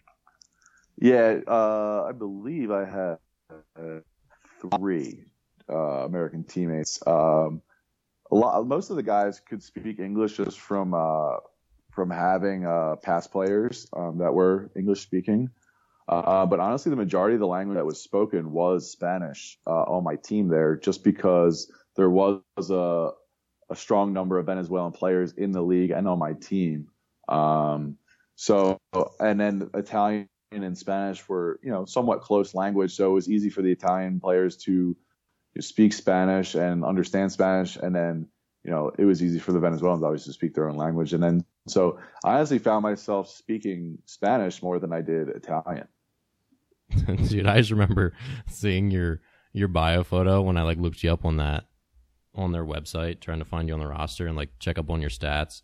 Yeah, 0.99 1.40
uh, 1.47 2.07
I 2.09 2.12
believe 2.12 2.70
I 2.70 2.84
had. 2.84 3.18
Uh, 3.78 4.01
three 4.78 5.24
uh, 5.70 6.05
American 6.05 6.45
teammates. 6.45 7.03
Um, 7.07 7.62
a 8.30 8.34
lot, 8.34 8.66
most 8.66 8.90
of 8.90 8.97
the 8.97 9.03
guys 9.03 9.40
could 9.40 9.62
speak 9.62 9.99
English 9.99 10.38
just 10.38 10.59
from 10.59 10.95
uh, 10.95 11.36
from 11.92 12.11
having 12.11 12.66
uh, 12.66 12.97
past 13.03 13.30
players 13.30 13.86
um, 13.95 14.18
that 14.18 14.32
were 14.32 14.70
English 14.76 15.03
speaking. 15.03 15.51
But 16.09 16.61
honestly, 16.61 16.90
the 16.90 16.97
majority 16.97 17.34
of 17.34 17.40
the 17.40 17.47
language 17.47 17.76
that 17.76 17.86
was 17.86 18.03
spoken 18.03 18.53
was 18.53 18.90
Spanish 18.90 19.59
on 19.66 20.03
my 20.05 20.16
team 20.16 20.49
there, 20.49 20.76
just 20.76 21.05
because 21.05 21.70
there 21.97 22.11
was 22.11 22.40
a, 22.70 23.11
a 23.70 23.76
strong 23.76 24.12
number 24.12 24.38
of 24.38 24.47
Venezuelan 24.47 24.92
players 24.92 25.32
in 25.32 25.53
the 25.53 25.62
league 25.62 25.90
and 25.90 26.09
on 26.09 26.18
my 26.18 26.32
team. 26.32 26.88
Um, 27.28 27.99
so, 28.34 28.78
and 29.20 29.40
then 29.40 29.70
Italian 29.74 30.28
and 30.62 30.76
Spanish 30.76 31.26
were, 31.28 31.59
you 31.62 31.70
know, 31.70 31.84
somewhat 31.84 32.20
close 32.20 32.55
language, 32.55 32.94
so 32.94 33.11
it 33.11 33.14
was 33.14 33.30
easy 33.30 33.50
for 33.50 33.62
the 33.62 33.72
Italian 33.72 34.20
players 34.20 34.57
to 34.59 34.96
speak 35.61 35.92
Spanish 35.92 36.55
and 36.55 36.84
understand 36.84 37.32
Spanish, 37.32 37.76
and 37.76 37.94
then, 37.94 38.28
you 38.62 38.70
know, 38.70 38.92
it 38.98 39.05
was 39.05 39.22
easy 39.22 39.38
for 39.38 39.52
the 39.52 39.61
Venezuelans 39.61 40.02
obviously 40.02 40.30
to 40.30 40.34
speak 40.34 40.55
their 40.55 40.68
own 40.68 40.76
language, 40.76 41.12
and 41.12 41.22
then 41.22 41.44
so 41.66 41.98
I 42.24 42.34
honestly 42.34 42.59
found 42.59 42.82
myself 42.82 43.30
speaking 43.30 43.98
Spanish 44.05 44.62
more 44.62 44.78
than 44.78 44.92
I 44.92 45.00
did 45.00 45.28
Italian. 45.28 45.88
Dude, 47.28 47.46
I 47.46 47.59
just 47.59 47.70
remember 47.70 48.12
seeing 48.48 48.90
your 48.90 49.20
your 49.52 49.68
bio 49.68 50.05
photo 50.05 50.42
when 50.42 50.57
I 50.57 50.62
like 50.62 50.78
looked 50.78 51.02
you 51.02 51.12
up 51.12 51.24
on 51.24 51.38
that 51.38 51.64
on 52.34 52.52
their 52.52 52.64
website, 52.64 53.20
trying 53.20 53.38
to 53.38 53.44
find 53.44 53.68
you 53.68 53.74
on 53.74 53.80
the 53.80 53.86
roster 53.86 54.26
and 54.26 54.36
like 54.36 54.50
check 54.59 54.78
up 54.78 54.90
on 54.90 55.00
your 55.00 55.11
stats, 55.11 55.62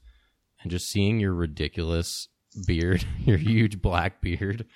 and 0.63 0.71
just 0.71 0.89
seeing 0.89 1.21
your 1.21 1.35
ridiculous 1.35 2.29
beard, 2.67 3.05
your 3.25 3.37
huge 3.37 3.81
black 3.81 4.21
beard, 4.21 4.67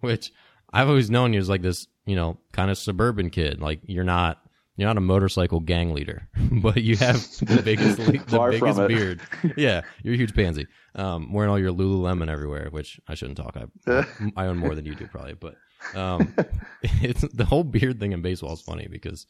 which 0.00 0.32
I've 0.72 0.88
always 0.88 1.10
known 1.10 1.32
you 1.32 1.40
as 1.40 1.48
like 1.48 1.62
this, 1.62 1.86
you 2.06 2.16
know, 2.16 2.38
kind 2.52 2.70
of 2.70 2.78
suburban 2.78 3.30
kid. 3.30 3.60
Like 3.60 3.80
you're 3.86 4.04
not 4.04 4.40
you're 4.76 4.88
not 4.88 4.96
a 4.96 5.02
motorcycle 5.02 5.60
gang 5.60 5.92
leader, 5.92 6.28
but 6.62 6.82
you 6.82 6.96
have 6.96 7.16
the 7.38 7.62
biggest 7.64 7.98
the 7.98 8.48
biggest 8.50 8.88
beard. 8.88 9.20
yeah, 9.56 9.82
you're 10.02 10.14
a 10.14 10.18
huge 10.18 10.34
pansy. 10.34 10.66
Um, 10.94 11.32
wearing 11.32 11.50
all 11.50 11.58
your 11.58 11.72
Lululemon 11.72 12.30
everywhere, 12.30 12.68
which 12.70 13.00
I 13.08 13.14
shouldn't 13.14 13.38
talk. 13.38 13.56
I 13.56 14.04
I 14.36 14.46
own 14.46 14.58
more 14.58 14.74
than 14.74 14.86
you 14.86 14.94
do 14.94 15.06
probably, 15.06 15.34
but 15.34 15.56
um, 15.94 16.34
it's 16.82 17.22
the 17.32 17.44
whole 17.44 17.64
beard 17.64 17.98
thing 18.00 18.12
in 18.12 18.22
baseball 18.22 18.52
is 18.52 18.60
funny 18.60 18.88
because 18.90 19.26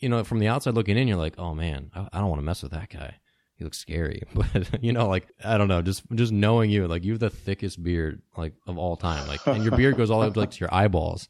you 0.00 0.08
know 0.08 0.22
from 0.24 0.38
the 0.38 0.48
outside 0.48 0.74
looking 0.74 0.98
in, 0.98 1.08
you're 1.08 1.16
like, 1.16 1.38
oh 1.38 1.54
man, 1.54 1.90
I, 1.94 2.08
I 2.12 2.18
don't 2.20 2.28
want 2.28 2.40
to 2.40 2.46
mess 2.46 2.62
with 2.62 2.72
that 2.72 2.90
guy 2.90 3.16
he 3.62 3.64
looks 3.64 3.78
scary. 3.78 4.22
But 4.34 4.82
you 4.82 4.92
know, 4.92 5.08
like 5.08 5.28
I 5.44 5.56
don't 5.56 5.68
know, 5.68 5.82
just 5.82 6.02
just 6.14 6.32
knowing 6.32 6.70
you, 6.70 6.88
like 6.88 7.04
you 7.04 7.12
have 7.12 7.20
the 7.20 7.30
thickest 7.30 7.82
beard 7.82 8.22
like 8.36 8.54
of 8.66 8.76
all 8.76 8.96
time. 8.96 9.26
Like 9.28 9.46
and 9.46 9.62
your 9.62 9.76
beard 9.76 9.96
goes 9.96 10.10
all 10.10 10.18
the 10.18 10.26
way 10.26 10.28
up 10.28 10.34
to, 10.34 10.40
like 10.40 10.50
to 10.50 10.60
your 10.60 10.74
eyeballs. 10.74 11.28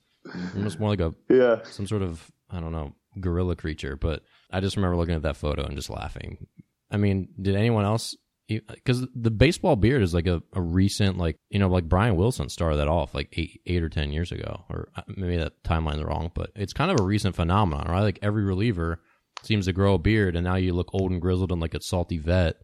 Almost 0.56 0.80
more 0.80 0.88
like 0.88 1.00
a 1.00 1.14
yeah 1.28 1.62
some 1.64 1.86
sort 1.86 2.02
of 2.02 2.30
I 2.50 2.60
don't 2.60 2.72
know 2.72 2.94
gorilla 3.20 3.56
creature. 3.56 3.96
But 3.96 4.22
I 4.50 4.60
just 4.60 4.76
remember 4.76 4.96
looking 4.96 5.14
at 5.14 5.22
that 5.22 5.36
photo 5.36 5.64
and 5.64 5.76
just 5.76 5.90
laughing. 5.90 6.46
I 6.90 6.96
mean, 6.96 7.28
did 7.40 7.54
anyone 7.54 7.84
else? 7.84 8.16
Because 8.48 9.06
the 9.14 9.30
baseball 9.30 9.76
beard 9.76 10.02
is 10.02 10.12
like 10.12 10.26
a, 10.26 10.42
a 10.52 10.60
recent 10.60 11.16
like 11.16 11.38
you 11.50 11.58
know 11.58 11.68
like 11.68 11.88
Brian 11.88 12.16
Wilson 12.16 12.48
started 12.48 12.76
that 12.76 12.88
off 12.88 13.14
like 13.14 13.28
eight 13.32 13.60
eight 13.66 13.82
or 13.82 13.88
ten 13.88 14.12
years 14.12 14.32
ago, 14.32 14.64
or 14.70 14.88
uh, 14.96 15.02
maybe 15.08 15.36
that 15.36 15.62
timeline's 15.64 16.02
wrong, 16.02 16.30
but 16.34 16.50
it's 16.54 16.72
kind 16.72 16.90
of 16.90 17.00
a 17.00 17.04
recent 17.04 17.34
phenomenon, 17.34 17.86
right? 17.90 18.02
Like 18.02 18.18
every 18.22 18.44
reliever 18.44 19.00
seems 19.42 19.66
to 19.66 19.72
grow 19.72 19.94
a 19.94 19.98
beard, 19.98 20.36
and 20.36 20.44
now 20.44 20.56
you 20.56 20.72
look 20.72 20.90
old 20.92 21.10
and 21.10 21.20
grizzled 21.20 21.52
and 21.52 21.60
like 21.60 21.74
a 21.74 21.80
salty 21.80 22.18
vet. 22.18 22.56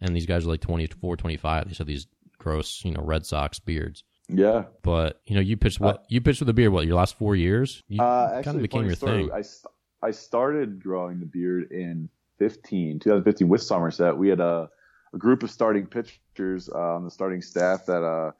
And 0.00 0.16
these 0.16 0.26
guys 0.26 0.46
are 0.46 0.48
like 0.48 0.60
24, 0.60 1.16
25. 1.16 1.68
They 1.68 1.74
have 1.76 1.86
these 1.86 2.06
gross, 2.38 2.82
you 2.84 2.92
know, 2.92 3.02
Red 3.02 3.26
Sox 3.26 3.58
beards. 3.58 4.02
Yeah. 4.28 4.64
But, 4.82 5.20
you 5.26 5.34
know, 5.34 5.40
you 5.40 5.56
pitched 5.56 5.80
what? 5.80 5.96
Uh, 5.96 6.02
you 6.08 6.20
pitched 6.20 6.40
with 6.40 6.48
a 6.48 6.54
beard, 6.54 6.72
what, 6.72 6.86
your 6.86 6.96
last 6.96 7.16
four 7.18 7.36
years? 7.36 7.82
You 7.88 8.02
uh, 8.02 8.28
actually, 8.28 8.44
kind 8.44 8.56
of 8.56 8.62
became 8.62 8.86
your 8.86 8.94
story. 8.96 9.24
thing. 9.24 9.32
I, 9.32 10.06
I 10.06 10.10
started 10.12 10.82
growing 10.82 11.20
the 11.20 11.26
beard 11.26 11.70
in 11.72 12.08
15, 12.38 13.00
2015 13.00 13.48
with 13.48 13.62
Somerset. 13.62 14.16
We 14.16 14.28
had 14.28 14.40
a, 14.40 14.70
a 15.12 15.18
group 15.18 15.42
of 15.42 15.50
starting 15.50 15.86
pitchers 15.86 16.68
uh, 16.68 16.78
on 16.78 17.04
the 17.04 17.10
starting 17.10 17.42
staff 17.42 17.86
that 17.86 18.02
uh, 18.02 18.30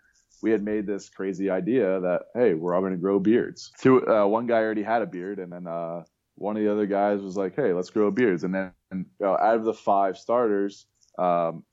we 0.43 0.51
had 0.51 0.63
made 0.63 0.87
this 0.87 1.09
crazy 1.09 1.51
idea 1.51 2.01
that, 2.01 2.23
hey, 2.35 2.55
we're 2.55 2.75
all 2.75 2.81
going 2.81 2.93
to 2.93 2.99
grow 2.99 3.19
beards. 3.19 3.73
Two, 3.79 4.07
uh, 4.09 4.27
one 4.27 4.47
guy 4.47 4.59
already 4.59 4.83
had 4.83 5.03
a 5.03 5.07
beard, 5.07 5.39
and 5.39 5.53
then 5.53 5.67
uh, 5.67 6.05
one 6.41 6.57
of 6.57 6.63
the 6.63 6.73
other 6.73 6.87
guys 6.87 7.21
was 7.21 7.37
like, 7.37 7.55
"Hey, 7.55 7.73
let's 7.73 7.91
grow 7.91 8.11
beards." 8.11 8.45
And 8.45 8.55
then 8.55 8.73
you 8.91 9.05
know, 9.21 9.37
out 9.37 9.57
of 9.57 9.65
the 9.65 9.75
five 9.75 10.17
starters, 10.17 10.87
um, 11.19 11.65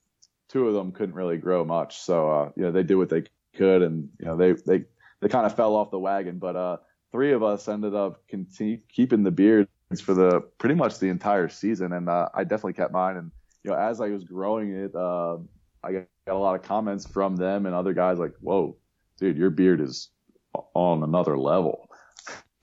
two 0.50 0.68
of 0.68 0.74
them 0.74 0.92
couldn't 0.92 1.16
really 1.16 1.38
grow 1.38 1.64
much. 1.64 2.00
So 2.00 2.30
uh, 2.30 2.52
you 2.56 2.64
know, 2.64 2.72
they 2.72 2.84
did 2.84 2.96
what 2.96 3.10
they 3.10 3.24
could, 3.56 3.82
and 3.82 4.10
you 4.20 4.26
know, 4.26 4.36
they 4.36 4.54
they 4.54 4.84
they 5.22 5.30
kind 5.30 5.46
of 5.46 5.56
fell 5.56 5.76
off 5.76 5.90
the 5.90 6.00
wagon. 6.00 6.38
But 6.38 6.56
uh, 6.58 6.78
three 7.12 7.32
of 7.32 7.44
us 7.44 7.68
ended 7.68 7.96
up 7.96 8.28
continue, 8.28 8.80
keeping 8.90 9.24
the 9.24 9.32
beards 9.32 9.70
for 10.02 10.14
the 10.14 10.42
pretty 10.58 10.76
much 10.76 11.00
the 11.00 11.08
entire 11.08 11.48
season, 11.48 11.94
and 11.94 12.10
uh, 12.10 12.28
I 12.34 12.44
definitely 12.44 12.74
kept 12.74 12.92
mine. 12.92 13.16
And 13.16 13.32
you 13.64 13.72
know, 13.72 13.78
as 13.78 14.02
I 14.02 14.10
was 14.10 14.26
growing 14.26 14.74
it, 14.74 14.94
uh, 14.94 15.38
I 15.82 15.94
got, 15.94 16.04
got 16.26 16.36
a 16.36 16.40
lot 16.40 16.56
of 16.56 16.62
comments 16.64 17.08
from 17.08 17.38
them 17.38 17.66
and 17.66 17.74
other 17.74 17.94
guys 17.94 18.20
like, 18.20 18.34
"Whoa, 18.42 18.76
dude, 19.18 19.38
your 19.38 19.50
beard 19.50 19.80
is 19.80 20.10
on 20.74 21.04
another 21.04 21.38
level." 21.38 21.90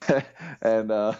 and 0.61 0.91
uh, 0.91 1.13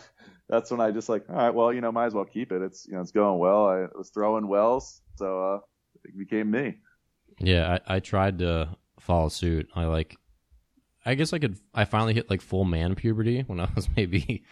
that's 0.49 0.71
when 0.71 0.79
I 0.79 0.91
just 0.91 1.09
like, 1.09 1.25
all 1.29 1.35
right, 1.35 1.53
well, 1.53 1.73
you 1.73 1.81
know, 1.81 1.91
might 1.91 2.05
as 2.05 2.13
well 2.13 2.25
keep 2.25 2.51
it. 2.51 2.61
It's 2.61 2.85
you 2.87 2.93
know, 2.93 3.01
it's 3.01 3.11
going 3.11 3.39
well. 3.39 3.67
I 3.67 3.85
was 3.95 4.09
throwing 4.09 4.47
well, 4.47 4.85
so 5.15 5.55
uh, 5.55 5.59
it 6.03 6.17
became 6.17 6.51
me. 6.51 6.77
Yeah, 7.39 7.79
I, 7.87 7.95
I 7.95 7.99
tried 7.99 8.39
to 8.39 8.69
follow 8.99 9.29
suit. 9.29 9.69
I 9.75 9.85
like, 9.85 10.17
I 11.05 11.15
guess 11.15 11.33
I 11.33 11.39
could. 11.39 11.57
I 11.73 11.85
finally 11.85 12.13
hit 12.13 12.29
like 12.29 12.41
full 12.41 12.65
man 12.65 12.95
puberty 12.95 13.41
when 13.41 13.59
I 13.59 13.69
was 13.75 13.89
maybe 13.95 14.43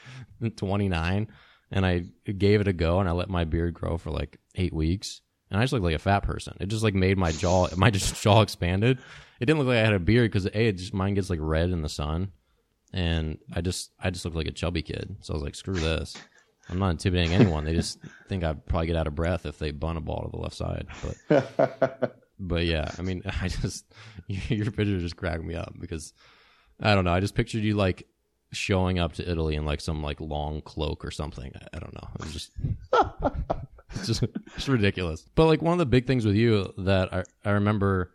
29, 0.56 1.28
and 1.72 1.86
I 1.86 2.06
gave 2.38 2.62
it 2.62 2.68
a 2.68 2.74
go, 2.74 3.00
and 3.00 3.08
I 3.08 3.12
let 3.12 3.30
my 3.30 3.44
beard 3.44 3.74
grow 3.74 3.98
for 3.98 4.12
like 4.12 4.38
eight 4.56 4.74
weeks, 4.74 5.22
and 5.52 5.60
I 5.60 5.64
just 5.64 5.74
looked 5.74 5.86
like 5.86 5.96
a 5.96 6.00
fat 6.00 6.22
person. 6.22 6.58
It 6.60 6.68
just 6.68 6.84
like 6.84 6.96
made 6.96 7.18
my 7.18 7.32
jaw, 7.32 7.68
my 7.78 7.92
just 7.92 8.16
jaw 8.24 8.42
expanded. 8.42 9.00
It 9.40 9.46
didn't 9.46 9.60
look 9.60 9.68
like 9.68 9.78
I 9.78 9.86
had 9.86 9.94
a 9.94 10.00
beard 10.00 10.32
because 10.32 10.46
a 10.46 10.68
it 10.68 10.78
just 10.78 10.94
mine 10.94 11.14
gets 11.14 11.30
like 11.30 11.40
red 11.42 11.70
in 11.70 11.82
the 11.82 11.90
sun, 11.90 12.32
and 12.94 13.40
I 13.52 13.62
just 13.62 13.92
I 14.00 14.12
just 14.12 14.24
looked 14.24 14.38
like 14.38 14.48
a 14.48 14.52
chubby 14.52 14.82
kid. 14.82 15.18
So 15.22 15.34
I 15.34 15.36
was 15.36 15.44
like, 15.44 15.56
screw 15.56 15.74
this. 15.74 16.16
I'm 16.70 16.80
not 16.80 16.92
intimidating 16.92 17.34
anyone. 17.34 17.66
They 17.66 17.74
just 17.74 18.00
think 18.30 18.44
I'd 18.44 18.66
probably 18.66 18.88
get 18.88 18.96
out 18.96 19.08
of 19.08 19.16
breath 19.16 19.46
if 19.46 19.60
they 19.60 19.72
bun 19.72 19.98
a 19.98 20.02
ball 20.02 20.24
to 20.24 20.30
the 20.30 20.42
left 20.42 20.56
side. 20.56 20.88
But 21.28 22.18
but 22.40 22.66
yeah, 22.66 22.90
I 22.98 23.02
mean, 23.02 23.24
I 23.42 23.48
just 23.48 23.86
your 24.28 24.72
picture 24.72 25.00
just 25.00 25.18
cracked 25.18 25.44
me 25.44 25.56
up 25.56 25.74
because 25.80 26.14
I 26.80 26.96
don't 26.96 27.06
know. 27.06 27.14
I 27.14 27.20
just 27.20 27.36
pictured 27.36 27.64
you 27.64 27.76
like 27.76 28.08
showing 28.52 29.00
up 29.00 29.14
to 29.14 29.30
Italy 29.30 29.56
in 29.56 29.66
like 29.66 29.82
some 29.82 30.04
like 30.04 30.22
long 30.22 30.62
cloak 30.62 31.04
or 31.04 31.12
something. 31.12 31.52
I, 31.56 31.78
I 31.78 31.80
don't 31.80 31.94
know. 31.94 32.08
It 32.20 32.26
was 32.26 32.34
just 32.34 32.52
it's 33.96 34.08
just 34.08 34.24
it's 34.56 34.70
ridiculous. 34.70 35.26
But 35.36 35.48
like 35.48 35.62
one 35.62 35.74
of 35.74 35.80
the 35.80 35.86
big 35.86 36.06
things 36.06 36.26
with 36.26 36.36
you 36.36 36.74
that 36.80 37.14
I 37.14 37.24
I 37.44 37.52
remember 37.52 38.12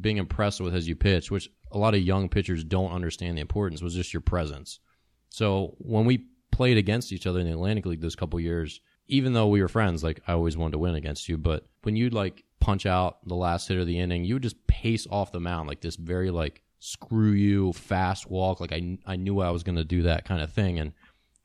being 0.00 0.18
impressed 0.18 0.60
with 0.60 0.74
as 0.74 0.88
you 0.88 0.96
pitch, 0.96 1.30
which 1.30 1.50
a 1.72 1.78
lot 1.78 1.94
of 1.94 2.00
young 2.00 2.28
pitchers 2.28 2.64
don't 2.64 2.92
understand 2.92 3.36
the 3.36 3.42
importance, 3.42 3.82
was 3.82 3.94
just 3.94 4.12
your 4.12 4.20
presence. 4.20 4.80
So 5.28 5.74
when 5.78 6.04
we 6.04 6.26
played 6.52 6.78
against 6.78 7.12
each 7.12 7.26
other 7.26 7.40
in 7.40 7.46
the 7.46 7.52
Atlantic 7.52 7.86
League 7.86 8.00
those 8.00 8.16
couple 8.16 8.40
years, 8.40 8.80
even 9.08 9.32
though 9.32 9.48
we 9.48 9.60
were 9.60 9.68
friends, 9.68 10.02
like 10.02 10.20
I 10.26 10.32
always 10.32 10.56
wanted 10.56 10.72
to 10.72 10.78
win 10.78 10.94
against 10.94 11.28
you, 11.28 11.36
but 11.38 11.66
when 11.82 11.96
you'd 11.96 12.14
like 12.14 12.44
punch 12.60 12.86
out 12.86 13.18
the 13.26 13.34
last 13.34 13.68
hit 13.68 13.78
of 13.78 13.86
the 13.86 13.98
inning, 13.98 14.24
you 14.24 14.34
would 14.34 14.42
just 14.42 14.66
pace 14.66 15.06
off 15.10 15.32
the 15.32 15.40
mound 15.40 15.68
like 15.68 15.80
this 15.80 15.96
very 15.96 16.30
like 16.30 16.62
screw 16.78 17.32
you 17.32 17.72
fast 17.72 18.30
walk. 18.30 18.60
Like 18.60 18.72
I 18.72 18.98
I 19.06 19.16
knew 19.16 19.40
I 19.40 19.50
was 19.50 19.62
going 19.62 19.76
to 19.76 19.84
do 19.84 20.02
that 20.02 20.24
kind 20.24 20.42
of 20.42 20.52
thing. 20.52 20.78
And 20.78 20.92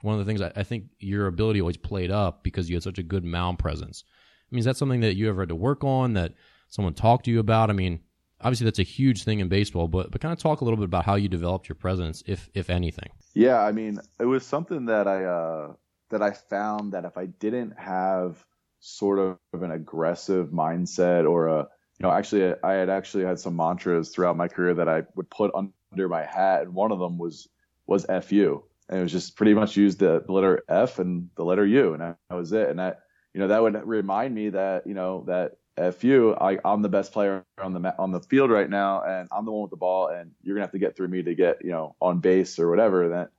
one 0.02 0.20
of 0.20 0.26
the 0.26 0.30
things 0.30 0.42
I, 0.42 0.52
I 0.56 0.64
think 0.64 0.86
your 1.00 1.28
ability 1.28 1.62
always 1.62 1.78
played 1.78 2.12
up 2.12 2.44
because 2.44 2.70
you 2.70 2.76
had 2.76 2.84
such 2.84 2.98
a 2.98 3.04
good 3.04 3.24
mound 3.24 3.60
presence. 3.60 4.04
I 4.08 4.56
mean, 4.56 4.60
is 4.60 4.66
that 4.66 4.78
something 4.78 5.02
that 5.02 5.16
you 5.16 5.30
ever 5.30 5.44
had 5.44 5.50
to 5.50 5.56
work 5.56 5.84
on 5.84 6.14
that 6.14 6.34
someone 6.70 6.94
talked 6.94 7.26
to 7.26 7.32
you 7.32 7.40
about? 7.40 7.70
I 7.70 7.74
mean, 7.74 8.02
obviously 8.44 8.66
that's 8.66 8.80
a 8.80 8.84
huge 8.84 9.24
thing 9.24 9.40
in 9.40 9.48
baseball, 9.48 9.88
but 9.88 10.12
but 10.12 10.22
kind 10.22 10.34
of 10.34 10.40
talk 10.40 10.62
a 10.62 10.64
little 10.64 10.78
bit 10.78 10.86
about 10.86 11.06
how 11.06 11.16
you 11.16 11.28
developed 11.28 11.70
your 11.70 11.76
presence, 11.76 12.24
if 12.26 12.50
if 12.54 12.70
anything. 12.70 13.10
Yeah, 13.34 13.62
I 13.62 13.72
mean, 13.72 14.00
it 14.20 14.26
was 14.26 14.46
something 14.46 14.86
that 14.86 15.08
I 15.08 15.26
uh, 15.26 15.74
that 16.10 16.22
I 16.22 16.32
found 16.32 16.94
that 16.94 17.06
if 17.06 17.18
I 17.18 17.26
didn't 17.26 17.78
have 17.78 18.44
sort 18.80 19.20
of 19.20 19.38
an 19.54 19.72
aggressive 19.72 20.50
mindset 20.50 21.30
or 21.30 21.48
a 21.48 21.60
you 22.00 22.04
know 22.04 22.12
actually 22.12 22.54
I 22.64 22.74
had 22.74 22.90
actually 22.90 23.26
had 23.26 23.40
some 23.40 23.56
mantras 23.56 24.10
throughout 24.10 24.38
my 24.38 24.48
career 24.48 24.74
that 24.76 24.90
I 24.90 25.04
would 25.16 25.30
put 25.30 25.52
under 25.56 26.10
my 26.10 26.24
hat, 26.24 26.64
and 26.64 26.74
one 26.74 26.92
of 26.92 27.00
them 27.00 27.18
was 27.18 27.48
was 27.86 28.06
fu, 28.06 28.64
and 28.90 29.00
it 29.00 29.04
was 29.04 29.12
just 29.12 29.36
pretty 29.36 29.54
much 29.54 29.78
used 29.78 30.00
the, 30.00 30.24
letter 30.28 30.64
F 30.68 31.00
and 31.00 31.30
the 31.36 31.44
letter 31.44 31.66
U, 31.66 31.94
and 31.94 32.02
that 32.02 32.18
was 32.36 32.52
it, 32.54 32.70
and 32.70 32.80
that 32.80 33.02
you 33.34 33.40
know 33.40 33.48
that 33.48 33.62
would 33.62 33.88
remind 33.88 34.36
me 34.36 34.50
that 34.50 34.88
you 34.88 34.94
know 34.94 35.24
that 35.28 35.58
F 35.82 36.04
you, 36.04 36.36
I, 36.36 36.60
I'm 36.64 36.82
the 36.82 36.90
best 36.90 37.12
player 37.12 37.44
on 37.62 37.74
the 37.74 37.96
on 37.98 38.12
the 38.12 38.20
field 38.20 38.52
right 38.52 38.70
now, 38.70 39.02
and 39.02 39.28
I'm 39.32 39.46
the 39.46 39.52
one 39.52 39.64
with 39.64 39.72
the 39.72 39.78
ball, 39.78 40.08
and 40.08 40.32
you're 40.42 40.56
gonna 40.56 40.66
have 40.66 40.72
to 40.72 40.80
get 40.80 40.96
through 40.96 41.08
me 41.08 41.24
to 41.24 41.36
get 41.36 41.64
you 41.64 41.72
know 41.72 41.96
on 42.02 42.20
base 42.20 42.60
or 42.60 42.70
whatever. 42.70 43.10
That 43.10 43.32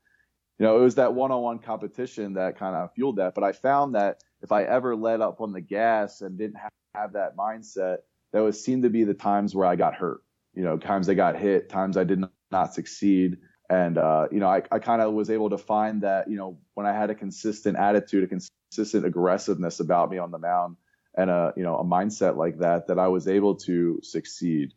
you 0.59 0.67
know 0.67 0.79
it 0.79 0.83
was 0.83 0.97
that 0.97 1.15
one-on-one 1.15 1.61
competition 1.61 2.35
that 2.35 2.59
kind 2.59 2.77
of 2.77 2.93
fueled 2.95 3.17
that. 3.17 3.35
But 3.35 3.45
I 3.45 3.53
found 3.53 3.95
that 3.95 4.23
if 4.43 4.53
I 4.53 4.65
ever 4.65 4.97
let 4.97 5.21
up 5.21 5.41
on 5.41 5.53
the 5.53 5.61
gas 5.61 6.21
and 6.21 6.37
didn't 6.37 6.57
have, 6.57 6.73
have 6.95 7.13
that 7.15 7.37
mindset, 7.37 7.99
that 8.33 8.43
would 8.43 8.57
seemed 8.57 8.83
to 8.83 8.91
be 8.91 9.05
the 9.05 9.15
times 9.15 9.55
where 9.55 9.67
I 9.67 9.77
got 9.77 9.95
hurt. 9.95 10.23
You 10.55 10.65
know, 10.65 10.77
times 10.77 11.09
I 11.09 11.15
got 11.15 11.37
hit, 11.37 11.69
times 11.69 11.97
I 11.97 12.05
did 12.05 12.25
not 12.51 12.75
succeed. 12.75 13.39
And, 13.71 13.97
uh, 13.97 14.29
you 14.31 14.39
know, 14.39 14.49
I, 14.49 14.63
I 14.71 14.81
kind 14.81 15.01
of 15.01 15.15
was 15.15 15.31
able 15.31 15.49
to 15.51 15.57
find 15.57 16.03
that, 16.03 16.29
you 16.29 16.37
know, 16.37 16.59
when 16.75 16.87
I 16.87 16.93
had 16.93 17.09
a 17.09 17.15
consistent 17.15 17.79
attitude, 17.79 18.25
a 18.25 18.27
consistent 18.27 19.07
aggressiveness 19.07 19.81
about 19.81 20.11
me 20.11 20.19
on 20.19 20.31
the 20.31 20.39
mound, 20.39 20.77
and 21.15 21.31
a 21.31 21.53
you 21.57 21.63
know 21.63 21.77
a 21.77 21.85
mindset 21.85 22.37
like 22.37 22.59
that 22.59 22.89
that 22.89 22.99
I 22.99 23.09
was 23.09 23.29
able 23.29 23.57
to 23.57 24.01
succeed. 24.03 24.75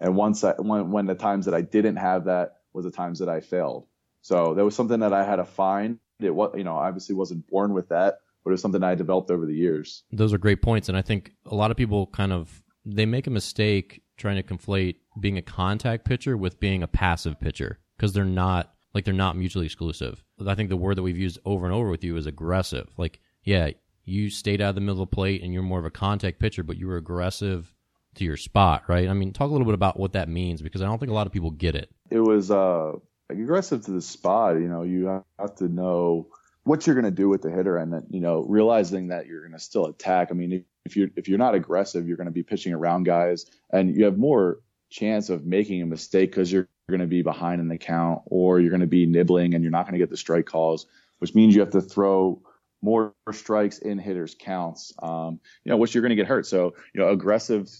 And 0.00 0.16
once 0.16 0.44
I 0.44 0.54
when 0.54 0.90
when 0.90 1.06
the 1.06 1.14
times 1.14 1.46
that 1.46 1.54
I 1.54 1.60
didn't 1.60 1.96
have 1.96 2.24
that 2.24 2.56
was 2.72 2.84
the 2.84 2.90
times 2.90 3.18
that 3.18 3.28
I 3.28 3.40
failed. 3.40 3.86
So 4.22 4.54
that 4.54 4.64
was 4.64 4.74
something 4.74 5.00
that 5.00 5.12
I 5.12 5.24
had 5.24 5.36
to 5.36 5.44
find. 5.44 5.98
It 6.20 6.34
was 6.34 6.54
you 6.56 6.64
know 6.64 6.76
obviously 6.76 7.14
wasn't 7.14 7.48
born 7.48 7.72
with 7.72 7.88
that, 7.88 8.18
but 8.44 8.50
it 8.50 8.52
was 8.52 8.62
something 8.62 8.82
I 8.82 8.94
developed 8.94 9.30
over 9.30 9.46
the 9.46 9.54
years. 9.54 10.04
Those 10.12 10.32
are 10.32 10.38
great 10.38 10.62
points, 10.62 10.88
and 10.88 10.96
I 10.96 11.02
think 11.02 11.32
a 11.46 11.54
lot 11.54 11.70
of 11.70 11.76
people 11.76 12.06
kind 12.06 12.32
of 12.32 12.62
they 12.84 13.06
make 13.06 13.26
a 13.26 13.30
mistake 13.30 14.02
trying 14.16 14.36
to 14.36 14.42
conflate 14.42 14.96
being 15.18 15.38
a 15.38 15.42
contact 15.42 16.04
pitcher 16.04 16.36
with 16.36 16.60
being 16.60 16.82
a 16.82 16.88
passive 16.88 17.40
pitcher 17.40 17.78
because 17.96 18.12
they're 18.12 18.24
not 18.24 18.72
like 18.94 19.04
they're 19.04 19.14
not 19.14 19.36
mutually 19.36 19.66
exclusive. 19.66 20.22
I 20.46 20.54
think 20.54 20.68
the 20.68 20.76
word 20.76 20.96
that 20.96 21.02
we've 21.02 21.18
used 21.18 21.38
over 21.44 21.64
and 21.64 21.74
over 21.74 21.88
with 21.88 22.04
you 22.04 22.16
is 22.16 22.26
aggressive. 22.26 22.88
Like, 22.96 23.20
yeah, 23.44 23.70
you 24.04 24.30
stayed 24.30 24.60
out 24.60 24.70
of 24.70 24.74
the 24.74 24.80
middle 24.80 25.02
of 25.02 25.10
the 25.10 25.14
plate 25.14 25.42
and 25.42 25.52
you're 25.52 25.62
more 25.62 25.78
of 25.78 25.84
a 25.84 25.90
contact 25.90 26.38
pitcher, 26.38 26.62
but 26.62 26.76
you 26.76 26.86
were 26.86 26.96
aggressive 26.96 27.72
to 28.14 28.24
your 28.24 28.36
spot, 28.36 28.84
right? 28.88 29.08
I 29.08 29.12
mean, 29.14 29.32
talk 29.32 29.48
a 29.48 29.52
little 29.52 29.64
bit 29.64 29.74
about 29.74 29.98
what 29.98 30.12
that 30.12 30.28
means 30.28 30.62
because 30.62 30.82
I 30.82 30.86
don't 30.86 30.98
think 30.98 31.10
a 31.10 31.14
lot 31.14 31.26
of 31.26 31.32
people 31.32 31.50
get 31.50 31.74
it. 31.74 31.90
It 32.10 32.20
was 32.20 32.50
uh, 32.50 32.92
aggressive 33.30 33.84
to 33.86 33.90
the 33.92 34.02
spot. 34.02 34.56
You 34.56 34.68
know, 34.68 34.82
you 34.82 35.22
have 35.38 35.54
to 35.56 35.68
know 35.68 36.28
what 36.64 36.86
you're 36.86 36.94
going 36.94 37.04
to 37.04 37.10
do 37.10 37.28
with 37.28 37.42
the 37.42 37.50
hitter, 37.50 37.76
and 37.76 37.92
that 37.92 38.04
you 38.10 38.20
know, 38.20 38.44
realizing 38.48 39.08
that 39.08 39.26
you're 39.26 39.40
going 39.40 39.52
to 39.52 39.58
still 39.58 39.86
attack. 39.86 40.28
I 40.30 40.34
mean, 40.34 40.64
if 40.84 40.96
you're 40.96 41.08
if 41.16 41.28
you're 41.28 41.38
not 41.38 41.54
aggressive, 41.54 42.06
you're 42.06 42.16
going 42.16 42.26
to 42.26 42.32
be 42.32 42.42
pitching 42.42 42.72
around 42.72 43.04
guys, 43.04 43.46
and 43.70 43.94
you 43.94 44.04
have 44.04 44.18
more 44.18 44.60
chance 44.90 45.30
of 45.30 45.46
making 45.46 45.80
a 45.80 45.86
mistake 45.86 46.30
because 46.30 46.52
you're 46.52 46.68
going 46.90 47.00
to 47.00 47.06
be 47.06 47.22
behind 47.22 47.60
in 47.60 47.68
the 47.68 47.78
count, 47.78 48.22
or 48.26 48.60
you're 48.60 48.70
going 48.70 48.80
to 48.80 48.86
be 48.86 49.06
nibbling, 49.06 49.54
and 49.54 49.64
you're 49.64 49.70
not 49.72 49.86
going 49.86 49.94
to 49.94 49.98
get 49.98 50.10
the 50.10 50.16
strike 50.16 50.46
calls, 50.46 50.86
which 51.18 51.34
means 51.34 51.54
you 51.54 51.60
have 51.60 51.70
to 51.70 51.80
throw 51.80 52.42
more 52.82 53.14
strikes 53.30 53.78
in 53.78 53.98
hitters 53.98 54.36
counts, 54.38 54.92
um, 55.02 55.40
you 55.64 55.70
know, 55.70 55.76
which 55.76 55.94
you're 55.94 56.02
going 56.02 56.10
to 56.10 56.16
get 56.16 56.26
hurt. 56.26 56.46
So, 56.46 56.74
you 56.92 57.00
know, 57.00 57.08
aggressive 57.08 57.70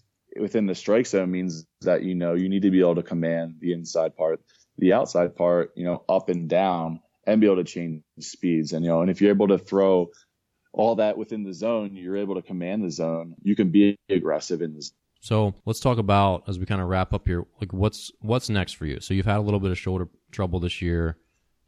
within 0.41 0.67
the 0.67 0.75
strike 0.75 1.07
zone 1.07 1.31
means 1.31 1.67
that, 1.83 2.05
you 2.05 2.15
know, 2.15 2.35
you 2.35 2.49
need 2.49 2.63
to 2.63 2.71
be 2.71 2.81
able 2.81 2.95
to 2.95 3.03
command 3.03 3.57
the 3.61 3.73
inside 3.73 4.17
part, 4.17 4.41
the 4.79 4.93
outside 4.93 5.37
part, 5.37 5.73
you 5.77 5.85
know, 5.85 6.05
up 6.09 6.29
and 6.29 6.49
down 6.49 7.01
and 7.27 7.41
be 7.41 7.47
able 7.47 7.57
to 7.57 7.65
change 7.65 8.03
speeds. 8.21 8.73
And, 8.73 8.85
you 8.85 8.91
know, 8.91 9.03
and 9.03 9.11
if 9.11 9.21
you're 9.21 9.31
able 9.31 9.49
to 9.49 9.59
throw 9.59 10.09
all 10.73 10.97
that 10.97 11.19
within 11.19 11.43
the 11.45 11.53
zone, 11.53 11.95
you're 11.95 12.17
able 12.17 12.37
to 12.37 12.43
command 12.43 12.85
the 12.85 12.91
zone. 12.91 13.35
You 13.43 13.57
can 13.57 13.71
be 13.71 13.97
aggressive 14.09 14.63
in 14.63 14.75
this. 14.75 14.93
So 15.21 15.55
let's 15.67 15.81
talk 15.81 15.99
about 15.99 16.49
as 16.49 16.59
we 16.59 16.67
kind 16.67 16.81
of 16.81 16.89
wrap 16.89 17.13
up 17.13 17.29
here, 17.29 17.45
like 17.61 17.73
what's 17.73 18.11
what's 18.21 18.49
next 18.49 18.73
for 18.73 18.87
you. 18.87 19.01
So 19.01 19.15
you've 19.15 19.27
had 19.27 19.37
a 19.37 19.43
little 19.43 19.61
bit 19.61 19.71
of 19.71 19.79
shoulder 19.79 20.09
trouble 20.33 20.59
this 20.59 20.83
year 20.83 21.17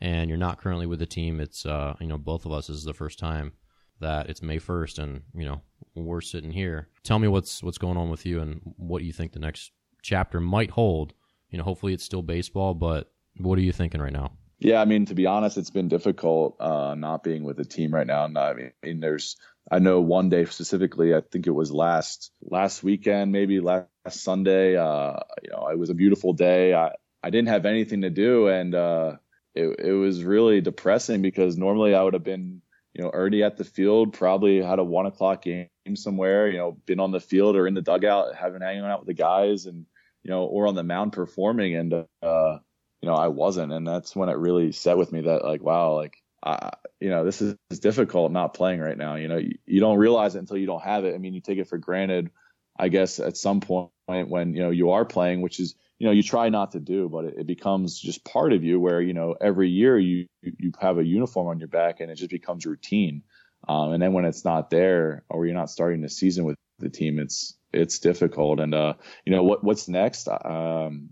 and 0.00 0.28
you're 0.28 0.38
not 0.38 0.58
currently 0.60 0.86
with 0.86 0.98
the 0.98 1.06
team, 1.06 1.40
it's 1.40 1.66
uh, 1.66 1.94
you 2.00 2.06
know 2.06 2.18
both 2.18 2.46
of 2.46 2.52
us 2.52 2.66
this 2.66 2.76
is 2.76 2.84
the 2.84 2.94
first 2.94 3.18
time 3.18 3.52
that 4.00 4.28
it's 4.28 4.42
May 4.42 4.58
1st, 4.58 4.98
and 4.98 5.22
you 5.34 5.44
know 5.44 5.62
we're 5.94 6.20
sitting 6.20 6.52
here. 6.52 6.88
Tell 7.02 7.18
me 7.18 7.28
what's 7.28 7.62
what's 7.62 7.78
going 7.78 7.96
on 7.96 8.10
with 8.10 8.26
you, 8.26 8.40
and 8.40 8.60
what 8.76 9.02
you 9.02 9.12
think 9.12 9.32
the 9.32 9.38
next 9.38 9.72
chapter 10.02 10.40
might 10.40 10.70
hold. 10.70 11.14
You 11.50 11.58
know, 11.58 11.64
hopefully 11.64 11.94
it's 11.94 12.04
still 12.04 12.22
baseball, 12.22 12.74
but 12.74 13.12
what 13.38 13.58
are 13.58 13.62
you 13.62 13.72
thinking 13.72 14.00
right 14.00 14.12
now? 14.12 14.32
Yeah, 14.58 14.80
I 14.80 14.84
mean, 14.84 15.06
to 15.06 15.14
be 15.14 15.26
honest, 15.26 15.58
it's 15.58 15.70
been 15.70 15.88
difficult 15.88 16.56
uh, 16.60 16.94
not 16.96 17.22
being 17.22 17.44
with 17.44 17.56
the 17.56 17.64
team 17.64 17.92
right 17.92 18.06
now. 18.06 18.26
Not 18.26 18.56
I 18.56 18.72
mean, 18.82 19.00
there's, 19.00 19.36
I 19.70 19.78
know 19.78 20.00
one 20.00 20.28
day 20.28 20.44
specifically, 20.44 21.14
I 21.14 21.20
think 21.20 21.46
it 21.46 21.50
was 21.50 21.72
last 21.72 22.30
last 22.42 22.82
weekend, 22.82 23.32
maybe 23.32 23.60
last 23.60 23.88
Sunday. 24.10 24.76
Uh, 24.76 25.18
you 25.42 25.50
know, 25.50 25.68
it 25.68 25.78
was 25.78 25.90
a 25.90 25.94
beautiful 25.94 26.32
day. 26.32 26.74
I 26.74 26.92
I 27.22 27.30
didn't 27.30 27.48
have 27.48 27.66
anything 27.66 28.02
to 28.02 28.10
do, 28.10 28.48
and 28.48 28.74
uh, 28.74 29.16
it, 29.54 29.80
it 29.80 29.92
was 29.92 30.24
really 30.24 30.60
depressing 30.60 31.22
because 31.22 31.56
normally 31.56 31.94
I 31.94 32.02
would 32.02 32.14
have 32.14 32.24
been, 32.24 32.60
you 32.92 33.02
know, 33.02 33.10
already 33.10 33.42
at 33.42 33.56
the 33.56 33.64
field, 33.64 34.12
probably 34.12 34.62
had 34.62 34.78
a 34.78 34.84
one 34.84 35.06
o'clock 35.06 35.42
game 35.42 35.68
somewhere, 35.94 36.48
you 36.48 36.58
know, 36.58 36.72
been 36.86 37.00
on 37.00 37.12
the 37.12 37.20
field 37.20 37.56
or 37.56 37.66
in 37.66 37.74
the 37.74 37.82
dugout, 37.82 38.34
having 38.34 38.62
hanging 38.62 38.84
out 38.84 39.00
with 39.00 39.08
the 39.08 39.14
guys 39.14 39.66
and, 39.66 39.86
you 40.22 40.30
know, 40.30 40.44
or 40.44 40.66
on 40.66 40.74
the 40.74 40.82
mound 40.82 41.12
performing. 41.12 41.76
And, 41.76 41.92
uh, 41.92 42.58
you 43.02 43.08
know, 43.08 43.14
I 43.14 43.28
wasn't. 43.28 43.72
And 43.72 43.86
that's 43.86 44.16
when 44.16 44.28
it 44.28 44.36
really 44.36 44.72
set 44.72 44.96
with 44.96 45.12
me 45.12 45.22
that 45.22 45.44
like, 45.44 45.62
wow, 45.62 45.94
like, 45.94 46.16
I, 46.42 46.70
you 47.00 47.10
know, 47.10 47.24
this 47.24 47.42
is, 47.42 47.56
difficult 47.80 48.32
not 48.32 48.54
playing 48.54 48.80
right 48.80 48.96
now. 48.96 49.16
You 49.16 49.28
know, 49.28 49.36
you, 49.36 49.58
you 49.66 49.80
don't 49.80 49.98
realize 49.98 50.36
it 50.36 50.38
until 50.38 50.56
you 50.56 50.66
don't 50.66 50.82
have 50.82 51.04
it. 51.04 51.14
I 51.14 51.18
mean, 51.18 51.34
you 51.34 51.40
take 51.40 51.58
it 51.58 51.68
for 51.68 51.76
granted, 51.76 52.30
I 52.76 52.88
guess, 52.88 53.20
at 53.20 53.36
some 53.36 53.60
point 53.60 53.90
when, 54.06 54.54
you 54.54 54.62
know, 54.62 54.70
you 54.70 54.90
are 54.90 55.04
playing, 55.04 55.42
which 55.42 55.60
is, 55.60 55.74
you 55.98 56.06
know 56.06 56.12
you 56.12 56.22
try 56.22 56.48
not 56.48 56.72
to 56.72 56.80
do 56.80 57.08
but 57.08 57.24
it, 57.24 57.34
it, 57.38 57.46
becomes 57.46 57.98
just 57.98 58.24
part 58.24 58.52
of 58.52 58.64
you 58.64 58.80
where 58.80 59.00
you 59.00 59.14
know 59.14 59.36
every 59.40 59.70
year 59.70 59.98
you 59.98 60.26
you 60.42 60.72
have 60.80 60.98
a 60.98 61.04
uniform 61.04 61.48
on 61.48 61.58
your 61.58 61.68
back 61.68 62.00
and 62.00 62.10
it 62.10 62.16
just 62.16 62.30
becomes 62.30 62.66
routine. 62.66 63.22
Um, 63.66 63.92
and 63.92 64.02
then 64.02 64.12
when 64.12 64.26
it's 64.26 64.44
not 64.44 64.68
there 64.68 65.24
or 65.30 65.46
you're 65.46 65.54
not 65.54 65.70
starting 65.70 66.02
the 66.02 66.10
season 66.10 66.44
with 66.44 66.56
the 66.78 66.90
team 66.90 67.18
it's 67.18 67.56
it's 67.72 67.98
difficult. 67.98 68.60
And 68.60 68.74
uh 68.74 68.94
you 69.24 69.34
know 69.34 69.42
what 69.42 69.64
what's 69.64 69.88
next? 69.88 70.28
Um 70.28 71.10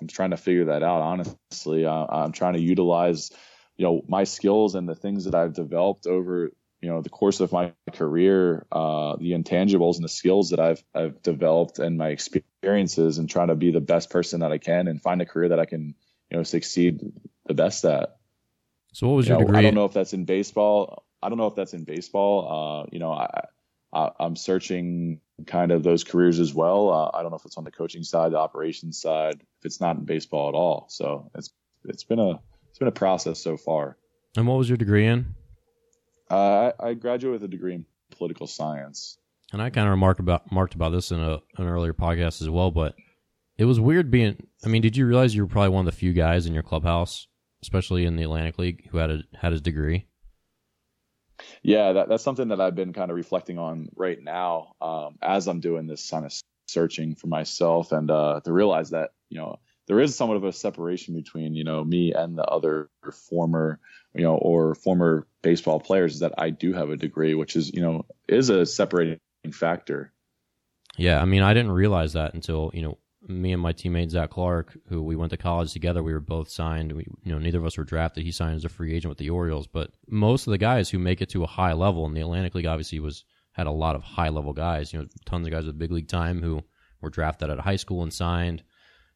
i'm 0.00 0.08
trying 0.08 0.30
to 0.30 0.36
figure 0.36 0.66
that 0.66 0.82
out 0.82 1.02
honestly. 1.02 1.84
Uh, 1.84 2.06
i'm 2.08 2.32
trying 2.32 2.54
to 2.54 2.62
utilize 2.62 3.30
you 3.76 3.84
know 3.84 4.02
my 4.08 4.24
skills 4.24 4.74
and 4.74 4.88
the 4.88 4.94
things 4.94 5.24
that 5.24 5.34
I've 5.34 5.52
developed 5.52 6.06
over 6.06 6.52
you 6.80 6.88
know 6.88 7.02
the 7.02 7.10
course 7.10 7.40
of 7.40 7.52
my 7.52 7.72
career, 7.92 8.66
uh, 8.72 9.16
the 9.16 9.32
intangibles 9.32 9.96
and 9.96 10.04
the 10.04 10.08
skills 10.08 10.50
that 10.50 10.60
I've 10.60 10.82
I've 10.94 11.22
developed 11.22 11.78
and 11.78 11.98
my 11.98 12.08
experiences, 12.08 13.18
and 13.18 13.28
trying 13.28 13.48
to 13.48 13.54
be 13.54 13.70
the 13.70 13.80
best 13.80 14.10
person 14.10 14.40
that 14.40 14.52
I 14.52 14.58
can 14.58 14.88
and 14.88 15.00
find 15.00 15.20
a 15.20 15.26
career 15.26 15.50
that 15.50 15.60
I 15.60 15.66
can 15.66 15.94
you 16.30 16.36
know 16.36 16.42
succeed 16.42 17.00
the 17.46 17.54
best 17.54 17.84
at. 17.84 18.16
So 18.92 19.08
what 19.08 19.16
was 19.16 19.26
you 19.26 19.34
your 19.34 19.40
know, 19.40 19.46
degree? 19.46 19.58
I 19.58 19.62
don't 19.62 19.74
know 19.74 19.84
if 19.84 19.92
that's 19.92 20.14
in 20.14 20.24
baseball. 20.24 21.04
I 21.22 21.28
don't 21.28 21.38
know 21.38 21.46
if 21.46 21.54
that's 21.54 21.74
in 21.74 21.84
baseball. 21.84 22.84
Uh, 22.84 22.88
you 22.90 22.98
know, 22.98 23.12
I, 23.12 23.44
I 23.92 24.10
am 24.20 24.36
searching 24.36 25.20
kind 25.46 25.72
of 25.72 25.82
those 25.82 26.04
careers 26.04 26.40
as 26.40 26.54
well. 26.54 26.90
Uh, 26.90 27.10
I 27.16 27.22
don't 27.22 27.30
know 27.30 27.36
if 27.36 27.44
it's 27.44 27.56
on 27.56 27.64
the 27.64 27.70
coaching 27.70 28.02
side, 28.02 28.32
the 28.32 28.38
operations 28.38 29.00
side, 29.00 29.34
if 29.34 29.64
it's 29.64 29.80
not 29.80 29.96
in 29.96 30.04
baseball 30.04 30.48
at 30.48 30.54
all. 30.54 30.86
So 30.88 31.30
it's 31.34 31.50
it's 31.84 32.04
been 32.04 32.18
a 32.18 32.40
it's 32.70 32.78
been 32.78 32.88
a 32.88 32.92
process 32.92 33.40
so 33.40 33.56
far. 33.56 33.96
And 34.36 34.46
what 34.46 34.58
was 34.58 34.68
your 34.68 34.78
degree 34.78 35.06
in? 35.06 35.34
Uh, 36.30 36.70
I, 36.78 36.90
I 36.90 36.94
graduated 36.94 37.40
with 37.40 37.48
a 37.48 37.50
degree 37.50 37.74
in 37.74 37.84
political 38.16 38.46
science. 38.46 39.18
And 39.52 39.60
I 39.60 39.70
kind 39.70 39.86
of 39.86 39.90
remarked 39.90 40.20
about 40.20 40.52
marked 40.52 40.74
about 40.74 40.90
this 40.90 41.10
in 41.10 41.18
a, 41.18 41.40
an 41.58 41.66
earlier 41.66 41.92
podcast 41.92 42.40
as 42.40 42.48
well, 42.48 42.70
but 42.70 42.94
it 43.58 43.64
was 43.64 43.80
weird 43.80 44.10
being. 44.10 44.36
I 44.64 44.68
mean, 44.68 44.82
did 44.82 44.96
you 44.96 45.06
realize 45.06 45.34
you 45.34 45.42
were 45.42 45.48
probably 45.48 45.70
one 45.70 45.86
of 45.86 45.92
the 45.92 45.98
few 45.98 46.12
guys 46.12 46.46
in 46.46 46.54
your 46.54 46.62
clubhouse, 46.62 47.26
especially 47.62 48.04
in 48.04 48.16
the 48.16 48.22
Atlantic 48.22 48.58
League, 48.58 48.88
who 48.90 48.98
had 48.98 49.10
a, 49.10 49.22
had 49.34 49.52
his 49.52 49.60
degree? 49.60 50.06
Yeah, 51.62 51.94
that, 51.94 52.08
that's 52.08 52.22
something 52.22 52.48
that 52.48 52.60
I've 52.60 52.74
been 52.74 52.92
kind 52.92 53.10
of 53.10 53.16
reflecting 53.16 53.58
on 53.58 53.88
right 53.96 54.22
now 54.22 54.74
um, 54.80 55.16
as 55.22 55.48
I'm 55.48 55.60
doing 55.60 55.86
this 55.86 56.08
kind 56.08 56.24
of 56.24 56.32
searching 56.68 57.16
for 57.16 57.26
myself, 57.26 57.90
and 57.92 58.10
uh, 58.10 58.40
to 58.44 58.52
realize 58.52 58.90
that 58.90 59.10
you 59.30 59.38
know 59.38 59.58
there 59.90 59.98
is 59.98 60.14
somewhat 60.14 60.36
of 60.36 60.44
a 60.44 60.52
separation 60.52 61.16
between 61.16 61.56
you 61.56 61.64
know 61.64 61.82
me 61.82 62.12
and 62.12 62.38
the 62.38 62.44
other 62.44 62.88
former 63.28 63.80
you 64.14 64.22
know 64.22 64.36
or 64.36 64.76
former 64.76 65.26
baseball 65.42 65.80
players 65.80 66.14
is 66.14 66.20
that 66.20 66.34
I 66.38 66.50
do 66.50 66.72
have 66.72 66.90
a 66.90 66.96
degree, 66.96 67.34
which 67.34 67.56
is 67.56 67.72
you 67.74 67.82
know 67.82 68.06
is 68.28 68.50
a 68.50 68.64
separating 68.66 69.18
factor. 69.52 70.12
Yeah, 70.96 71.20
I 71.20 71.24
mean, 71.24 71.42
I 71.42 71.54
didn't 71.54 71.72
realize 71.72 72.12
that 72.12 72.34
until 72.34 72.70
you 72.72 72.82
know 72.82 72.98
me 73.26 73.52
and 73.52 73.60
my 73.60 73.72
teammate 73.72 74.10
Zach 74.10 74.30
Clark, 74.30 74.78
who 74.88 75.02
we 75.02 75.16
went 75.16 75.30
to 75.30 75.36
college 75.36 75.72
together, 75.72 76.04
we 76.04 76.12
were 76.12 76.20
both 76.20 76.48
signed. 76.48 76.92
We, 76.92 77.08
you 77.24 77.32
know, 77.32 77.38
neither 77.38 77.58
of 77.58 77.66
us 77.66 77.76
were 77.76 77.82
drafted. 77.82 78.22
He 78.22 78.30
signed 78.30 78.54
as 78.54 78.64
a 78.64 78.68
free 78.68 78.94
agent 78.94 79.08
with 79.08 79.18
the 79.18 79.30
Orioles, 79.30 79.66
but 79.66 79.90
most 80.06 80.46
of 80.46 80.52
the 80.52 80.58
guys 80.58 80.88
who 80.88 81.00
make 81.00 81.20
it 81.20 81.30
to 81.30 81.42
a 81.42 81.48
high 81.48 81.72
level 81.72 82.06
in 82.06 82.14
the 82.14 82.20
Atlantic 82.20 82.54
League 82.54 82.66
obviously 82.66 83.00
was 83.00 83.24
had 83.50 83.66
a 83.66 83.72
lot 83.72 83.96
of 83.96 84.04
high 84.04 84.28
level 84.28 84.52
guys. 84.52 84.92
You 84.92 85.00
know, 85.00 85.08
tons 85.26 85.48
of 85.48 85.52
guys 85.52 85.66
with 85.66 85.80
big 85.80 85.90
league 85.90 86.06
time 86.06 86.42
who 86.42 86.62
were 87.00 87.10
drafted 87.10 87.50
out 87.50 87.58
of 87.58 87.64
high 87.64 87.74
school 87.74 88.04
and 88.04 88.14
signed. 88.14 88.62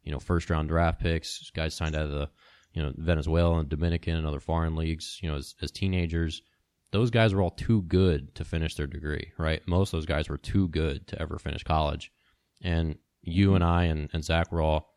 You 0.05 0.13
know, 0.13 0.21
first 0.21 0.51
round 0.51 0.69
draft 0.69 1.01
picks, 1.01 1.51
guys 1.51 1.75
signed 1.75 1.97
out 1.97 2.05
of 2.05 2.11
the 2.11 2.31
you 2.73 2.83
know 2.83 2.93
Venezuela 2.97 3.59
and 3.59 3.69
Dominican 3.69 4.17
and 4.17 4.27
other 4.27 4.41
foreign 4.41 4.77
leagues. 4.77 5.19
You 5.23 5.31
know, 5.31 5.37
as, 5.37 5.55
as 5.63 5.71
teenagers. 5.71 6.43
Those 6.93 7.11
guys 7.11 7.35
were 7.35 7.43
all 7.43 7.51
too 7.51 7.83
good 7.83 8.33
to 8.37 8.45
finish 8.45 8.77
their 8.77 8.87
degree, 8.87 9.33
right? 9.37 9.61
Most 9.67 9.93
of 9.93 9.97
those 9.97 10.07
guys 10.07 10.29
were 10.29 10.39
too 10.39 10.69
good 10.69 11.09
to 11.09 11.21
ever 11.21 11.41
finish 11.41 11.65
college. 11.65 12.13
And 12.63 12.99
you 13.21 13.57
and 13.57 13.65
I 13.65 13.85
and, 13.85 14.09
and 14.13 14.25
Zach 14.25 14.53
were 14.53 14.61
all 14.61 14.95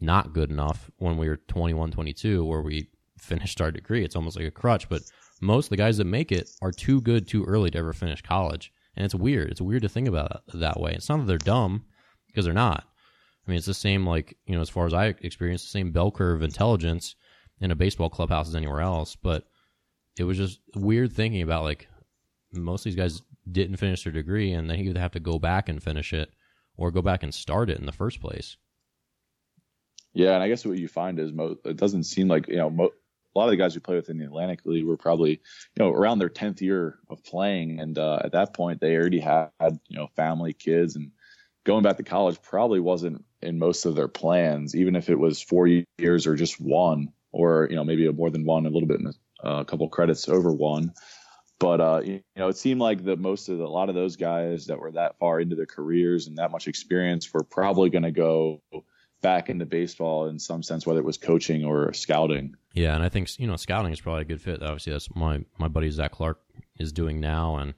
not 0.00 0.34
good 0.34 0.50
enough 0.50 0.90
when 0.98 1.16
we 1.16 1.28
were 1.28 1.36
21, 1.36 1.92
22, 1.92 2.44
where 2.44 2.60
we 2.60 2.90
finished 3.18 3.60
our 3.60 3.70
degree. 3.70 4.04
It's 4.04 4.16
almost 4.16 4.36
like 4.36 4.46
a 4.46 4.50
crutch, 4.50 4.88
but 4.88 5.02
most 5.40 5.66
of 5.66 5.70
the 5.70 5.76
guys 5.76 5.98
that 5.98 6.04
make 6.04 6.32
it 6.32 6.50
are 6.62 6.72
too 6.72 7.00
good 7.00 7.26
too 7.26 7.44
early 7.44 7.70
to 7.70 7.78
ever 7.78 7.92
finish 7.92 8.22
college. 8.22 8.72
And 8.96 9.04
it's 9.04 9.14
weird. 9.14 9.50
It's 9.50 9.60
weird 9.60 9.82
to 9.82 9.88
think 9.88 10.08
about 10.08 10.42
it 10.48 10.58
that 10.60 10.80
way. 10.80 10.92
It's 10.92 11.08
not 11.08 11.18
that 11.18 11.26
they're 11.26 11.38
dumb 11.38 11.84
because 12.26 12.44
they're 12.44 12.54
not. 12.54 12.84
I 13.50 13.52
mean, 13.52 13.58
it's 13.58 13.66
the 13.66 13.74
same, 13.74 14.06
like, 14.06 14.36
you 14.46 14.54
know, 14.54 14.60
as 14.60 14.70
far 14.70 14.86
as 14.86 14.94
I 14.94 15.06
experienced, 15.06 15.64
the 15.64 15.70
same 15.70 15.90
bell 15.90 16.12
curve 16.12 16.40
intelligence 16.40 17.16
in 17.60 17.72
a 17.72 17.74
baseball 17.74 18.08
clubhouse 18.08 18.46
as 18.46 18.54
anywhere 18.54 18.80
else. 18.80 19.16
But 19.16 19.44
it 20.16 20.22
was 20.22 20.36
just 20.36 20.60
weird 20.76 21.12
thinking 21.12 21.42
about, 21.42 21.64
like, 21.64 21.88
most 22.52 22.82
of 22.82 22.84
these 22.84 22.94
guys 22.94 23.22
didn't 23.50 23.78
finish 23.78 24.04
their 24.04 24.12
degree 24.12 24.52
and 24.52 24.70
they 24.70 24.76
either 24.76 25.00
have 25.00 25.10
to 25.10 25.18
go 25.18 25.40
back 25.40 25.68
and 25.68 25.82
finish 25.82 26.12
it 26.12 26.30
or 26.76 26.92
go 26.92 27.02
back 27.02 27.24
and 27.24 27.34
start 27.34 27.70
it 27.70 27.80
in 27.80 27.86
the 27.86 27.92
first 27.92 28.20
place. 28.20 28.56
Yeah, 30.12 30.34
and 30.34 30.44
I 30.44 30.48
guess 30.48 30.64
what 30.64 30.78
you 30.78 30.86
find 30.86 31.18
is 31.18 31.32
mo- 31.32 31.56
it 31.64 31.76
doesn't 31.76 32.04
seem 32.04 32.28
like 32.28 32.46
you 32.46 32.56
know 32.56 32.70
mo- 32.70 32.92
a 33.34 33.38
lot 33.38 33.46
of 33.46 33.50
the 33.50 33.56
guys 33.56 33.74
who 33.74 33.80
play 33.80 33.96
within 33.96 34.18
the 34.18 34.26
Atlantic 34.26 34.64
League 34.64 34.86
were 34.86 34.96
probably 34.96 35.30
you 35.30 35.38
know 35.78 35.90
around 35.90 36.20
their 36.20 36.28
tenth 36.28 36.62
year 36.62 37.00
of 37.08 37.24
playing, 37.24 37.80
and 37.80 37.98
uh, 37.98 38.20
at 38.22 38.32
that 38.32 38.54
point 38.54 38.80
they 38.80 38.96
already 38.96 39.18
had 39.18 39.50
you 39.88 39.96
know 39.96 40.06
family, 40.14 40.52
kids, 40.52 40.94
and 40.94 41.10
going 41.64 41.82
back 41.82 41.96
to 41.96 42.04
college 42.04 42.40
probably 42.42 42.80
wasn't 42.80 43.24
in 43.42 43.58
most 43.58 43.86
of 43.86 43.94
their 43.94 44.08
plans, 44.08 44.74
even 44.74 44.96
if 44.96 45.08
it 45.08 45.18
was 45.18 45.40
four 45.40 45.66
years 45.66 46.26
or 46.26 46.34
just 46.36 46.60
one, 46.60 47.12
or 47.32 47.66
you 47.70 47.76
know 47.76 47.84
maybe 47.84 48.06
a 48.06 48.12
more 48.12 48.30
than 48.30 48.44
one, 48.44 48.66
a 48.66 48.70
little 48.70 48.88
bit, 48.88 49.00
uh, 49.44 49.60
a 49.60 49.64
couple 49.64 49.88
credits 49.88 50.28
over 50.28 50.52
one. 50.52 50.92
But 51.58 51.80
uh, 51.80 52.00
you 52.04 52.22
know, 52.36 52.48
it 52.48 52.56
seemed 52.56 52.80
like 52.80 53.04
that 53.04 53.18
most 53.18 53.48
of 53.48 53.58
the, 53.58 53.64
a 53.64 53.66
lot 53.66 53.88
of 53.88 53.94
those 53.94 54.16
guys 54.16 54.66
that 54.66 54.78
were 54.78 54.92
that 54.92 55.18
far 55.18 55.40
into 55.40 55.56
their 55.56 55.66
careers 55.66 56.26
and 56.26 56.38
that 56.38 56.50
much 56.50 56.68
experience 56.68 57.32
were 57.32 57.44
probably 57.44 57.90
going 57.90 58.02
to 58.02 58.10
go 58.10 58.62
back 59.20 59.50
into 59.50 59.66
baseball 59.66 60.26
in 60.26 60.38
some 60.38 60.62
sense, 60.62 60.86
whether 60.86 61.00
it 61.00 61.04
was 61.04 61.18
coaching 61.18 61.64
or 61.64 61.92
scouting. 61.92 62.54
Yeah, 62.72 62.94
and 62.94 63.04
I 63.04 63.10
think 63.10 63.38
you 63.38 63.46
know 63.46 63.56
scouting 63.56 63.92
is 63.92 64.00
probably 64.00 64.22
a 64.22 64.26
good 64.26 64.40
fit. 64.40 64.62
Obviously, 64.62 64.92
that's 64.92 65.14
my 65.14 65.44
my 65.58 65.68
buddy 65.68 65.90
Zach 65.90 66.12
Clark 66.12 66.40
is 66.78 66.92
doing 66.92 67.20
now, 67.20 67.56
and 67.56 67.74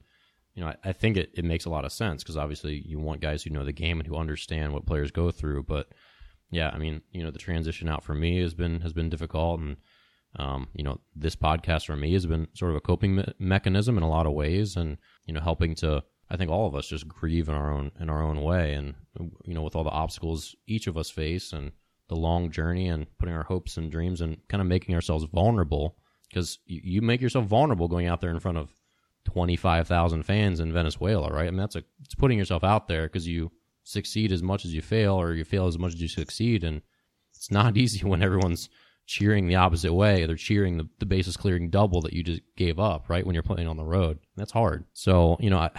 you 0.53 0.61
know 0.61 0.69
I, 0.69 0.75
I 0.83 0.93
think 0.93 1.17
it, 1.17 1.31
it 1.33 1.45
makes 1.45 1.65
a 1.65 1.69
lot 1.69 1.85
of 1.85 1.91
sense 1.91 2.23
because 2.23 2.37
obviously 2.37 2.83
you 2.85 2.99
want 2.99 3.21
guys 3.21 3.43
who 3.43 3.49
know 3.49 3.65
the 3.65 3.71
game 3.71 3.99
and 3.99 4.07
who 4.07 4.15
understand 4.15 4.73
what 4.73 4.85
players 4.85 5.11
go 5.11 5.31
through. 5.31 5.63
But 5.63 5.87
yeah, 6.51 6.69
I 6.73 6.77
mean 6.77 7.01
you 7.11 7.23
know 7.23 7.31
the 7.31 7.39
transition 7.39 7.89
out 7.89 8.03
for 8.03 8.13
me 8.13 8.41
has 8.41 8.53
been 8.53 8.81
has 8.81 8.93
been 8.93 9.09
difficult, 9.09 9.59
and 9.59 9.77
um, 10.37 10.67
you 10.73 10.83
know 10.83 10.99
this 11.15 11.35
podcast 11.35 11.85
for 11.85 11.95
me 11.95 12.13
has 12.13 12.25
been 12.25 12.47
sort 12.53 12.71
of 12.71 12.77
a 12.77 12.81
coping 12.81 13.15
me- 13.15 13.33
mechanism 13.39 13.97
in 13.97 14.03
a 14.03 14.09
lot 14.09 14.25
of 14.25 14.33
ways, 14.33 14.75
and 14.75 14.97
you 15.25 15.33
know 15.33 15.41
helping 15.41 15.75
to 15.75 16.03
I 16.29 16.37
think 16.37 16.49
all 16.49 16.67
of 16.67 16.75
us 16.75 16.87
just 16.87 17.07
grieve 17.07 17.47
in 17.47 17.55
our 17.55 17.71
own 17.71 17.91
in 17.99 18.09
our 18.09 18.23
own 18.23 18.41
way, 18.41 18.73
and 18.73 18.95
you 19.45 19.53
know, 19.53 19.61
with 19.61 19.75
all 19.75 19.83
the 19.83 19.89
obstacles 19.91 20.55
each 20.67 20.87
of 20.87 20.97
us 20.97 21.09
face, 21.09 21.53
and 21.53 21.71
the 22.09 22.15
long 22.15 22.49
journey, 22.49 22.87
and 22.87 23.05
putting 23.17 23.35
our 23.35 23.43
hopes 23.43 23.77
and 23.77 23.91
dreams, 23.91 24.21
and 24.21 24.37
kind 24.47 24.61
of 24.61 24.67
making 24.67 24.95
ourselves 24.95 25.25
vulnerable, 25.25 25.97
because 26.29 26.59
you, 26.65 26.81
you 26.83 27.01
make 27.01 27.21
yourself 27.21 27.45
vulnerable 27.45 27.87
going 27.87 28.07
out 28.07 28.21
there 28.21 28.31
in 28.31 28.39
front 28.39 28.57
of 28.57 28.71
twenty 29.25 29.55
five 29.55 29.87
thousand 29.87 30.23
fans 30.23 30.59
in 30.59 30.73
Venezuela, 30.73 31.31
right? 31.31 31.47
I 31.47 31.51
mean, 31.51 31.57
that's 31.57 31.75
a 31.75 31.83
it's 32.01 32.15
putting 32.15 32.37
yourself 32.37 32.63
out 32.63 32.87
there 32.87 33.03
because 33.03 33.27
you 33.27 33.51
succeed 33.83 34.31
as 34.31 34.41
much 34.41 34.65
as 34.65 34.73
you 34.73 34.81
fail, 34.81 35.15
or 35.15 35.33
you 35.33 35.43
fail 35.43 35.67
as 35.67 35.77
much 35.77 35.93
as 35.93 36.01
you 36.01 36.07
succeed, 36.07 36.63
and 36.63 36.81
it's 37.35 37.51
not 37.51 37.77
easy 37.77 38.05
when 38.05 38.23
everyone's 38.23 38.69
cheering 39.05 39.47
the 39.47 39.55
opposite 39.55 39.93
way. 39.93 40.25
They're 40.25 40.35
cheering 40.35 40.77
the, 40.77 40.87
the 40.99 41.05
bases 41.05 41.37
clearing 41.37 41.69
double 41.69 42.01
that 42.01 42.13
you 42.13 42.23
just 42.23 42.41
gave 42.55 42.79
up, 42.79 43.09
right? 43.09 43.25
When 43.25 43.33
you're 43.33 43.43
playing 43.43 43.67
on 43.67 43.77
the 43.77 43.83
road, 43.83 44.19
that's 44.35 44.51
hard. 44.51 44.85
So, 44.93 45.37
you 45.39 45.49
know, 45.49 45.59
I, 45.59 45.71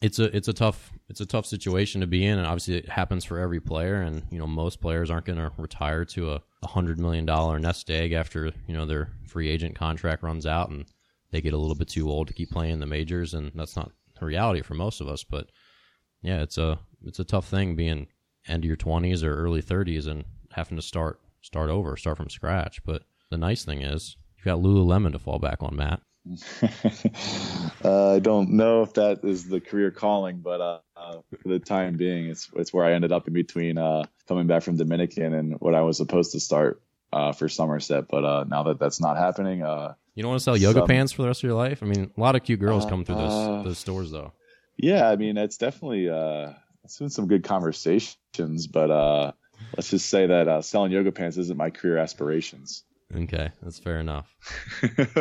it's 0.00 0.18
a, 0.18 0.34
it's 0.36 0.48
a 0.48 0.52
tough, 0.52 0.92
it's 1.08 1.20
a 1.20 1.26
tough 1.26 1.46
situation 1.46 2.00
to 2.00 2.06
be 2.06 2.26
in. 2.26 2.38
And 2.38 2.46
obviously 2.46 2.78
it 2.78 2.88
happens 2.88 3.24
for 3.24 3.38
every 3.38 3.60
player. 3.60 4.02
And, 4.02 4.24
you 4.30 4.38
know, 4.38 4.46
most 4.46 4.80
players 4.80 5.10
aren't 5.10 5.26
going 5.26 5.38
to 5.38 5.52
retire 5.56 6.04
to 6.06 6.32
a, 6.32 6.42
a 6.62 6.66
hundred 6.66 6.98
million 6.98 7.24
dollar 7.24 7.58
nest 7.58 7.90
egg 7.90 8.12
after, 8.12 8.46
you 8.66 8.74
know, 8.74 8.86
their 8.86 9.10
free 9.26 9.48
agent 9.48 9.76
contract 9.76 10.22
runs 10.22 10.46
out 10.46 10.70
and 10.70 10.86
they 11.32 11.40
get 11.40 11.54
a 11.54 11.58
little 11.58 11.74
bit 11.74 11.88
too 11.88 12.08
old 12.08 12.28
to 12.28 12.34
keep 12.34 12.50
playing 12.50 12.78
the 12.78 12.86
majors. 12.86 13.34
And 13.34 13.50
that's 13.54 13.76
not 13.76 13.90
the 14.18 14.26
reality 14.26 14.62
for 14.62 14.74
most 14.74 15.00
of 15.00 15.08
us. 15.08 15.24
But 15.24 15.50
yeah, 16.22 16.42
it's 16.42 16.58
a, 16.58 16.78
it's 17.04 17.18
a 17.18 17.24
tough 17.24 17.48
thing 17.48 17.74
being 17.74 18.06
end 18.46 18.64
of 18.64 18.68
your 18.68 18.76
twenties 18.76 19.24
or 19.24 19.34
early 19.34 19.62
thirties 19.62 20.06
and 20.06 20.24
having 20.52 20.76
to 20.76 20.82
start 20.82 21.18
start 21.40 21.70
over, 21.70 21.96
start 21.96 22.16
from 22.16 22.30
scratch. 22.30 22.84
But 22.84 23.02
the 23.30 23.38
nice 23.38 23.64
thing 23.64 23.82
is 23.82 24.16
you've 24.36 24.44
got 24.44 24.60
Lululemon 24.60 25.12
to 25.12 25.18
fall 25.18 25.38
back 25.38 25.62
on, 25.62 25.74
Matt. 25.74 26.00
uh, 27.84 28.12
I 28.12 28.20
don't 28.20 28.50
know 28.50 28.82
if 28.82 28.94
that 28.94 29.24
is 29.24 29.48
the 29.48 29.60
career 29.60 29.90
calling, 29.90 30.38
but 30.38 30.60
uh, 30.60 30.78
uh, 30.96 31.16
for 31.42 31.48
the 31.48 31.58
time 31.58 31.96
being, 31.96 32.28
it's 32.28 32.48
it's 32.54 32.72
where 32.72 32.84
I 32.84 32.92
ended 32.92 33.10
up 33.10 33.26
in 33.26 33.34
between 33.34 33.76
uh, 33.76 34.04
coming 34.28 34.46
back 34.46 34.62
from 34.62 34.76
Dominican 34.76 35.34
and 35.34 35.54
what 35.60 35.74
I 35.74 35.80
was 35.80 35.96
supposed 35.96 36.32
to 36.32 36.40
start 36.40 36.80
uh, 37.12 37.32
for 37.32 37.48
Somerset. 37.48 38.06
But 38.08 38.24
uh, 38.24 38.44
now 38.46 38.62
that 38.64 38.78
that's 38.78 39.00
not 39.00 39.16
happening, 39.16 39.62
you 40.14 40.22
don't 40.22 40.30
want 40.30 40.40
to 40.40 40.44
sell 40.44 40.56
yoga 40.56 40.80
some, 40.80 40.88
pants 40.88 41.12
for 41.12 41.22
the 41.22 41.28
rest 41.28 41.40
of 41.40 41.48
your 41.48 41.56
life. 41.56 41.82
I 41.82 41.86
mean, 41.86 42.10
a 42.16 42.20
lot 42.20 42.36
of 42.36 42.44
cute 42.44 42.60
girls 42.60 42.84
come 42.84 43.04
through 43.04 43.16
those 43.16 43.32
uh, 43.32 43.62
those 43.62 43.78
stores, 43.78 44.10
though. 44.10 44.32
Yeah, 44.76 45.08
I 45.08 45.16
mean, 45.16 45.36
it's 45.36 45.56
definitely 45.56 46.08
uh, 46.08 46.52
it's 46.84 46.98
been 46.98 47.10
some 47.10 47.28
good 47.28 47.44
conversations, 47.44 48.66
but 48.66 48.90
uh, 48.90 49.32
let's 49.76 49.90
just 49.90 50.08
say 50.08 50.26
that 50.26 50.48
uh, 50.48 50.62
selling 50.62 50.92
yoga 50.92 51.12
pants 51.12 51.36
isn't 51.38 51.56
my 51.56 51.70
career 51.70 51.98
aspirations. 51.98 52.84
Okay, 53.14 53.50
that's 53.62 53.78
fair 53.78 54.00
enough. 54.00 54.34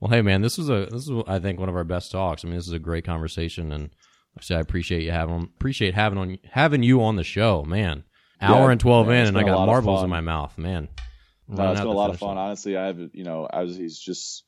well, 0.00 0.10
hey 0.10 0.22
man, 0.22 0.42
this 0.42 0.58
was 0.58 0.68
a 0.68 0.86
this 0.90 1.08
is 1.08 1.22
I 1.26 1.38
think 1.38 1.60
one 1.60 1.68
of 1.68 1.76
our 1.76 1.84
best 1.84 2.10
talks. 2.10 2.44
I 2.44 2.48
mean, 2.48 2.56
this 2.56 2.66
is 2.66 2.72
a 2.72 2.78
great 2.78 3.04
conversation, 3.04 3.72
and 3.72 3.90
actually, 4.36 4.56
I 4.56 4.60
appreciate 4.60 5.02
you 5.02 5.12
having 5.12 5.42
appreciate 5.42 5.94
having 5.94 6.18
on 6.18 6.38
having 6.50 6.82
you 6.82 7.02
on 7.02 7.16
the 7.16 7.24
show, 7.24 7.64
man. 7.64 8.04
Hour 8.40 8.66
yeah, 8.66 8.70
and 8.72 8.80
twelve 8.80 9.08
man, 9.08 9.22
in, 9.22 9.28
and 9.28 9.38
I 9.38 9.42
got 9.42 9.66
marbles 9.66 10.02
in 10.02 10.10
my 10.10 10.20
mouth, 10.20 10.56
man. 10.56 10.88
No, 11.48 11.72
it's 11.72 11.80
been 11.80 11.88
a 11.88 11.92
lot 11.92 12.10
of 12.10 12.18
fun. 12.18 12.36
Line. 12.36 12.46
Honestly, 12.46 12.76
I 12.76 12.86
have 12.86 12.98
you 13.12 13.24
know, 13.24 13.46
as 13.50 13.76
he's 13.76 13.98
just 13.98 14.44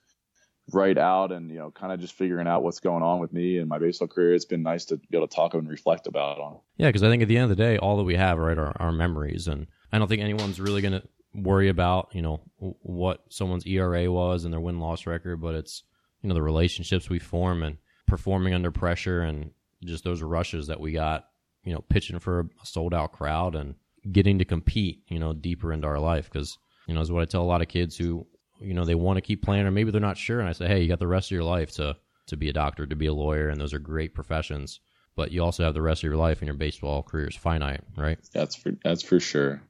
right 0.73 0.99
out 0.99 1.33
and 1.33 1.51
you 1.51 1.59
know 1.59 1.73
kind 1.73 1.93
of 1.93 1.99
just 1.99 2.15
figuring 2.15 2.47
out 2.47 2.63
what's 2.63 2.79
going 2.79 3.03
on 3.03 3.19
with 3.19 3.33
me 3.33 3.59
and 3.59 3.69
my 3.69 3.79
baseball 3.81 4.07
career 4.07 4.33
it's 4.35 4.45
been 4.45 4.63
nice 4.63 4.85
to 4.85 4.99
be 4.99 5.17
able 5.17 5.27
to 5.27 5.35
talk 5.35 5.53
and 5.55 5.69
reflect 5.69 6.07
about 6.07 6.39
on 6.39 6.61
yeah 6.77 6.87
because 6.87 7.03
i 7.03 7.09
think 7.09 7.23
at 7.23 7.27
the 7.27 7.37
end 7.37 7.51
of 7.51 7.57
the 7.57 7.61
day 7.61 7.77
all 7.77 7.97
that 7.97 8.05
we 8.05 8.15
have 8.15 8.39
right 8.39 8.57
are 8.57 8.73
our 8.81 8.93
memories 8.93 9.49
and 9.49 9.67
i 9.91 9.99
don't 9.99 10.07
think 10.07 10.23
anyone's 10.23 10.61
really 10.61 10.81
going 10.81 10.93
to 10.93 11.03
worry 11.35 11.69
about, 11.69 12.11
you 12.13 12.23
know, 12.23 12.41
what 12.59 13.25
someone's 13.29 13.67
ERA 13.67 14.11
was 14.11 14.45
and 14.45 14.53
their 14.53 14.61
win 14.61 14.81
loss 14.81 15.07
record, 15.07 15.41
but 15.41 15.55
it's, 15.55 15.85
you 16.23 16.29
know, 16.29 16.35
the 16.35 16.43
relationships 16.43 17.09
we 17.09 17.19
form 17.19 17.63
and 17.63 17.79
performing 18.07 18.55
under 18.55 18.71
pressure 18.71 19.23
and 19.23 19.53
just 19.85 20.05
those 20.05 20.23
rushes 20.23 20.67
that 20.67 20.81
we 20.81 20.93
got, 20.93 21.29
you 21.65 21.73
know, 21.73 21.81
pitching 21.89 22.19
for 22.19 22.41
a 22.41 22.67
sold 22.67 22.93
out 22.93 23.13
crowd 23.13 23.55
and 23.55 23.75
getting 24.11 24.39
to 24.39 24.45
compete, 24.45 25.03
you 25.09 25.19
know, 25.19 25.33
deeper 25.33 25.73
into 25.73 25.87
our 25.87 25.99
life. 25.99 26.29
Cause, 26.31 26.59
you 26.91 26.97
know, 26.97 27.01
is 27.01 27.13
what 27.13 27.23
I 27.23 27.25
tell 27.25 27.43
a 27.43 27.45
lot 27.45 27.63
of 27.63 27.69
kids 27.69 27.97
who, 27.97 28.27
you 28.61 28.75
know, 28.75 28.85
they 28.85 28.97
want 28.97 29.17
to 29.17 29.21
keep 29.21 29.45
playing 29.45 29.65
or 29.65 29.71
maybe 29.71 29.93
they're 29.93 30.01
not 30.01 30.19
sure. 30.19 30.41
And 30.41 30.49
I 30.49 30.53
say, 30.53 30.67
Hey, 30.67 30.83
you 30.83 30.89
got 30.89 30.99
the 30.99 31.07
rest 31.07 31.29
of 31.29 31.37
your 31.37 31.45
life 31.45 31.71
to, 31.77 31.97
to 32.27 32.37
be 32.37 32.49
a 32.49 32.53
doctor, 32.53 32.85
to 32.85 32.97
be 32.97 33.07
a 33.07 33.15
lawyer. 33.15 33.49
And 33.49 33.61
those 33.61 33.73
are 33.73 33.79
great 33.79 34.13
professions, 34.13 34.81
but 35.15 35.31
you 35.31 35.41
also 35.41 35.63
have 35.63 35.73
the 35.73 35.83
rest 35.83 36.01
of 36.01 36.09
your 36.09 36.17
life 36.17 36.41
and 36.41 36.49
your 36.49 36.57
baseball 36.57 37.05
career 37.05 37.29
is 37.29 37.37
finite, 37.37 37.83
right? 37.97 38.19
That's 38.35 38.57
for, 38.57 38.73
that's 38.83 39.05
for 39.05 39.21
sure. 39.21 39.63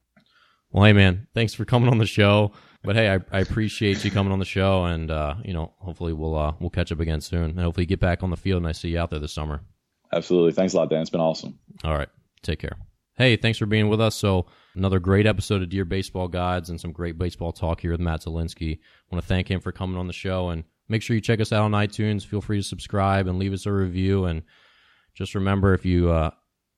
Well, 0.71 0.85
hey 0.85 0.93
man, 0.93 1.27
thanks 1.35 1.53
for 1.53 1.63
coming 1.63 1.89
on 1.89 1.99
the 1.99 2.07
show. 2.07 2.53
But 2.83 2.95
hey, 2.95 3.13
I, 3.13 3.19
I 3.31 3.41
appreciate 3.41 4.03
you 4.03 4.09
coming 4.09 4.33
on 4.33 4.39
the 4.39 4.45
show, 4.45 4.85
and 4.85 5.11
uh, 5.11 5.35
you 5.45 5.53
know, 5.53 5.71
hopefully 5.77 6.13
we'll 6.13 6.35
uh, 6.35 6.53
we'll 6.59 6.71
catch 6.71 6.91
up 6.91 6.99
again 6.99 7.21
soon, 7.21 7.51
and 7.51 7.59
hopefully 7.59 7.85
get 7.85 7.99
back 7.99 8.23
on 8.23 8.31
the 8.31 8.37
field 8.37 8.57
and 8.57 8.67
I 8.67 8.71
see 8.71 8.89
you 8.89 8.97
out 8.99 9.11
there 9.11 9.19
this 9.19 9.33
summer. 9.33 9.61
Absolutely, 10.11 10.53
thanks 10.53 10.73
a 10.73 10.77
lot, 10.77 10.89
Dan. 10.89 11.01
It's 11.01 11.11
been 11.11 11.21
awesome. 11.21 11.59
All 11.83 11.95
right, 11.95 12.09
take 12.41 12.57
care. 12.57 12.77
Hey, 13.15 13.35
thanks 13.35 13.59
for 13.59 13.65
being 13.65 13.89
with 13.89 14.01
us. 14.01 14.15
So 14.15 14.47
another 14.75 14.99
great 14.99 15.27
episode 15.27 15.61
of 15.61 15.69
Dear 15.69 15.85
Baseball 15.85 16.27
Gods 16.27 16.69
and 16.69 16.79
some 16.79 16.91
great 16.91 17.17
baseball 17.17 17.51
talk 17.51 17.81
here 17.81 17.91
with 17.91 17.99
Matt 17.99 18.21
Zielinski. 18.21 18.77
I 18.77 18.79
want 19.15 19.23
to 19.23 19.27
thank 19.27 19.49
him 19.49 19.59
for 19.59 19.71
coming 19.71 19.97
on 19.97 20.07
the 20.07 20.13
show, 20.13 20.49
and 20.49 20.63
make 20.87 21.01
sure 21.01 21.15
you 21.15 21.21
check 21.21 21.41
us 21.41 21.51
out 21.51 21.63
on 21.63 21.71
iTunes. 21.71 22.25
Feel 22.25 22.41
free 22.41 22.57
to 22.57 22.63
subscribe 22.63 23.27
and 23.27 23.37
leave 23.37 23.53
us 23.53 23.65
a 23.65 23.71
review, 23.71 24.25
and 24.25 24.43
just 25.13 25.35
remember 25.35 25.73
if 25.73 25.85
you 25.85 26.09
uh, 26.09 26.31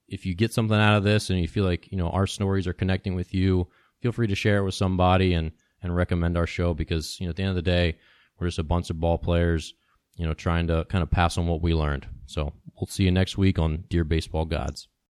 if 0.07 0.25
you 0.25 0.35
get 0.35 0.53
something 0.53 0.77
out 0.77 0.97
of 0.97 1.03
this 1.03 1.29
and 1.29 1.39
you 1.39 1.47
feel 1.47 1.65
like 1.65 1.91
you 1.91 1.97
know 1.97 2.09
our 2.09 2.27
stories 2.27 2.67
are 2.67 2.73
connecting 2.73 3.15
with 3.15 3.33
you 3.33 3.67
feel 4.01 4.11
free 4.11 4.27
to 4.27 4.35
share 4.35 4.57
it 4.57 4.63
with 4.63 4.75
somebody 4.75 5.33
and 5.33 5.51
and 5.81 5.95
recommend 5.95 6.37
our 6.37 6.47
show 6.47 6.73
because 6.73 7.19
you 7.19 7.25
know 7.25 7.31
at 7.31 7.35
the 7.35 7.43
end 7.43 7.49
of 7.49 7.55
the 7.55 7.61
day 7.61 7.97
we're 8.39 8.47
just 8.47 8.59
a 8.59 8.63
bunch 8.63 8.89
of 8.89 8.99
ball 8.99 9.17
players 9.17 9.73
you 10.15 10.25
know 10.25 10.33
trying 10.33 10.67
to 10.67 10.85
kind 10.89 11.01
of 11.01 11.09
pass 11.09 11.37
on 11.37 11.47
what 11.47 11.61
we 11.61 11.73
learned 11.73 12.07
so 12.25 12.53
we'll 12.75 12.87
see 12.87 13.03
you 13.03 13.11
next 13.11 13.37
week 13.37 13.57
on 13.57 13.83
dear 13.89 14.03
baseball 14.03 14.45
gods 14.45 14.87